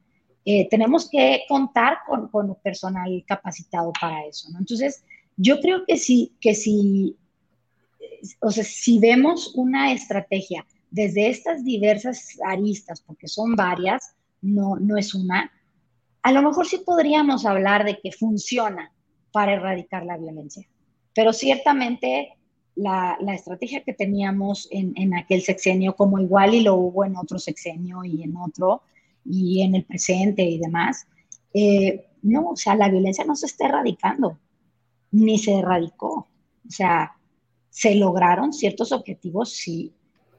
Eh, 0.44 0.68
tenemos 0.70 1.08
que 1.10 1.42
contar 1.48 1.98
con, 2.06 2.28
con, 2.28 2.54
personal 2.56 3.24
capacitado 3.26 3.92
para 4.00 4.24
eso, 4.24 4.48
¿no? 4.50 4.58
Entonces, 4.58 5.04
yo 5.36 5.60
creo 5.60 5.84
que 5.86 5.96
sí, 5.96 6.34
que 6.40 6.54
si, 6.54 7.16
o 8.40 8.50
sea, 8.50 8.64
si 8.64 8.98
vemos 8.98 9.54
una 9.54 9.92
estrategia 9.92 10.66
desde 10.90 11.28
estas 11.28 11.64
diversas 11.64 12.38
aristas, 12.44 13.00
porque 13.00 13.28
son 13.28 13.54
varias, 13.54 14.14
no, 14.40 14.76
no 14.76 14.96
es 14.96 15.14
una, 15.14 15.52
a 16.22 16.32
lo 16.32 16.42
mejor 16.42 16.66
sí 16.66 16.78
podríamos 16.84 17.44
hablar 17.46 17.84
de 17.84 18.00
que 18.00 18.12
funciona 18.12 18.92
para 19.32 19.52
erradicar 19.52 20.04
la 20.04 20.16
violencia, 20.16 20.66
pero 21.14 21.32
ciertamente 21.32 22.36
la, 22.76 23.16
la 23.20 23.34
estrategia 23.34 23.82
que 23.82 23.92
teníamos 23.92 24.68
en, 24.70 24.92
en, 24.96 25.14
aquel 25.14 25.42
sexenio, 25.42 25.94
como 25.94 26.18
igual 26.18 26.54
y 26.54 26.62
lo 26.62 26.76
hubo 26.76 27.04
en 27.04 27.16
otro 27.16 27.38
sexenio 27.38 28.04
y 28.04 28.22
en 28.22 28.36
otro, 28.36 28.82
y 29.24 29.62
en 29.62 29.74
el 29.74 29.84
presente 29.84 30.42
y 30.42 30.58
demás, 30.58 31.06
eh, 31.54 32.06
no, 32.22 32.50
o 32.50 32.56
sea, 32.56 32.74
la 32.74 32.88
violencia 32.88 33.24
no 33.24 33.36
se 33.36 33.46
está 33.46 33.66
erradicando, 33.66 34.38
ni 35.10 35.38
se 35.38 35.54
erradicó. 35.54 36.28
O 36.66 36.70
sea, 36.70 37.16
se 37.70 37.94
lograron 37.94 38.52
ciertos 38.52 38.92
objetivos, 38.92 39.50
sí, 39.52 39.92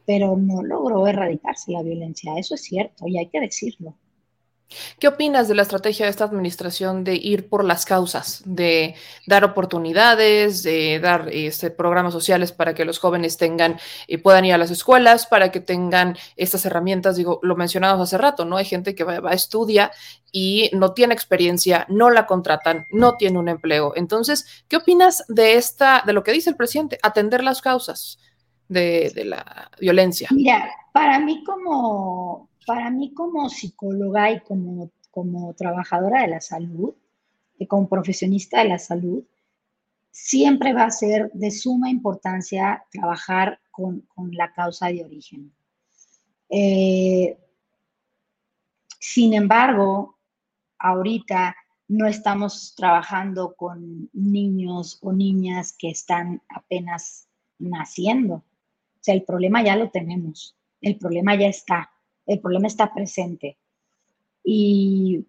pero 0.05 0.35
no 0.37 0.61
logró 0.63 1.07
erradicarse 1.07 1.71
la 1.71 1.83
violencia, 1.83 2.37
eso 2.37 2.55
es 2.55 2.61
cierto 2.61 3.07
y 3.07 3.17
hay 3.17 3.27
que 3.27 3.39
decirlo. 3.39 3.95
¿Qué 4.99 5.07
opinas 5.07 5.47
de 5.47 5.55
la 5.55 5.61
estrategia 5.63 6.05
de 6.05 6.11
esta 6.11 6.25
administración 6.25 7.03
de 7.03 7.15
ir 7.15 7.49
por 7.49 7.63
las 7.63 7.85
causas, 7.85 8.41
de 8.45 8.95
dar 9.25 9.43
oportunidades, 9.43 10.63
de 10.63 10.99
dar 10.99 11.29
este, 11.31 11.71
programas 11.71 12.13
sociales 12.13 12.51
para 12.51 12.73
que 12.73 12.85
los 12.85 12.99
jóvenes 12.99 13.37
tengan 13.37 13.79
y 14.07 14.17
puedan 14.17 14.45
ir 14.45 14.53
a 14.53 14.57
las 14.57 14.71
escuelas, 14.71 15.25
para 15.25 15.51
que 15.51 15.59
tengan 15.59 16.17
estas 16.35 16.65
herramientas? 16.65 17.15
Digo, 17.15 17.39
lo 17.43 17.55
mencionamos 17.55 18.01
hace 18.01 18.17
rato, 18.17 18.45
¿no? 18.45 18.57
Hay 18.57 18.65
gente 18.65 18.95
que 18.95 19.03
va, 19.03 19.29
a 19.29 19.33
estudiar 19.33 19.91
y 20.31 20.69
no 20.73 20.93
tiene 20.93 21.13
experiencia, 21.13 21.85
no 21.89 22.09
la 22.09 22.25
contratan, 22.25 22.85
no 22.91 23.17
tiene 23.17 23.39
un 23.39 23.49
empleo. 23.49 23.93
Entonces, 23.95 24.63
¿qué 24.67 24.77
opinas 24.77 25.23
de 25.27 25.55
esta, 25.55 26.03
de 26.05 26.13
lo 26.13 26.23
que 26.23 26.31
dice 26.31 26.49
el 26.49 26.55
presidente, 26.55 26.99
atender 27.03 27.43
las 27.43 27.61
causas 27.61 28.19
de 28.67 29.11
la 29.25 29.69
violencia? 29.79 30.29
Mira, 30.31 30.69
para 30.93 31.19
mí 31.19 31.43
como 31.43 32.50
para 32.65 32.89
mí 32.89 33.13
como 33.13 33.49
psicóloga 33.49 34.31
y 34.31 34.39
como, 34.41 34.91
como 35.09 35.53
trabajadora 35.53 36.21
de 36.21 36.27
la 36.27 36.41
salud, 36.41 36.93
y 37.61 37.67
como 37.67 37.87
profesionista 37.87 38.63
de 38.63 38.69
la 38.69 38.79
salud, 38.79 39.23
siempre 40.09 40.73
va 40.73 40.85
a 40.85 40.89
ser 40.89 41.31
de 41.31 41.51
suma 41.51 41.91
importancia 41.91 42.83
trabajar 42.91 43.59
con, 43.69 44.03
la 44.31 44.51
causa 44.51 44.87
de 44.87 45.05
origen. 45.05 45.53
Eh, 46.49 47.37
sin 48.99 49.35
embargo, 49.35 50.17
ahorita 50.79 51.55
no 51.87 52.07
estamos 52.07 52.73
trabajando 52.75 53.53
con 53.53 54.09
niños 54.11 54.97
o 55.03 55.13
niñas 55.13 55.75
que 55.77 55.91
están 55.91 56.41
apenas 56.49 57.27
naciendo. 57.59 58.33
O 58.33 59.01
sea, 59.01 59.13
el 59.13 59.21
problema 59.21 59.63
ya 59.63 59.75
lo 59.75 59.91
tenemos, 59.91 60.57
el 60.81 60.97
problema 60.97 61.35
ya 61.35 61.47
está 61.47 61.91
el 62.25 62.39
problema 62.39 62.67
está 62.67 62.93
presente. 62.93 63.57
Y, 64.43 65.25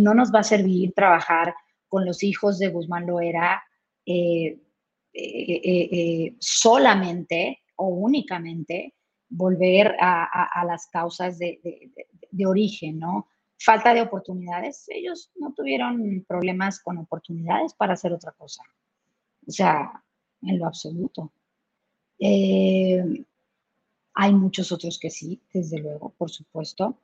no 0.00 0.14
nos 0.14 0.32
va 0.32 0.40
a 0.40 0.44
servir 0.44 0.92
trabajar 0.92 1.54
con 1.88 2.04
los 2.04 2.22
hijos 2.22 2.58
de 2.58 2.68
Guzmán 2.68 3.06
Loera, 3.06 3.62
eh, 4.06 4.58
solamente 6.38 7.60
o 7.76 7.88
únicamente 7.88 8.94
volver 9.28 9.96
a, 10.00 10.64
las 10.66 10.86
causas 10.86 11.38
de, 11.38 11.90
de, 12.30 12.46
origen, 12.46 12.98
¿no? 12.98 13.28
Falta 13.58 13.92
de 13.92 14.02
oportunidades. 14.02 14.84
Ellos 14.88 15.30
no 15.36 15.52
tuvieron 15.52 16.24
problemas 16.26 16.80
con 16.80 16.98
oportunidades 16.98 17.74
para 17.74 17.94
hacer 17.94 18.12
otra 18.12 18.32
cosa. 18.32 18.62
O 19.46 19.50
sea, 19.50 20.02
en 20.42 20.58
lo 20.58 20.66
absoluto. 20.66 21.32
Hay 24.20 24.34
muchos 24.34 24.72
otros 24.72 24.98
que 24.98 25.10
sí, 25.10 25.40
desde 25.54 25.78
luego, 25.78 26.12
por 26.18 26.28
supuesto. 26.28 26.98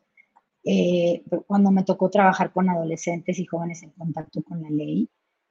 Eh, 0.65 1.23
cuando 1.47 1.71
me 1.71 1.85
tocó 1.85 2.11
trabajar 2.11 2.53
con 2.53 2.69
adolescentes 2.69 3.39
y 3.39 3.45
jóvenes 3.45 3.85
en 3.85 3.91
contacto 3.91 4.43
con 4.43 4.61
la 4.61 4.69
ley, 4.69 5.09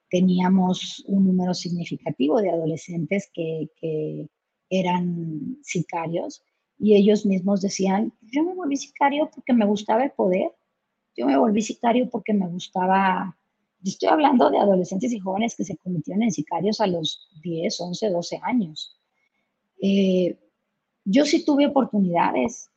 teníamos 0.10 1.06
un 1.08 1.26
número 1.26 1.54
significativo 1.54 2.42
de 2.42 2.50
adolescentes 2.50 3.30
que, 3.34 3.70
que 3.78 4.28
eran 4.70 5.58
sicarios 5.64 6.44
y 6.78 6.98
ellos 6.98 7.26
mismos 7.26 7.62
decían, 7.62 8.12
yo 8.20 8.44
me 8.44 8.56
volví 8.56 8.76
sicario 8.76 9.32
porque 9.34 9.54
me 9.54 9.66
gustaba 9.66 10.04
el 10.04 10.12
poder, 10.12 10.52
yo 11.16 11.28
me 11.28 11.38
volví 11.38 11.62
sicario 11.62 12.10
porque 12.10 12.34
me 12.34 12.50
gustaba, 12.50 13.38
yo 13.80 13.90
estoy 13.90 14.10
hablando 14.10 14.50
de 14.50 14.58
adolescentes 14.58 15.14
y 15.14 15.20
jóvenes 15.20 15.56
que 15.56 15.64
se 15.64 15.78
convirtieron 15.78 16.24
en 16.24 16.32
sicarios 16.32 16.82
a 16.82 16.88
los 16.88 17.30
10, 17.42 17.80
11, 17.80 18.10
12 18.10 18.40
años. 18.44 19.00
Eh, 19.82 20.38
yo 21.06 21.26
sí 21.26 21.44
tuve 21.46 21.68
oportunidades, 21.68 22.70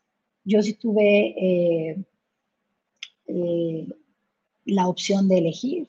yo 0.45 0.63
sí 0.63 0.75
tuve 0.75 1.35
eh, 1.39 2.05
eh, 3.27 3.89
la 4.65 4.89
opción 4.89 5.29
de 5.29 5.39
elegir. 5.39 5.89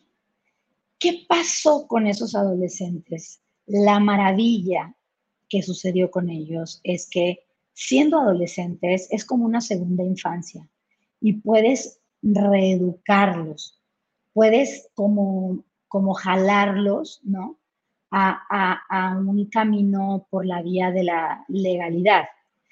¿Qué 1.00 1.26
pasó 1.28 1.88
con 1.88 2.08
esos 2.08 2.36
adolescentes? 2.36 3.40
La 3.66 4.00
maravilla 4.00 4.96
que 5.50 5.62
sucedió 5.62 6.10
con 6.10 6.30
ellos 6.30 6.80
es 6.84 7.10
que 7.10 7.44
siendo 7.74 8.20
adolescentes 8.20 9.08
es 9.12 9.24
como 9.24 9.46
una 9.46 9.62
segunda 9.62 10.04
infancia 10.04 10.68
y 11.22 11.34
puedes 11.34 12.00
reeducarlos, 12.22 13.80
puedes 14.34 14.90
como, 14.96 15.64
como 15.88 16.14
jalarlos, 16.14 17.22
¿no? 17.24 17.60
A, 18.10 18.80
a, 18.90 19.18
un 19.18 19.46
camino 19.50 20.28
por 20.30 20.46
la 20.46 20.62
vía 20.62 20.92
de 20.92 21.04
la 21.04 21.44
legalidad. 21.50 22.24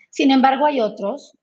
Sin 0.10 0.32
embargo, 0.32 0.66
hay 0.66 0.80
otros, 0.80 1.38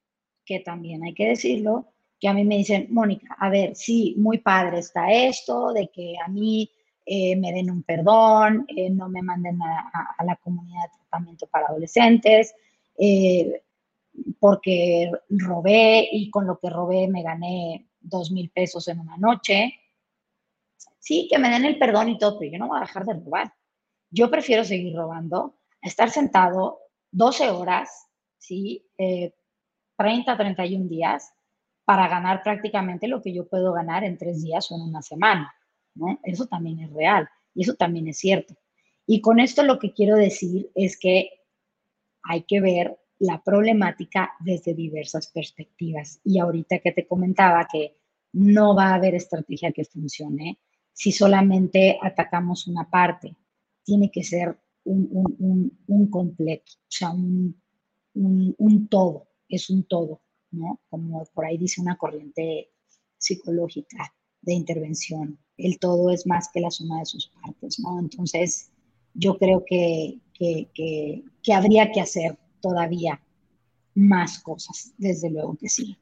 que 0.46 0.60
también 0.60 1.04
hay 1.04 1.12
que 1.12 1.28
decirlo, 1.28 1.92
que 2.18 2.28
a 2.28 2.32
mí 2.32 2.44
me 2.44 2.56
dicen, 2.56 2.86
Mónica, 2.90 3.36
a 3.38 3.50
ver, 3.50 3.76
sí, 3.76 4.14
muy 4.16 4.38
padre 4.38 4.78
está 4.78 5.12
esto, 5.12 5.72
de 5.72 5.88
que 5.88 6.14
a 6.24 6.28
mí 6.28 6.70
eh, 7.04 7.36
me 7.36 7.52
den 7.52 7.70
un 7.70 7.82
perdón, 7.82 8.64
eh, 8.68 8.88
no 8.88 9.08
me 9.08 9.22
manden 9.22 9.60
a, 9.60 10.14
a, 10.16 10.24
la 10.24 10.36
comunidad 10.36 10.84
de 10.84 10.98
tratamiento 10.98 11.46
para 11.48 11.66
adolescentes, 11.66 12.54
eh, 12.96 13.62
porque 14.38 15.10
robé 15.28 16.08
y 16.12 16.30
con 16.30 16.46
lo 16.46 16.58
que 16.58 16.70
robé 16.70 17.08
me 17.08 17.22
gané 17.22 17.88
dos 18.00 18.30
mil 18.30 18.50
pesos 18.50 18.86
en 18.88 19.00
una 19.00 19.16
noche. 19.16 19.74
Sí, 20.98 21.26
que 21.30 21.38
me 21.38 21.50
den 21.50 21.64
el 21.64 21.78
perdón 21.78 22.10
y 22.10 22.18
todo, 22.18 22.38
pero 22.38 22.52
yo 22.52 22.58
no 22.58 22.68
voy 22.68 22.78
a 22.78 22.82
dejar 22.82 23.04
de 23.04 23.14
robar. 23.14 23.52
Yo 24.12 24.30
prefiero 24.30 24.62
seguir 24.62 24.94
robando, 24.94 25.58
estar 25.80 26.10
sentado 26.10 26.80
12 27.10 27.48
horas, 27.50 28.08
¿sí? 28.38 28.86
30, 29.96 30.36
31 30.36 30.88
días 30.88 31.32
para 31.84 32.08
ganar 32.08 32.42
prácticamente 32.42 33.08
lo 33.08 33.22
que 33.22 33.32
yo 33.32 33.48
puedo 33.48 33.72
ganar 33.72 34.04
en 34.04 34.18
tres 34.18 34.42
días 34.42 34.70
o 34.70 34.76
en 34.76 34.82
una 34.82 35.00
semana. 35.00 35.54
Eso 36.22 36.46
también 36.46 36.80
es 36.80 36.92
real 36.92 37.28
y 37.54 37.62
eso 37.62 37.74
también 37.74 38.06
es 38.06 38.18
cierto. 38.18 38.54
Y 39.06 39.22
con 39.22 39.40
esto 39.40 39.62
lo 39.62 39.78
que 39.78 39.92
quiero 39.92 40.16
decir 40.16 40.70
es 40.74 40.98
que 40.98 41.30
hay 42.22 42.42
que 42.42 42.60
ver 42.60 42.98
la 43.18 43.42
problemática 43.42 44.32
desde 44.40 44.74
diversas 44.74 45.28
perspectivas. 45.28 46.20
Y 46.22 46.38
ahorita 46.38 46.80
que 46.80 46.92
te 46.92 47.06
comentaba 47.06 47.66
que 47.70 47.96
no 48.32 48.74
va 48.74 48.88
a 48.88 48.94
haber 48.94 49.14
estrategia 49.14 49.72
que 49.72 49.84
funcione 49.84 50.58
si 50.92 51.12
solamente 51.12 51.98
atacamos 52.02 52.66
una 52.66 52.90
parte. 52.90 53.36
Tiene 53.84 54.10
que 54.10 54.22
ser 54.22 54.58
un, 54.84 56.08
completo, 56.10 56.72
o 56.72 56.88
sea, 56.88 57.10
un, 57.10 57.60
un, 58.14 58.88
todo, 58.88 59.28
es 59.48 59.70
un 59.70 59.84
todo, 59.84 60.20
¿no? 60.50 60.80
Como 60.88 61.24
por 61.34 61.44
ahí 61.44 61.58
dice 61.58 61.80
una 61.80 61.96
corriente 61.96 62.70
psicológica 63.18 64.14
de 64.40 64.54
intervención. 64.54 65.38
El 65.56 65.78
todo 65.78 66.10
es 66.10 66.26
más 66.26 66.48
que 66.52 66.60
la 66.60 66.70
suma 66.70 67.00
de 67.00 67.06
sus 67.06 67.28
partes, 67.28 67.78
¿no? 67.78 67.98
Entonces, 68.00 68.70
yo 69.14 69.38
creo 69.38 69.64
que, 69.64 70.18
que, 70.34 71.22
habría 71.52 71.92
que 71.92 72.00
hacer 72.00 72.38
todavía 72.60 73.20
más 73.94 74.40
cosas, 74.40 74.92
desde 74.98 75.30
luego 75.30 75.56
que 75.56 75.68
sí. 75.68 75.96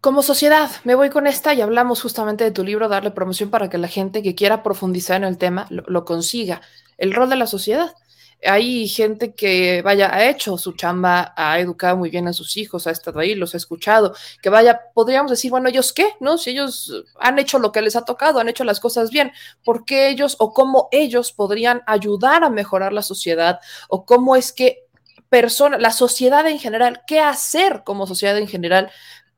Como 0.00 0.22
sociedad, 0.22 0.70
me 0.84 0.94
voy 0.94 1.10
con 1.10 1.26
esta 1.26 1.52
y 1.52 1.60
hablamos 1.60 2.00
justamente 2.00 2.42
de 2.44 2.50
tu 2.50 2.64
libro, 2.64 2.88
darle 2.88 3.10
promoción 3.10 3.50
para 3.50 3.68
que 3.68 3.76
la 3.76 3.88
gente 3.88 4.22
que 4.22 4.34
quiera 4.34 4.62
profundizar 4.62 5.18
en 5.18 5.24
el 5.24 5.36
tema 5.36 5.66
lo 5.68 6.04
consiga. 6.06 6.62
El 6.96 7.12
rol 7.12 7.28
de 7.28 7.36
la 7.36 7.46
sociedad 7.46 7.94
hay 8.42 8.88
gente 8.88 9.34
que, 9.34 9.82
vaya, 9.82 10.14
ha 10.14 10.28
hecho 10.30 10.56
su 10.56 10.72
chamba, 10.72 11.34
ha 11.36 11.58
educado 11.58 11.98
muy 11.98 12.08
bien 12.08 12.26
a 12.28 12.32
sus 12.32 12.56
hijos, 12.56 12.86
ha 12.86 12.90
estado 12.90 13.20
ahí, 13.20 13.34
los 13.34 13.52
ha 13.52 13.58
escuchado, 13.58 14.14
que 14.40 14.48
vaya, 14.48 14.80
podríamos 14.94 15.30
decir, 15.30 15.50
bueno, 15.50 15.68
¿ellos 15.68 15.92
qué? 15.92 16.14
¿No? 16.20 16.38
Si 16.38 16.48
ellos 16.48 17.04
han 17.18 17.38
hecho 17.38 17.58
lo 17.58 17.70
que 17.70 17.82
les 17.82 17.96
ha 17.96 18.04
tocado, 18.06 18.40
han 18.40 18.48
hecho 18.48 18.64
las 18.64 18.80
cosas 18.80 19.10
bien, 19.10 19.32
¿por 19.62 19.84
qué 19.84 20.08
ellos 20.08 20.36
o 20.38 20.54
cómo 20.54 20.88
ellos 20.90 21.32
podrían 21.32 21.82
ayudar 21.86 22.42
a 22.44 22.48
mejorar 22.48 22.94
la 22.94 23.02
sociedad? 23.02 23.60
¿O 23.90 24.06
cómo 24.06 24.36
es 24.36 24.52
que 24.52 24.86
persona, 25.28 25.78
la 25.78 25.92
sociedad 25.92 26.46
en 26.46 26.58
general, 26.58 27.02
qué 27.06 27.20
hacer 27.20 27.82
como 27.84 28.06
sociedad 28.06 28.36
en 28.38 28.48
general 28.48 28.90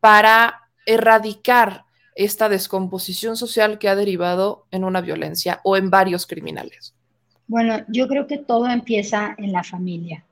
para 0.02 0.62
erradicar 0.84 1.84
esta 2.16 2.48
descomposición 2.48 3.36
social 3.36 3.78
que 3.78 3.88
ha 3.88 3.94
derivado 3.94 4.66
en 4.72 4.82
una 4.82 5.00
violencia 5.00 5.60
o 5.62 5.76
en 5.76 5.90
varios 5.90 6.26
criminales? 6.26 6.92
Bueno, 7.46 7.84
yo 7.86 8.08
creo 8.08 8.26
que 8.26 8.38
todo 8.38 8.66
empieza 8.66 9.36
en 9.38 9.52
la 9.52 9.62
familia 9.62 10.26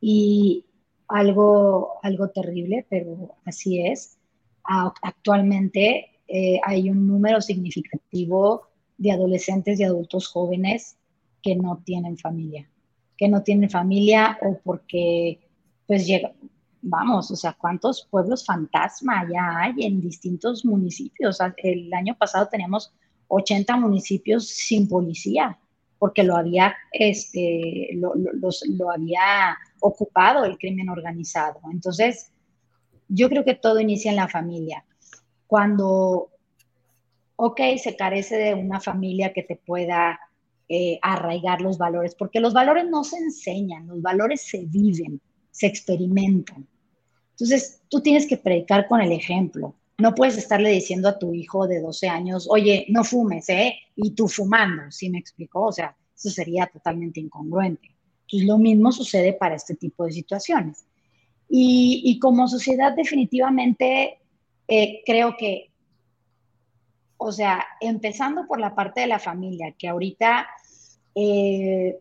y 0.00 0.64
algo, 1.06 2.00
algo 2.02 2.30
terrible, 2.30 2.84
pero 2.90 3.36
así 3.44 3.80
es. 3.80 4.18
Actualmente 4.64 6.10
eh, 6.26 6.60
hay 6.64 6.90
un 6.90 7.06
número 7.06 7.40
significativo 7.40 8.66
de 8.98 9.12
adolescentes 9.12 9.78
y 9.78 9.84
adultos 9.84 10.26
jóvenes 10.26 10.96
que 11.44 11.54
no 11.54 11.80
tienen 11.84 12.18
familia, 12.18 12.68
que 13.16 13.28
no 13.28 13.44
tienen 13.44 13.70
familia 13.70 14.36
o 14.42 14.58
porque 14.64 15.38
pues 15.86 16.08
llega, 16.08 16.32
vamos, 16.82 17.30
o 17.30 17.36
sea, 17.36 17.52
¿cuántos 17.58 18.06
pueblos 18.10 18.44
fantasma 18.44 19.26
ya 19.32 19.60
hay 19.62 19.86
en 19.86 20.00
distintos 20.00 20.64
municipios? 20.64 21.38
El 21.58 21.92
año 21.92 22.16
pasado 22.16 22.48
teníamos 22.48 22.92
80 23.28 23.76
municipios 23.76 24.48
sin 24.48 24.88
policía 24.88 25.58
porque 25.98 26.22
lo 26.22 26.36
había, 26.36 26.74
este, 26.92 27.90
lo, 27.94 28.12
lo, 28.14 28.90
había 28.90 29.56
ocupado 29.80 30.44
el 30.44 30.58
crimen 30.58 30.88
organizado. 30.88 31.60
Entonces, 31.72 32.32
yo 33.08 33.28
creo 33.28 33.44
que 33.44 33.54
todo 33.54 33.80
inicia 33.80 34.10
en 34.10 34.16
la 34.16 34.28
familia. 34.28 34.84
Cuando, 35.46 36.30
ok, 37.36 37.60
se 37.78 37.96
carece 37.96 38.36
de 38.36 38.54
una 38.54 38.80
familia 38.80 39.32
que 39.32 39.42
te 39.42 39.56
pueda 39.56 40.20
eh, 40.68 40.98
arraigar 41.02 41.60
los 41.60 41.78
valores, 41.78 42.14
porque 42.14 42.40
los 42.40 42.52
valores 42.52 42.86
no 42.90 43.04
se 43.04 43.16
enseñan, 43.18 43.86
los 43.86 44.02
valores 44.02 44.42
se 44.42 44.64
viven, 44.66 45.20
se 45.56 45.66
experimentan. 45.66 46.66
Entonces, 47.30 47.80
tú 47.88 48.02
tienes 48.02 48.26
que 48.26 48.36
predicar 48.36 48.86
con 48.86 49.00
el 49.00 49.10
ejemplo. 49.10 49.74
No 49.96 50.14
puedes 50.14 50.36
estarle 50.36 50.68
diciendo 50.68 51.08
a 51.08 51.18
tu 51.18 51.32
hijo 51.32 51.66
de 51.66 51.80
12 51.80 52.08
años, 52.10 52.46
oye, 52.50 52.84
no 52.90 53.04
fumes, 53.04 53.48
¿eh? 53.48 53.74
Y 53.96 54.10
tú 54.10 54.28
fumando, 54.28 54.90
¿sí 54.90 55.08
me 55.08 55.18
explicó? 55.18 55.64
O 55.64 55.72
sea, 55.72 55.96
eso 56.14 56.28
sería 56.28 56.66
totalmente 56.66 57.20
incongruente. 57.20 57.88
Entonces, 58.26 58.46
lo 58.46 58.58
mismo 58.58 58.92
sucede 58.92 59.32
para 59.32 59.54
este 59.54 59.74
tipo 59.74 60.04
de 60.04 60.12
situaciones. 60.12 60.84
Y, 61.48 62.18
como 62.20 62.48
sociedad, 62.48 62.94
definitivamente, 62.94 64.18
eh, 64.68 65.02
creo 65.06 65.36
que, 65.38 65.70
o 67.16 67.32
sea, 67.32 67.64
empezando 67.80 68.46
por 68.46 68.60
la 68.60 68.74
parte 68.74 69.00
de 69.00 69.06
la 69.06 69.18
familia, 69.18 69.74
que 69.78 69.88
ahorita 69.88 70.48
eh, 71.14 71.98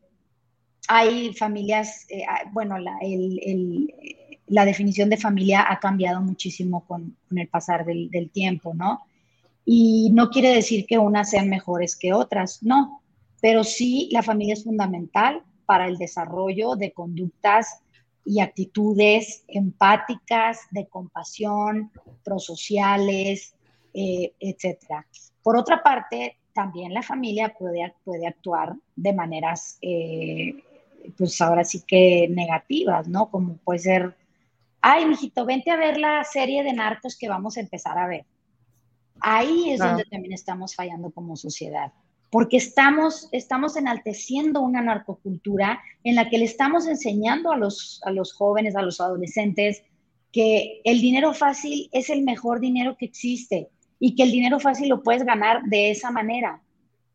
hay 0.88 1.34
familias, 1.34 2.06
eh, 2.10 2.24
ah, 2.28 2.50
bueno, 2.52 2.78
la, 2.78 2.98
el 3.02 3.94
la 4.48 4.66
definición 4.66 5.10
de 5.10 5.18
familia 5.18 5.66
ha 5.68 5.80
cambiado 5.80 6.22
muchísimo 6.22 6.86
con, 6.86 7.18
el 7.36 7.48
pasar 7.48 7.86
del, 7.86 8.30
tiempo, 8.32 8.74
¿no? 8.74 9.06
Y 9.66 10.12
no 10.14 10.30
quiere 10.30 10.54
decir 10.54 10.86
que 10.86 11.00
unas 11.00 11.32
sean 11.32 11.50
mejores 11.50 11.96
que 11.96 12.14
otras, 12.14 12.62
no, 12.62 13.02
pero 13.42 13.64
sí 13.64 14.10
la 14.12 14.22
familia 14.22 14.54
es 14.54 14.64
fundamental 14.64 15.42
para 15.66 15.88
el 15.88 15.98
desarrollo 15.98 16.76
de 16.76 16.92
conductas 16.92 17.80
y 18.24 18.40
actitudes 18.40 19.44
empáticas, 19.48 20.60
de 20.72 20.88
compasión, 20.88 21.92
prosociales, 22.24 23.56
eh, 23.94 24.34
etc. 24.40 25.06
Por 25.42 25.58
otra 25.58 25.82
parte, 25.82 26.38
también 26.54 26.94
la 26.94 27.02
familia 27.02 27.54
puede, 27.58 27.94
puede 28.04 28.28
actuar 28.28 28.76
de 28.96 29.14
maneras, 29.14 29.78
eh, 29.82 30.56
pues 31.18 31.40
ahora 31.42 31.64
sí 31.64 31.84
que 31.86 32.28
negativas, 32.30 33.08
¿no? 33.08 33.30
Como 33.30 33.58
puede 33.58 33.80
ser, 33.80 34.16
ay, 34.82 35.06
mijito, 35.06 35.46
vente 35.46 35.72
a 35.72 35.78
ver 35.78 35.98
la 35.98 36.24
serie 36.24 36.64
de 36.64 36.74
narcos 36.74 37.18
que 37.18 37.28
vamos 37.28 37.58
a 37.58 37.62
empezar 37.62 37.98
a 37.98 38.08
ver. 38.08 38.26
Ahí 39.20 39.72
es 39.72 39.80
donde 39.80 40.04
también 40.06 40.34
estamos 40.34 40.76
fallando 40.76 41.10
como 41.12 41.36
sociedad, 41.36 41.94
porque 42.30 42.58
estamos, 42.58 43.30
estamos 43.32 43.78
enalteciendo 43.78 44.62
una 44.62 44.82
narcocultura 44.82 45.82
en 46.04 46.16
la 46.16 46.30
que 46.30 46.38
le 46.38 46.46
estamos 46.46 46.86
enseñando 46.88 47.52
a 47.52 47.58
los, 47.58 48.02
a 48.04 48.12
los 48.12 48.34
jóvenes, 48.34 48.76
a 48.76 48.82
los 48.82 49.00
adolescentes, 49.00 49.84
que 50.32 50.82
el 50.84 51.00
dinero 51.00 51.34
fácil 51.34 51.90
es 51.94 52.10
el 52.10 52.24
mejor 52.24 52.60
dinero 52.60 52.98
que 52.98 53.06
existe 53.06 53.70
y 54.00 54.16
que 54.16 54.24
el 54.24 54.32
dinero 54.32 54.60
fácil 54.60 54.90
lo 54.90 55.02
puedes 55.02 55.24
ganar 55.24 55.64
de 55.64 55.92
esa 55.92 56.12
manera, 56.12 56.62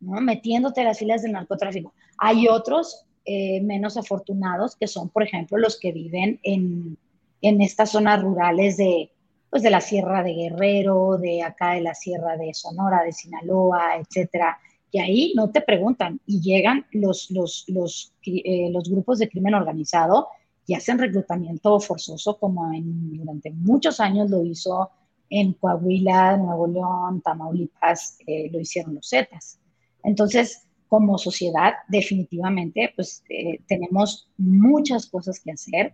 ¿no? 0.00 0.20
metiéndote 0.22 0.80
en 0.80 0.86
las 0.86 0.98
filas 0.98 1.22
del 1.22 1.32
narcotráfico. 1.32 1.92
Hay 2.16 2.48
otros 2.48 3.06
eh, 3.24 3.60
menos 3.60 3.96
afortunados 3.96 4.76
que 4.76 4.86
son, 4.86 5.08
por 5.08 5.22
ejemplo, 5.22 5.58
los 5.58 5.78
que 5.78 5.92
viven 5.92 6.40
en, 6.42 6.96
en 7.42 7.60
estas 7.60 7.90
zonas 7.90 8.22
rurales 8.22 8.76
de, 8.76 9.10
pues, 9.50 9.62
de 9.62 9.70
la 9.70 9.80
Sierra 9.80 10.22
de 10.22 10.34
Guerrero, 10.34 11.18
de 11.18 11.42
acá 11.42 11.72
de 11.74 11.82
la 11.82 11.94
Sierra 11.94 12.36
de 12.36 12.54
Sonora, 12.54 13.02
de 13.02 13.12
Sinaloa, 13.12 13.96
etcétera, 13.98 14.58
que 14.90 15.00
ahí 15.00 15.32
no 15.36 15.50
te 15.50 15.60
preguntan 15.60 16.20
y 16.26 16.40
llegan 16.40 16.86
los, 16.92 17.30
los, 17.30 17.64
los, 17.68 18.12
eh, 18.24 18.70
los 18.72 18.88
grupos 18.88 19.18
de 19.18 19.28
crimen 19.28 19.54
organizado 19.54 20.28
y 20.66 20.74
hacen 20.74 20.98
reclutamiento 20.98 21.78
forzoso 21.80 22.38
como 22.38 22.72
en, 22.72 23.16
durante 23.16 23.50
muchos 23.50 24.00
años 24.00 24.30
lo 24.30 24.44
hizo 24.44 24.90
en 25.28 25.52
Coahuila, 25.54 26.36
Nuevo 26.36 26.66
León, 26.66 27.20
Tamaulipas, 27.22 28.18
eh, 28.26 28.50
lo 28.52 28.58
hicieron 28.58 28.96
los 28.96 29.08
Zetas. 29.08 29.60
Entonces, 30.02 30.66
como 30.90 31.16
sociedad, 31.16 31.74
definitivamente, 31.88 32.92
pues 32.94 33.22
eh, 33.30 33.60
tenemos 33.66 34.28
muchas 34.36 35.06
cosas 35.06 35.40
que 35.40 35.52
hacer, 35.52 35.92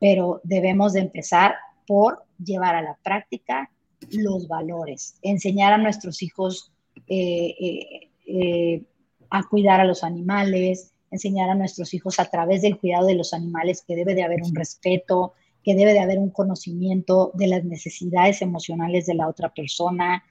pero 0.00 0.40
debemos 0.42 0.94
de 0.94 1.00
empezar 1.00 1.54
por 1.86 2.24
llevar 2.42 2.74
a 2.74 2.82
la 2.82 2.98
práctica 3.04 3.70
los 4.10 4.48
valores, 4.48 5.18
enseñar 5.22 5.74
a 5.74 5.78
nuestros 5.78 6.22
hijos 6.22 6.72
eh, 7.06 8.08
a 9.28 9.42
cuidar 9.44 9.80
a 9.80 9.84
los 9.84 10.02
animales, 10.02 10.94
enseñar 11.10 11.50
a 11.50 11.54
nuestros 11.54 11.92
hijos 11.92 12.18
a 12.18 12.24
través 12.24 12.62
del 12.62 12.78
cuidado 12.78 13.06
de 13.06 13.16
los 13.16 13.34
animales 13.34 13.84
que 13.86 13.94
debe 13.94 14.14
de 14.14 14.22
haber 14.22 14.42
un 14.42 14.54
respeto, 14.54 15.34
que 15.62 15.74
debe 15.74 15.92
de 15.92 16.00
haber 16.00 16.18
un 16.18 16.30
conocimiento 16.30 17.30
de 17.34 17.48
las 17.48 17.64
necesidades 17.64 18.40
emocionales 18.40 19.04
de 19.04 19.14
la 19.14 19.28
otra 19.28 19.52
persona, 19.52 20.24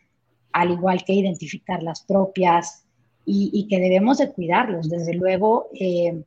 al 0.52 0.72
igual 0.72 1.03
que 1.06 1.14
identificar 1.14 1.84
las 1.84 2.02
propias 2.02 2.86
y, 3.32 3.68
que 3.68 3.80
debemos 3.80 4.18
de 4.18 4.32
cuidarlos, 4.32 4.90
desde 4.90 5.14
luego, 5.14 5.70
eh, 5.80 6.24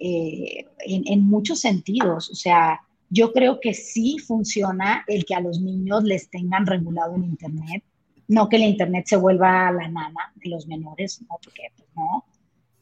eh, 0.00 0.66
en, 0.78 1.22
muchos 1.28 1.60
sentidos. 1.60 2.30
O 2.30 2.34
sea, 2.34 2.80
yo 3.10 3.32
creo 3.32 3.60
que 3.60 3.74
sí 3.74 4.18
funciona 4.18 5.04
el 5.06 5.24
que 5.26 5.34
a 5.34 5.40
los 5.40 5.60
niños 5.60 6.04
les 6.04 6.30
tengan 6.30 6.66
regulado 6.66 7.14
en 7.16 7.24
Internet, 7.24 7.84
no 8.28 8.48
que 8.48 8.56
el 8.56 8.62
Internet 8.62 9.04
se 9.06 9.16
vuelva 9.16 9.70
la 9.72 9.88
nana 9.88 10.32
de 10.36 10.50
los 10.50 10.66
menores, 10.66 11.20
no, 11.22 11.38
porque 11.42 11.64
pues, 11.76 11.88
no. 11.94 12.24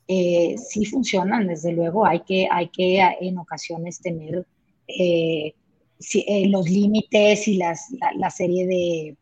Eh, 0.07 0.57
sí 0.59 0.85
funcionan, 0.85 1.49
desde 1.49 1.73
luego, 1.73 2.07
hay 2.07 2.21
que, 2.21 2.47
hay 2.51 2.69
que 2.69 3.01
en 3.21 3.39
ocasiones 3.39 4.01
tener 4.01 4.47
eh, 4.87 5.55
eh, 6.15 6.49
los 6.49 6.69
límites 6.69 7.49
y 7.49 7.57
las, 7.57 7.87
la, 8.17 8.31
serie 8.31 8.67
de, 8.67 9.17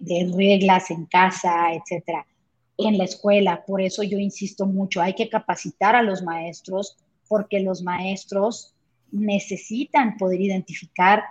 de, 0.00 0.32
reglas 0.36 0.90
en 0.90 1.06
casa, 1.06 1.72
etcétera, 1.72 2.26
en 2.78 2.96
la 2.96 3.04
escuela. 3.04 3.64
Por 3.66 3.82
eso 3.82 4.02
yo 4.02 4.18
insisto 4.18 4.66
mucho, 4.66 5.02
hay 5.02 5.14
que 5.14 5.28
capacitar 5.28 5.94
a 5.94 6.02
los 6.02 6.22
maestros 6.22 6.96
porque 7.28 7.60
los 7.60 7.82
maestros 7.82 8.74
necesitan 9.12 10.16
poder 10.16 10.40
identificar 10.40 11.22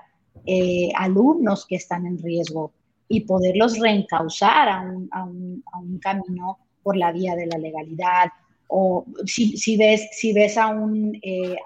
eh, 0.45 0.91
alumnos 0.95 1.65
que 1.65 1.75
están 1.75 2.05
en 2.05 2.19
riesgo 2.19 2.71
y 3.07 3.21
poderlos 3.21 3.79
reencauzar 3.79 4.69
a 4.69 4.81
un, 5.23 5.63
camino 6.01 6.59
por 6.83 6.95
la 6.95 7.11
vía 7.11 7.35
de 7.35 7.47
la 7.47 7.57
legalidad. 7.57 8.29
O 8.67 9.05
si, 9.25 9.77
ves, 9.77 10.09
si 10.11 10.33
ves 10.33 10.57
a 10.57 10.67
un, 10.67 11.19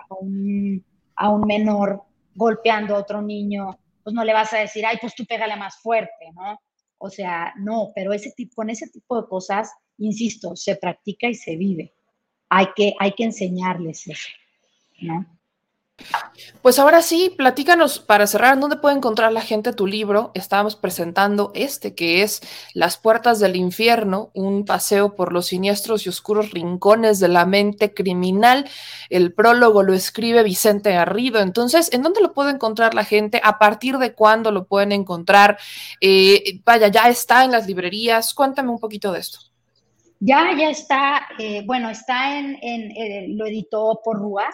a 0.09 0.13
un 0.13 0.83
a 1.21 1.29
un 1.29 1.41
menor 1.41 2.01
golpeando 2.33 2.95
a 2.95 2.99
otro 2.99 3.21
niño, 3.21 3.77
pues 4.03 4.13
no 4.13 4.23
le 4.23 4.33
vas 4.33 4.53
a 4.53 4.57
decir, 4.57 4.83
ay, 4.85 4.97
pues 4.99 5.13
tú 5.13 5.23
pégale 5.25 5.55
más 5.55 5.77
fuerte, 5.77 6.31
¿no? 6.33 6.59
O 7.03 7.09
sea, 7.09 7.53
no, 7.57 7.91
pero 7.95 8.13
ese 8.13 8.31
tipo, 8.31 8.55
con 8.55 8.69
ese 8.69 8.87
tipo 8.87 9.19
de 9.19 9.27
cosas, 9.27 9.71
insisto, 9.97 10.55
se 10.55 10.75
practica 10.75 11.27
y 11.27 11.33
se 11.33 11.55
vive. 11.55 11.95
Hay 12.47 12.67
que, 12.75 12.93
hay 12.99 13.13
que 13.13 13.23
enseñarles 13.23 14.07
eso, 14.07 14.29
¿no? 15.01 15.25
Pues 16.61 16.77
ahora 16.77 17.01
sí, 17.01 17.33
platícanos 17.35 17.99
para 17.99 18.27
cerrar, 18.27 18.59
¿dónde 18.59 18.75
puede 18.75 18.95
encontrar 18.95 19.31
la 19.31 19.41
gente 19.41 19.73
tu 19.73 19.87
libro? 19.87 20.31
Estábamos 20.35 20.75
presentando 20.75 21.51
este 21.55 21.95
que 21.95 22.21
es 22.21 22.41
Las 22.73 22.97
puertas 22.97 23.39
del 23.39 23.55
infierno, 23.55 24.29
un 24.33 24.65
paseo 24.65 25.15
por 25.15 25.33
los 25.33 25.47
siniestros 25.47 26.05
y 26.05 26.09
oscuros 26.09 26.51
rincones 26.51 27.19
de 27.19 27.29
la 27.29 27.45
mente 27.45 27.93
criminal. 27.93 28.69
El 29.09 29.33
prólogo 29.33 29.83
lo 29.83 29.93
escribe 29.93 30.43
Vicente 30.43 30.91
Garrido. 30.91 31.39
Entonces, 31.39 31.91
¿en 31.93 32.03
dónde 32.03 32.21
lo 32.21 32.33
puede 32.33 32.51
encontrar 32.51 32.93
la 32.93 33.05
gente? 33.05 33.41
¿A 33.43 33.57
partir 33.57 33.97
de 33.97 34.13
cuándo 34.13 34.51
lo 34.51 34.65
pueden 34.65 34.91
encontrar? 34.91 35.57
Eh, 35.99 36.59
vaya, 36.63 36.89
ya 36.89 37.09
está 37.09 37.43
en 37.43 37.51
las 37.51 37.67
librerías. 37.67 38.33
Cuéntame 38.33 38.69
un 38.69 38.79
poquito 38.79 39.11
de 39.11 39.19
esto. 39.19 39.39
Ya, 40.23 40.55
ya 40.55 40.69
está, 40.69 41.27
eh, 41.39 41.63
bueno, 41.65 41.89
está 41.89 42.37
en, 42.37 42.55
eh, 42.61 43.25
lo 43.29 43.47
editó 43.47 44.01
por 44.03 44.19
Rúa, 44.19 44.47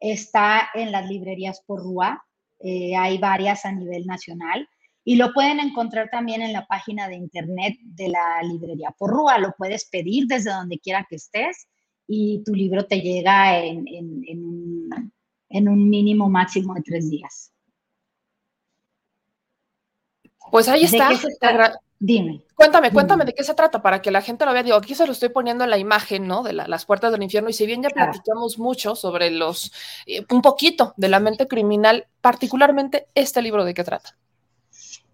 está 0.00 0.70
en 0.74 0.90
las 0.90 1.08
librerías 1.08 1.62
por 1.66 1.82
Rúa, 1.82 2.24
eh, 2.58 2.96
hay 2.96 3.18
varias 3.18 3.64
a 3.64 3.72
nivel 3.72 4.06
nacional 4.06 4.68
y 5.04 5.16
lo 5.16 5.32
pueden 5.32 5.60
encontrar 5.60 6.10
también 6.10 6.42
en 6.42 6.52
la 6.52 6.66
página 6.66 7.08
de 7.08 7.16
internet 7.16 7.76
de 7.82 8.08
la 8.08 8.42
librería 8.42 8.94
por 8.98 9.10
Rúa. 9.10 9.38
Lo 9.38 9.52
puedes 9.56 9.88
pedir 9.88 10.26
desde 10.26 10.50
donde 10.50 10.78
quiera 10.78 11.06
que 11.08 11.16
estés 11.16 11.68
y 12.06 12.42
tu 12.44 12.54
libro 12.54 12.86
te 12.86 13.00
llega 13.00 13.56
en, 13.58 13.86
un, 15.48 15.90
mínimo 15.90 16.28
máximo 16.28 16.74
de 16.74 16.82
tres 16.82 17.08
días. 17.08 17.52
Pues 20.50 20.68
ahí 20.68 20.84
está. 20.84 21.08
Dime. 22.02 22.40
Cuéntame, 22.54 22.90
cuéntame 22.92 23.26
de 23.26 23.34
qué 23.34 23.44
se 23.44 23.52
trata 23.52 23.82
para 23.82 24.00
que 24.00 24.10
la 24.10 24.22
gente 24.22 24.46
lo 24.46 24.54
vea. 24.54 24.62
Digo, 24.62 24.76
aquí 24.76 24.94
se 24.94 25.04
lo 25.04 25.12
estoy 25.12 25.28
poniendo 25.28 25.64
en 25.64 25.70
la 25.70 25.76
imagen, 25.76 26.26
¿no? 26.26 26.42
De 26.42 26.54
las 26.54 26.86
puertas 26.86 27.12
del 27.12 27.22
infierno. 27.22 27.50
Y 27.50 27.52
si 27.52 27.66
bien 27.66 27.82
ya 27.82 27.90
platicamos 27.90 28.58
mucho 28.58 28.96
sobre 28.96 29.30
los, 29.30 29.70
eh, 30.06 30.24
un 30.30 30.40
poquito 30.40 30.94
de 30.96 31.10
la 31.10 31.20
mente 31.20 31.46
criminal, 31.46 32.06
particularmente 32.22 33.08
este 33.14 33.42
libro, 33.42 33.66
¿de 33.66 33.74
qué 33.74 33.84
trata? 33.84 34.16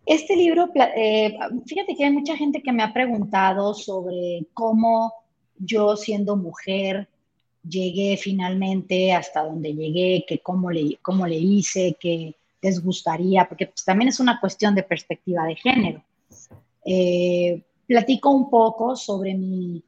Este 0.07 0.37
libro, 0.37 0.71
eh, 0.97 1.37
fíjate 1.67 1.97
que 1.97 2.05
hay 2.05 2.13
mucha 2.13 2.37
gente 2.37 2.63
que 2.63 2.73
me 2.73 2.85
ha 2.85 2.93
preguntado 2.93 3.75
sobre 3.75 4.47
cómo 4.55 5.13
yo 5.59 5.97
siendo 5.97 6.37
mujer 6.37 7.09
llegué 7.69 8.17
finalmente 8.17 9.13
hasta 9.13 9.43
donde 9.43 9.75
llegué, 9.75 10.25
que 10.25 10.39
cómo 10.39 10.71
le, 10.71 10.99
cómo 11.03 11.27
le 11.27 11.35
hice, 11.35 11.97
que 11.99 12.37
les 12.63 12.81
gustaría, 12.81 13.49
porque 13.49 13.67
pues, 13.67 13.85
también 13.85 14.09
es 14.09 14.21
una 14.21 14.39
cuestión 14.39 14.77
de 14.77 14.85
perspectiva 14.85 15.45
de 15.47 15.57
género. 15.57 16.03
Eh, 16.87 17.65
platico 17.87 18.31
un 18.31 18.49
poco 18.49 18.95
sobre 18.95 19.35
mi, 19.35 19.83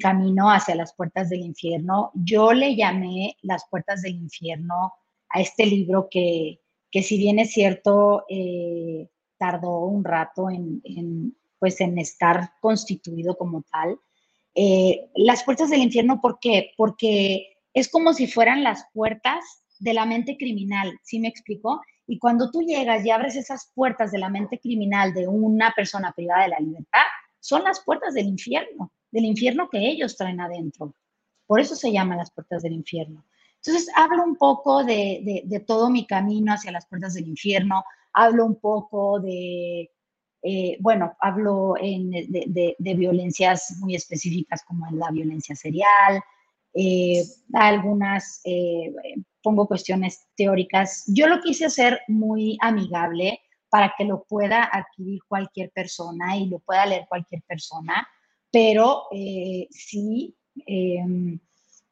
camino 0.00 0.50
hacia 0.50 0.74
las 0.74 0.94
puertas 0.94 1.28
del 1.28 1.40
infierno. 1.40 2.10
Yo 2.14 2.52
le 2.52 2.76
llamé 2.76 3.36
Las 3.42 3.64
puertas 3.68 4.02
del 4.02 4.14
infierno 4.14 4.94
a 5.28 5.40
este 5.40 5.66
libro 5.66 6.08
que, 6.10 6.60
si 6.92 7.18
bien 7.18 7.38
es 7.38 7.52
cierto, 7.52 8.24
eh, 8.28 9.08
tardó 9.38 9.80
un 9.80 10.04
rato 10.04 10.48
en, 10.50 11.36
pues 11.58 11.80
en 11.80 11.98
estar 11.98 12.52
constituido 12.60 13.36
como 13.36 13.62
tal. 13.70 13.98
Eh, 14.54 15.10
las 15.14 15.44
puertas 15.44 15.70
del 15.70 15.82
infierno, 15.82 16.20
¿por 16.20 16.38
qué? 16.40 16.72
Porque 16.76 17.56
es 17.72 17.88
como 17.88 18.12
si 18.14 18.26
fueran 18.26 18.64
las 18.64 18.84
puertas 18.92 19.44
de 19.78 19.94
la 19.94 20.04
mente 20.04 20.36
criminal, 20.36 20.98
¿sí 21.02 21.18
me 21.20 21.28
explico? 21.28 21.80
Y 22.10 22.18
cuando 22.18 22.50
tú 22.50 22.62
llegas 22.62 23.06
y 23.06 23.10
abres 23.12 23.36
esas 23.36 23.70
puertas 23.72 24.10
de 24.10 24.18
la 24.18 24.28
mente 24.28 24.58
criminal 24.58 25.14
de 25.14 25.28
una 25.28 25.72
persona 25.76 26.10
privada 26.10 26.42
de 26.42 26.48
la 26.48 26.58
libertad, 26.58 27.06
son 27.38 27.62
las 27.62 27.84
puertas 27.84 28.14
del 28.14 28.26
infierno, 28.26 28.90
del 29.12 29.26
infierno 29.26 29.68
que 29.70 29.78
ellos 29.78 30.16
traen 30.16 30.40
adentro. 30.40 30.92
Por 31.46 31.60
eso 31.60 31.76
se 31.76 31.92
llaman 31.92 32.18
las 32.18 32.32
puertas 32.32 32.64
del 32.64 32.72
infierno. 32.72 33.24
Entonces, 33.62 33.88
hablo 33.94 34.24
un 34.24 34.34
poco 34.34 34.82
de, 34.82 35.62
todo 35.68 35.88
mi 35.88 36.04
camino 36.04 36.52
hacia 36.52 36.72
las 36.72 36.84
puertas 36.88 37.14
del 37.14 37.28
infierno, 37.28 37.84
hablo 38.12 38.44
un 38.44 38.56
poco 38.56 39.20
de, 39.20 39.92
eh, 40.42 40.78
bueno, 40.80 41.14
hablo 41.20 41.74
de, 41.80 42.76
violencias 42.96 43.76
muy 43.78 43.94
específicas 43.94 44.64
como 44.64 44.90
la 44.90 45.12
violencia 45.12 45.54
serial, 45.54 46.20
eh, 46.74 47.24
algunas 47.52 48.40
eh, 48.44 48.92
pongo 49.42 49.66
cuestiones 49.66 50.26
teóricas. 50.36 51.04
Yo 51.06 51.26
lo 51.26 51.40
quise 51.40 51.66
hacer 51.66 52.00
muy 52.08 52.58
amigable 52.60 53.40
para 53.68 53.94
que 53.96 54.04
lo 54.04 54.24
pueda 54.24 54.68
adquirir 54.70 55.20
cualquier 55.28 55.70
persona 55.70 56.36
y 56.36 56.46
lo 56.46 56.58
pueda 56.58 56.86
leer 56.86 57.06
cualquier 57.08 57.42
persona, 57.42 58.06
pero 58.50 59.04
eh, 59.12 59.68
sí, 59.70 60.34
em, 60.66 61.38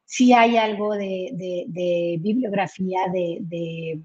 sí 0.05 0.33
hay 0.33 0.57
algo 0.57 0.95
de, 0.95 2.19
bibliografía, 2.21 3.07
de, 3.13 4.03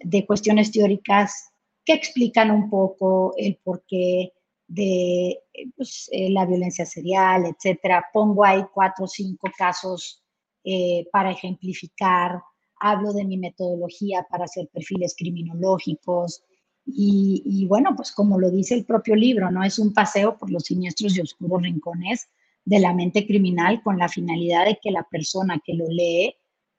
de, 0.00 0.26
cuestiones 0.26 0.72
teóricas 0.72 1.50
que 1.84 1.92
explican 1.92 2.50
un 2.50 2.68
poco 2.68 3.32
el 3.36 3.56
porqué 3.62 4.32
de 4.68 5.40
pues, 5.76 6.08
eh, 6.12 6.30
la 6.30 6.46
violencia 6.46 6.86
serial, 6.86 7.46
etcétera. 7.46 8.04
Pongo 8.12 8.44
ahí 8.44 8.62
cuatro 8.72 9.06
o 9.06 9.08
cinco 9.08 9.48
casos 9.56 10.22
eh, 10.62 11.08
para 11.10 11.32
ejemplificar, 11.32 12.40
hablo 12.78 13.12
de 13.12 13.24
mi 13.24 13.38
metodología 13.38 14.26
para 14.30 14.44
hacer 14.44 14.68
perfiles 14.72 15.14
criminológicos 15.16 16.44
y, 16.84 17.42
y, 17.44 17.66
bueno, 17.66 17.94
pues 17.96 18.12
como 18.12 18.38
lo 18.38 18.50
dice 18.50 18.74
el 18.74 18.84
propio 18.84 19.14
libro, 19.14 19.50
¿no? 19.50 19.62
Es 19.64 19.78
un 19.78 19.92
paseo 19.92 20.38
por 20.38 20.50
los 20.50 20.64
siniestros 20.64 21.16
y 21.16 21.20
oscuros 21.20 21.62
rincones 21.62 22.28
de 22.64 22.78
la 22.78 22.94
mente 22.94 23.26
criminal 23.26 23.82
con 23.82 23.98
la 23.98 24.08
finalidad 24.08 24.66
de 24.66 24.78
que 24.80 24.90
la 24.90 25.02
persona 25.02 25.60
que 25.64 25.74
lo 25.74 25.86
lee 25.88 26.34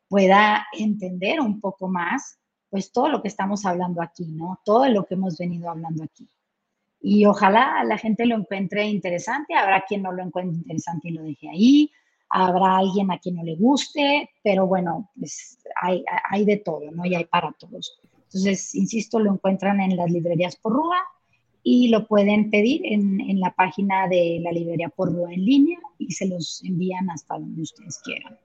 pueda 0.08 0.66
entender 0.74 1.40
un 1.40 1.60
poco 1.60 1.88
más, 1.88 2.40
pues 2.70 2.92
todo 2.92 3.10
lo 3.10 3.22
que 3.22 3.28
estamos 3.28 3.66
hablando 3.66 4.02
aquí, 4.02 4.26
¿no? 4.26 4.60
Todo 4.64 4.88
lo 4.90 5.06
que 5.06 5.16
hemos 5.16 5.38
venido 5.38 5.70
hablando 5.70 6.04
aquí. 6.04 6.28
Y 7.02 7.26
ojalá 7.26 7.84
la 7.86 7.98
gente 7.98 8.26
lo 8.26 8.36
encuentre 8.36 8.86
interesante, 8.86 9.56
habrá 9.56 9.86
quien 9.88 10.04
no 10.04 10.12
lo 10.12 10.24
encuentre 10.24 10.58
interesante 10.58 11.10
y 11.10 11.12
lo 11.12 11.24
deje 11.24 11.50
ahí, 11.50 11.92
habrá 12.30 12.78
alguien 12.78 13.10
a 13.12 13.20
quien 13.20 13.36
no 13.36 13.44
le 13.44 13.56
guste, 13.56 14.30
pero 14.44 14.68
bueno, 14.68 15.10
pues 15.18 15.60
hay, 15.82 16.04
hay 16.30 16.46
de 16.46 16.58
todo, 16.58 16.92
¿no? 16.92 17.06
Y 17.06 17.16
hay 17.16 17.26
para 17.26 17.52
todos. 17.54 18.00
Entonces, 18.26 18.76
insisto, 18.76 19.20
lo 19.20 19.34
encuentran 19.34 19.80
en 19.80 19.98
las 19.98 20.12
librerías 20.12 20.56
por 20.56 20.74
Rúa 20.74 20.98
y 21.64 21.90
lo 21.90 22.06
pueden 22.06 22.50
pedir 22.52 22.82
en, 22.86 23.20
en 23.22 23.40
la 23.40 23.52
página 23.52 24.08
de 24.08 24.40
la 24.44 24.52
librería 24.52 24.90
por 24.90 25.12
Rúa 25.12 25.34
en 25.34 25.46
línea 25.46 25.80
y 25.98 26.12
se 26.12 26.28
los 26.28 26.64
envían 26.64 27.10
hasta 27.10 27.36
donde 27.36 27.62
ustedes 27.62 28.00
quieran. 28.04 28.38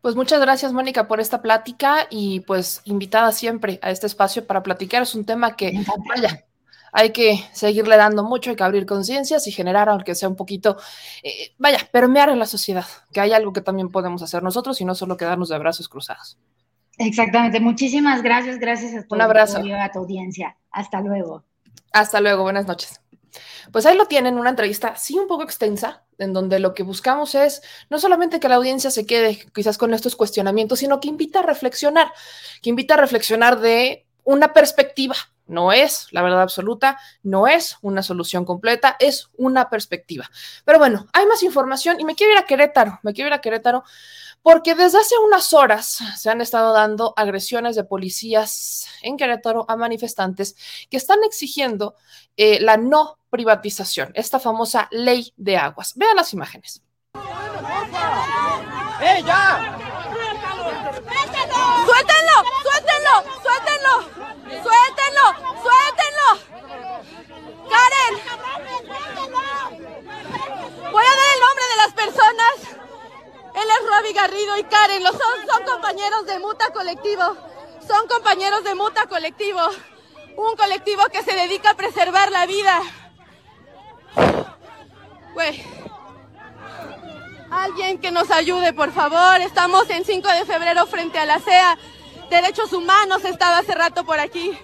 Pues 0.00 0.16
muchas 0.16 0.40
gracias, 0.40 0.72
Mónica, 0.72 1.08
por 1.08 1.20
esta 1.20 1.40
plática 1.40 2.06
y 2.10 2.40
pues 2.40 2.82
invitada 2.84 3.32
siempre 3.32 3.78
a 3.82 3.90
este 3.90 4.06
espacio 4.06 4.46
para 4.46 4.62
platicar. 4.62 5.02
Es 5.02 5.14
un 5.14 5.24
tema 5.24 5.56
que, 5.56 5.72
vaya, 6.06 6.44
hay 6.96 7.10
que 7.10 7.44
seguirle 7.52 7.96
dando 7.96 8.22
mucho, 8.22 8.50
hay 8.50 8.56
que 8.56 8.62
abrir 8.62 8.86
conciencias 8.86 9.48
y 9.48 9.52
generar, 9.52 9.88
aunque 9.88 10.14
sea 10.14 10.28
un 10.28 10.36
poquito, 10.36 10.76
eh, 11.24 11.52
vaya, 11.58 11.78
permear 11.90 12.28
en 12.28 12.38
la 12.38 12.46
sociedad, 12.46 12.86
que 13.12 13.20
hay 13.20 13.32
algo 13.32 13.52
que 13.52 13.60
también 13.60 13.90
podemos 13.90 14.22
hacer 14.22 14.44
nosotros 14.44 14.80
y 14.80 14.84
no 14.84 14.94
solo 14.94 15.16
quedarnos 15.16 15.48
de 15.48 15.58
brazos 15.58 15.88
cruzados. 15.88 16.38
Exactamente, 16.96 17.58
muchísimas 17.58 18.22
gracias, 18.22 18.60
gracias 18.60 18.94
a, 18.94 19.04
un 19.10 19.20
abrazo. 19.20 19.58
a 19.58 19.90
tu 19.90 19.98
audiencia. 19.98 20.56
Hasta 20.70 21.00
luego. 21.00 21.42
Hasta 21.92 22.20
luego, 22.20 22.44
buenas 22.44 22.68
noches. 22.68 23.00
Pues 23.72 23.86
ahí 23.86 23.96
lo 23.96 24.06
tienen, 24.06 24.38
una 24.38 24.50
entrevista, 24.50 24.94
sí, 24.94 25.18
un 25.18 25.26
poco 25.26 25.42
extensa, 25.42 26.04
en 26.18 26.32
donde 26.32 26.60
lo 26.60 26.74
que 26.74 26.84
buscamos 26.84 27.34
es 27.34 27.60
no 27.90 27.98
solamente 27.98 28.38
que 28.38 28.48
la 28.48 28.54
audiencia 28.54 28.92
se 28.92 29.04
quede 29.04 29.44
quizás 29.52 29.78
con 29.78 29.94
estos 29.94 30.14
cuestionamientos, 30.14 30.78
sino 30.78 31.00
que 31.00 31.08
invita 31.08 31.40
a 31.40 31.42
reflexionar, 31.42 32.12
que 32.62 32.70
invita 32.70 32.94
a 32.94 32.98
reflexionar 32.98 33.58
de 33.58 34.03
una 34.24 34.52
perspectiva, 34.52 35.16
no 35.46 35.72
es 35.72 36.08
la 36.10 36.22
verdad 36.22 36.42
absoluta, 36.42 36.98
no 37.22 37.46
es 37.46 37.76
una 37.82 38.02
solución 38.02 38.44
completa, 38.44 38.96
es 38.98 39.28
una 39.36 39.68
perspectiva. 39.68 40.30
Pero 40.64 40.78
bueno, 40.78 41.06
hay 41.12 41.26
más 41.26 41.42
información 41.42 42.00
y 42.00 42.04
me 42.04 42.14
quiero 42.14 42.32
ir 42.32 42.38
a 42.38 42.46
Querétaro, 42.46 42.98
me 43.02 43.12
quiero 43.12 43.28
ir 43.28 43.34
a 43.34 43.40
Querétaro 43.40 43.84
porque 44.42 44.74
desde 44.74 44.98
hace 44.98 45.14
unas 45.24 45.52
horas 45.54 45.98
se 46.18 46.30
han 46.30 46.40
estado 46.42 46.72
dando 46.74 47.14
agresiones 47.16 47.76
de 47.76 47.84
policías 47.84 48.86
en 49.02 49.16
Querétaro 49.16 49.64
a 49.68 49.76
manifestantes 49.76 50.56
que 50.90 50.98
están 50.98 51.24
exigiendo 51.24 51.94
eh, 52.36 52.60
la 52.60 52.76
no 52.76 53.18
privatización, 53.30 54.12
esta 54.14 54.38
famosa 54.38 54.88
ley 54.90 55.32
de 55.36 55.56
aguas. 55.56 55.94
Vean 55.96 56.16
las 56.16 56.32
imágenes. 56.34 56.82
¡Eh, 59.00 59.22
ya! 59.26 59.78
¡Suéltenlo! 61.86 62.42
¡Suéltenlo! 62.62 63.83
¡Suéltenlo! 64.02 65.26
¡Suéltenlo! 65.62 66.28
¡Karen! 67.70 68.14
Voy 70.92 71.04
a 71.04 71.16
dar 71.16 71.30
el 71.34 71.40
nombre 71.40 71.64
de 71.70 71.76
las 71.76 71.92
personas. 71.94 72.54
Él 73.54 73.68
es 73.70 73.88
Robbie 73.88 74.12
Garrido 74.12 74.58
y 74.58 74.64
Karen. 74.64 75.02
Los 75.02 75.12
son, 75.12 75.46
son 75.48 75.64
compañeros 75.64 76.26
de 76.26 76.38
Muta 76.38 76.72
Colectivo. 76.72 77.36
Son 77.86 78.08
compañeros 78.08 78.64
de 78.64 78.74
Muta 78.74 79.06
Colectivo. 79.06 79.60
Un 80.36 80.56
colectivo 80.56 81.04
que 81.12 81.22
se 81.22 81.34
dedica 81.34 81.70
a 81.70 81.74
preservar 81.74 82.30
la 82.32 82.46
vida. 82.46 82.80
Güey. 85.34 85.64
Alguien 87.50 87.98
que 87.98 88.10
nos 88.10 88.30
ayude, 88.30 88.72
por 88.72 88.92
favor. 88.92 89.40
Estamos 89.40 89.88
en 89.90 90.04
5 90.04 90.28
de 90.28 90.44
febrero 90.44 90.86
frente 90.86 91.18
a 91.18 91.26
la 91.26 91.38
CEA. 91.38 91.78
Derechos 92.30 92.72
Humanos 92.72 93.24
estaba 93.24 93.58
hace 93.58 93.74
rato 93.74 94.04
por 94.04 94.18
aquí. 94.18 94.58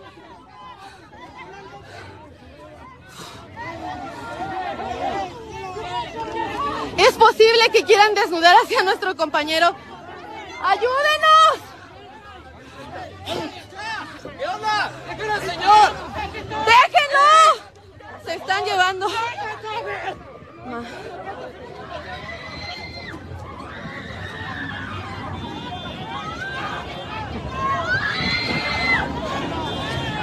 ¿Es 6.97 7.12
posible 7.15 7.70
que 7.73 7.85
quieran 7.85 8.15
desnudar 8.15 8.57
hacia 8.62 8.82
nuestro 8.82 9.16
compañero? 9.16 9.74
¡Ayúdenos! 10.62 11.61
¿Qué 14.39 14.47
onda? 14.47 14.91
señor! 15.41 15.93
¡Déjenlo! 16.66 17.31
Se 18.24 18.35
están 18.35 18.65
llevando. 18.65 19.07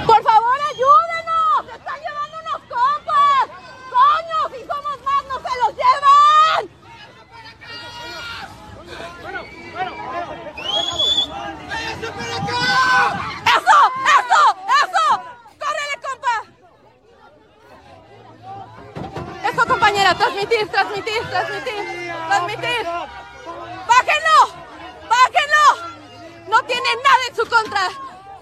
¡Por 0.06 0.22
favor, 0.22 0.58
ayúdenos! 0.70 1.66
¡Se 1.66 1.74
están 1.76 2.00
llevando 2.00 2.36
unos 2.40 2.60
compas! 2.68 3.44
¡Coño! 3.90 4.38
¡Si 4.54 4.60
somos 4.66 4.96
más, 5.04 5.22
no 5.28 5.36
se 5.36 5.52
los 5.58 5.72
llevan! 5.76 6.62
¡Bueno, 9.20 9.40
bueno! 9.72 9.90
¡Eso! 13.44 13.78
¡Eso! 14.16 14.42
¡Eso! 14.80 15.04
¡Córrele, 15.58 15.96
compa! 16.02 16.36
Eso, 19.48 19.62
compañera, 19.66 20.10
transmitir, 20.66 21.20
transmitir, 21.28 21.28
transmitir, 21.28 22.12
transmitir. 22.28 22.84
¡Bájenlo! 23.86 24.38
¡Bájenlo! 25.08 25.66
No 26.48 26.62
tiene 26.64 26.88
nada 27.04 27.26
en 27.28 27.36
su 27.36 27.46
contra. 27.46 27.88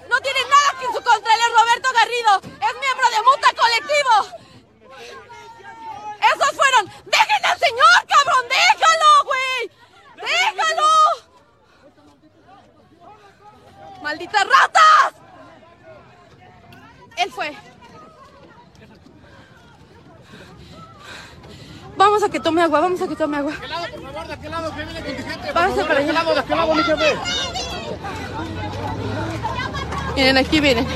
No 0.09 0.21
tiene 0.21 0.41
nada 0.49 0.83
en 0.83 0.95
su 0.95 1.03
contra. 1.03 1.35
Él 1.35 1.41
es 1.41 1.53
Roberto 1.61 1.89
Garrido. 1.93 2.37
Es 2.37 2.75
miembro 2.81 3.11
de 3.11 3.23
Muta 3.23 3.53
Colectivo. 3.55 4.15
Esos 6.35 6.57
fueron. 6.57 6.87
¡Dejen 7.05 7.45
al 7.45 7.59
señor, 7.59 8.07
cabrón! 8.09 8.49
¡Déjalo, 8.49 9.25
güey! 9.25 9.71
¡Déjalo! 10.17 10.89
¡Malditas 14.03 14.47
ratas! 14.47 15.15
Él 17.17 17.33
fue. 17.33 17.57
Vamos 21.97 22.23
a 22.23 22.29
que 22.29 22.41
tome 22.41 22.63
agua, 22.63 22.81
vamos 22.81 23.01
a 23.01 23.09
que 23.09 23.17
tome 23.17 23.39
agua. 23.39 23.53
¿De 23.53 23.61
qué 23.61 23.69
lado, 23.69 23.87
por 23.91 24.13
favor? 24.13 24.27
¿De 24.29 24.39
qué 24.39 24.49
lado? 24.49 24.71
¿Qué 24.75 24.85
viene 24.85 25.01
contingente? 25.01 25.53
Vamos 25.53 25.85
para 25.87 25.99
allá. 25.99 26.01
¿De 26.01 26.07
qué 26.07 26.13
lado? 26.13 26.35
¿De 26.35 26.45
qué 26.45 26.55
lado, 26.55 26.75
mi 26.75 26.83
jefe? 26.83 27.17
Miren, 30.17 30.37
aquí 30.37 30.61
vienen. 30.61 30.87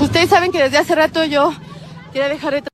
Ustedes 0.00 0.30
saben 0.30 0.50
que 0.50 0.62
desde 0.62 0.78
hace 0.78 0.94
rato 0.94 1.24
yo 1.24 1.52
quería 2.12 2.28
dejar 2.28 2.54
de 2.54 2.71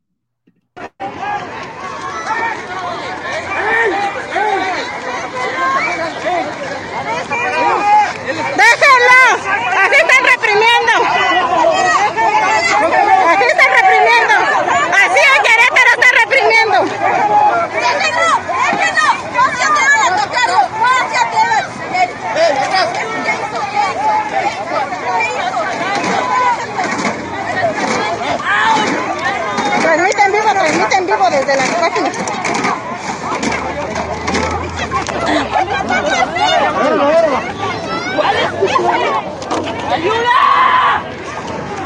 Transmite 29.83 30.23
en 30.23 30.33
vivo, 30.33 30.51
transmite 30.51 30.97
en 30.97 31.07
vivo 31.07 31.31
desde 31.31 31.57
la 31.57 31.65
página. 31.81 32.11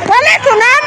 ¿Cuál 0.07 0.23
es 0.25 0.43
tu 0.43 0.51
nombre? 0.51 0.82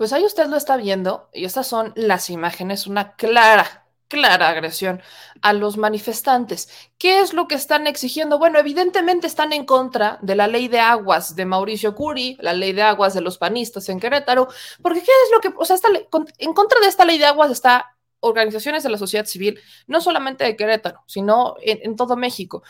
Pues 0.00 0.14
ahí 0.14 0.24
usted 0.24 0.46
lo 0.46 0.56
está 0.56 0.78
viendo 0.78 1.28
y 1.30 1.44
estas 1.44 1.66
son 1.66 1.92
las 1.94 2.30
imágenes, 2.30 2.86
una 2.86 3.16
clara, 3.16 3.84
clara 4.08 4.48
agresión 4.48 5.02
a 5.42 5.52
los 5.52 5.76
manifestantes. 5.76 6.70
¿Qué 6.96 7.20
es 7.20 7.34
lo 7.34 7.46
que 7.46 7.54
están 7.54 7.86
exigiendo? 7.86 8.38
Bueno, 8.38 8.58
evidentemente 8.58 9.26
están 9.26 9.52
en 9.52 9.66
contra 9.66 10.18
de 10.22 10.36
la 10.36 10.46
ley 10.46 10.68
de 10.68 10.80
aguas 10.80 11.36
de 11.36 11.44
Mauricio 11.44 11.94
Curi, 11.94 12.38
la 12.40 12.54
ley 12.54 12.72
de 12.72 12.80
aguas 12.80 13.12
de 13.12 13.20
los 13.20 13.36
panistas 13.36 13.90
en 13.90 14.00
Querétaro, 14.00 14.48
porque 14.80 15.00
¿qué 15.00 15.12
es 15.26 15.30
lo 15.34 15.40
que, 15.42 15.52
o 15.54 15.64
sea, 15.66 15.76
en 16.38 16.54
contra 16.54 16.80
de 16.80 16.86
esta 16.86 17.04
ley 17.04 17.18
de 17.18 17.26
aguas 17.26 17.50
está 17.50 17.94
organizaciones 18.20 18.82
de 18.82 18.88
la 18.88 18.96
sociedad 18.96 19.26
civil, 19.26 19.60
no 19.86 20.00
solamente 20.00 20.44
de 20.44 20.56
Querétaro, 20.56 21.02
sino 21.04 21.56
en, 21.60 21.94
todo 21.96 22.16
México. 22.16 22.62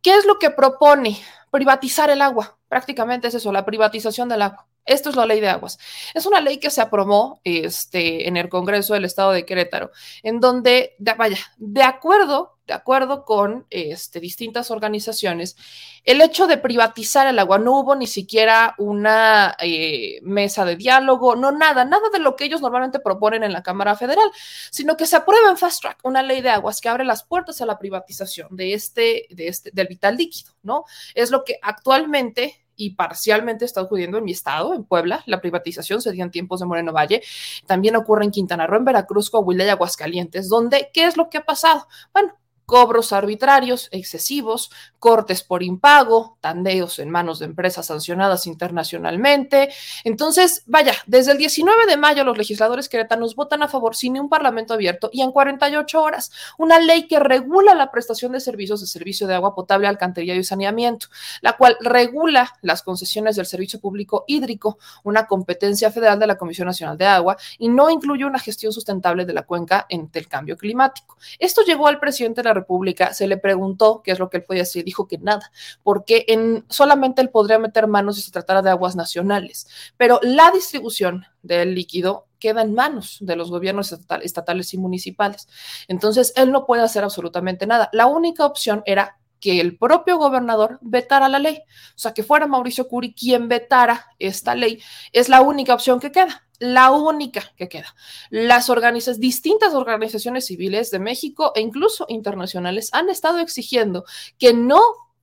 ¿Qué 0.00 0.14
es 0.14 0.24
lo 0.24 0.38
que 0.38 0.48
propone? 0.48 1.20
Privatizar 1.50 2.08
el 2.08 2.22
agua. 2.22 2.56
Prácticamente 2.66 3.28
es 3.28 3.34
eso, 3.34 3.52
la 3.52 3.66
privatización 3.66 4.30
del 4.30 4.40
agua. 4.40 4.66
Esto 4.84 5.10
es 5.10 5.16
la 5.16 5.26
ley 5.26 5.40
de 5.40 5.48
aguas. 5.48 5.78
Es 6.12 6.26
una 6.26 6.40
ley 6.40 6.58
que 6.58 6.70
se 6.70 6.80
aprobó 6.80 7.40
este, 7.44 8.26
en 8.26 8.36
el 8.36 8.48
Congreso 8.48 8.94
del 8.94 9.04
Estado 9.04 9.30
de 9.32 9.46
Querétaro, 9.46 9.92
en 10.22 10.40
donde, 10.40 10.96
vaya, 11.16 11.38
de 11.56 11.82
acuerdo, 11.82 12.58
de 12.66 12.74
acuerdo 12.74 13.24
con 13.24 13.66
este, 13.70 14.18
distintas 14.18 14.70
organizaciones, 14.72 15.56
el 16.04 16.20
hecho 16.20 16.48
de 16.48 16.58
privatizar 16.58 17.28
el 17.28 17.38
agua, 17.38 17.58
no 17.58 17.78
hubo 17.78 17.94
ni 17.94 18.08
siquiera 18.08 18.74
una 18.78 19.56
eh, 19.60 20.18
mesa 20.22 20.64
de 20.64 20.76
diálogo, 20.76 21.36
no 21.36 21.52
nada, 21.52 21.84
nada 21.84 22.08
de 22.12 22.18
lo 22.18 22.34
que 22.34 22.44
ellos 22.44 22.60
normalmente 22.60 22.98
proponen 22.98 23.44
en 23.44 23.52
la 23.52 23.62
Cámara 23.62 23.96
Federal, 23.96 24.30
sino 24.70 24.96
que 24.96 25.06
se 25.06 25.16
aprueba 25.16 25.50
en 25.50 25.58
fast 25.58 25.80
track 25.80 25.98
una 26.02 26.22
ley 26.22 26.40
de 26.40 26.50
aguas 26.50 26.80
que 26.80 26.88
abre 26.88 27.04
las 27.04 27.22
puertas 27.22 27.60
a 27.60 27.66
la 27.66 27.78
privatización 27.78 28.48
de 28.56 28.74
este, 28.74 29.26
de 29.30 29.48
este, 29.48 29.70
del 29.72 29.86
vital 29.86 30.16
líquido, 30.16 30.52
¿no? 30.62 30.84
Es 31.14 31.30
lo 31.30 31.44
que 31.44 31.58
actualmente 31.62 32.61
y 32.76 32.94
parcialmente 32.94 33.64
está 33.64 33.82
ocurriendo 33.82 34.18
en 34.18 34.24
mi 34.24 34.32
estado, 34.32 34.74
en 34.74 34.84
Puebla. 34.84 35.22
La 35.26 35.40
privatización 35.40 36.00
se 36.00 36.12
dio 36.12 36.24
en 36.24 36.30
tiempos 36.30 36.60
de 36.60 36.66
Moreno 36.66 36.92
Valle. 36.92 37.22
También 37.66 37.96
ocurre 37.96 38.24
en 38.24 38.30
Quintana 38.30 38.66
Roo, 38.66 38.78
en 38.78 38.84
Veracruz, 38.84 39.30
Coahuila 39.30 39.64
y 39.64 39.68
Aguascalientes, 39.68 40.48
donde, 40.48 40.90
¿qué 40.92 41.04
es 41.04 41.16
lo 41.16 41.28
que 41.28 41.38
ha 41.38 41.44
pasado? 41.44 41.86
Bueno, 42.12 42.34
cobros 42.72 43.12
arbitrarios, 43.12 43.90
excesivos, 43.92 44.70
cortes 44.98 45.42
por 45.42 45.62
impago, 45.62 46.38
tandeos 46.40 47.00
en 47.00 47.10
manos 47.10 47.38
de 47.38 47.44
empresas 47.44 47.84
sancionadas 47.84 48.46
internacionalmente. 48.46 49.68
Entonces, 50.04 50.62
vaya, 50.64 50.94
desde 51.04 51.32
el 51.32 51.36
19 51.36 51.84
de 51.84 51.98
mayo 51.98 52.24
los 52.24 52.38
legisladores 52.38 52.88
queretanos 52.88 53.36
votan 53.36 53.62
a 53.62 53.68
favor 53.68 53.94
sin 53.94 54.18
un 54.18 54.30
parlamento 54.30 54.72
abierto 54.72 55.10
y 55.12 55.20
en 55.20 55.32
48 55.32 56.00
horas 56.00 56.32
una 56.56 56.80
ley 56.80 57.06
que 57.06 57.18
regula 57.18 57.74
la 57.74 57.90
prestación 57.90 58.32
de 58.32 58.40
servicios 58.40 58.80
de 58.80 58.86
servicio 58.86 59.26
de 59.26 59.34
agua 59.34 59.54
potable, 59.54 59.86
alcantarillado 59.86 60.40
y 60.40 60.44
saneamiento, 60.44 61.08
la 61.42 61.58
cual 61.58 61.76
regula 61.78 62.54
las 62.62 62.82
concesiones 62.82 63.36
del 63.36 63.44
servicio 63.44 63.80
público 63.80 64.24
hídrico, 64.26 64.78
una 65.04 65.26
competencia 65.26 65.90
federal 65.90 66.18
de 66.18 66.26
la 66.26 66.38
Comisión 66.38 66.68
Nacional 66.68 66.96
de 66.96 67.04
Agua 67.04 67.36
y 67.58 67.68
no 67.68 67.90
incluye 67.90 68.24
una 68.24 68.38
gestión 68.38 68.72
sustentable 68.72 69.26
de 69.26 69.34
la 69.34 69.42
cuenca 69.42 69.86
ante 69.92 70.18
el 70.20 70.26
cambio 70.26 70.56
climático. 70.56 71.18
Esto 71.38 71.60
llegó 71.66 71.86
al 71.86 72.00
presidente 72.00 72.40
de 72.40 72.48
la 72.48 72.61
República, 72.62 73.12
se 73.14 73.26
le 73.26 73.36
preguntó 73.36 74.02
qué 74.02 74.12
es 74.12 74.18
lo 74.18 74.30
que 74.30 74.38
él 74.38 74.44
podía 74.44 74.62
hacer, 74.62 74.84
dijo 74.84 75.06
que 75.06 75.18
nada, 75.18 75.50
porque 75.82 76.24
en, 76.28 76.64
solamente 76.68 77.20
él 77.22 77.30
podría 77.30 77.58
meter 77.58 77.86
manos 77.86 78.16
si 78.16 78.22
se 78.22 78.30
tratara 78.30 78.62
de 78.62 78.70
aguas 78.70 78.96
nacionales, 78.96 79.66
pero 79.96 80.18
la 80.22 80.50
distribución 80.50 81.26
del 81.42 81.74
líquido 81.74 82.26
queda 82.38 82.62
en 82.62 82.74
manos 82.74 83.18
de 83.20 83.36
los 83.36 83.50
gobiernos 83.50 83.96
estatales 84.22 84.74
y 84.74 84.78
municipales. 84.78 85.46
Entonces, 85.86 86.32
él 86.34 86.50
no 86.50 86.66
puede 86.66 86.82
hacer 86.82 87.04
absolutamente 87.04 87.68
nada. 87.68 87.88
La 87.92 88.06
única 88.06 88.44
opción 88.44 88.82
era 88.84 89.16
que 89.42 89.60
el 89.60 89.76
propio 89.76 90.16
gobernador 90.16 90.78
vetara 90.80 91.28
la 91.28 91.40
ley, 91.40 91.58
o 91.94 91.98
sea, 91.98 92.14
que 92.14 92.22
fuera 92.22 92.46
Mauricio 92.46 92.88
Curi 92.88 93.12
quien 93.12 93.48
vetara 93.48 94.06
esta 94.18 94.54
ley, 94.54 94.80
es 95.12 95.28
la 95.28 95.42
única 95.42 95.74
opción 95.74 96.00
que 96.00 96.12
queda 96.12 96.46
la 96.58 96.92
única 96.92 97.42
que 97.56 97.68
queda. 97.68 97.92
Las 98.30 98.70
organizaciones, 98.70 99.20
distintas 99.20 99.74
organizaciones 99.74 100.46
civiles 100.46 100.92
de 100.92 101.00
México 101.00 101.50
e 101.56 101.60
incluso 101.60 102.06
internacionales 102.08 102.90
han 102.92 103.10
estado 103.10 103.40
exigiendo 103.40 104.04
que 104.38 104.54
no 104.54 104.80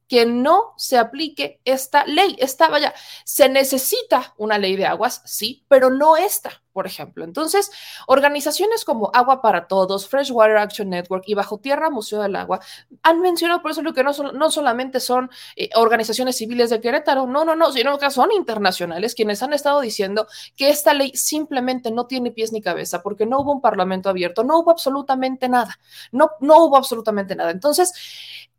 que 0.10 0.26
no 0.26 0.74
se 0.76 0.98
aplique 0.98 1.62
esta 1.64 2.04
ley. 2.04 2.36
Esta, 2.40 2.68
vaya, 2.68 2.94
se 3.24 3.48
necesita 3.48 4.34
una 4.38 4.58
ley 4.58 4.76
de 4.76 4.88
aguas, 4.88 5.22
sí, 5.24 5.64
pero 5.70 5.92
no 5.92 6.18
esta, 6.18 6.64
por 6.74 6.86
ejemplo. 6.86 7.24
Entonces, 7.24 7.72
organizaciones 8.08 8.86
como 8.86 9.12
Agua 9.14 9.42
para 9.42 9.68
Todos, 9.68 10.08
Freshwater 10.08 10.58
Action 10.58 10.90
Network 10.90 11.24
y 11.28 11.34
Bajo 11.34 11.58
Tierra 11.58 11.90
Museo 11.90 12.22
del 12.22 12.36
Agua 12.36 12.60
han 13.04 13.22
mencionado 13.22 13.62
por 13.62 13.72
eso 13.72 13.82
lo 13.82 13.94
que 13.94 14.04
no, 14.04 14.14
son, 14.14 14.38
no 14.38 14.52
solamente 14.52 15.00
son 15.00 15.30
eh, 15.56 15.70
organizaciones 15.76 16.38
civiles 16.38 16.70
de 16.70 16.82
Querétaro, 16.82 17.28
no, 17.28 17.46
no, 17.46 17.56
no, 17.56 17.72
sino 17.72 17.98
que 17.98 18.10
son 18.12 18.32
internacionales 18.32 19.16
quienes 19.16 19.42
han 19.44 19.54
estado 19.54 19.82
diciendo 19.82 20.28
que 20.56 20.70
esta 20.70 20.94
ley 20.94 21.12
simplemente 21.16 21.92
no 21.92 22.06
tiene 22.06 22.32
pies 22.32 22.52
ni 22.52 22.62
cabeza 22.62 23.02
porque 23.02 23.26
no 23.26 23.40
hubo 23.40 23.52
un 23.52 23.62
parlamento 23.62 24.10
abierto, 24.10 24.44
no 24.44 24.60
hubo 24.60 24.72
absolutamente 24.72 25.50
nada, 25.50 25.80
no, 26.12 26.32
no 26.40 26.64
hubo 26.64 26.78
absolutamente 26.78 27.36
nada. 27.36 27.52
Entonces, 27.52 27.94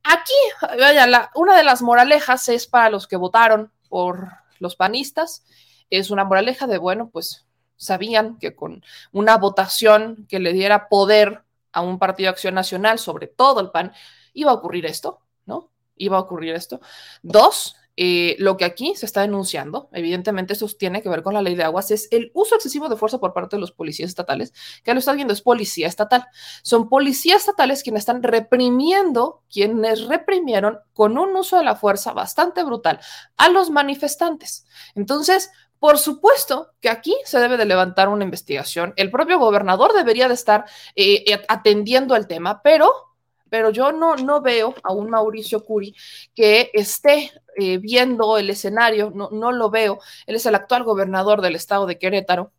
Aquí, 0.02 0.32
vaya, 0.78 1.30
una 1.34 1.56
de 1.56 1.64
las 1.64 1.82
moralejas 1.82 2.48
es 2.48 2.66
para 2.66 2.90
los 2.90 3.06
que 3.06 3.16
votaron 3.16 3.70
por 3.88 4.28
los 4.58 4.76
panistas, 4.76 5.44
es 5.90 6.10
una 6.10 6.24
moraleja 6.24 6.66
de, 6.66 6.78
bueno, 6.78 7.10
pues 7.10 7.46
sabían 7.80 8.38
que 8.38 8.54
con 8.54 8.84
una 9.10 9.38
votación 9.38 10.26
que 10.28 10.38
le 10.38 10.52
diera 10.52 10.88
poder 10.88 11.44
a 11.72 11.80
un 11.80 11.98
partido 11.98 12.26
de 12.26 12.32
acción 12.32 12.54
nacional, 12.54 12.98
sobre 12.98 13.26
todo 13.26 13.60
el 13.60 13.70
PAN, 13.70 13.92
iba 14.34 14.50
a 14.50 14.54
ocurrir 14.54 14.84
esto, 14.84 15.20
¿no? 15.46 15.70
Iba 15.96 16.18
a 16.18 16.20
ocurrir 16.20 16.54
esto. 16.54 16.80
Dos, 17.22 17.76
eh, 17.96 18.36
lo 18.38 18.58
que 18.58 18.66
aquí 18.66 18.94
se 18.96 19.06
está 19.06 19.22
denunciando, 19.22 19.88
evidentemente 19.92 20.52
eso 20.52 20.66
tiene 20.78 21.00
que 21.00 21.08
ver 21.08 21.22
con 21.22 21.32
la 21.32 21.40
ley 21.40 21.54
de 21.54 21.64
aguas, 21.64 21.90
es 21.90 22.08
el 22.10 22.30
uso 22.34 22.54
excesivo 22.54 22.90
de 22.90 22.96
fuerza 22.96 23.18
por 23.18 23.32
parte 23.32 23.56
de 23.56 23.60
los 23.60 23.72
policías 23.72 24.10
estatales, 24.10 24.52
que 24.84 24.92
lo 24.92 24.98
está 24.98 25.14
viendo 25.14 25.32
es 25.32 25.40
policía 25.40 25.88
estatal. 25.88 26.26
Son 26.62 26.90
policías 26.90 27.40
estatales 27.40 27.82
quienes 27.82 28.00
están 28.00 28.22
reprimiendo, 28.22 29.42
quienes 29.50 30.06
reprimieron 30.06 30.80
con 30.92 31.16
un 31.16 31.34
uso 31.34 31.56
de 31.56 31.64
la 31.64 31.76
fuerza 31.76 32.12
bastante 32.12 32.62
brutal 32.62 33.00
a 33.38 33.48
los 33.48 33.70
manifestantes. 33.70 34.66
Entonces, 34.94 35.50
por 35.80 35.98
supuesto 35.98 36.74
que 36.80 36.90
aquí 36.90 37.16
se 37.24 37.40
debe 37.40 37.56
de 37.56 37.64
levantar 37.64 38.08
una 38.08 38.22
investigación. 38.22 38.92
El 38.96 39.10
propio 39.10 39.38
gobernador 39.38 39.92
debería 39.94 40.28
de 40.28 40.34
estar 40.34 40.66
eh, 40.94 41.24
atendiendo 41.48 42.14
el 42.14 42.28
tema, 42.28 42.62
pero 42.62 43.10
pero 43.48 43.70
yo 43.70 43.90
no, 43.90 44.14
no 44.14 44.40
veo 44.40 44.74
a 44.84 44.92
un 44.92 45.10
Mauricio 45.10 45.64
Curi 45.64 45.94
que 46.36 46.70
esté 46.72 47.32
eh, 47.56 47.78
viendo 47.78 48.38
el 48.38 48.48
escenario, 48.48 49.10
no, 49.12 49.28
no 49.32 49.50
lo 49.50 49.70
veo. 49.70 49.98
Él 50.26 50.36
es 50.36 50.46
el 50.46 50.54
actual 50.54 50.84
gobernador 50.84 51.42
del 51.42 51.56
estado 51.56 51.84
de 51.86 51.98
Querétaro. 51.98 52.52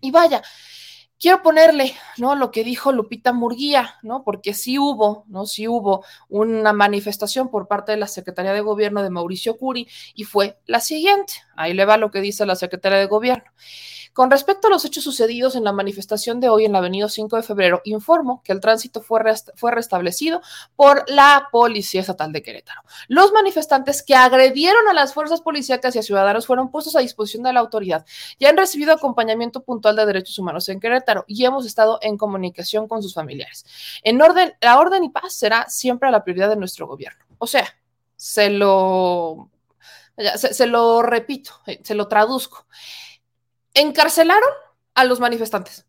Y 0.00 0.12
vaya, 0.12 0.40
quiero 1.24 1.42
ponerle, 1.42 1.94
¿no? 2.18 2.34
Lo 2.34 2.50
que 2.50 2.64
dijo 2.64 2.92
Lupita 2.92 3.32
Murguía, 3.32 3.96
¿no? 4.02 4.24
Porque 4.24 4.54
sí 4.54 4.78
hubo, 4.78 5.24
¿no? 5.28 5.46
Sí 5.46 5.66
hubo 5.66 6.04
una 6.28 6.72
manifestación 6.72 7.50
por 7.50 7.66
parte 7.66 7.92
de 7.92 7.98
la 7.98 8.08
Secretaría 8.08 8.52
de 8.52 8.60
Gobierno 8.60 9.02
de 9.02 9.10
Mauricio 9.10 9.56
Curi 9.56 9.88
y 10.14 10.24
fue 10.24 10.58
la 10.66 10.80
siguiente. 10.80 11.34
Ahí 11.56 11.74
le 11.74 11.84
va 11.84 11.96
lo 11.96 12.10
que 12.10 12.20
dice 12.20 12.46
la 12.46 12.56
Secretaría 12.56 12.98
de 12.98 13.06
Gobierno. 13.06 13.50
Con 14.14 14.30
respecto 14.30 14.68
a 14.68 14.70
los 14.70 14.84
hechos 14.84 15.02
sucedidos 15.02 15.56
en 15.56 15.64
la 15.64 15.72
manifestación 15.72 16.38
de 16.38 16.48
hoy 16.48 16.64
en 16.64 16.72
la 16.72 16.78
avenida 16.78 17.08
5 17.08 17.34
de 17.34 17.42
febrero, 17.42 17.82
informo 17.84 18.42
que 18.44 18.52
el 18.52 18.60
tránsito 18.60 19.02
fue, 19.02 19.20
fue 19.56 19.72
restablecido 19.72 20.40
por 20.76 21.04
la 21.10 21.48
Policía 21.50 22.00
Estatal 22.00 22.30
de 22.30 22.40
Querétaro. 22.40 22.82
Los 23.08 23.32
manifestantes 23.32 24.04
que 24.04 24.14
agredieron 24.14 24.86
a 24.88 24.92
las 24.92 25.14
fuerzas 25.14 25.40
policíacas 25.40 25.96
y 25.96 25.98
a 25.98 26.02
ciudadanos 26.04 26.46
fueron 26.46 26.70
puestos 26.70 26.94
a 26.94 27.00
disposición 27.00 27.42
de 27.42 27.54
la 27.54 27.58
autoridad 27.58 28.06
y 28.38 28.46
han 28.46 28.56
recibido 28.56 28.92
acompañamiento 28.92 29.64
puntual 29.64 29.96
de 29.96 30.06
derechos 30.06 30.38
humanos 30.38 30.68
en 30.68 30.78
Querétaro 30.78 31.24
y 31.26 31.44
hemos 31.44 31.66
estado 31.66 31.98
en 32.00 32.16
comunicación 32.16 32.86
con 32.86 33.02
sus 33.02 33.14
familiares. 33.14 33.66
En 34.04 34.22
orden, 34.22 34.54
la 34.60 34.78
orden 34.78 35.02
y 35.02 35.08
paz 35.08 35.34
será 35.34 35.68
siempre 35.68 36.12
la 36.12 36.22
prioridad 36.22 36.50
de 36.50 36.56
nuestro 36.56 36.86
gobierno. 36.86 37.24
O 37.38 37.48
sea, 37.48 37.66
se 38.14 38.48
lo, 38.48 39.50
se 40.36 40.66
lo 40.66 41.02
repito, 41.02 41.52
eh, 41.66 41.80
se 41.82 41.94
lo 41.94 42.08
traduzco 42.08 42.66
encarcelaron 43.74 44.48
a 44.94 45.04
los 45.04 45.20
manifestantes. 45.20 45.86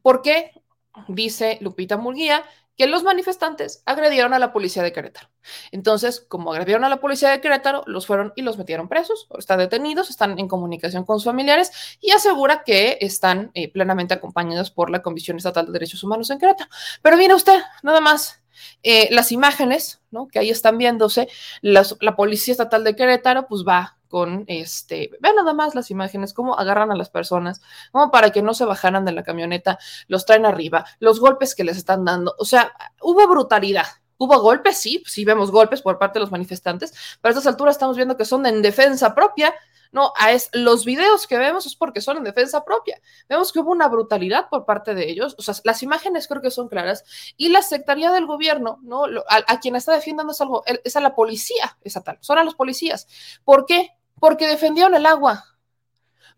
¿Por 0.00 0.22
qué? 0.22 0.62
Dice 1.08 1.58
Lupita 1.60 1.96
Murguía 1.96 2.42
que 2.76 2.86
los 2.86 3.02
manifestantes 3.02 3.82
agredieron 3.84 4.32
a 4.32 4.38
la 4.38 4.50
policía 4.50 4.82
de 4.82 4.92
Querétaro. 4.92 5.28
Entonces, 5.72 6.24
como 6.26 6.52
agredieron 6.52 6.84
a 6.84 6.88
la 6.88 7.00
policía 7.00 7.28
de 7.28 7.42
Querétaro, 7.42 7.84
los 7.86 8.06
fueron 8.06 8.32
y 8.34 8.40
los 8.40 8.56
metieron 8.56 8.88
presos, 8.88 9.28
están 9.38 9.58
detenidos, 9.58 10.08
están 10.08 10.38
en 10.38 10.48
comunicación 10.48 11.04
con 11.04 11.18
sus 11.18 11.26
familiares 11.26 11.70
y 12.00 12.12
asegura 12.12 12.64
que 12.64 12.96
están 13.02 13.50
eh, 13.52 13.70
plenamente 13.70 14.14
acompañados 14.14 14.70
por 14.70 14.88
la 14.88 15.02
Comisión 15.02 15.36
Estatal 15.36 15.66
de 15.66 15.72
Derechos 15.72 16.02
Humanos 16.02 16.30
en 16.30 16.38
Querétaro. 16.38 16.70
Pero 17.02 17.18
mire 17.18 17.34
usted, 17.34 17.60
nada 17.82 18.00
más, 18.00 18.41
eh, 18.82 19.08
las 19.10 19.32
imágenes, 19.32 20.00
¿no? 20.10 20.28
Que 20.28 20.38
ahí 20.38 20.50
están 20.50 20.78
viéndose, 20.78 21.28
la 21.60 22.16
Policía 22.16 22.52
Estatal 22.52 22.84
de 22.84 22.96
Querétaro, 22.96 23.46
pues 23.46 23.64
va 23.66 23.98
con 24.12 24.44
este, 24.46 25.10
vean 25.20 25.36
nada 25.36 25.54
más 25.54 25.74
las 25.74 25.90
imágenes, 25.90 26.34
cómo 26.34 26.58
agarran 26.58 26.92
a 26.92 26.96
las 26.96 27.08
personas, 27.08 27.62
como 27.92 28.10
para 28.10 28.28
que 28.28 28.42
no 28.42 28.52
se 28.52 28.66
bajaran 28.66 29.06
de 29.06 29.12
la 29.12 29.22
camioneta, 29.22 29.78
los 30.06 30.26
traen 30.26 30.44
arriba, 30.44 30.84
los 31.00 31.18
golpes 31.18 31.54
que 31.54 31.64
les 31.64 31.78
están 31.78 32.04
dando, 32.04 32.34
o 32.38 32.44
sea, 32.44 32.72
hubo 33.00 33.26
brutalidad. 33.26 33.86
Hubo 34.18 34.40
golpes, 34.40 34.78
sí, 34.78 35.02
sí 35.04 35.24
vemos 35.24 35.50
golpes 35.50 35.82
por 35.82 35.98
parte 35.98 36.20
de 36.20 36.20
los 36.20 36.30
manifestantes, 36.30 36.92
pero 37.20 37.30
a 37.30 37.32
estas 37.32 37.48
alturas 37.48 37.74
estamos 37.74 37.96
viendo 37.96 38.16
que 38.16 38.24
son 38.24 38.46
en 38.46 38.62
defensa 38.62 39.16
propia, 39.16 39.52
No, 39.92 40.14
es, 40.28 40.48
los 40.52 40.86
videos 40.86 41.26
que 41.26 41.36
vemos 41.36 41.66
es 41.66 41.76
porque 41.76 42.00
son 42.00 42.16
en 42.16 42.24
defensa 42.24 42.64
propia. 42.64 43.00
Vemos 43.28 43.52
que 43.52 43.60
hubo 43.60 43.70
una 43.70 43.88
brutalidad 43.88 44.48
por 44.48 44.64
parte 44.64 44.94
de 44.94 45.08
ellos. 45.08 45.36
O 45.38 45.42
sea, 45.42 45.54
las 45.64 45.82
imágenes 45.82 46.26
creo 46.26 46.40
que 46.40 46.50
son 46.50 46.68
claras. 46.68 47.04
Y 47.36 47.50
la 47.50 47.60
sectaría 47.60 48.10
del 48.10 48.26
gobierno, 48.26 48.80
¿no? 48.82 49.04
A, 49.04 49.42
a 49.46 49.60
quien 49.60 49.76
está 49.76 49.92
defendiendo 49.92 50.32
es, 50.32 50.40
algo, 50.40 50.64
es 50.66 50.96
a 50.96 51.00
la 51.00 51.14
policía 51.14 51.76
estatal, 51.82 52.16
son 52.20 52.38
a 52.38 52.44
los 52.44 52.54
policías. 52.54 53.06
¿Por 53.44 53.66
qué? 53.66 53.90
Porque 54.18 54.46
defendieron 54.46 54.94
el 54.94 55.04
agua. 55.04 55.44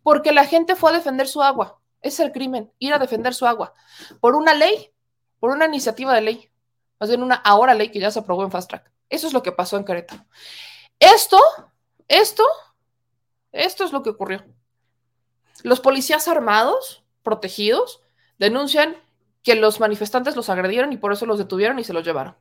Porque 0.02 0.32
la 0.32 0.44
gente 0.44 0.74
fue 0.74 0.90
a 0.90 0.94
defender 0.94 1.28
su 1.28 1.42
agua. 1.42 1.80
Es 2.02 2.20
el 2.20 2.32
crimen, 2.32 2.72
ir 2.78 2.92
a 2.92 2.98
defender 2.98 3.34
su 3.34 3.46
agua. 3.46 3.72
Por 4.20 4.34
una 4.34 4.52
ley, 4.52 4.92
por 5.38 5.50
una 5.50 5.66
iniciativa 5.66 6.12
de 6.12 6.20
ley. 6.20 6.50
Más 6.98 7.08
bien 7.08 7.22
una 7.22 7.36
ahora 7.36 7.74
ley 7.74 7.90
que 7.90 8.00
ya 8.00 8.10
se 8.10 8.18
aprobó 8.18 8.42
en 8.42 8.50
Fast 8.50 8.68
Track. 8.68 8.90
Eso 9.08 9.26
es 9.26 9.32
lo 9.32 9.42
que 9.42 9.52
pasó 9.52 9.76
en 9.76 9.84
Querétaro. 9.84 10.24
Esto, 10.98 11.38
esto, 12.08 12.44
esto 13.54 13.84
es 13.84 13.92
lo 13.92 14.02
que 14.02 14.10
ocurrió. 14.10 14.44
Los 15.62 15.80
policías 15.80 16.28
armados, 16.28 17.04
protegidos, 17.22 18.02
denuncian 18.38 18.96
que 19.42 19.54
los 19.54 19.80
manifestantes 19.80 20.36
los 20.36 20.50
agredieron 20.50 20.92
y 20.92 20.96
por 20.96 21.12
eso 21.12 21.26
los 21.26 21.38
detuvieron 21.38 21.78
y 21.78 21.84
se 21.84 21.92
los 21.92 22.04
llevaron. 22.04 22.36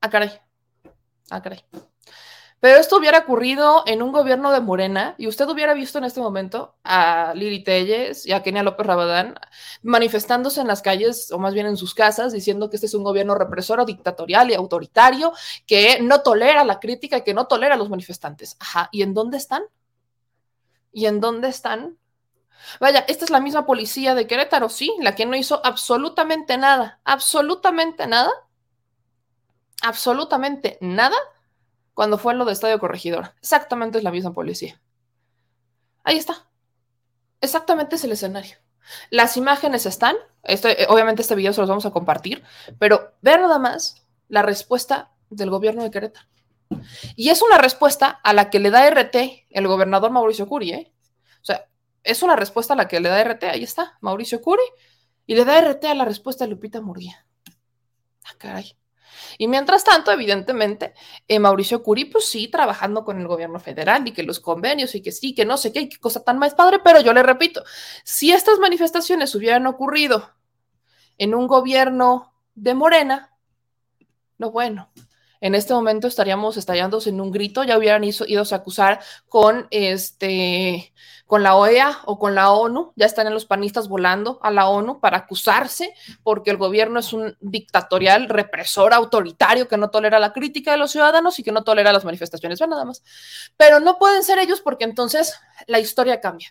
Ah, 0.00 0.10
caray. 0.10 0.30
Ah, 1.30 1.42
caray. 1.42 1.64
Pero 2.60 2.76
esto 2.76 2.96
hubiera 2.96 3.20
ocurrido 3.20 3.84
en 3.86 4.02
un 4.02 4.10
gobierno 4.10 4.50
de 4.50 4.60
Morena 4.60 5.14
y 5.16 5.28
usted 5.28 5.48
hubiera 5.48 5.74
visto 5.74 5.98
en 5.98 6.04
este 6.04 6.20
momento 6.20 6.74
a 6.82 7.32
Lili 7.36 7.62
Telles 7.62 8.26
y 8.26 8.32
a 8.32 8.42
Kenia 8.42 8.64
López 8.64 8.84
Rabadán 8.84 9.36
manifestándose 9.82 10.60
en 10.60 10.66
las 10.66 10.82
calles 10.82 11.30
o 11.30 11.38
más 11.38 11.54
bien 11.54 11.66
en 11.66 11.76
sus 11.76 11.94
casas 11.94 12.32
diciendo 12.32 12.68
que 12.68 12.76
este 12.76 12.86
es 12.86 12.94
un 12.94 13.04
gobierno 13.04 13.36
represor, 13.36 13.84
dictatorial 13.86 14.50
y 14.50 14.54
autoritario 14.54 15.32
que 15.66 16.00
no 16.02 16.22
tolera 16.22 16.64
la 16.64 16.80
crítica 16.80 17.18
y 17.18 17.22
que 17.22 17.34
no 17.34 17.46
tolera 17.46 17.76
a 17.76 17.78
los 17.78 17.90
manifestantes. 17.90 18.56
Ajá, 18.58 18.88
¿y 18.90 19.02
en 19.02 19.14
dónde 19.14 19.36
están? 19.36 19.62
¿Y 20.92 21.06
en 21.06 21.20
dónde 21.20 21.48
están? 21.48 21.98
Vaya, 22.80 23.04
esta 23.08 23.24
es 23.24 23.30
la 23.30 23.40
misma 23.40 23.66
policía 23.66 24.14
de 24.14 24.26
Querétaro, 24.26 24.68
sí, 24.68 24.94
la 25.00 25.14
que 25.14 25.26
no 25.26 25.36
hizo 25.36 25.64
absolutamente 25.64 26.58
nada, 26.58 27.00
absolutamente 27.04 28.06
nada, 28.06 28.30
absolutamente 29.82 30.78
nada 30.80 31.16
cuando 31.94 32.18
fue 32.18 32.34
lo 32.34 32.44
de 32.44 32.52
Estadio 32.52 32.78
Corregidor. 32.78 33.34
Exactamente 33.40 33.98
es 33.98 34.04
la 34.04 34.10
misma 34.10 34.32
policía. 34.32 34.80
Ahí 36.04 36.16
está. 36.16 36.48
Exactamente 37.40 37.96
es 37.96 38.04
el 38.04 38.12
escenario. 38.12 38.56
Las 39.10 39.36
imágenes 39.36 39.86
están, 39.86 40.16
este, 40.42 40.86
obviamente 40.88 41.22
este 41.22 41.34
video 41.34 41.52
se 41.52 41.60
los 41.60 41.68
vamos 41.68 41.86
a 41.86 41.90
compartir, 41.90 42.42
pero 42.78 43.14
vean 43.20 43.42
nada 43.42 43.58
más 43.58 44.06
la 44.28 44.42
respuesta 44.42 45.12
del 45.30 45.50
gobierno 45.50 45.82
de 45.82 45.90
Querétaro. 45.90 46.26
Y 47.16 47.30
es 47.30 47.42
una 47.42 47.58
respuesta 47.58 48.20
a 48.22 48.32
la 48.32 48.50
que 48.50 48.60
le 48.60 48.70
da 48.70 48.86
RT 48.88 49.46
el 49.50 49.66
gobernador 49.66 50.10
Mauricio 50.10 50.46
Curi, 50.46 50.72
¿eh? 50.72 50.92
O 51.40 51.44
sea, 51.44 51.68
es 52.02 52.22
una 52.22 52.36
respuesta 52.36 52.74
a 52.74 52.76
la 52.76 52.88
que 52.88 53.00
le 53.00 53.08
da 53.08 53.22
RT, 53.22 53.44
ahí 53.44 53.62
está, 53.62 53.98
Mauricio 54.00 54.40
Curi, 54.40 54.62
y 55.26 55.34
le 55.34 55.44
da 55.44 55.58
RT 55.60 55.84
a 55.84 55.94
la 55.94 56.04
respuesta 56.04 56.44
de 56.44 56.50
Lupita 56.50 56.80
Murguía. 56.80 57.26
Ah, 58.24 58.34
caray. 58.38 58.76
Y 59.36 59.48
mientras 59.48 59.84
tanto, 59.84 60.10
evidentemente, 60.10 60.94
eh, 61.26 61.38
Mauricio 61.38 61.82
Curi, 61.82 62.04
pues 62.06 62.26
sí, 62.26 62.48
trabajando 62.48 63.04
con 63.04 63.20
el 63.20 63.26
gobierno 63.26 63.58
federal 63.60 64.06
y 64.06 64.12
que 64.12 64.22
los 64.22 64.40
convenios 64.40 64.94
y 64.94 65.02
que 65.02 65.12
sí, 65.12 65.34
que 65.34 65.44
no 65.44 65.56
sé 65.56 65.72
qué, 65.72 65.88
qué 65.88 65.98
cosa 65.98 66.24
tan 66.24 66.38
más 66.38 66.54
padre, 66.54 66.80
pero 66.82 67.00
yo 67.00 67.12
le 67.12 67.22
repito, 67.22 67.64
si 68.04 68.32
estas 68.32 68.58
manifestaciones 68.58 69.34
hubieran 69.34 69.66
ocurrido 69.66 70.34
en 71.18 71.34
un 71.34 71.46
gobierno 71.46 72.34
de 72.54 72.74
Morena, 72.74 73.36
no 74.38 74.50
bueno, 74.50 74.90
en 75.40 75.54
este 75.54 75.74
momento 75.74 76.06
estaríamos 76.08 76.56
estallándose 76.56 77.10
en 77.10 77.20
un 77.20 77.30
grito, 77.30 77.64
ya 77.64 77.78
hubieran 77.78 78.04
ido 78.04 78.42
a 78.42 78.54
acusar 78.54 79.00
con 79.28 79.66
este 79.70 80.92
con 81.28 81.42
la 81.42 81.56
OEA 81.56 82.00
o 82.06 82.18
con 82.18 82.34
la 82.34 82.52
ONU, 82.52 82.94
ya 82.96 83.04
están 83.04 83.32
los 83.34 83.44
panistas 83.44 83.86
volando 83.86 84.40
a 84.42 84.50
la 84.50 84.70
ONU 84.70 84.98
para 84.98 85.18
acusarse 85.18 85.92
porque 86.22 86.50
el 86.50 86.56
gobierno 86.56 87.00
es 87.00 87.12
un 87.12 87.36
dictatorial, 87.40 88.30
represor, 88.30 88.94
autoritario 88.94 89.68
que 89.68 89.76
no 89.76 89.90
tolera 89.90 90.18
la 90.18 90.32
crítica 90.32 90.72
de 90.72 90.78
los 90.78 90.90
ciudadanos 90.90 91.38
y 91.38 91.42
que 91.42 91.52
no 91.52 91.64
tolera 91.64 91.92
las 91.92 92.06
manifestaciones, 92.06 92.58
nada 92.60 92.86
más. 92.86 93.02
Pero 93.58 93.78
no 93.78 93.98
pueden 93.98 94.24
ser 94.24 94.38
ellos 94.38 94.62
porque 94.62 94.84
entonces 94.84 95.38
la 95.66 95.78
historia 95.78 96.18
cambia. 96.22 96.48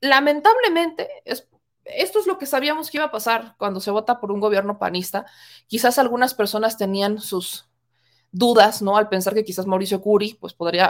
Lamentablemente, 0.00 1.10
es 1.26 1.46
esto 1.84 2.18
es 2.18 2.26
lo 2.26 2.38
que 2.38 2.46
sabíamos 2.46 2.90
que 2.90 2.98
iba 2.98 3.06
a 3.06 3.10
pasar 3.10 3.54
cuando 3.58 3.80
se 3.80 3.90
vota 3.90 4.20
por 4.20 4.32
un 4.32 4.40
gobierno 4.40 4.78
panista. 4.78 5.26
Quizás 5.66 5.98
algunas 5.98 6.34
personas 6.34 6.76
tenían 6.76 7.20
sus 7.20 7.68
dudas, 8.34 8.82
¿no? 8.82 8.96
Al 8.96 9.08
pensar 9.08 9.32
que 9.32 9.44
quizás 9.44 9.66
Mauricio 9.66 10.00
Curi 10.00 10.36
pues 10.40 10.54
podría 10.54 10.86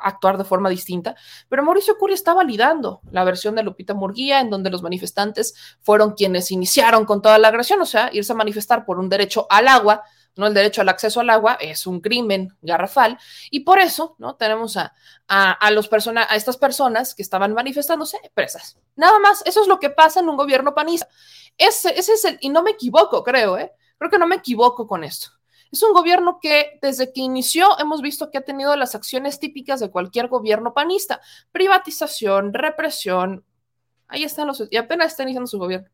actuar 0.00 0.36
de 0.36 0.44
forma 0.44 0.68
distinta, 0.68 1.14
pero 1.48 1.62
Mauricio 1.62 1.96
Curi 1.96 2.14
está 2.14 2.34
validando 2.34 3.00
la 3.12 3.22
versión 3.22 3.54
de 3.54 3.62
Lupita 3.62 3.94
Murguía 3.94 4.40
en 4.40 4.50
donde 4.50 4.68
los 4.68 4.82
manifestantes 4.82 5.54
fueron 5.80 6.14
quienes 6.14 6.50
iniciaron 6.50 7.04
con 7.04 7.22
toda 7.22 7.38
la 7.38 7.48
agresión, 7.48 7.80
o 7.80 7.86
sea, 7.86 8.10
irse 8.12 8.32
a 8.32 8.36
manifestar 8.36 8.84
por 8.84 8.98
un 8.98 9.08
derecho 9.08 9.46
al 9.48 9.68
agua 9.68 10.02
¿no? 10.38 10.46
El 10.46 10.54
derecho 10.54 10.80
al 10.80 10.88
acceso 10.88 11.20
al 11.20 11.30
agua 11.30 11.58
es 11.60 11.86
un 11.86 12.00
crimen 12.00 12.56
garrafal 12.62 13.18
y 13.50 13.60
por 13.60 13.80
eso, 13.80 14.14
¿no? 14.18 14.36
Tenemos 14.36 14.76
a, 14.76 14.94
a, 15.26 15.70
los 15.72 15.90
a 15.92 16.36
estas 16.36 16.56
personas 16.56 17.14
que 17.16 17.22
estaban 17.22 17.52
manifestándose 17.52 18.18
presas. 18.34 18.78
Nada 18.94 19.18
más, 19.18 19.42
eso 19.44 19.60
es 19.60 19.66
lo 19.66 19.80
que 19.80 19.90
pasa 19.90 20.20
en 20.20 20.28
un 20.28 20.36
gobierno 20.36 20.74
panista. 20.74 21.08
Ese, 21.58 21.98
ese 21.98 22.12
es 22.12 22.24
el, 22.24 22.38
y 22.40 22.50
no 22.50 22.62
me 22.62 22.70
equivoco, 22.70 23.24
creo, 23.24 23.58
¿eh? 23.58 23.72
Creo 23.98 24.10
que 24.10 24.18
no 24.18 24.28
me 24.28 24.36
equivoco 24.36 24.86
con 24.86 25.02
esto. 25.02 25.30
Es 25.72 25.82
un 25.82 25.92
gobierno 25.92 26.38
que 26.40 26.78
desde 26.80 27.12
que 27.12 27.20
inició 27.20 27.76
hemos 27.80 28.00
visto 28.00 28.30
que 28.30 28.38
ha 28.38 28.44
tenido 28.44 28.74
las 28.76 28.94
acciones 28.94 29.40
típicas 29.40 29.80
de 29.80 29.90
cualquier 29.90 30.28
gobierno 30.28 30.72
panista. 30.72 31.20
Privatización, 31.50 32.54
represión. 32.54 33.44
Ahí 34.06 34.22
están 34.22 34.46
los... 34.46 34.62
Y 34.70 34.76
apenas 34.76 35.08
está 35.08 35.24
iniciando 35.24 35.48
su 35.48 35.58
gobierno. 35.58 35.88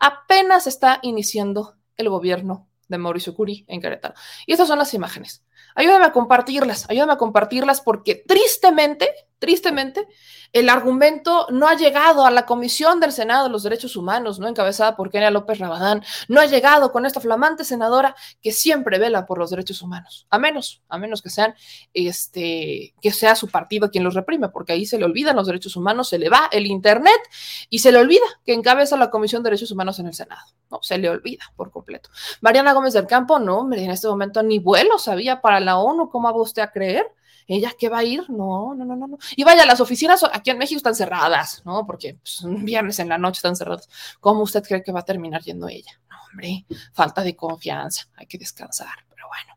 Apenas 0.00 0.66
está 0.66 0.98
iniciando 1.00 1.76
el 1.96 2.08
gobierno 2.10 2.68
de 2.88 2.98
Mauricio 2.98 3.34
Curi 3.34 3.64
en 3.68 3.80
Querétaro. 3.80 4.14
Y 4.46 4.52
estas 4.52 4.68
son 4.68 4.78
las 4.78 4.94
imágenes. 4.94 5.44
Ayúdame 5.74 6.04
a 6.04 6.12
compartirlas, 6.12 6.88
ayúdame 6.88 7.14
a 7.14 7.18
compartirlas 7.18 7.80
porque 7.80 8.24
tristemente, 8.26 9.10
tristemente, 9.44 10.08
el 10.54 10.70
argumento 10.70 11.46
no 11.50 11.68
ha 11.68 11.76
llegado 11.76 12.24
a 12.24 12.30
la 12.30 12.46
Comisión 12.46 12.98
del 12.98 13.12
Senado 13.12 13.44
de 13.44 13.50
los 13.50 13.62
Derechos 13.62 13.94
Humanos, 13.94 14.38
no 14.38 14.48
encabezada 14.48 14.96
por 14.96 15.10
Kenia 15.10 15.30
López 15.30 15.58
Rabadán, 15.58 16.02
no 16.28 16.40
ha 16.40 16.46
llegado 16.46 16.92
con 16.92 17.04
esta 17.04 17.20
flamante 17.20 17.62
senadora 17.62 18.16
que 18.40 18.52
siempre 18.52 18.98
vela 18.98 19.26
por 19.26 19.36
los 19.36 19.50
derechos 19.50 19.82
humanos, 19.82 20.26
a 20.30 20.38
menos, 20.38 20.80
a 20.88 20.96
menos 20.96 21.20
que 21.20 21.28
sean, 21.28 21.54
este, 21.92 22.94
que 23.02 23.10
sea 23.10 23.34
su 23.34 23.48
partido 23.48 23.90
quien 23.90 24.02
los 24.02 24.14
reprime, 24.14 24.48
porque 24.48 24.72
ahí 24.72 24.86
se 24.86 24.96
le 24.96 25.04
olvidan 25.04 25.36
los 25.36 25.46
derechos 25.46 25.76
humanos, 25.76 26.08
se 26.08 26.18
le 26.18 26.30
va 26.30 26.48
el 26.50 26.66
Internet 26.66 27.20
y 27.68 27.80
se 27.80 27.92
le 27.92 27.98
olvida 27.98 28.24
que 28.46 28.54
encabeza 28.54 28.96
la 28.96 29.10
Comisión 29.10 29.42
de 29.42 29.48
Derechos 29.48 29.72
Humanos 29.72 29.98
en 29.98 30.06
el 30.06 30.14
Senado, 30.14 30.46
no, 30.70 30.78
se 30.80 30.96
le 30.96 31.10
olvida 31.10 31.44
por 31.54 31.70
completo. 31.70 32.08
Mariana 32.40 32.72
Gómez 32.72 32.94
del 32.94 33.06
Campo, 33.06 33.38
no, 33.38 33.58
hombre, 33.58 33.84
en 33.84 33.90
este 33.90 34.08
momento 34.08 34.42
ni 34.42 34.58
vuelo 34.58 34.98
sabía 34.98 35.42
para 35.42 35.60
la 35.60 35.76
ONU, 35.76 36.08
¿cómo 36.08 36.32
va 36.32 36.40
usted 36.40 36.62
a 36.62 36.70
creer? 36.70 37.04
Ella 37.46 37.72
que 37.78 37.88
va 37.88 37.98
a 37.98 38.04
ir, 38.04 38.28
no, 38.30 38.74
no, 38.74 38.84
no, 38.84 38.96
no, 38.96 39.06
no. 39.06 39.18
Y 39.36 39.44
vaya, 39.44 39.66
las 39.66 39.80
oficinas 39.80 40.24
aquí 40.32 40.50
en 40.50 40.58
México 40.58 40.78
están 40.78 40.94
cerradas, 40.94 41.62
¿no? 41.64 41.86
Porque 41.86 42.14
pues, 42.14 42.40
un 42.40 42.64
viernes 42.64 42.98
en 42.98 43.08
la 43.08 43.18
noche 43.18 43.38
están 43.38 43.56
cerradas. 43.56 43.88
¿Cómo 44.20 44.42
usted 44.42 44.62
cree 44.62 44.82
que 44.82 44.92
va 44.92 45.00
a 45.00 45.04
terminar 45.04 45.42
yendo 45.42 45.68
ella? 45.68 46.00
No, 46.10 46.16
hombre, 46.30 46.64
falta 46.92 47.22
de 47.22 47.36
confianza, 47.36 48.08
hay 48.16 48.26
que 48.26 48.38
descansar, 48.38 48.94
pero 49.08 49.26
bueno. 49.28 49.54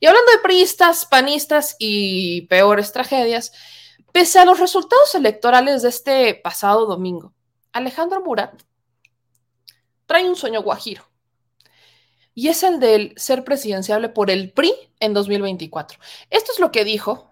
Y 0.00 0.06
hablando 0.06 0.32
de 0.32 0.38
priistas, 0.38 1.06
panistas 1.06 1.76
y 1.78 2.42
peores 2.42 2.92
tragedias, 2.92 3.52
pese 4.12 4.38
a 4.38 4.44
los 4.44 4.58
resultados 4.58 5.14
electorales 5.14 5.82
de 5.82 5.88
este 5.90 6.34
pasado 6.34 6.86
domingo, 6.86 7.34
Alejandro 7.72 8.22
Murat 8.22 8.62
trae 10.06 10.28
un 10.28 10.34
sueño 10.34 10.62
guajiro 10.62 11.09
y 12.34 12.48
es 12.48 12.62
el 12.62 12.80
del 12.80 13.12
ser 13.16 13.44
presidenciable 13.44 14.08
por 14.08 14.30
el 14.30 14.52
PRI 14.52 14.72
en 15.00 15.14
2024. 15.14 15.98
Esto 16.30 16.52
es 16.52 16.60
lo 16.60 16.70
que 16.70 16.84
dijo 16.84 17.30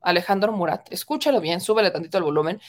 Alejandro 0.00 0.52
Murat. 0.52 0.92
Escúchalo 0.92 1.40
bien, 1.40 1.60
súbele 1.60 1.90
tantito 1.90 2.18
el 2.18 2.24
volumen. 2.24 2.60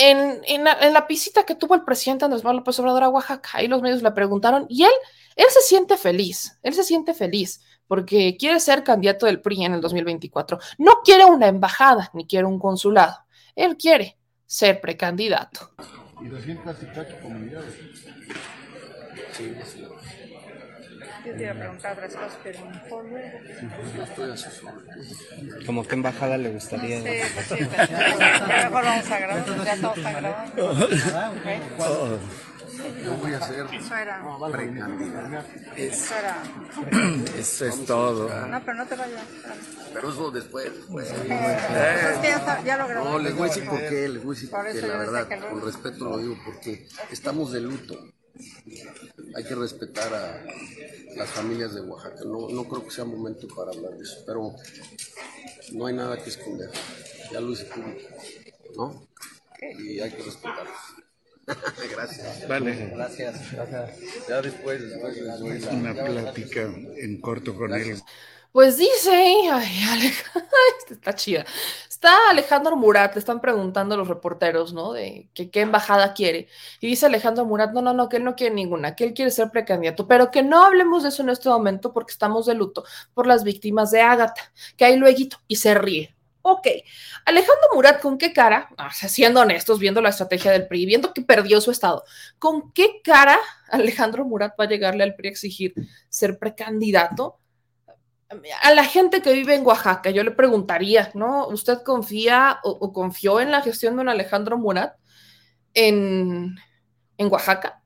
En, 0.00 0.64
la, 0.64 1.06
visita 1.08 1.44
que 1.44 1.56
tuvo 1.56 1.74
el 1.74 1.82
presidente 1.82 2.24
Andrés 2.24 2.44
Manuel 2.44 2.58
López 2.58 2.78
Obrador 2.78 3.02
a 3.02 3.08
Oaxaca, 3.08 3.50
ahí 3.54 3.66
los 3.66 3.82
medios 3.82 4.00
le 4.00 4.12
preguntaron 4.12 4.64
y 4.68 4.84
él, 4.84 4.92
él 5.34 5.46
se 5.50 5.60
siente 5.62 5.96
feliz, 5.96 6.56
él 6.62 6.72
se 6.72 6.84
siente 6.84 7.14
feliz 7.14 7.64
porque 7.88 8.36
quiere 8.38 8.60
ser 8.60 8.84
candidato 8.84 9.26
del 9.26 9.40
PRI 9.40 9.64
en 9.64 9.74
el 9.74 9.80
2024. 9.80 10.60
No 10.78 11.00
quiere 11.04 11.24
una 11.24 11.48
embajada 11.48 12.10
ni 12.14 12.28
quiere 12.28 12.46
un 12.46 12.60
consulado, 12.60 13.16
él 13.56 13.76
quiere 13.76 14.16
ser 14.46 14.80
precandidato. 14.80 15.72
Y 16.22 16.28
comunidades. 17.20 17.74
Sí, 19.32 19.52
sí. 19.64 19.84
Yo 21.28 21.34
te 21.36 21.42
iba 21.42 21.52
a 21.52 21.54
preguntar 21.56 21.92
otras 21.92 22.14
cosas, 22.14 22.38
pero 22.42 22.64
mejor 22.64 23.04
luego. 23.04 23.38
¿Cómo 25.66 25.86
qué 25.86 25.94
embajada 25.94 26.38
le 26.38 26.50
gustaría? 26.50 27.02
Sí, 27.02 27.32
pues 27.34 27.46
sí, 27.46 27.68
ya 27.88 28.46
mejor 28.64 28.84
vamos 28.84 29.10
a 29.10 29.18
grabar, 29.18 29.44
ya 29.64 29.76
todos 29.76 29.98
están 29.98 30.12
grabando. 30.14 30.88
Yo 33.04 33.12
voy 33.16 33.34
a 33.34 33.40
ser 33.40 33.66
Eso 33.74 33.94
era. 33.96 34.22
precandidato. 34.52 35.46
Eso 35.76 36.14
era. 36.16 36.36
Eso 37.36 37.64
es 37.66 37.84
todo. 37.86 38.46
No, 38.46 38.60
pero 38.64 38.74
no 38.76 38.86
te 38.86 38.94
vayas. 38.94 39.22
Pero 39.92 40.10
eso 40.10 40.30
después. 40.30 40.70
Pues 40.90 41.10
es 41.10 41.18
que 41.20 41.28
ya, 41.28 42.36
está- 42.36 42.62
ya 42.62 42.76
lo 42.76 42.86
grabé. 42.88 43.04
No, 43.10 43.18
les 43.18 43.34
voy 43.34 43.50
a 43.50 43.52
decir 43.52 43.68
por 43.68 43.80
qué, 43.80 44.08
les 44.08 44.22
voy 44.24 44.32
a 44.32 44.38
decir 44.38 44.50
Por 44.50 44.64
qué, 44.66 44.74
la 44.80 44.86
yo 44.86 44.98
verdad, 44.98 45.28
con 45.50 45.60
respeto 45.62 46.04
lo 46.04 46.18
digo, 46.18 46.38
porque 46.44 46.86
estamos 47.10 47.52
de 47.52 47.60
luto. 47.62 47.98
Hay 49.34 49.44
que 49.44 49.54
respetar 49.54 50.12
a 50.14 50.44
las 51.16 51.28
familias 51.30 51.74
de 51.74 51.80
Oaxaca. 51.82 52.20
No, 52.24 52.48
no 52.48 52.64
creo 52.68 52.84
que 52.84 52.90
sea 52.90 53.04
momento 53.04 53.46
para 53.48 53.70
hablar 53.72 53.92
de 53.96 54.02
eso, 54.04 54.22
pero 54.26 54.54
no 55.72 55.86
hay 55.86 55.94
nada 55.94 56.22
que 56.22 56.30
esconder. 56.30 56.70
Ya 57.32 57.40
lo 57.40 57.52
hice 57.52 57.64
público, 57.66 58.08
¿no? 58.76 59.08
Y 59.78 60.00
hay 60.00 60.10
que 60.10 60.22
respetarlos. 60.22 60.76
Gracias. 61.92 62.46
Vale. 62.48 62.90
Gracias. 62.94 63.36
Ya 64.28 64.42
después, 64.42 64.82
después 64.82 65.62
la- 65.64 65.70
Una 65.72 66.04
plática 66.04 66.62
en 66.62 67.20
corto 67.20 67.54
con 67.54 67.72
él. 67.74 68.00
Pues 68.52 68.76
dice, 68.78 69.10
ay, 69.12 69.82
Alej- 69.90 70.24
esta 70.78 70.94
está 70.94 71.14
chida. 71.14 71.44
Está 71.88 72.12
Alejandro 72.30 72.76
Murat, 72.76 73.14
le 73.14 73.18
están 73.18 73.40
preguntando 73.40 73.96
los 73.96 74.08
reporteros, 74.08 74.72
¿no? 74.72 74.92
De 74.92 75.28
qué 75.34 75.60
embajada 75.60 76.14
quiere. 76.14 76.48
Y 76.80 76.86
dice 76.88 77.06
Alejandro 77.06 77.44
Murat, 77.44 77.72
no, 77.72 77.82
no, 77.82 77.92
no, 77.92 78.08
que 78.08 78.16
él 78.18 78.24
no 78.24 78.36
quiere 78.36 78.54
ninguna, 78.54 78.94
que 78.96 79.04
él 79.04 79.14
quiere 79.14 79.30
ser 79.30 79.50
precandidato, 79.50 80.06
pero 80.08 80.30
que 80.30 80.42
no 80.42 80.64
hablemos 80.64 81.02
de 81.02 81.10
eso 81.10 81.22
en 81.22 81.30
este 81.30 81.48
momento 81.48 81.92
porque 81.92 82.12
estamos 82.12 82.46
de 82.46 82.54
luto 82.54 82.84
por 83.14 83.26
las 83.26 83.44
víctimas 83.44 83.90
de 83.90 84.00
Ágata, 84.00 84.52
que 84.76 84.84
ahí 84.84 84.96
luego 84.96 85.18
y 85.48 85.56
se 85.56 85.74
ríe. 85.74 86.14
Ok, 86.42 86.66
Alejandro 87.26 87.68
Murat, 87.74 88.00
¿con 88.00 88.16
qué 88.16 88.32
cara? 88.32 88.68
Sea, 88.94 89.08
siendo 89.08 89.40
honestos, 89.40 89.78
viendo 89.78 90.00
la 90.00 90.08
estrategia 90.10 90.50
del 90.52 90.66
PRI, 90.66 90.86
viendo 90.86 91.12
que 91.12 91.20
perdió 91.22 91.60
su 91.60 91.70
estado, 91.70 92.04
¿con 92.38 92.72
qué 92.72 93.00
cara 93.02 93.38
Alejandro 93.70 94.24
Murat 94.24 94.58
va 94.58 94.64
a 94.64 94.68
llegarle 94.68 95.04
al 95.04 95.14
PRI 95.14 95.28
a 95.28 95.30
exigir 95.32 95.74
ser 96.08 96.38
precandidato? 96.38 97.38
A 98.62 98.74
la 98.74 98.84
gente 98.84 99.22
que 99.22 99.32
vive 99.32 99.54
en 99.54 99.64
Oaxaca, 99.66 100.10
yo 100.10 100.22
le 100.22 100.30
preguntaría, 100.30 101.10
¿no? 101.14 101.48
¿Usted 101.48 101.82
confía 101.82 102.60
o, 102.62 102.92
confió 102.92 103.40
en 103.40 103.50
la 103.50 103.62
gestión 103.62 103.96
de 103.96 104.02
un 104.02 104.08
Alejandro 104.08 104.58
Murat 104.58 104.94
en, 105.74 106.56
en 107.16 107.32
Oaxaca? 107.32 107.82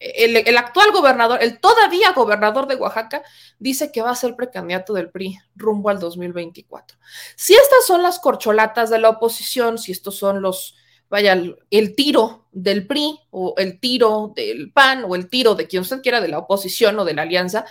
el 0.00 0.56
actual 0.56 0.92
gobernador, 0.92 1.40
el 1.42 1.60
todavía 1.60 2.12
gobernador 2.12 2.66
de 2.66 2.76
Oaxaca, 2.76 3.22
dice 3.58 3.92
que 3.92 4.00
va 4.00 4.10
a 4.10 4.16
ser 4.16 4.34
precandidato 4.34 4.94
del 4.94 5.10
PRI 5.10 5.38
rumbo 5.54 5.90
al 5.90 5.98
2024. 5.98 6.98
Si 7.36 7.52
estas 7.52 7.86
son 7.86 8.02
las 8.02 8.18
corcholatas 8.18 8.88
de 8.88 8.98
la 8.98 9.10
oposición, 9.10 9.76
si 9.76 9.92
estos 9.92 10.16
son 10.16 10.40
los, 10.40 10.74
vaya, 11.10 11.34
el, 11.34 11.58
el 11.70 11.94
tiro 11.94 12.48
del 12.50 12.86
PRI 12.86 13.20
o 13.30 13.54
el 13.58 13.78
tiro 13.78 14.32
del 14.34 14.72
PAN 14.72 15.04
o 15.06 15.14
el 15.14 15.28
tiro 15.28 15.54
de 15.54 15.66
quien 15.66 15.82
usted 15.82 16.00
quiera 16.00 16.22
de 16.22 16.28
la 16.28 16.38
oposición 16.38 16.98
o 16.98 17.04
de 17.04 17.12
la 17.12 17.22
alianza, 17.22 17.66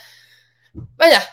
vaya, 0.97 1.23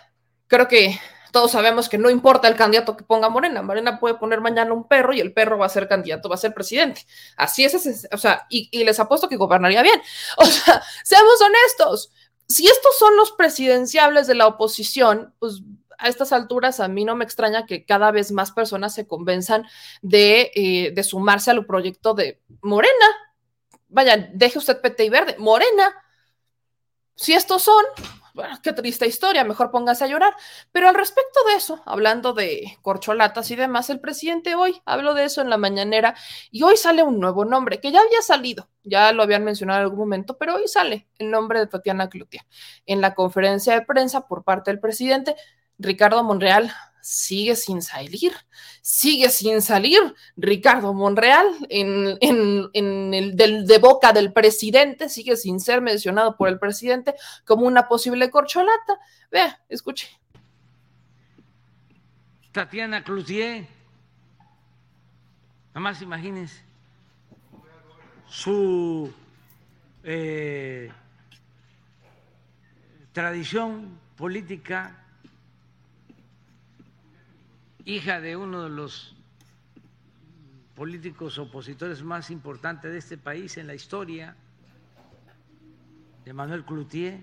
creo 0.46 0.68
que 0.68 0.98
todos 1.32 1.52
sabemos 1.52 1.88
que 1.88 1.98
no 1.98 2.08
importa 2.08 2.48
el 2.48 2.56
candidato 2.56 2.96
que 2.96 3.04
ponga 3.04 3.28
Morena, 3.28 3.62
Morena 3.62 4.00
puede 4.00 4.14
poner 4.14 4.40
mañana 4.40 4.72
un 4.72 4.88
perro 4.88 5.12
y 5.12 5.20
el 5.20 5.32
perro 5.32 5.58
va 5.58 5.66
a 5.66 5.70
ser 5.70 5.86
candidato, 5.88 6.28
va 6.28 6.36
a 6.36 6.38
ser 6.38 6.54
presidente. 6.54 7.06
Así 7.36 7.64
es, 7.64 8.08
o 8.10 8.18
sea, 8.18 8.46
y, 8.48 8.68
y, 8.72 8.84
les 8.84 8.98
apuesto 9.00 9.28
que 9.28 9.36
gobernaría 9.36 9.82
bien. 9.82 10.00
O 10.38 10.46
sea, 10.46 10.82
seamos 11.04 11.40
honestos, 11.40 12.10
si 12.48 12.66
estos 12.66 12.98
son 12.98 13.16
los 13.16 13.32
presidenciables 13.32 14.26
de 14.26 14.34
la 14.34 14.46
oposición, 14.46 15.34
pues 15.38 15.62
a 15.98 16.08
estas 16.08 16.32
alturas 16.32 16.80
a 16.80 16.88
mí 16.88 17.04
no 17.04 17.16
me 17.16 17.24
extraña 17.24 17.66
que 17.66 17.84
cada 17.84 18.10
vez 18.10 18.30
más 18.30 18.52
personas 18.52 18.94
se 18.94 19.06
convenzan 19.06 19.66
de, 20.02 20.52
eh, 20.54 20.92
de 20.94 21.04
sumarse 21.04 21.50
al 21.50 21.64
proyecto 21.66 22.14
de 22.14 22.40
Morena. 22.60 23.06
Vaya, 23.88 24.30
deje 24.32 24.58
usted 24.58 24.80
PT 24.80 25.04
y 25.04 25.08
verde, 25.08 25.36
Morena. 25.38 25.94
Si 27.14 27.32
estos 27.32 27.62
son, 27.62 27.84
bueno, 28.36 28.54
qué 28.62 28.74
triste 28.74 29.06
historia, 29.06 29.44
mejor 29.44 29.70
póngase 29.70 30.04
a 30.04 30.08
llorar. 30.08 30.34
Pero 30.70 30.88
al 30.88 30.94
respecto 30.94 31.40
de 31.48 31.54
eso, 31.54 31.82
hablando 31.86 32.34
de 32.34 32.76
corcholatas 32.82 33.50
y 33.50 33.56
demás, 33.56 33.88
el 33.88 33.98
presidente 33.98 34.54
hoy 34.54 34.80
habló 34.84 35.14
de 35.14 35.24
eso 35.24 35.40
en 35.40 35.48
la 35.48 35.56
mañanera 35.56 36.14
y 36.50 36.62
hoy 36.62 36.76
sale 36.76 37.02
un 37.02 37.18
nuevo 37.18 37.46
nombre 37.46 37.80
que 37.80 37.90
ya 37.90 38.00
había 38.00 38.20
salido, 38.20 38.68
ya 38.84 39.10
lo 39.12 39.22
habían 39.22 39.42
mencionado 39.42 39.80
en 39.80 39.84
algún 39.84 40.00
momento, 40.00 40.36
pero 40.36 40.56
hoy 40.56 40.68
sale 40.68 41.08
el 41.18 41.30
nombre 41.30 41.60
de 41.60 41.66
Tatiana 41.66 42.10
Cloutier. 42.10 42.42
En 42.84 43.00
la 43.00 43.14
conferencia 43.14 43.72
de 43.72 43.86
prensa 43.86 44.28
por 44.28 44.44
parte 44.44 44.70
del 44.70 44.80
presidente, 44.80 45.34
Ricardo 45.78 46.22
Monreal 46.22 46.70
sigue 47.08 47.54
sin 47.54 47.82
salir, 47.82 48.32
sigue 48.82 49.30
sin 49.30 49.62
salir 49.62 50.00
Ricardo 50.36 50.92
Monreal 50.92 51.46
en, 51.68 52.18
en, 52.20 52.68
en 52.72 53.14
el 53.14 53.36
del, 53.36 53.64
de 53.64 53.78
boca 53.78 54.12
del 54.12 54.32
presidente, 54.32 55.08
sigue 55.08 55.36
sin 55.36 55.60
ser 55.60 55.80
mencionado 55.82 56.36
por 56.36 56.48
el 56.48 56.58
presidente 56.58 57.14
como 57.44 57.64
una 57.64 57.86
posible 57.86 58.28
corcholata. 58.28 58.98
Vea, 59.30 59.56
escuche. 59.68 60.08
Tatiana 62.50 63.04
Cloutier, 63.04 63.68
nada 65.68 65.80
más 65.80 66.02
imagínense 66.02 66.60
su 68.28 69.12
eh, 70.02 70.90
tradición 73.12 73.96
política 74.16 75.05
hija 77.86 78.20
de 78.20 78.36
uno 78.36 78.64
de 78.64 78.68
los 78.68 79.14
políticos 80.74 81.38
opositores 81.38 82.02
más 82.02 82.30
importantes 82.30 82.92
de 82.92 82.98
este 82.98 83.16
país 83.16 83.56
en 83.56 83.66
la 83.66 83.74
historia, 83.74 84.36
de 86.24 86.32
Manuel 86.32 86.64
Cloutier, 86.64 87.20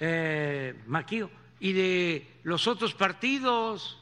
eh, 0.00 0.74
Maquío, 0.86 1.30
y 1.60 1.72
de 1.72 2.26
los 2.42 2.66
otros 2.66 2.94
partidos. 2.94 3.98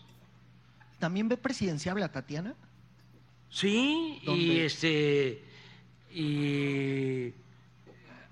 ¿También 0.99 1.29
ve 1.29 1.37
presidenciable 1.37 2.03
a 2.03 2.11
Tatiana? 2.11 2.55
Sí, 3.51 4.21
¿Dónde? 4.25 4.43
y 4.43 4.61
este 4.61 5.45
y 6.11 7.35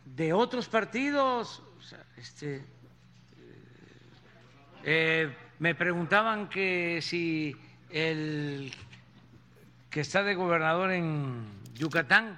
de 0.07 0.33
otros 0.33 0.69
partidos, 0.69 1.63
o 1.79 1.83
sea, 1.83 2.05
este 2.17 2.65
eh, 4.85 5.33
me 5.63 5.77
preguntaban 5.77 6.49
que 6.49 6.99
si 7.03 7.57
el 7.89 8.75
que 9.91 10.01
está 10.01 10.25
de 10.25 10.35
gobernador 10.35 10.91
en 10.91 11.45
Yucatán, 11.75 12.37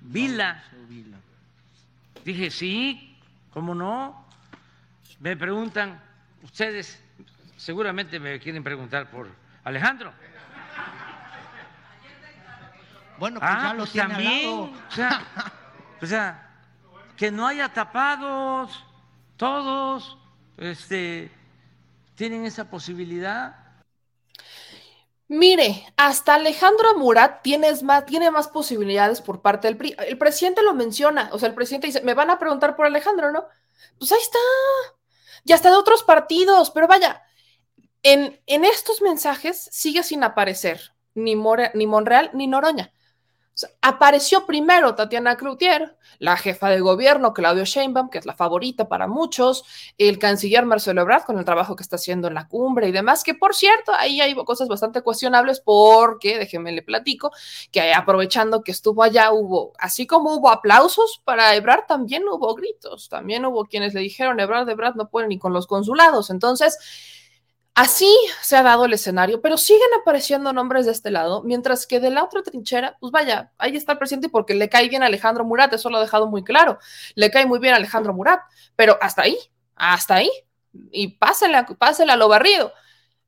Vila. 0.00 0.60
Dije, 2.24 2.50
sí, 2.50 3.16
¿cómo 3.52 3.76
no? 3.76 4.26
Me 5.20 5.36
preguntan, 5.36 6.02
ustedes 6.42 7.00
seguramente 7.56 8.18
me 8.18 8.40
quieren 8.40 8.64
preguntar 8.64 9.08
por 9.08 9.28
Alejandro. 9.62 10.12
Bueno, 13.20 13.38
pues 13.38 13.52
ah, 13.54 13.62
ya 13.62 13.72
lo 13.74 13.78
pues 13.78 13.92
tiene 13.92 14.08
también, 14.08 14.32
al 14.32 14.42
lado. 14.42 14.62
O 14.64 14.90
sea, 14.90 15.22
o 16.02 16.06
sea, 16.06 16.48
que 17.16 17.30
no 17.30 17.46
haya 17.46 17.68
tapados, 17.68 18.84
todos 19.36 20.18
este, 20.58 21.30
tienen 22.14 22.44
esa 22.44 22.70
posibilidad. 22.70 23.56
Mire, 25.28 25.86
hasta 25.96 26.34
Alejandro 26.34 26.98
Murat 26.98 27.42
tiene 27.42 27.72
más, 27.82 28.04
tiene 28.06 28.30
más 28.30 28.48
posibilidades 28.48 29.20
por 29.20 29.40
parte 29.40 29.68
del 29.68 29.76
PRI. 29.76 29.96
El 30.06 30.18
presidente 30.18 30.62
lo 30.62 30.74
menciona, 30.74 31.30
o 31.32 31.38
sea, 31.38 31.48
el 31.48 31.54
presidente 31.54 31.86
dice, 31.86 32.02
me 32.02 32.14
van 32.14 32.30
a 32.30 32.38
preguntar 32.38 32.76
por 32.76 32.86
Alejandro, 32.86 33.32
¿no? 33.32 33.46
Pues 33.98 34.12
ahí 34.12 34.20
está. 34.20 34.38
Y 35.44 35.52
hasta 35.52 35.70
de 35.70 35.76
otros 35.76 36.02
partidos, 36.02 36.70
pero 36.70 36.86
vaya, 36.86 37.22
en, 38.02 38.40
en 38.46 38.64
estos 38.64 39.02
mensajes 39.02 39.68
sigue 39.72 40.02
sin 40.02 40.22
aparecer 40.24 40.94
ni, 41.14 41.34
ni 41.34 41.86
Monreal 41.86 42.30
ni 42.32 42.46
Noroña. 42.46 42.92
Apareció 43.82 44.46
primero 44.46 44.96
Tatiana 44.96 45.36
Cloutier, 45.36 45.96
la 46.18 46.36
jefa 46.36 46.70
de 46.70 46.80
gobierno 46.80 47.32
Claudio 47.32 47.64
Sheinbaum, 47.64 48.10
que 48.10 48.18
es 48.18 48.26
la 48.26 48.34
favorita 48.34 48.88
para 48.88 49.06
muchos, 49.06 49.64
el 49.96 50.18
canciller 50.18 50.66
Marcelo 50.66 51.02
Ebrard 51.02 51.22
con 51.22 51.38
el 51.38 51.44
trabajo 51.44 51.76
que 51.76 51.84
está 51.84 51.96
haciendo 51.96 52.26
en 52.26 52.34
la 52.34 52.48
cumbre 52.48 52.88
y 52.88 52.92
demás, 52.92 53.22
que 53.22 53.34
por 53.34 53.54
cierto, 53.54 53.92
ahí 53.92 54.20
hay 54.20 54.34
cosas 54.34 54.66
bastante 54.66 55.02
cuestionables 55.02 55.60
porque, 55.60 56.38
déjenme 56.38 56.72
le 56.72 56.82
platico, 56.82 57.30
que 57.70 57.92
aprovechando 57.92 58.62
que 58.62 58.72
estuvo 58.72 59.04
allá 59.04 59.30
hubo, 59.32 59.72
así 59.78 60.06
como 60.06 60.34
hubo 60.34 60.50
aplausos 60.50 61.20
para 61.24 61.54
Ebrard, 61.54 61.86
también 61.86 62.24
hubo 62.28 62.54
gritos, 62.54 63.08
también 63.08 63.44
hubo 63.44 63.66
quienes 63.66 63.94
le 63.94 64.00
dijeron, 64.00 64.40
Ebrard, 64.40 64.68
Ebrard 64.68 64.96
no 64.96 65.08
puede 65.08 65.28
ni 65.28 65.38
con 65.38 65.52
los 65.52 65.66
consulados, 65.66 66.30
entonces... 66.30 66.78
Así 67.74 68.08
se 68.40 68.56
ha 68.56 68.62
dado 68.62 68.84
el 68.84 68.92
escenario, 68.92 69.40
pero 69.40 69.58
siguen 69.58 69.88
apareciendo 70.00 70.52
nombres 70.52 70.86
de 70.86 70.92
este 70.92 71.10
lado, 71.10 71.42
mientras 71.42 71.88
que 71.88 71.98
de 71.98 72.10
la 72.10 72.22
otra 72.22 72.40
trinchera, 72.44 72.96
pues 73.00 73.10
vaya, 73.10 73.52
ahí 73.58 73.76
está 73.76 73.92
el 73.92 73.98
presidente 73.98 74.28
porque 74.28 74.54
le 74.54 74.68
cae 74.68 74.88
bien 74.88 75.02
a 75.02 75.06
Alejandro 75.06 75.44
Murat, 75.44 75.72
eso 75.72 75.90
lo 75.90 75.96
ha 75.96 76.00
dejado 76.00 76.28
muy 76.28 76.44
claro, 76.44 76.78
le 77.16 77.32
cae 77.32 77.46
muy 77.46 77.58
bien 77.58 77.74
a 77.74 77.78
Alejandro 77.78 78.14
Murat, 78.14 78.40
pero 78.76 78.96
hasta 79.00 79.22
ahí, 79.22 79.36
hasta 79.74 80.14
ahí, 80.14 80.30
y 80.92 81.18
pásela, 81.18 81.66
pásela 81.66 82.12
a 82.12 82.16
lo 82.16 82.28
barrido, 82.28 82.72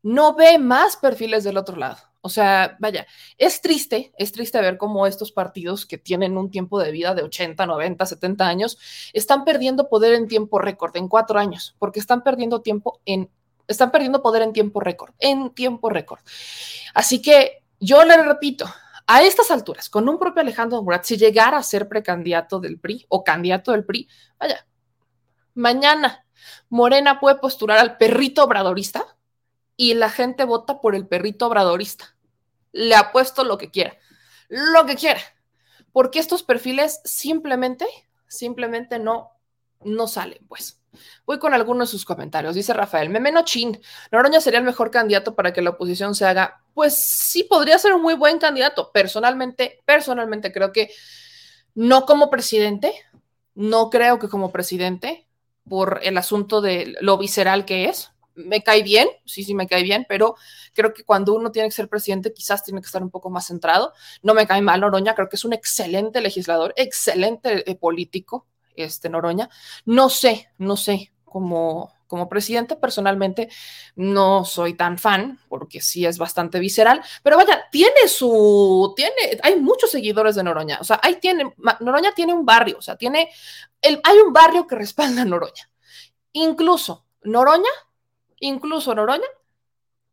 no 0.03 0.37
ve 0.37 0.59
más 0.59 0.97
perfiles 0.97 1.43
del 1.43 1.57
otro 1.57 1.77
lado. 1.77 1.99
O 2.21 2.29
sea, 2.29 2.77
vaya, 2.81 3.07
es 3.39 3.61
triste, 3.61 4.13
es 4.17 4.33
triste 4.33 4.61
ver 4.61 4.79
cómo 4.79 5.09
estos 5.09 5.33
partidos 5.33 5.87
que 5.87 5.99
tienen 5.99 6.37
un 6.37 6.51
tiempo 6.51 6.81
de 6.81 6.93
vida 6.93 7.15
de 7.15 7.23
80, 7.23 7.67
90, 7.67 8.07
70 8.07 8.47
años, 8.47 8.79
están 9.13 9.45
perdiendo 9.45 9.89
poder 9.89 10.15
en 10.15 10.29
tiempo 10.29 10.61
récord, 10.61 10.97
en 10.97 11.09
cuatro 11.09 11.39
años, 11.39 11.75
porque 11.79 12.01
están 12.01 12.23
perdiendo 12.23 12.63
tiempo 12.63 13.01
en, 13.07 13.31
están 13.69 13.91
perdiendo 13.91 14.23
poder 14.23 14.43
en 14.43 14.53
tiempo 14.53 14.81
récord, 14.81 15.15
en 15.19 15.51
tiempo 15.55 15.91
récord. 15.91 16.21
Así 16.95 17.21
que 17.21 17.63
yo 17.81 18.05
le 18.05 18.23
repito, 18.23 18.67
a 19.07 19.23
estas 19.23 19.51
alturas, 19.51 19.89
con 19.89 20.09
un 20.09 20.19
propio 20.19 20.43
Alejandro 20.43 20.83
Murat, 20.83 21.05
si 21.05 21.17
llegara 21.17 21.59
a 21.59 21.63
ser 21.63 21.89
precandidato 21.89 22.59
del 22.59 22.79
PRI 22.79 23.07
o 23.09 23.23
candidato 23.23 23.73
del 23.73 23.85
PRI, 23.85 24.09
vaya, 24.39 24.67
mañana 25.55 26.27
Morena 26.69 27.21
puede 27.21 27.37
postular 27.37 27.79
al 27.79 27.97
perrito 27.97 28.45
obradorista 28.45 29.17
y 29.77 29.95
la 29.95 30.11
gente 30.11 30.45
vota 30.45 30.81
por 30.81 30.95
el 30.95 31.07
perrito 31.07 31.47
obradorista 31.47 32.17
le 32.77 32.95
apuesto 32.95 33.43
lo 33.43 33.57
que 33.57 33.71
quiera, 33.71 33.97
lo 34.49 34.85
que 34.85 34.97
quiera, 34.97 35.21
porque 35.93 36.19
estos 36.19 36.43
perfiles 36.43 37.01
simplemente, 37.05 37.87
simplemente 38.29 38.99
no, 38.99 39.33
no 39.83 40.07
salen, 40.07 40.45
pues. 40.47 40.79
Voy 41.25 41.39
con 41.39 41.55
algunos 41.55 41.89
de 41.89 41.93
sus 41.93 42.05
comentarios. 42.05 42.55
Dice 42.55 42.73
Rafael, 42.73 43.09
Memeno 43.09 43.45
Chin, 43.45 43.81
Noroña 44.13 44.41
sería 44.41 44.59
el 44.59 44.65
mejor 44.65 44.91
candidato 44.91 45.35
para 45.35 45.53
que 45.53 45.63
la 45.63 45.71
oposición 45.71 46.15
se 46.15 46.27
haga. 46.27 46.63
Pues 46.75 46.97
sí, 46.97 47.45
podría 47.45 47.79
ser 47.79 47.93
un 47.93 48.03
muy 48.03 48.15
buen 48.15 48.39
candidato. 48.39 48.91
Personalmente, 48.93 49.83
personalmente 49.85 50.53
creo 50.53 50.73
que 50.73 50.91
no 51.75 52.07
como 52.07 52.31
presidente, 52.31 52.93
no 53.55 53.91
creo 53.91 54.19
que 54.19 54.29
como 54.29 54.53
presidente, 54.53 55.27
por 55.69 56.01
el 56.03 56.17
asunto 56.17 56.61
de 56.61 56.95
lo 57.01 57.19
visceral 57.19 57.65
que 57.65 57.87
es, 57.87 58.13
me 58.37 58.63
cae 58.63 58.83
bien, 58.83 59.09
sí, 59.25 59.45
sí 59.45 59.55
me 59.55 59.67
cae 59.67 59.83
bien, 59.83 60.07
pero 60.09 60.37
creo 60.75 60.93
que 60.93 61.05
cuando 61.05 61.35
uno 61.35 61.51
tiene 61.51 61.69
que 61.69 61.75
ser 61.75 61.89
presidente 61.89 62.33
quizás 62.33 62.63
tiene 62.63 62.81
que 62.81 62.87
estar 62.87 63.03
un 63.03 63.11
poco 63.11 63.31
más 63.31 63.47
centrado. 63.47 63.93
No 64.23 64.35
me 64.35 64.47
cae 64.47 64.61
mal 64.61 64.81
Noroña, 64.81 65.15
creo 65.15 65.29
que 65.29 65.37
es 65.37 65.45
un 65.45 65.53
excelente 65.53 66.21
legislador, 66.21 66.73
excelente 66.77 67.69
eh, 67.71 67.75
político, 67.75 68.47
este 68.77 69.09
Noroña. 69.09 69.49
No 69.85 70.09
sé, 70.09 70.51
no 70.59 70.77
sé, 70.77 71.13
como, 71.25 71.93
como 72.07 72.29
presidente 72.29 72.77
personalmente 72.77 73.49
no 73.95 74.45
soy 74.45 74.75
tan 74.75 74.99
fan 74.99 75.39
porque 75.49 75.81
sí 75.81 76.07
es 76.07 76.19
bastante 76.19 76.59
visceral, 76.59 77.03
pero 77.23 77.37
vaya, 77.37 77.65
tiene 77.71 78.09
su, 78.09 78.93
tiene, 78.97 79.15
hay 79.43 79.61
muchos 79.61 79.91
seguidores 79.91 80.35
de 80.35 80.45
Noroña, 80.45 80.79
o 80.81 80.85
sea, 80.85 81.01
ahí 81.03 81.17
tiene, 81.17 81.53
Noroña 81.81 82.13
tiene 82.15 82.33
un 82.33 82.47
barrio, 82.47 82.79
o 82.79 82.83
sea, 82.83 82.97
tiene, 82.97 83.31
el, 83.83 84.01
hay 84.05 84.19
un 84.19 84.33
barrio 84.33 84.67
que 84.67 84.77
respalda 84.77 85.23
a 85.23 85.25
Noroña. 85.25 85.71
Incluso 86.33 87.07
Noroña 87.23 87.71
Incluso 88.41 88.95
Noroña 88.95 89.27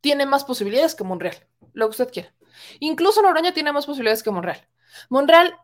tiene 0.02 0.26
más 0.26 0.45
posibilidades 0.45 0.95
que 0.95 1.03
Monreal, 1.03 1.48
lo 1.73 1.88
que 1.88 1.91
usted 1.91 2.11
quiera. 2.11 2.34
Incluso 2.80 3.22
Noroña 3.22 3.53
tiene 3.53 3.72
más 3.72 3.85
posibilidades 3.85 4.23
que 4.23 4.31
Monreal. 4.31 4.68
Monreal 5.10 5.57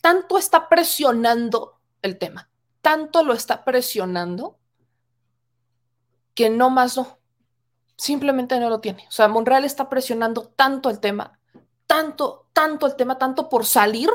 tanto 0.00 0.38
está 0.38 0.68
presionando 0.68 1.77
el 2.02 2.18
tema, 2.18 2.50
tanto 2.80 3.22
lo 3.22 3.32
está 3.32 3.64
presionando 3.64 4.58
que 6.34 6.50
no 6.50 6.70
más 6.70 6.96
no. 6.96 7.18
Simplemente 7.96 8.60
no 8.60 8.70
lo 8.70 8.80
tiene. 8.80 9.04
O 9.08 9.10
sea, 9.10 9.26
Monreal 9.26 9.64
está 9.64 9.88
presionando 9.88 10.42
tanto 10.42 10.88
el 10.88 11.00
tema, 11.00 11.40
tanto, 11.86 12.46
tanto 12.52 12.86
el 12.86 12.94
tema, 12.94 13.18
tanto 13.18 13.48
por 13.48 13.66
salir 13.66 14.08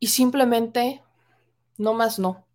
y 0.00 0.08
simplemente 0.08 1.04
no 1.76 1.94
más 1.94 2.18
no 2.18 2.47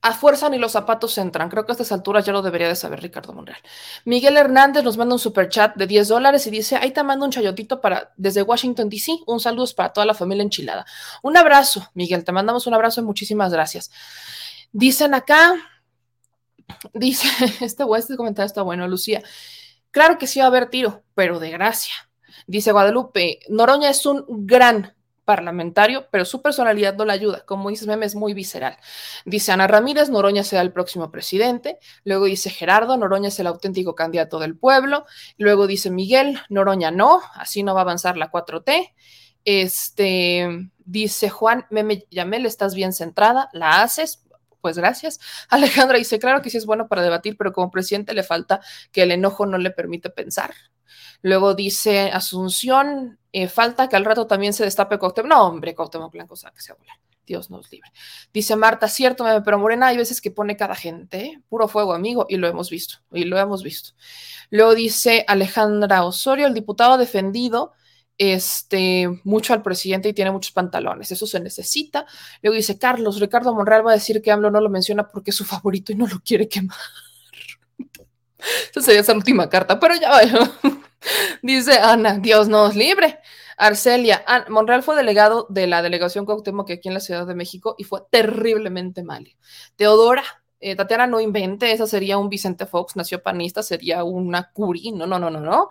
a 0.00 0.12
fuerza 0.12 0.48
ni 0.48 0.58
los 0.58 0.72
zapatos 0.72 1.18
entran. 1.18 1.48
Creo 1.48 1.64
que 1.64 1.72
a 1.72 1.74
estas 1.74 1.90
alturas 1.92 2.24
ya 2.24 2.32
lo 2.32 2.42
debería 2.42 2.68
de 2.68 2.76
saber 2.76 3.00
Ricardo 3.00 3.32
Monreal. 3.32 3.60
Miguel 4.04 4.36
Hernández 4.36 4.84
nos 4.84 4.96
manda 4.96 5.14
un 5.14 5.18
super 5.18 5.48
chat 5.48 5.74
de 5.74 5.86
10 5.86 6.08
dólares 6.08 6.46
y 6.46 6.50
dice, 6.50 6.76
ahí 6.76 6.92
te 6.92 7.02
mando 7.02 7.24
un 7.24 7.32
chayotito 7.32 7.80
para, 7.80 8.12
desde 8.16 8.42
Washington, 8.42 8.88
D.C. 8.88 9.18
Un 9.26 9.40
saludo 9.40 9.66
para 9.74 9.92
toda 9.92 10.06
la 10.06 10.14
familia 10.14 10.42
enchilada. 10.42 10.86
Un 11.22 11.36
abrazo, 11.36 11.88
Miguel, 11.94 12.24
te 12.24 12.32
mandamos 12.32 12.66
un 12.66 12.74
abrazo 12.74 13.00
y 13.00 13.04
muchísimas 13.04 13.52
gracias. 13.52 13.90
Dicen 14.72 15.14
acá, 15.14 15.54
dice, 16.92 17.28
este, 17.60 17.84
este 17.96 18.16
comentario 18.16 18.46
está 18.46 18.62
bueno, 18.62 18.86
Lucía. 18.86 19.22
Claro 19.90 20.18
que 20.18 20.26
sí 20.26 20.38
va 20.38 20.44
a 20.44 20.48
haber 20.48 20.70
tiro, 20.70 21.02
pero 21.14 21.40
de 21.40 21.50
gracia. 21.50 21.94
Dice 22.46 22.72
Guadalupe, 22.72 23.40
Noroña 23.48 23.90
es 23.90 24.06
un 24.06 24.24
gran 24.46 24.94
parlamentario, 25.28 26.08
pero 26.10 26.24
su 26.24 26.40
personalidad 26.40 26.96
no 26.96 27.04
la 27.04 27.12
ayuda. 27.12 27.44
Como 27.44 27.68
dices, 27.68 27.86
Meme 27.86 28.06
es 28.06 28.14
muy 28.14 28.32
visceral. 28.32 28.78
Dice 29.26 29.52
Ana 29.52 29.66
Ramírez, 29.66 30.08
Noroña 30.08 30.42
será 30.42 30.62
el 30.62 30.72
próximo 30.72 31.10
presidente. 31.10 31.78
Luego 32.02 32.24
dice 32.24 32.48
Gerardo, 32.48 32.96
Noroña 32.96 33.28
es 33.28 33.38
el 33.38 33.46
auténtico 33.46 33.94
candidato 33.94 34.38
del 34.38 34.56
pueblo. 34.56 35.04
Luego 35.36 35.66
dice 35.66 35.90
Miguel, 35.90 36.38
Noroña 36.48 36.90
no, 36.90 37.20
así 37.34 37.62
no 37.62 37.74
va 37.74 37.80
a 37.80 37.82
avanzar 37.82 38.16
la 38.16 38.30
4T. 38.30 38.94
Este, 39.44 40.70
dice 40.78 41.28
Juan, 41.28 41.66
Meme 41.68 42.06
Yamel, 42.10 42.46
estás 42.46 42.74
bien 42.74 42.94
centrada, 42.94 43.50
la 43.52 43.82
haces, 43.82 44.24
pues 44.62 44.78
gracias. 44.78 45.20
Alejandra 45.50 45.98
dice, 45.98 46.18
claro 46.18 46.40
que 46.40 46.48
sí 46.48 46.56
es 46.56 46.64
bueno 46.64 46.88
para 46.88 47.02
debatir, 47.02 47.36
pero 47.36 47.52
como 47.52 47.70
presidente 47.70 48.14
le 48.14 48.22
falta 48.22 48.62
que 48.92 49.02
el 49.02 49.10
enojo 49.10 49.44
no 49.44 49.58
le 49.58 49.72
permite 49.72 50.08
pensar. 50.08 50.54
Luego 51.22 51.54
dice 51.54 52.10
Asunción, 52.12 53.18
eh, 53.32 53.48
falta 53.48 53.88
que 53.88 53.96
al 53.96 54.04
rato 54.04 54.26
también 54.26 54.52
se 54.52 54.64
destape 54.64 54.98
Cuauhtémoc. 54.98 55.28
No, 55.30 55.46
hombre, 55.46 55.74
Cuauhtémoc 55.74 56.12
Blanco, 56.12 56.34
que 56.34 56.60
se 56.60 56.72
volar. 56.72 56.98
Dios 57.28 57.50
nos 57.50 57.70
libre. 57.70 57.90
Dice 58.32 58.56
Marta, 58.56 58.88
cierto, 58.88 59.24
pero 59.44 59.58
Morena 59.58 59.88
hay 59.88 59.96
veces 59.96 60.20
que 60.20 60.30
pone 60.30 60.56
cada 60.56 60.74
gente, 60.74 61.18
¿eh? 61.18 61.42
puro 61.48 61.68
fuego, 61.68 61.92
amigo, 61.92 62.26
y 62.28 62.36
lo 62.36 62.48
hemos 62.48 62.70
visto, 62.70 62.96
y 63.12 63.24
lo 63.24 63.38
hemos 63.38 63.62
visto. 63.62 63.90
Luego 64.50 64.74
dice 64.74 65.24
Alejandra 65.28 66.04
Osorio, 66.04 66.46
el 66.46 66.54
diputado 66.54 66.96
defendido 66.96 67.72
este, 68.16 69.08
mucho 69.24 69.52
al 69.52 69.62
presidente 69.62 70.08
y 70.08 70.12
tiene 70.12 70.32
muchos 70.32 70.52
pantalones, 70.52 71.12
eso 71.12 71.26
se 71.26 71.38
necesita. 71.38 72.06
Luego 72.42 72.56
dice 72.56 72.78
Carlos, 72.78 73.20
Ricardo 73.20 73.54
Monreal 73.54 73.86
va 73.86 73.92
a 73.92 73.94
decir 73.94 74.20
que 74.22 74.32
AMLO 74.32 74.50
no 74.50 74.60
lo 74.60 74.70
menciona 74.70 75.06
porque 75.06 75.30
es 75.30 75.36
su 75.36 75.44
favorito 75.44 75.92
y 75.92 75.94
no 75.94 76.06
lo 76.06 76.20
quiere 76.20 76.48
quemar. 76.48 76.78
Esa 78.38 78.80
sería 78.80 79.00
esa 79.00 79.14
última 79.14 79.48
carta, 79.48 79.78
pero 79.80 79.94
ya 79.96 80.10
vaya. 80.10 80.50
Dice 81.42 81.78
Ana, 81.78 82.18
Dios 82.18 82.48
nos 82.48 82.74
libre. 82.74 83.18
Arcelia, 83.56 84.24
Monreal 84.48 84.84
fue 84.84 84.94
delegado 84.94 85.46
de 85.50 85.66
la 85.66 85.82
delegación 85.82 86.24
Cuauhtémoc 86.24 86.70
aquí 86.70 86.88
en 86.88 86.94
la 86.94 87.00
Ciudad 87.00 87.26
de 87.26 87.34
México 87.34 87.74
y 87.76 87.84
fue 87.84 88.02
terriblemente 88.08 89.02
mal. 89.02 89.34
Teodora, 89.74 90.22
eh, 90.60 90.76
Tatiana 90.76 91.08
no 91.08 91.20
invente, 91.20 91.72
esa 91.72 91.88
sería 91.88 92.18
un 92.18 92.28
Vicente 92.28 92.66
Fox, 92.66 92.94
nació 92.94 93.20
panista, 93.20 93.62
sería 93.64 94.04
una 94.04 94.52
Curi, 94.52 94.92
no, 94.92 95.06
no, 95.06 95.18
no, 95.18 95.28
no, 95.28 95.40
no. 95.40 95.70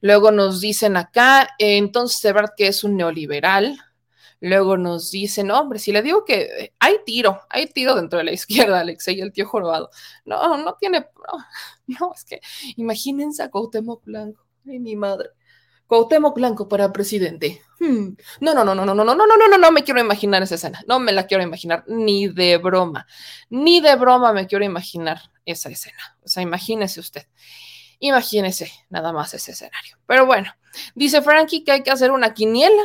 Luego 0.00 0.30
nos 0.30 0.60
dicen 0.60 0.96
acá, 0.96 1.48
eh, 1.58 1.78
entonces 1.78 2.20
Sebart 2.20 2.52
que 2.56 2.68
es 2.68 2.84
un 2.84 2.96
neoliberal. 2.96 3.76
Luego 4.40 4.76
nos 4.76 5.10
dicen, 5.10 5.50
hombre, 5.50 5.78
si 5.78 5.92
le 5.92 6.02
digo 6.02 6.24
que 6.24 6.42
eh, 6.42 6.74
hay 6.78 6.96
tiro, 7.04 7.40
hay 7.48 7.66
tiro 7.66 7.94
dentro 7.94 8.18
de 8.18 8.24
la 8.24 8.32
izquierda, 8.32 8.80
Alexei, 8.80 9.20
el 9.20 9.32
tío 9.32 9.46
jorobado. 9.46 9.90
No, 10.24 10.56
no 10.58 10.74
tiene, 10.74 11.06
no, 11.86 12.12
es 12.14 12.24
que 12.24 12.40
imagínense 12.76 13.42
a 13.42 13.50
Cuauhtémoc 13.50 14.04
Blanco 14.04 14.46
Ay, 14.68 14.80
mi 14.80 14.96
madre. 14.96 15.30
Cuauhtémoc 15.86 16.34
Blanco 16.34 16.68
para 16.68 16.92
presidente. 16.92 17.62
No, 17.78 18.54
no, 18.54 18.64
no, 18.64 18.74
no, 18.74 18.84
no, 18.84 18.94
no, 18.94 19.04
no, 19.04 19.14
no, 19.14 19.14
no, 19.14 19.36
no, 19.36 19.48
no, 19.48 19.58
no 19.58 19.70
me 19.70 19.84
quiero 19.84 20.00
imaginar 20.00 20.42
esa 20.42 20.56
escena. 20.56 20.82
No 20.88 20.98
me 20.98 21.12
la 21.12 21.26
quiero 21.26 21.44
imaginar 21.44 21.84
ni 21.86 22.26
de 22.26 22.56
broma. 22.56 23.06
Ni 23.50 23.80
de 23.80 23.94
broma 23.94 24.32
me 24.32 24.46
quiero 24.46 24.64
imaginar 24.64 25.20
esa 25.44 25.68
escena. 25.68 26.18
O 26.24 26.28
sea, 26.28 26.42
imagínese 26.42 26.98
usted. 26.98 27.26
Imagínese 28.00 28.72
nada 28.88 29.12
más 29.12 29.34
ese 29.34 29.52
escenario. 29.52 29.98
Pero 30.06 30.26
bueno, 30.26 30.52
dice 30.94 31.22
Frankie 31.22 31.62
que 31.62 31.72
hay 31.72 31.82
que 31.82 31.90
hacer 31.90 32.10
una 32.10 32.34
quiniela 32.34 32.82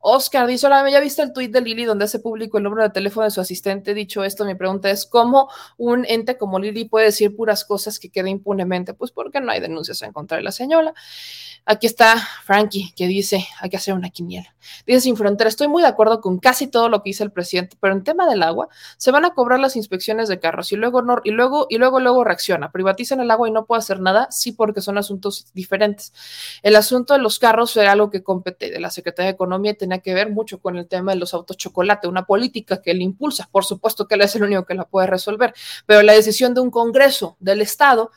Oscar 0.00 0.46
dice, 0.46 0.66
hola, 0.66 0.88
¿ya 0.90 1.00
viste 1.00 1.22
el 1.22 1.32
tuit 1.32 1.52
de 1.52 1.60
Lili 1.60 1.84
donde 1.84 2.04
hace 2.04 2.18
público 2.18 2.58
el 2.58 2.64
número 2.64 2.82
de 2.82 2.90
teléfono 2.90 3.24
de 3.24 3.30
su 3.30 3.40
asistente? 3.40 3.94
Dicho 3.94 4.24
esto, 4.24 4.44
mi 4.44 4.54
pregunta 4.54 4.90
es, 4.90 5.06
¿cómo 5.06 5.48
un 5.76 6.04
ente 6.06 6.36
como 6.36 6.58
Lili 6.58 6.84
puede 6.84 7.06
decir 7.06 7.34
puras 7.34 7.64
cosas 7.64 7.98
que 7.98 8.10
queden 8.10 8.28
impunemente? 8.28 8.94
Pues 8.94 9.10
porque 9.10 9.40
no 9.40 9.50
hay 9.50 9.60
denuncias 9.60 10.02
en 10.02 10.12
contra 10.12 10.36
de 10.36 10.42
la 10.42 10.52
señora. 10.52 10.94
Aquí 11.66 11.86
está 11.86 12.16
Frankie, 12.44 12.92
que 12.94 13.06
dice, 13.06 13.46
hay 13.58 13.70
que 13.70 13.78
hacer 13.78 13.94
una 13.94 14.10
quiniela. 14.10 14.54
Dice 14.86 15.00
Sin 15.00 15.16
Frontera, 15.16 15.48
estoy 15.48 15.68
muy 15.68 15.80
de 15.80 15.88
acuerdo 15.88 16.20
con 16.20 16.38
casi 16.38 16.66
todo 16.66 16.90
lo 16.90 17.02
que 17.02 17.10
dice 17.10 17.24
el 17.24 17.32
presidente, 17.32 17.76
pero 17.80 17.94
en 17.94 18.04
tema 18.04 18.28
del 18.28 18.42
agua, 18.42 18.68
se 18.98 19.10
van 19.10 19.24
a 19.24 19.30
cobrar 19.30 19.60
las 19.60 19.74
inspecciones 19.74 20.28
de 20.28 20.38
carros 20.40 20.72
y 20.72 20.76
luego, 20.76 21.02
y 21.24 21.30
luego, 21.30 21.66
y 21.70 21.78
luego, 21.78 22.00
luego 22.00 22.22
reacciona. 22.22 22.70
Privatizan 22.70 23.20
el 23.20 23.30
agua 23.30 23.48
y 23.48 23.52
no 23.52 23.64
puedo 23.64 23.78
hacer 23.78 24.00
nada, 24.00 24.28
sí, 24.30 24.52
porque 24.52 24.82
son 24.82 24.98
asuntos 24.98 25.46
diferentes. 25.54 26.12
El 26.62 26.76
asunto 26.76 27.14
de 27.14 27.20
los 27.20 27.38
carros 27.38 27.74
era 27.78 27.92
algo 27.92 28.10
que 28.10 28.22
compete 28.22 28.70
de 28.70 28.80
la 28.80 28.90
Secretaría 28.90 29.28
de 29.30 29.34
Economía 29.34 29.63
y 29.70 29.74
tenía 29.74 29.98
que 29.98 30.14
ver 30.14 30.30
mucho 30.30 30.60
con 30.60 30.76
el 30.76 30.86
tema 30.86 31.12
de 31.12 31.18
los 31.18 31.34
autos 31.34 31.56
chocolate, 31.56 32.08
una 32.08 32.26
política 32.26 32.80
que 32.82 32.90
él 32.90 33.02
impulsa. 33.02 33.48
Por 33.50 33.64
supuesto 33.64 34.06
que 34.06 34.14
él 34.14 34.22
es 34.22 34.34
el 34.36 34.44
único 34.44 34.64
que 34.64 34.74
la 34.74 34.84
puede 34.84 35.06
resolver, 35.06 35.54
pero 35.86 36.02
la 36.02 36.12
decisión 36.12 36.54
de 36.54 36.60
un 36.60 36.70
Congreso 36.70 37.36
del 37.40 37.60
Estado 37.60 38.10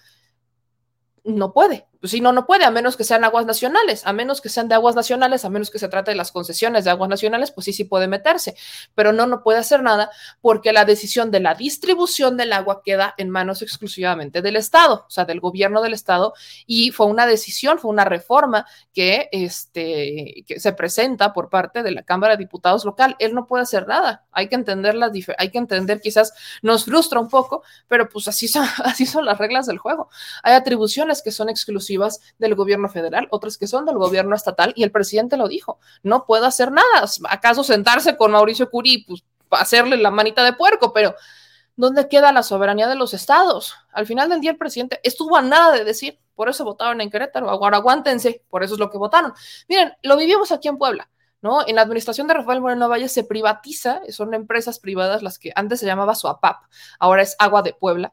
no 1.24 1.54
puede 1.54 1.86
Pues 2.00 2.12
si 2.12 2.22
no, 2.22 2.32
no 2.32 2.46
puede, 2.46 2.66
a 2.66 2.72
menos 2.72 2.96
que 2.96 3.04
sean 3.04 3.24
aguas 3.24 3.46
nacionales, 3.46 4.06
a 4.06 4.14
menos 4.14 4.42
que 4.42 4.50
sean 4.50 4.68
de 4.68 4.76
aguas 4.76 4.96
nacionales, 4.96 5.46
a 5.46 5.50
menos 5.50 5.72
que 5.72 5.80
se 5.80 5.88
trate 5.88 6.12
de 6.12 6.18
las 6.18 6.32
concesiones 6.32 6.86
de 6.86 6.92
aguas 6.92 7.10
nacionales, 7.10 7.52
pues 7.52 7.66
sí, 7.66 7.74
sí 7.74 7.86
puede 7.86 8.08
meterse, 8.08 8.56
pero 8.94 9.14
no, 9.14 9.26
no 9.26 9.42
puede 9.42 9.60
hacer 9.60 9.82
nada 9.82 10.12
porque 10.42 10.74
la 10.74 10.86
decisión 10.86 11.32
de 11.32 11.40
la 11.40 11.56
distribución 11.56 12.38
del 12.38 12.54
agua 12.54 12.82
queda 12.84 13.16
en 13.18 13.30
manos 13.30 13.62
exclusivamente 13.62 14.42
del 14.42 14.56
Estado, 14.56 15.06
o 15.08 15.10
sea, 15.10 15.26
del 15.26 15.40
gobierno 15.40 15.82
del 15.82 15.94
Estado, 15.94 16.34
y 16.66 16.92
fue 16.92 17.08
una 17.08 17.26
decisión, 17.26 17.80
fue 17.80 17.90
una 17.90 18.06
reforma 18.06 18.68
que, 18.94 19.30
este, 19.32 20.44
que 20.46 20.60
se 20.60 20.74
presenta 20.74 21.34
por 21.34 21.50
parte 21.50 21.82
de 21.84 21.92
la 21.92 22.04
Cámara 22.04 22.36
de 22.36 22.44
Diputados 22.44 22.86
local. 22.86 23.16
Él 23.20 23.34
no 23.34 23.48
puede 23.48 23.64
hacer 23.64 23.88
nada, 23.88 24.26
hay 24.32 24.50
que 24.50 24.56
entender 24.56 24.96
las 24.96 25.12
hay 25.38 25.50
que 25.50 25.58
entender, 25.58 26.00
quizás 26.00 26.34
nos 26.62 26.86
frustra 26.86 27.20
un 27.20 27.30
poco, 27.30 27.64
pero 27.88 28.08
pues 28.08 28.28
así 28.28 28.48
son, 28.48 28.66
así 28.84 29.06
son 29.06 29.26
las 29.26 29.38
reglas 29.40 29.66
del 29.66 29.80
juego. 29.80 30.10
Hay 30.44 30.54
atribuciones 30.54 31.24
que 31.24 31.32
son 31.32 31.50
exclusivas 31.50 31.87
del 32.38 32.56
gobierno 32.56 32.90
federal, 32.90 33.28
otras 33.32 33.58
que 33.58 33.68
son 33.68 33.86
del 33.86 33.98
gobierno 33.98 34.36
estatal, 34.36 34.74
y 34.76 34.84
el 34.84 34.92
presidente 34.92 35.38
lo 35.38 35.48
dijo, 35.48 35.80
no 36.04 36.26
puedo 36.26 36.46
hacer 36.46 36.72
nada. 36.72 37.06
¿Acaso 37.30 37.64
sentarse 37.64 38.18
con 38.18 38.32
Mauricio 38.32 38.70
Curi, 38.70 39.06
pues 39.08 39.24
hacerle 39.52 39.98
la 39.98 40.12
manita 40.12 40.44
de 40.44 40.54
puerco? 40.54 40.94
Pero 40.94 41.16
¿dónde 41.76 42.08
queda 42.08 42.32
la 42.32 42.44
soberanía 42.44 42.88
de 42.88 42.96
los 42.96 43.14
estados? 43.14 43.76
Al 43.94 44.06
final 44.06 44.30
del 44.30 44.42
día 44.42 44.52
el 44.52 44.58
presidente 44.58 45.00
estuvo 45.04 45.38
a 45.38 45.42
nada 45.42 45.72
de 45.72 45.84
decir, 45.84 46.20
por 46.36 46.50
eso 46.50 46.64
votaron 46.64 47.02
en 47.02 47.10
Querétaro, 47.10 47.50
ahora 47.50 47.78
aguántense, 47.78 48.44
por 48.50 48.64
eso 48.64 48.76
es 48.76 48.80
lo 48.80 48.90
que 48.90 48.98
votaron. 48.98 49.34
Miren, 49.68 49.94
lo 50.04 50.18
vivimos 50.18 50.52
aquí 50.52 50.68
en 50.68 50.78
Puebla. 50.78 51.10
¿No? 51.40 51.66
En 51.68 51.76
la 51.76 51.84
administración 51.84 52.28
de 52.28 52.34
Rafael 52.34 52.62
Moreno 52.62 52.90
Valle 52.90 53.08
se 53.08 53.24
privatiza, 53.24 54.02
son 54.10 54.34
empresas 54.34 54.80
privadas 54.80 55.22
las 55.22 55.38
que 55.38 55.52
antes 55.56 55.80
se 55.80 55.86
llamaba 55.86 56.16
SUAPAP, 56.16 56.64
ahora 57.00 57.22
es 57.22 57.36
Agua 57.38 57.62
de 57.62 57.74
Puebla, 57.74 58.12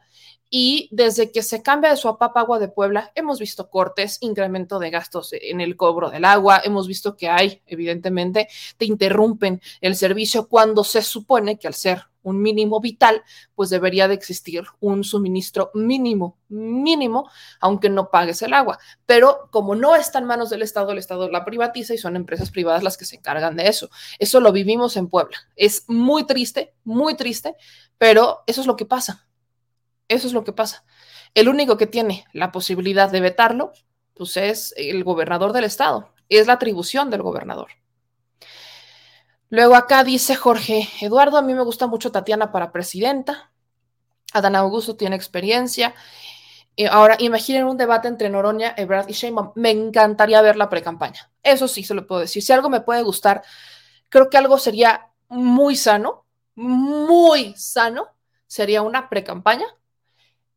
y 0.57 0.89
desde 0.93 1.33
que 1.33 1.43
se 1.43 1.63
cambia 1.63 1.91
de 1.91 1.97
su 1.97 2.07
apapa 2.07 2.39
Agua 2.39 2.61
de 2.61 2.69
Puebla, 2.69 3.11
hemos 3.17 3.41
visto 3.41 3.69
cortes, 3.69 4.19
incremento 4.21 4.79
de 4.79 4.91
gastos 4.91 5.33
en 5.33 5.61
el 5.61 5.75
cobro 5.75 6.11
del 6.11 6.25
agua, 6.25 6.61
hemos 6.63 6.87
visto 6.87 7.17
que 7.17 7.29
hay, 7.29 7.61
evidentemente, 7.67 8.47
te 8.77 8.85
interrumpen 8.85 9.61
el 9.81 9.97
servicio 9.97 10.47
cuando 10.47 10.85
se 10.85 11.03
supone 11.03 11.59
que 11.59 11.67
al 11.67 11.75
ser 11.75 12.05
un 12.23 12.41
mínimo 12.41 12.79
vital, 12.81 13.25
pues 13.57 13.69
debería 13.69 14.07
de 14.07 14.15
existir 14.15 14.63
un 14.79 15.03
suministro 15.03 15.73
mínimo, 15.75 16.39
mínimo, 16.47 17.29
aunque 17.59 17.91
no 17.91 18.13
pagues 18.13 18.41
el 18.43 18.53
agua. 18.53 18.79
Pero 19.07 19.49
como 19.51 19.75
no 19.75 19.97
está 19.97 20.21
en 20.21 20.27
manos 20.27 20.51
del 20.51 20.63
Estado, 20.63 20.93
el 20.93 20.99
Estado 20.99 21.29
la 21.29 21.45
privatiza 21.45 21.95
y 21.95 21.99
son 21.99 22.15
empresas 22.15 22.53
privadas 22.53 22.85
las 22.85 22.97
que 22.97 23.07
se 23.07 23.17
encargan 23.17 23.57
de 23.57 23.67
eso. 23.67 23.91
Eso 24.21 24.39
lo 24.39 24.53
vivimos 24.53 24.97
en 24.97 25.09
Puebla. 25.09 25.37
Es 25.57 25.83
muy 25.89 26.29
triste, 26.29 26.75
muy 26.85 27.17
triste, 27.17 27.57
pero 27.99 28.45
eso 28.47 28.61
es 28.61 28.69
lo 28.69 28.77
que 28.77 28.87
pasa. 28.87 29.27
Eso 30.09 30.27
es 30.27 30.33
lo 30.33 30.45
que 30.45 30.53
pasa. 30.53 30.85
El 31.35 31.49
único 31.49 31.77
que 31.77 31.87
tiene 31.87 32.25
la 32.33 32.53
posibilidad 32.53 33.11
de 33.11 33.21
vetarlo, 33.21 33.73
pues 34.15 34.37
es 34.37 34.75
el 34.77 35.03
gobernador 35.05 35.53
del 35.53 35.65
estado. 35.65 36.11
Es 36.29 36.47
la 36.47 36.55
atribución 36.55 37.11
del 37.11 37.23
gobernador. 37.23 37.71
Luego 39.51 39.75
acá 39.77 40.05
dice 40.05 40.35
Jorge 40.35 40.89
Eduardo, 41.01 41.37
a 41.37 41.43
mí 41.43 41.55
me 41.55 41.63
gusta 41.63 41.87
mucho 41.87 42.13
Tatiana 42.13 42.53
para 42.53 42.73
presidenta. 42.73 43.51
Adán 44.33 44.57
Augusto 44.57 44.97
tiene 44.97 45.17
experiencia. 45.17 45.95
ahora, 46.91 47.17
imaginen 47.21 47.65
un 47.65 47.77
debate 47.77 48.09
entre 48.09 48.29
Noroña, 48.29 48.75
Ebrard 48.77 49.09
y 49.09 49.13
Sheinbaum. 49.13 49.53
Me 49.55 49.71
encantaría 49.71 50.43
ver 50.43 50.57
la 50.57 50.69
precampaña. 50.69 51.31
Eso 51.43 51.69
sí 51.69 51.85
se 51.85 51.95
lo 51.95 52.07
puedo 52.07 52.23
decir. 52.23 52.43
Si 52.43 52.53
algo 52.53 52.69
me 52.69 52.81
puede 52.81 53.03
gustar, 53.03 53.43
creo 54.09 54.29
que 54.29 54.39
algo 54.39 54.59
sería 54.59 55.11
muy 55.29 55.77
sano, 55.77 56.27
muy 56.57 57.55
sano, 57.57 58.09
sería 58.47 58.83
una 58.83 59.09
precampaña 59.09 59.67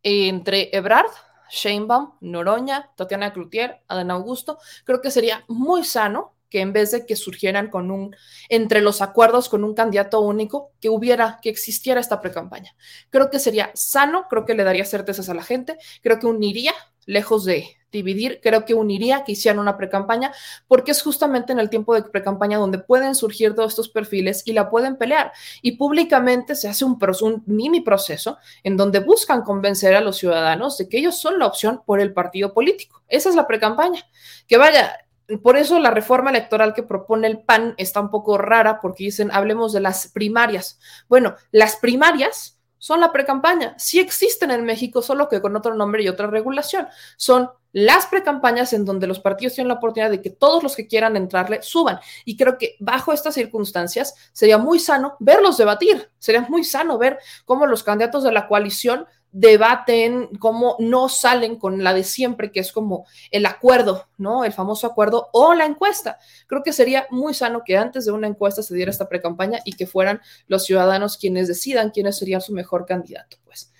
entre 0.07 0.69
Ebrard, 0.75 1.11
Sheinbaum, 1.49 2.13
Noroña, 2.21 2.91
Tatiana 2.95 3.33
Cloutier, 3.33 3.81
Adán 3.87 4.11
Augusto, 4.11 4.57
creo 4.85 5.01
que 5.01 5.11
sería 5.11 5.43
muy 5.47 5.83
sano 5.83 6.35
que 6.49 6.61
en 6.61 6.71
vez 6.71 6.91
de 6.91 7.05
que 7.05 7.17
surgieran 7.17 7.69
con 7.69 7.91
un, 7.91 8.15
entre 8.47 8.81
los 8.81 9.01
acuerdos 9.01 9.49
con 9.49 9.65
un 9.65 9.73
candidato 9.73 10.21
único, 10.21 10.71
que 10.79 10.89
hubiera, 10.89 11.39
que 11.41 11.49
existiera 11.49 11.99
esta 11.99 12.21
precampaña. 12.21 12.73
Creo 13.09 13.29
que 13.29 13.39
sería 13.39 13.71
sano, 13.73 14.27
creo 14.29 14.45
que 14.45 14.55
le 14.55 14.63
daría 14.63 14.85
certezas 14.85 15.27
a 15.27 15.33
la 15.33 15.43
gente, 15.43 15.77
creo 16.01 16.19
que 16.19 16.27
uniría, 16.27 16.73
lejos 17.05 17.43
de 17.43 17.75
dividir, 17.91 18.39
creo 18.41 18.65
que 18.65 18.73
uniría 18.73 19.23
que 19.23 19.33
hicieran 19.33 19.59
una 19.59 19.77
precampaña, 19.77 20.33
porque 20.67 20.91
es 20.91 21.01
justamente 21.01 21.53
en 21.53 21.59
el 21.59 21.69
tiempo 21.69 21.93
de 21.95 22.03
precampaña 22.03 22.57
donde 22.57 22.79
pueden 22.79 23.15
surgir 23.15 23.55
todos 23.55 23.71
estos 23.71 23.89
perfiles 23.89 24.43
y 24.45 24.53
la 24.53 24.69
pueden 24.69 24.97
pelear. 24.97 25.31
Y 25.61 25.73
públicamente 25.73 26.55
se 26.55 26.67
hace 26.67 26.85
un, 26.85 26.97
mini 27.45 27.81
proceso 27.81 28.37
en 28.63 28.77
donde 28.77 28.99
buscan 28.99 29.41
convencer 29.41 29.95
a 29.95 30.01
los 30.01 30.17
ciudadanos 30.17 30.77
de 30.77 30.89
que 30.89 30.97
ellos 30.97 31.19
son 31.19 31.39
la 31.39 31.47
opción 31.47 31.81
por 31.85 31.99
el 31.99 32.13
partido 32.13 32.53
político. 32.53 33.03
Esa 33.07 33.29
es 33.29 33.35
la 33.35 33.47
precampaña. 33.47 34.03
Que 34.47 34.57
vaya, 34.57 34.97
por 35.41 35.57
eso 35.57 35.79
la 35.79 35.91
reforma 35.91 36.29
electoral 36.29 36.73
que 36.73 36.83
propone 36.83 37.27
el 37.27 37.39
PAN 37.39 37.73
está 37.77 37.99
un 37.99 38.09
poco 38.09 38.37
rara 38.37 38.79
porque 38.81 39.05
dicen, 39.05 39.29
hablemos 39.31 39.73
de 39.73 39.81
las 39.81 40.07
primarias. 40.07 40.79
Bueno, 41.07 41.35
las 41.51 41.77
primarias 41.77 42.57
son 42.77 43.01
la 43.01 43.11
precampaña. 43.11 43.75
Sí 43.77 43.99
existen 43.99 44.51
en 44.51 44.63
México, 44.63 45.01
solo 45.01 45.27
que 45.27 45.41
con 45.41 45.55
otro 45.55 45.73
nombre 45.73 46.03
y 46.03 46.09
otra 46.09 46.27
regulación. 46.27 46.87
Son 47.17 47.49
las 47.71 48.07
precampañas 48.07 48.73
en 48.73 48.85
donde 48.85 49.07
los 49.07 49.19
partidos 49.19 49.53
tienen 49.53 49.69
la 49.69 49.75
oportunidad 49.75 50.09
de 50.09 50.21
que 50.21 50.29
todos 50.29 50.63
los 50.63 50.75
que 50.75 50.87
quieran 50.87 51.15
entrarle 51.15 51.61
suban. 51.61 51.99
Y 52.25 52.37
creo 52.37 52.57
que 52.57 52.75
bajo 52.79 53.13
estas 53.13 53.35
circunstancias 53.35 54.15
sería 54.31 54.57
muy 54.57 54.79
sano 54.79 55.15
verlos 55.19 55.57
debatir, 55.57 56.09
sería 56.19 56.41
muy 56.41 56.63
sano 56.63 56.97
ver 56.97 57.19
cómo 57.45 57.65
los 57.65 57.83
candidatos 57.83 58.23
de 58.23 58.31
la 58.31 58.47
coalición 58.47 59.05
debaten, 59.31 60.29
cómo 60.39 60.77
no 60.79 61.09
salen 61.09 61.57
con 61.57 61.83
la 61.83 61.93
de 61.93 62.03
siempre, 62.03 62.51
que 62.51 62.59
es 62.59 62.71
como 62.71 63.05
el 63.29 63.45
acuerdo, 63.45 64.07
¿no? 64.17 64.43
El 64.43 64.53
famoso 64.53 64.87
acuerdo 64.87 65.29
o 65.33 65.53
la 65.53 65.65
encuesta. 65.65 66.17
Creo 66.47 66.63
que 66.63 66.73
sería 66.73 67.05
muy 67.11 67.33
sano 67.33 67.63
que 67.63 67.77
antes 67.77 68.05
de 68.05 68.11
una 68.11 68.27
encuesta 68.27 68.63
se 68.63 68.73
diera 68.73 68.89
esta 68.89 69.09
precampaña 69.09 69.59
y 69.65 69.73
que 69.73 69.85
fueran 69.85 70.21
los 70.47 70.65
ciudadanos 70.65 71.17
quienes 71.17 71.47
decidan 71.47 71.91
quiénes 71.91 72.17
serían 72.17 72.41
su 72.41 72.53
mejor 72.53 72.85
candidato, 72.85 73.37
pues. 73.45 73.71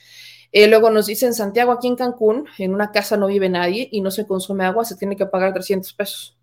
Eh, 0.52 0.68
luego 0.68 0.90
nos 0.90 1.08
dicen 1.08 1.34
Santiago, 1.34 1.72
aquí 1.72 1.88
en 1.88 1.96
Cancún, 1.96 2.48
en 2.58 2.74
una 2.74 2.92
casa 2.92 3.18
no 3.18 3.28
vive 3.28 3.50
nadie 3.50 3.90
y 3.92 4.02
no 4.02 4.12
se 4.12 4.26
consume 4.26 4.66
agua, 4.66 4.86
se 4.86 4.96
tiene 4.96 5.16
que 5.16 5.26
pagar 5.26 5.54
300 5.54 5.94
pesos. 5.94 6.38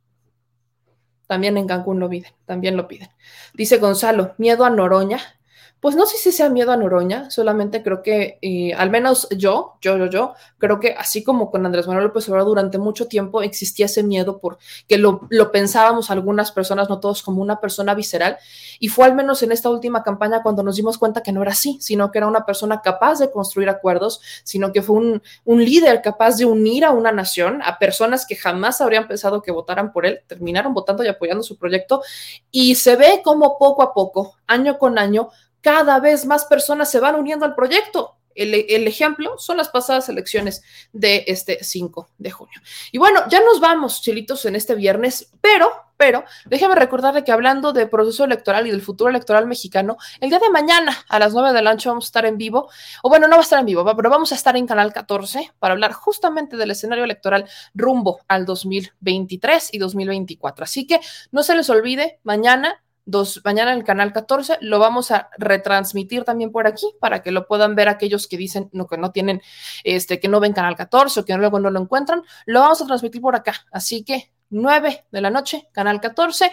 También 1.27 1.57
en 1.57 1.67
Cancún 1.67 2.01
lo 2.01 2.09
piden, 2.09 2.33
también 2.45 2.77
lo 2.77 2.87
piden. 2.87 3.09
Dice 3.55 3.79
Gonzalo, 3.79 4.35
miedo 4.37 4.65
a 4.65 4.71
Noroña 4.71 5.21
pues 5.85 5.97
no 5.97 6.07
sé 6.07 6.17
si 6.17 6.33
sea 6.33 6.49
miedo 6.49 6.73
a 6.73 6.79
Noroña, 6.79 7.31
solamente 7.31 7.83
creo 7.83 8.03
que, 8.03 8.39
eh, 8.41 8.73
al 8.73 8.89
menos 8.89 9.29
yo, 9.37 9.77
yo, 9.83 9.99
yo, 9.99 10.07
yo, 10.07 10.33
creo 10.57 10.81
que 10.81 10.95
así 10.95 11.23
como 11.23 11.51
con 11.51 11.67
Andrés 11.67 11.87
Manuel 11.87 12.07
López 12.07 12.27
Obrador 12.31 12.49
durante 12.49 12.79
mucho 12.79 13.07
tiempo 13.07 13.43
existía 13.43 13.85
ese 13.85 14.03
miedo 14.03 14.39
porque 14.39 14.97
lo, 14.97 15.27
lo 15.29 15.53
pensábamos 15.53 16.11
algunas 16.11 16.53
personas, 16.53 16.89
no 16.89 17.01
todos, 17.01 17.23
como 17.23 17.43
una 17.43 17.61
persona 17.61 17.93
visceral, 17.93 18.39
y 18.79 18.89
fue 18.89 19.05
al 19.05 19.15
menos 19.15 19.43
en 19.43 19.53
esta 19.53 19.69
última 19.69 20.03
campaña 20.03 20.43
cuando 20.43 20.63
nos 20.63 20.77
dimos 20.77 20.97
cuenta 20.97 21.23
que 21.23 21.33
no 21.33 21.43
era 21.43 21.51
así, 21.51 21.77
sino 21.83 22.11
que 22.11 22.17
era 22.17 22.29
una 22.29 22.47
persona 22.47 22.81
capaz 22.81 23.19
de 23.19 23.31
construir 23.31 23.69
acuerdos, 23.69 24.23
sino 24.43 24.73
que 24.73 24.81
fue 24.81 24.97
un, 24.97 25.23
un 25.45 25.63
líder 25.63 26.01
capaz 26.01 26.39
de 26.39 26.47
unir 26.47 26.87
a 26.87 26.93
una 26.93 27.13
nación, 27.13 27.61
a 27.63 27.79
personas 27.79 28.25
que 28.25 28.37
jamás 28.37 28.81
habrían 28.81 29.07
pensado 29.07 29.43
que 29.43 29.53
votaran 29.53 29.93
por 29.93 30.07
él, 30.07 30.21
terminaron 30.27 30.73
votando 30.73 31.05
y 31.05 31.09
apoyando 31.09 31.43
su 31.43 31.59
proyecto, 31.59 32.01
y 32.51 32.77
se 32.77 32.97
ve 32.97 33.21
como 33.23 33.59
poco 33.59 33.83
a 33.83 33.93
poco, 33.93 34.39
año 34.47 34.79
con 34.79 34.99
año, 34.99 35.29
cada 35.65 35.99
vez 35.99 36.27
más 36.27 36.45
personas 36.45 36.91
se 36.91 37.01
van 37.01 37.15
uniendo 37.15 37.47
al 37.47 37.55
proyecto. 37.55 38.19
El, 38.35 38.53
ejemplo 38.87 39.39
son 39.39 39.57
las 39.57 39.71
pasadas 39.71 40.09
elecciones 40.11 40.63
de 40.93 41.25
este 41.27 41.65
5 41.65 42.09
de 42.19 42.31
junio. 42.31 42.61
Y 42.93 42.99
bueno, 42.99 43.23
ya 43.31 43.41
nos 43.41 43.61
vamos, 43.61 44.03
chilitos, 44.03 44.45
en 44.45 44.57
este 44.57 44.75
viernes, 44.75 45.31
pero, 45.41 45.73
pero, 45.97 46.25
déjeme 46.45 46.75
recordarle 46.75 47.25
que 47.25 47.33
hablando 47.33 47.73
de 47.73 47.87
proceso 47.87 48.25
electoral 48.25 48.67
y 48.67 48.73
del 48.73 48.83
futuro 48.83 49.09
electoral 49.09 49.47
mexicano, 49.47 49.97
el 50.21 50.29
día 50.29 50.41
de 50.41 50.51
mañana 50.51 50.95
a 51.09 51.19
las 51.19 51.33
9 51.33 51.55
de 51.55 51.63
la 51.63 51.73
noche 51.73 51.89
vamos 51.89 52.07
a 52.07 52.09
estar 52.09 52.27
en 52.27 52.37
vivo, 52.37 52.69
o 53.03 53.09
bueno, 53.09 53.27
no 53.27 53.37
va 53.37 53.41
a 53.41 53.45
estar 53.45 53.61
en 53.61 53.67
vivo, 53.67 53.85
pero 53.97 54.11
vamos 54.11 54.33
a 54.33 54.35
estar 54.35 54.57
en 54.57 54.67
Canal 54.67 54.93
14 54.93 55.53
para 55.61 55.73
hablar 55.73 55.93
justamente 55.93 56.59
del 56.59 56.73
escenario 56.73 57.05
electoral 57.05 57.49
rumbo 57.73 58.21
al 58.29 58.45
2023 58.45 59.71
y 59.73 59.79
2024. 59.79 60.65
Así 60.65 60.87
que 60.87 61.01
no 61.31 61.43
se 61.43 61.55
les 61.55 61.71
olvide, 61.71 62.19
mañana 62.23 62.84
dos, 63.07 63.41
mañana 63.45 63.73
en 63.73 63.79
el 63.79 63.85
canal 63.85 64.13
14 64.13 64.59
lo 64.61 64.79
vamos 64.79 65.11
a 65.11 65.31
retransmitir 65.39 66.25
también 66.25 66.53
por 66.53 66.67
aquí 66.67 66.87
para 67.01 67.23
que 67.23 67.31
lo 67.31 67.47
puedan 67.47 67.75
ver 67.75 67.89
aquellos 67.89 68.29
que 68.29 68.37
dicen 68.37 68.69
no, 68.73 68.87
que 68.87 68.97
no 68.97 69.13
tienen, 69.13 69.43
este, 69.85 70.21
que 70.21 70.29
no 70.29 70.41
ven 70.41 70.53
canal 70.53 70.77
14 70.77 71.21
o 71.21 71.25
que 71.25 71.37
luego 71.37 71.61
no 71.61 71.71
lo 71.71 71.81
encuentran, 71.81 72.23
lo 72.47 72.61
vamos 72.61 72.81
a 72.81 72.87
transmitir 72.87 73.21
por 73.21 73.37
acá. 73.37 73.55
Así 73.71 74.05
que 74.05 74.33
9 74.51 75.07
de 75.11 75.21
la 75.21 75.31
noche, 75.31 75.69
canal 75.73 76.01
14. 76.01 76.53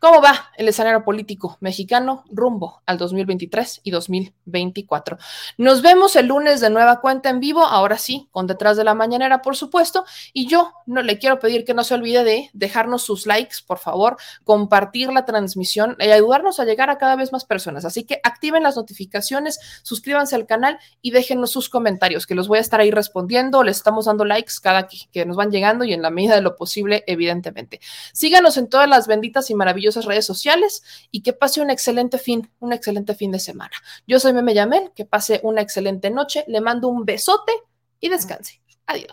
¿Cómo 0.00 0.22
va 0.22 0.52
el 0.56 0.68
escenario 0.68 1.02
político 1.02 1.58
mexicano 1.58 2.22
rumbo 2.30 2.82
al 2.86 2.98
2023 2.98 3.80
y 3.82 3.90
2024? 3.90 5.18
Nos 5.56 5.82
vemos 5.82 6.14
el 6.14 6.26
lunes 6.26 6.60
de 6.60 6.70
nueva 6.70 7.00
cuenta 7.00 7.30
en 7.30 7.40
vivo, 7.40 7.64
ahora 7.64 7.98
sí, 7.98 8.28
con 8.30 8.46
detrás 8.46 8.76
de 8.76 8.84
la 8.84 8.94
mañanera, 8.94 9.42
por 9.42 9.56
supuesto. 9.56 10.04
Y 10.32 10.46
yo 10.46 10.72
no 10.86 11.02
le 11.02 11.18
quiero 11.18 11.40
pedir 11.40 11.64
que 11.64 11.74
no 11.74 11.82
se 11.82 11.94
olvide 11.94 12.22
de 12.22 12.48
dejarnos 12.52 13.02
sus 13.02 13.26
likes, 13.26 13.56
por 13.66 13.78
favor, 13.78 14.18
compartir 14.44 15.12
la 15.12 15.24
transmisión 15.24 15.96
y 15.98 16.04
ayudarnos 16.04 16.60
a 16.60 16.64
llegar 16.64 16.90
a 16.90 16.98
cada 16.98 17.16
vez 17.16 17.32
más 17.32 17.44
personas. 17.44 17.84
Así 17.84 18.04
que 18.04 18.20
activen 18.22 18.62
las 18.62 18.76
notificaciones, 18.76 19.58
suscríbanse 19.82 20.36
al 20.36 20.46
canal 20.46 20.78
y 21.02 21.10
déjenos 21.10 21.50
sus 21.50 21.68
comentarios, 21.68 22.24
que 22.28 22.36
los 22.36 22.46
voy 22.46 22.58
a 22.58 22.60
estar 22.60 22.78
ahí 22.78 22.92
respondiendo. 22.92 23.64
Les 23.64 23.78
estamos 23.78 24.04
dando 24.04 24.24
likes 24.24 24.52
cada 24.62 24.86
que, 24.86 24.98
que 25.10 25.26
nos 25.26 25.36
van 25.36 25.50
llegando 25.50 25.84
y 25.84 25.92
en 25.92 26.02
la 26.02 26.10
medida 26.10 26.36
de 26.36 26.42
lo 26.42 26.54
posible, 26.54 27.02
evidentemente. 27.08 27.80
Síganos 28.12 28.56
en 28.58 28.68
todas 28.68 28.88
las 28.88 29.08
benditas 29.08 29.50
y 29.50 29.56
maravillosas 29.88 30.04
redes 30.04 30.26
sociales 30.26 30.82
y 31.10 31.22
que 31.22 31.32
pase 31.32 31.60
un 31.60 31.70
excelente 31.70 32.18
fin, 32.18 32.50
un 32.60 32.72
excelente 32.72 33.14
fin 33.14 33.32
de 33.32 33.38
semana. 33.38 33.72
Yo 34.06 34.20
soy 34.20 34.32
Meme 34.32 34.54
Yamel, 34.54 34.92
que 34.94 35.04
pase 35.04 35.40
una 35.42 35.62
excelente 35.62 36.10
noche, 36.10 36.44
le 36.48 36.60
mando 36.60 36.88
un 36.88 37.04
besote 37.04 37.52
y 38.00 38.08
descanse. 38.08 38.60
Adiós. 38.86 39.12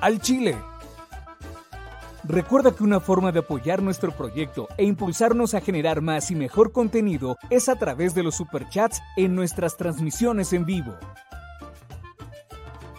Al 0.00 0.20
Chile. 0.20 0.56
Recuerda 2.26 2.74
que 2.74 2.82
una 2.82 3.00
forma 3.00 3.32
de 3.32 3.40
apoyar 3.40 3.82
nuestro 3.82 4.10
proyecto 4.16 4.66
e 4.78 4.84
impulsarnos 4.84 5.52
a 5.52 5.60
generar 5.60 6.00
más 6.00 6.30
y 6.30 6.34
mejor 6.34 6.72
contenido 6.72 7.36
es 7.50 7.68
a 7.68 7.76
través 7.76 8.14
de 8.14 8.22
los 8.22 8.36
superchats 8.36 9.02
en 9.16 9.34
nuestras 9.34 9.76
transmisiones 9.76 10.54
en 10.54 10.64
vivo. 10.64 10.96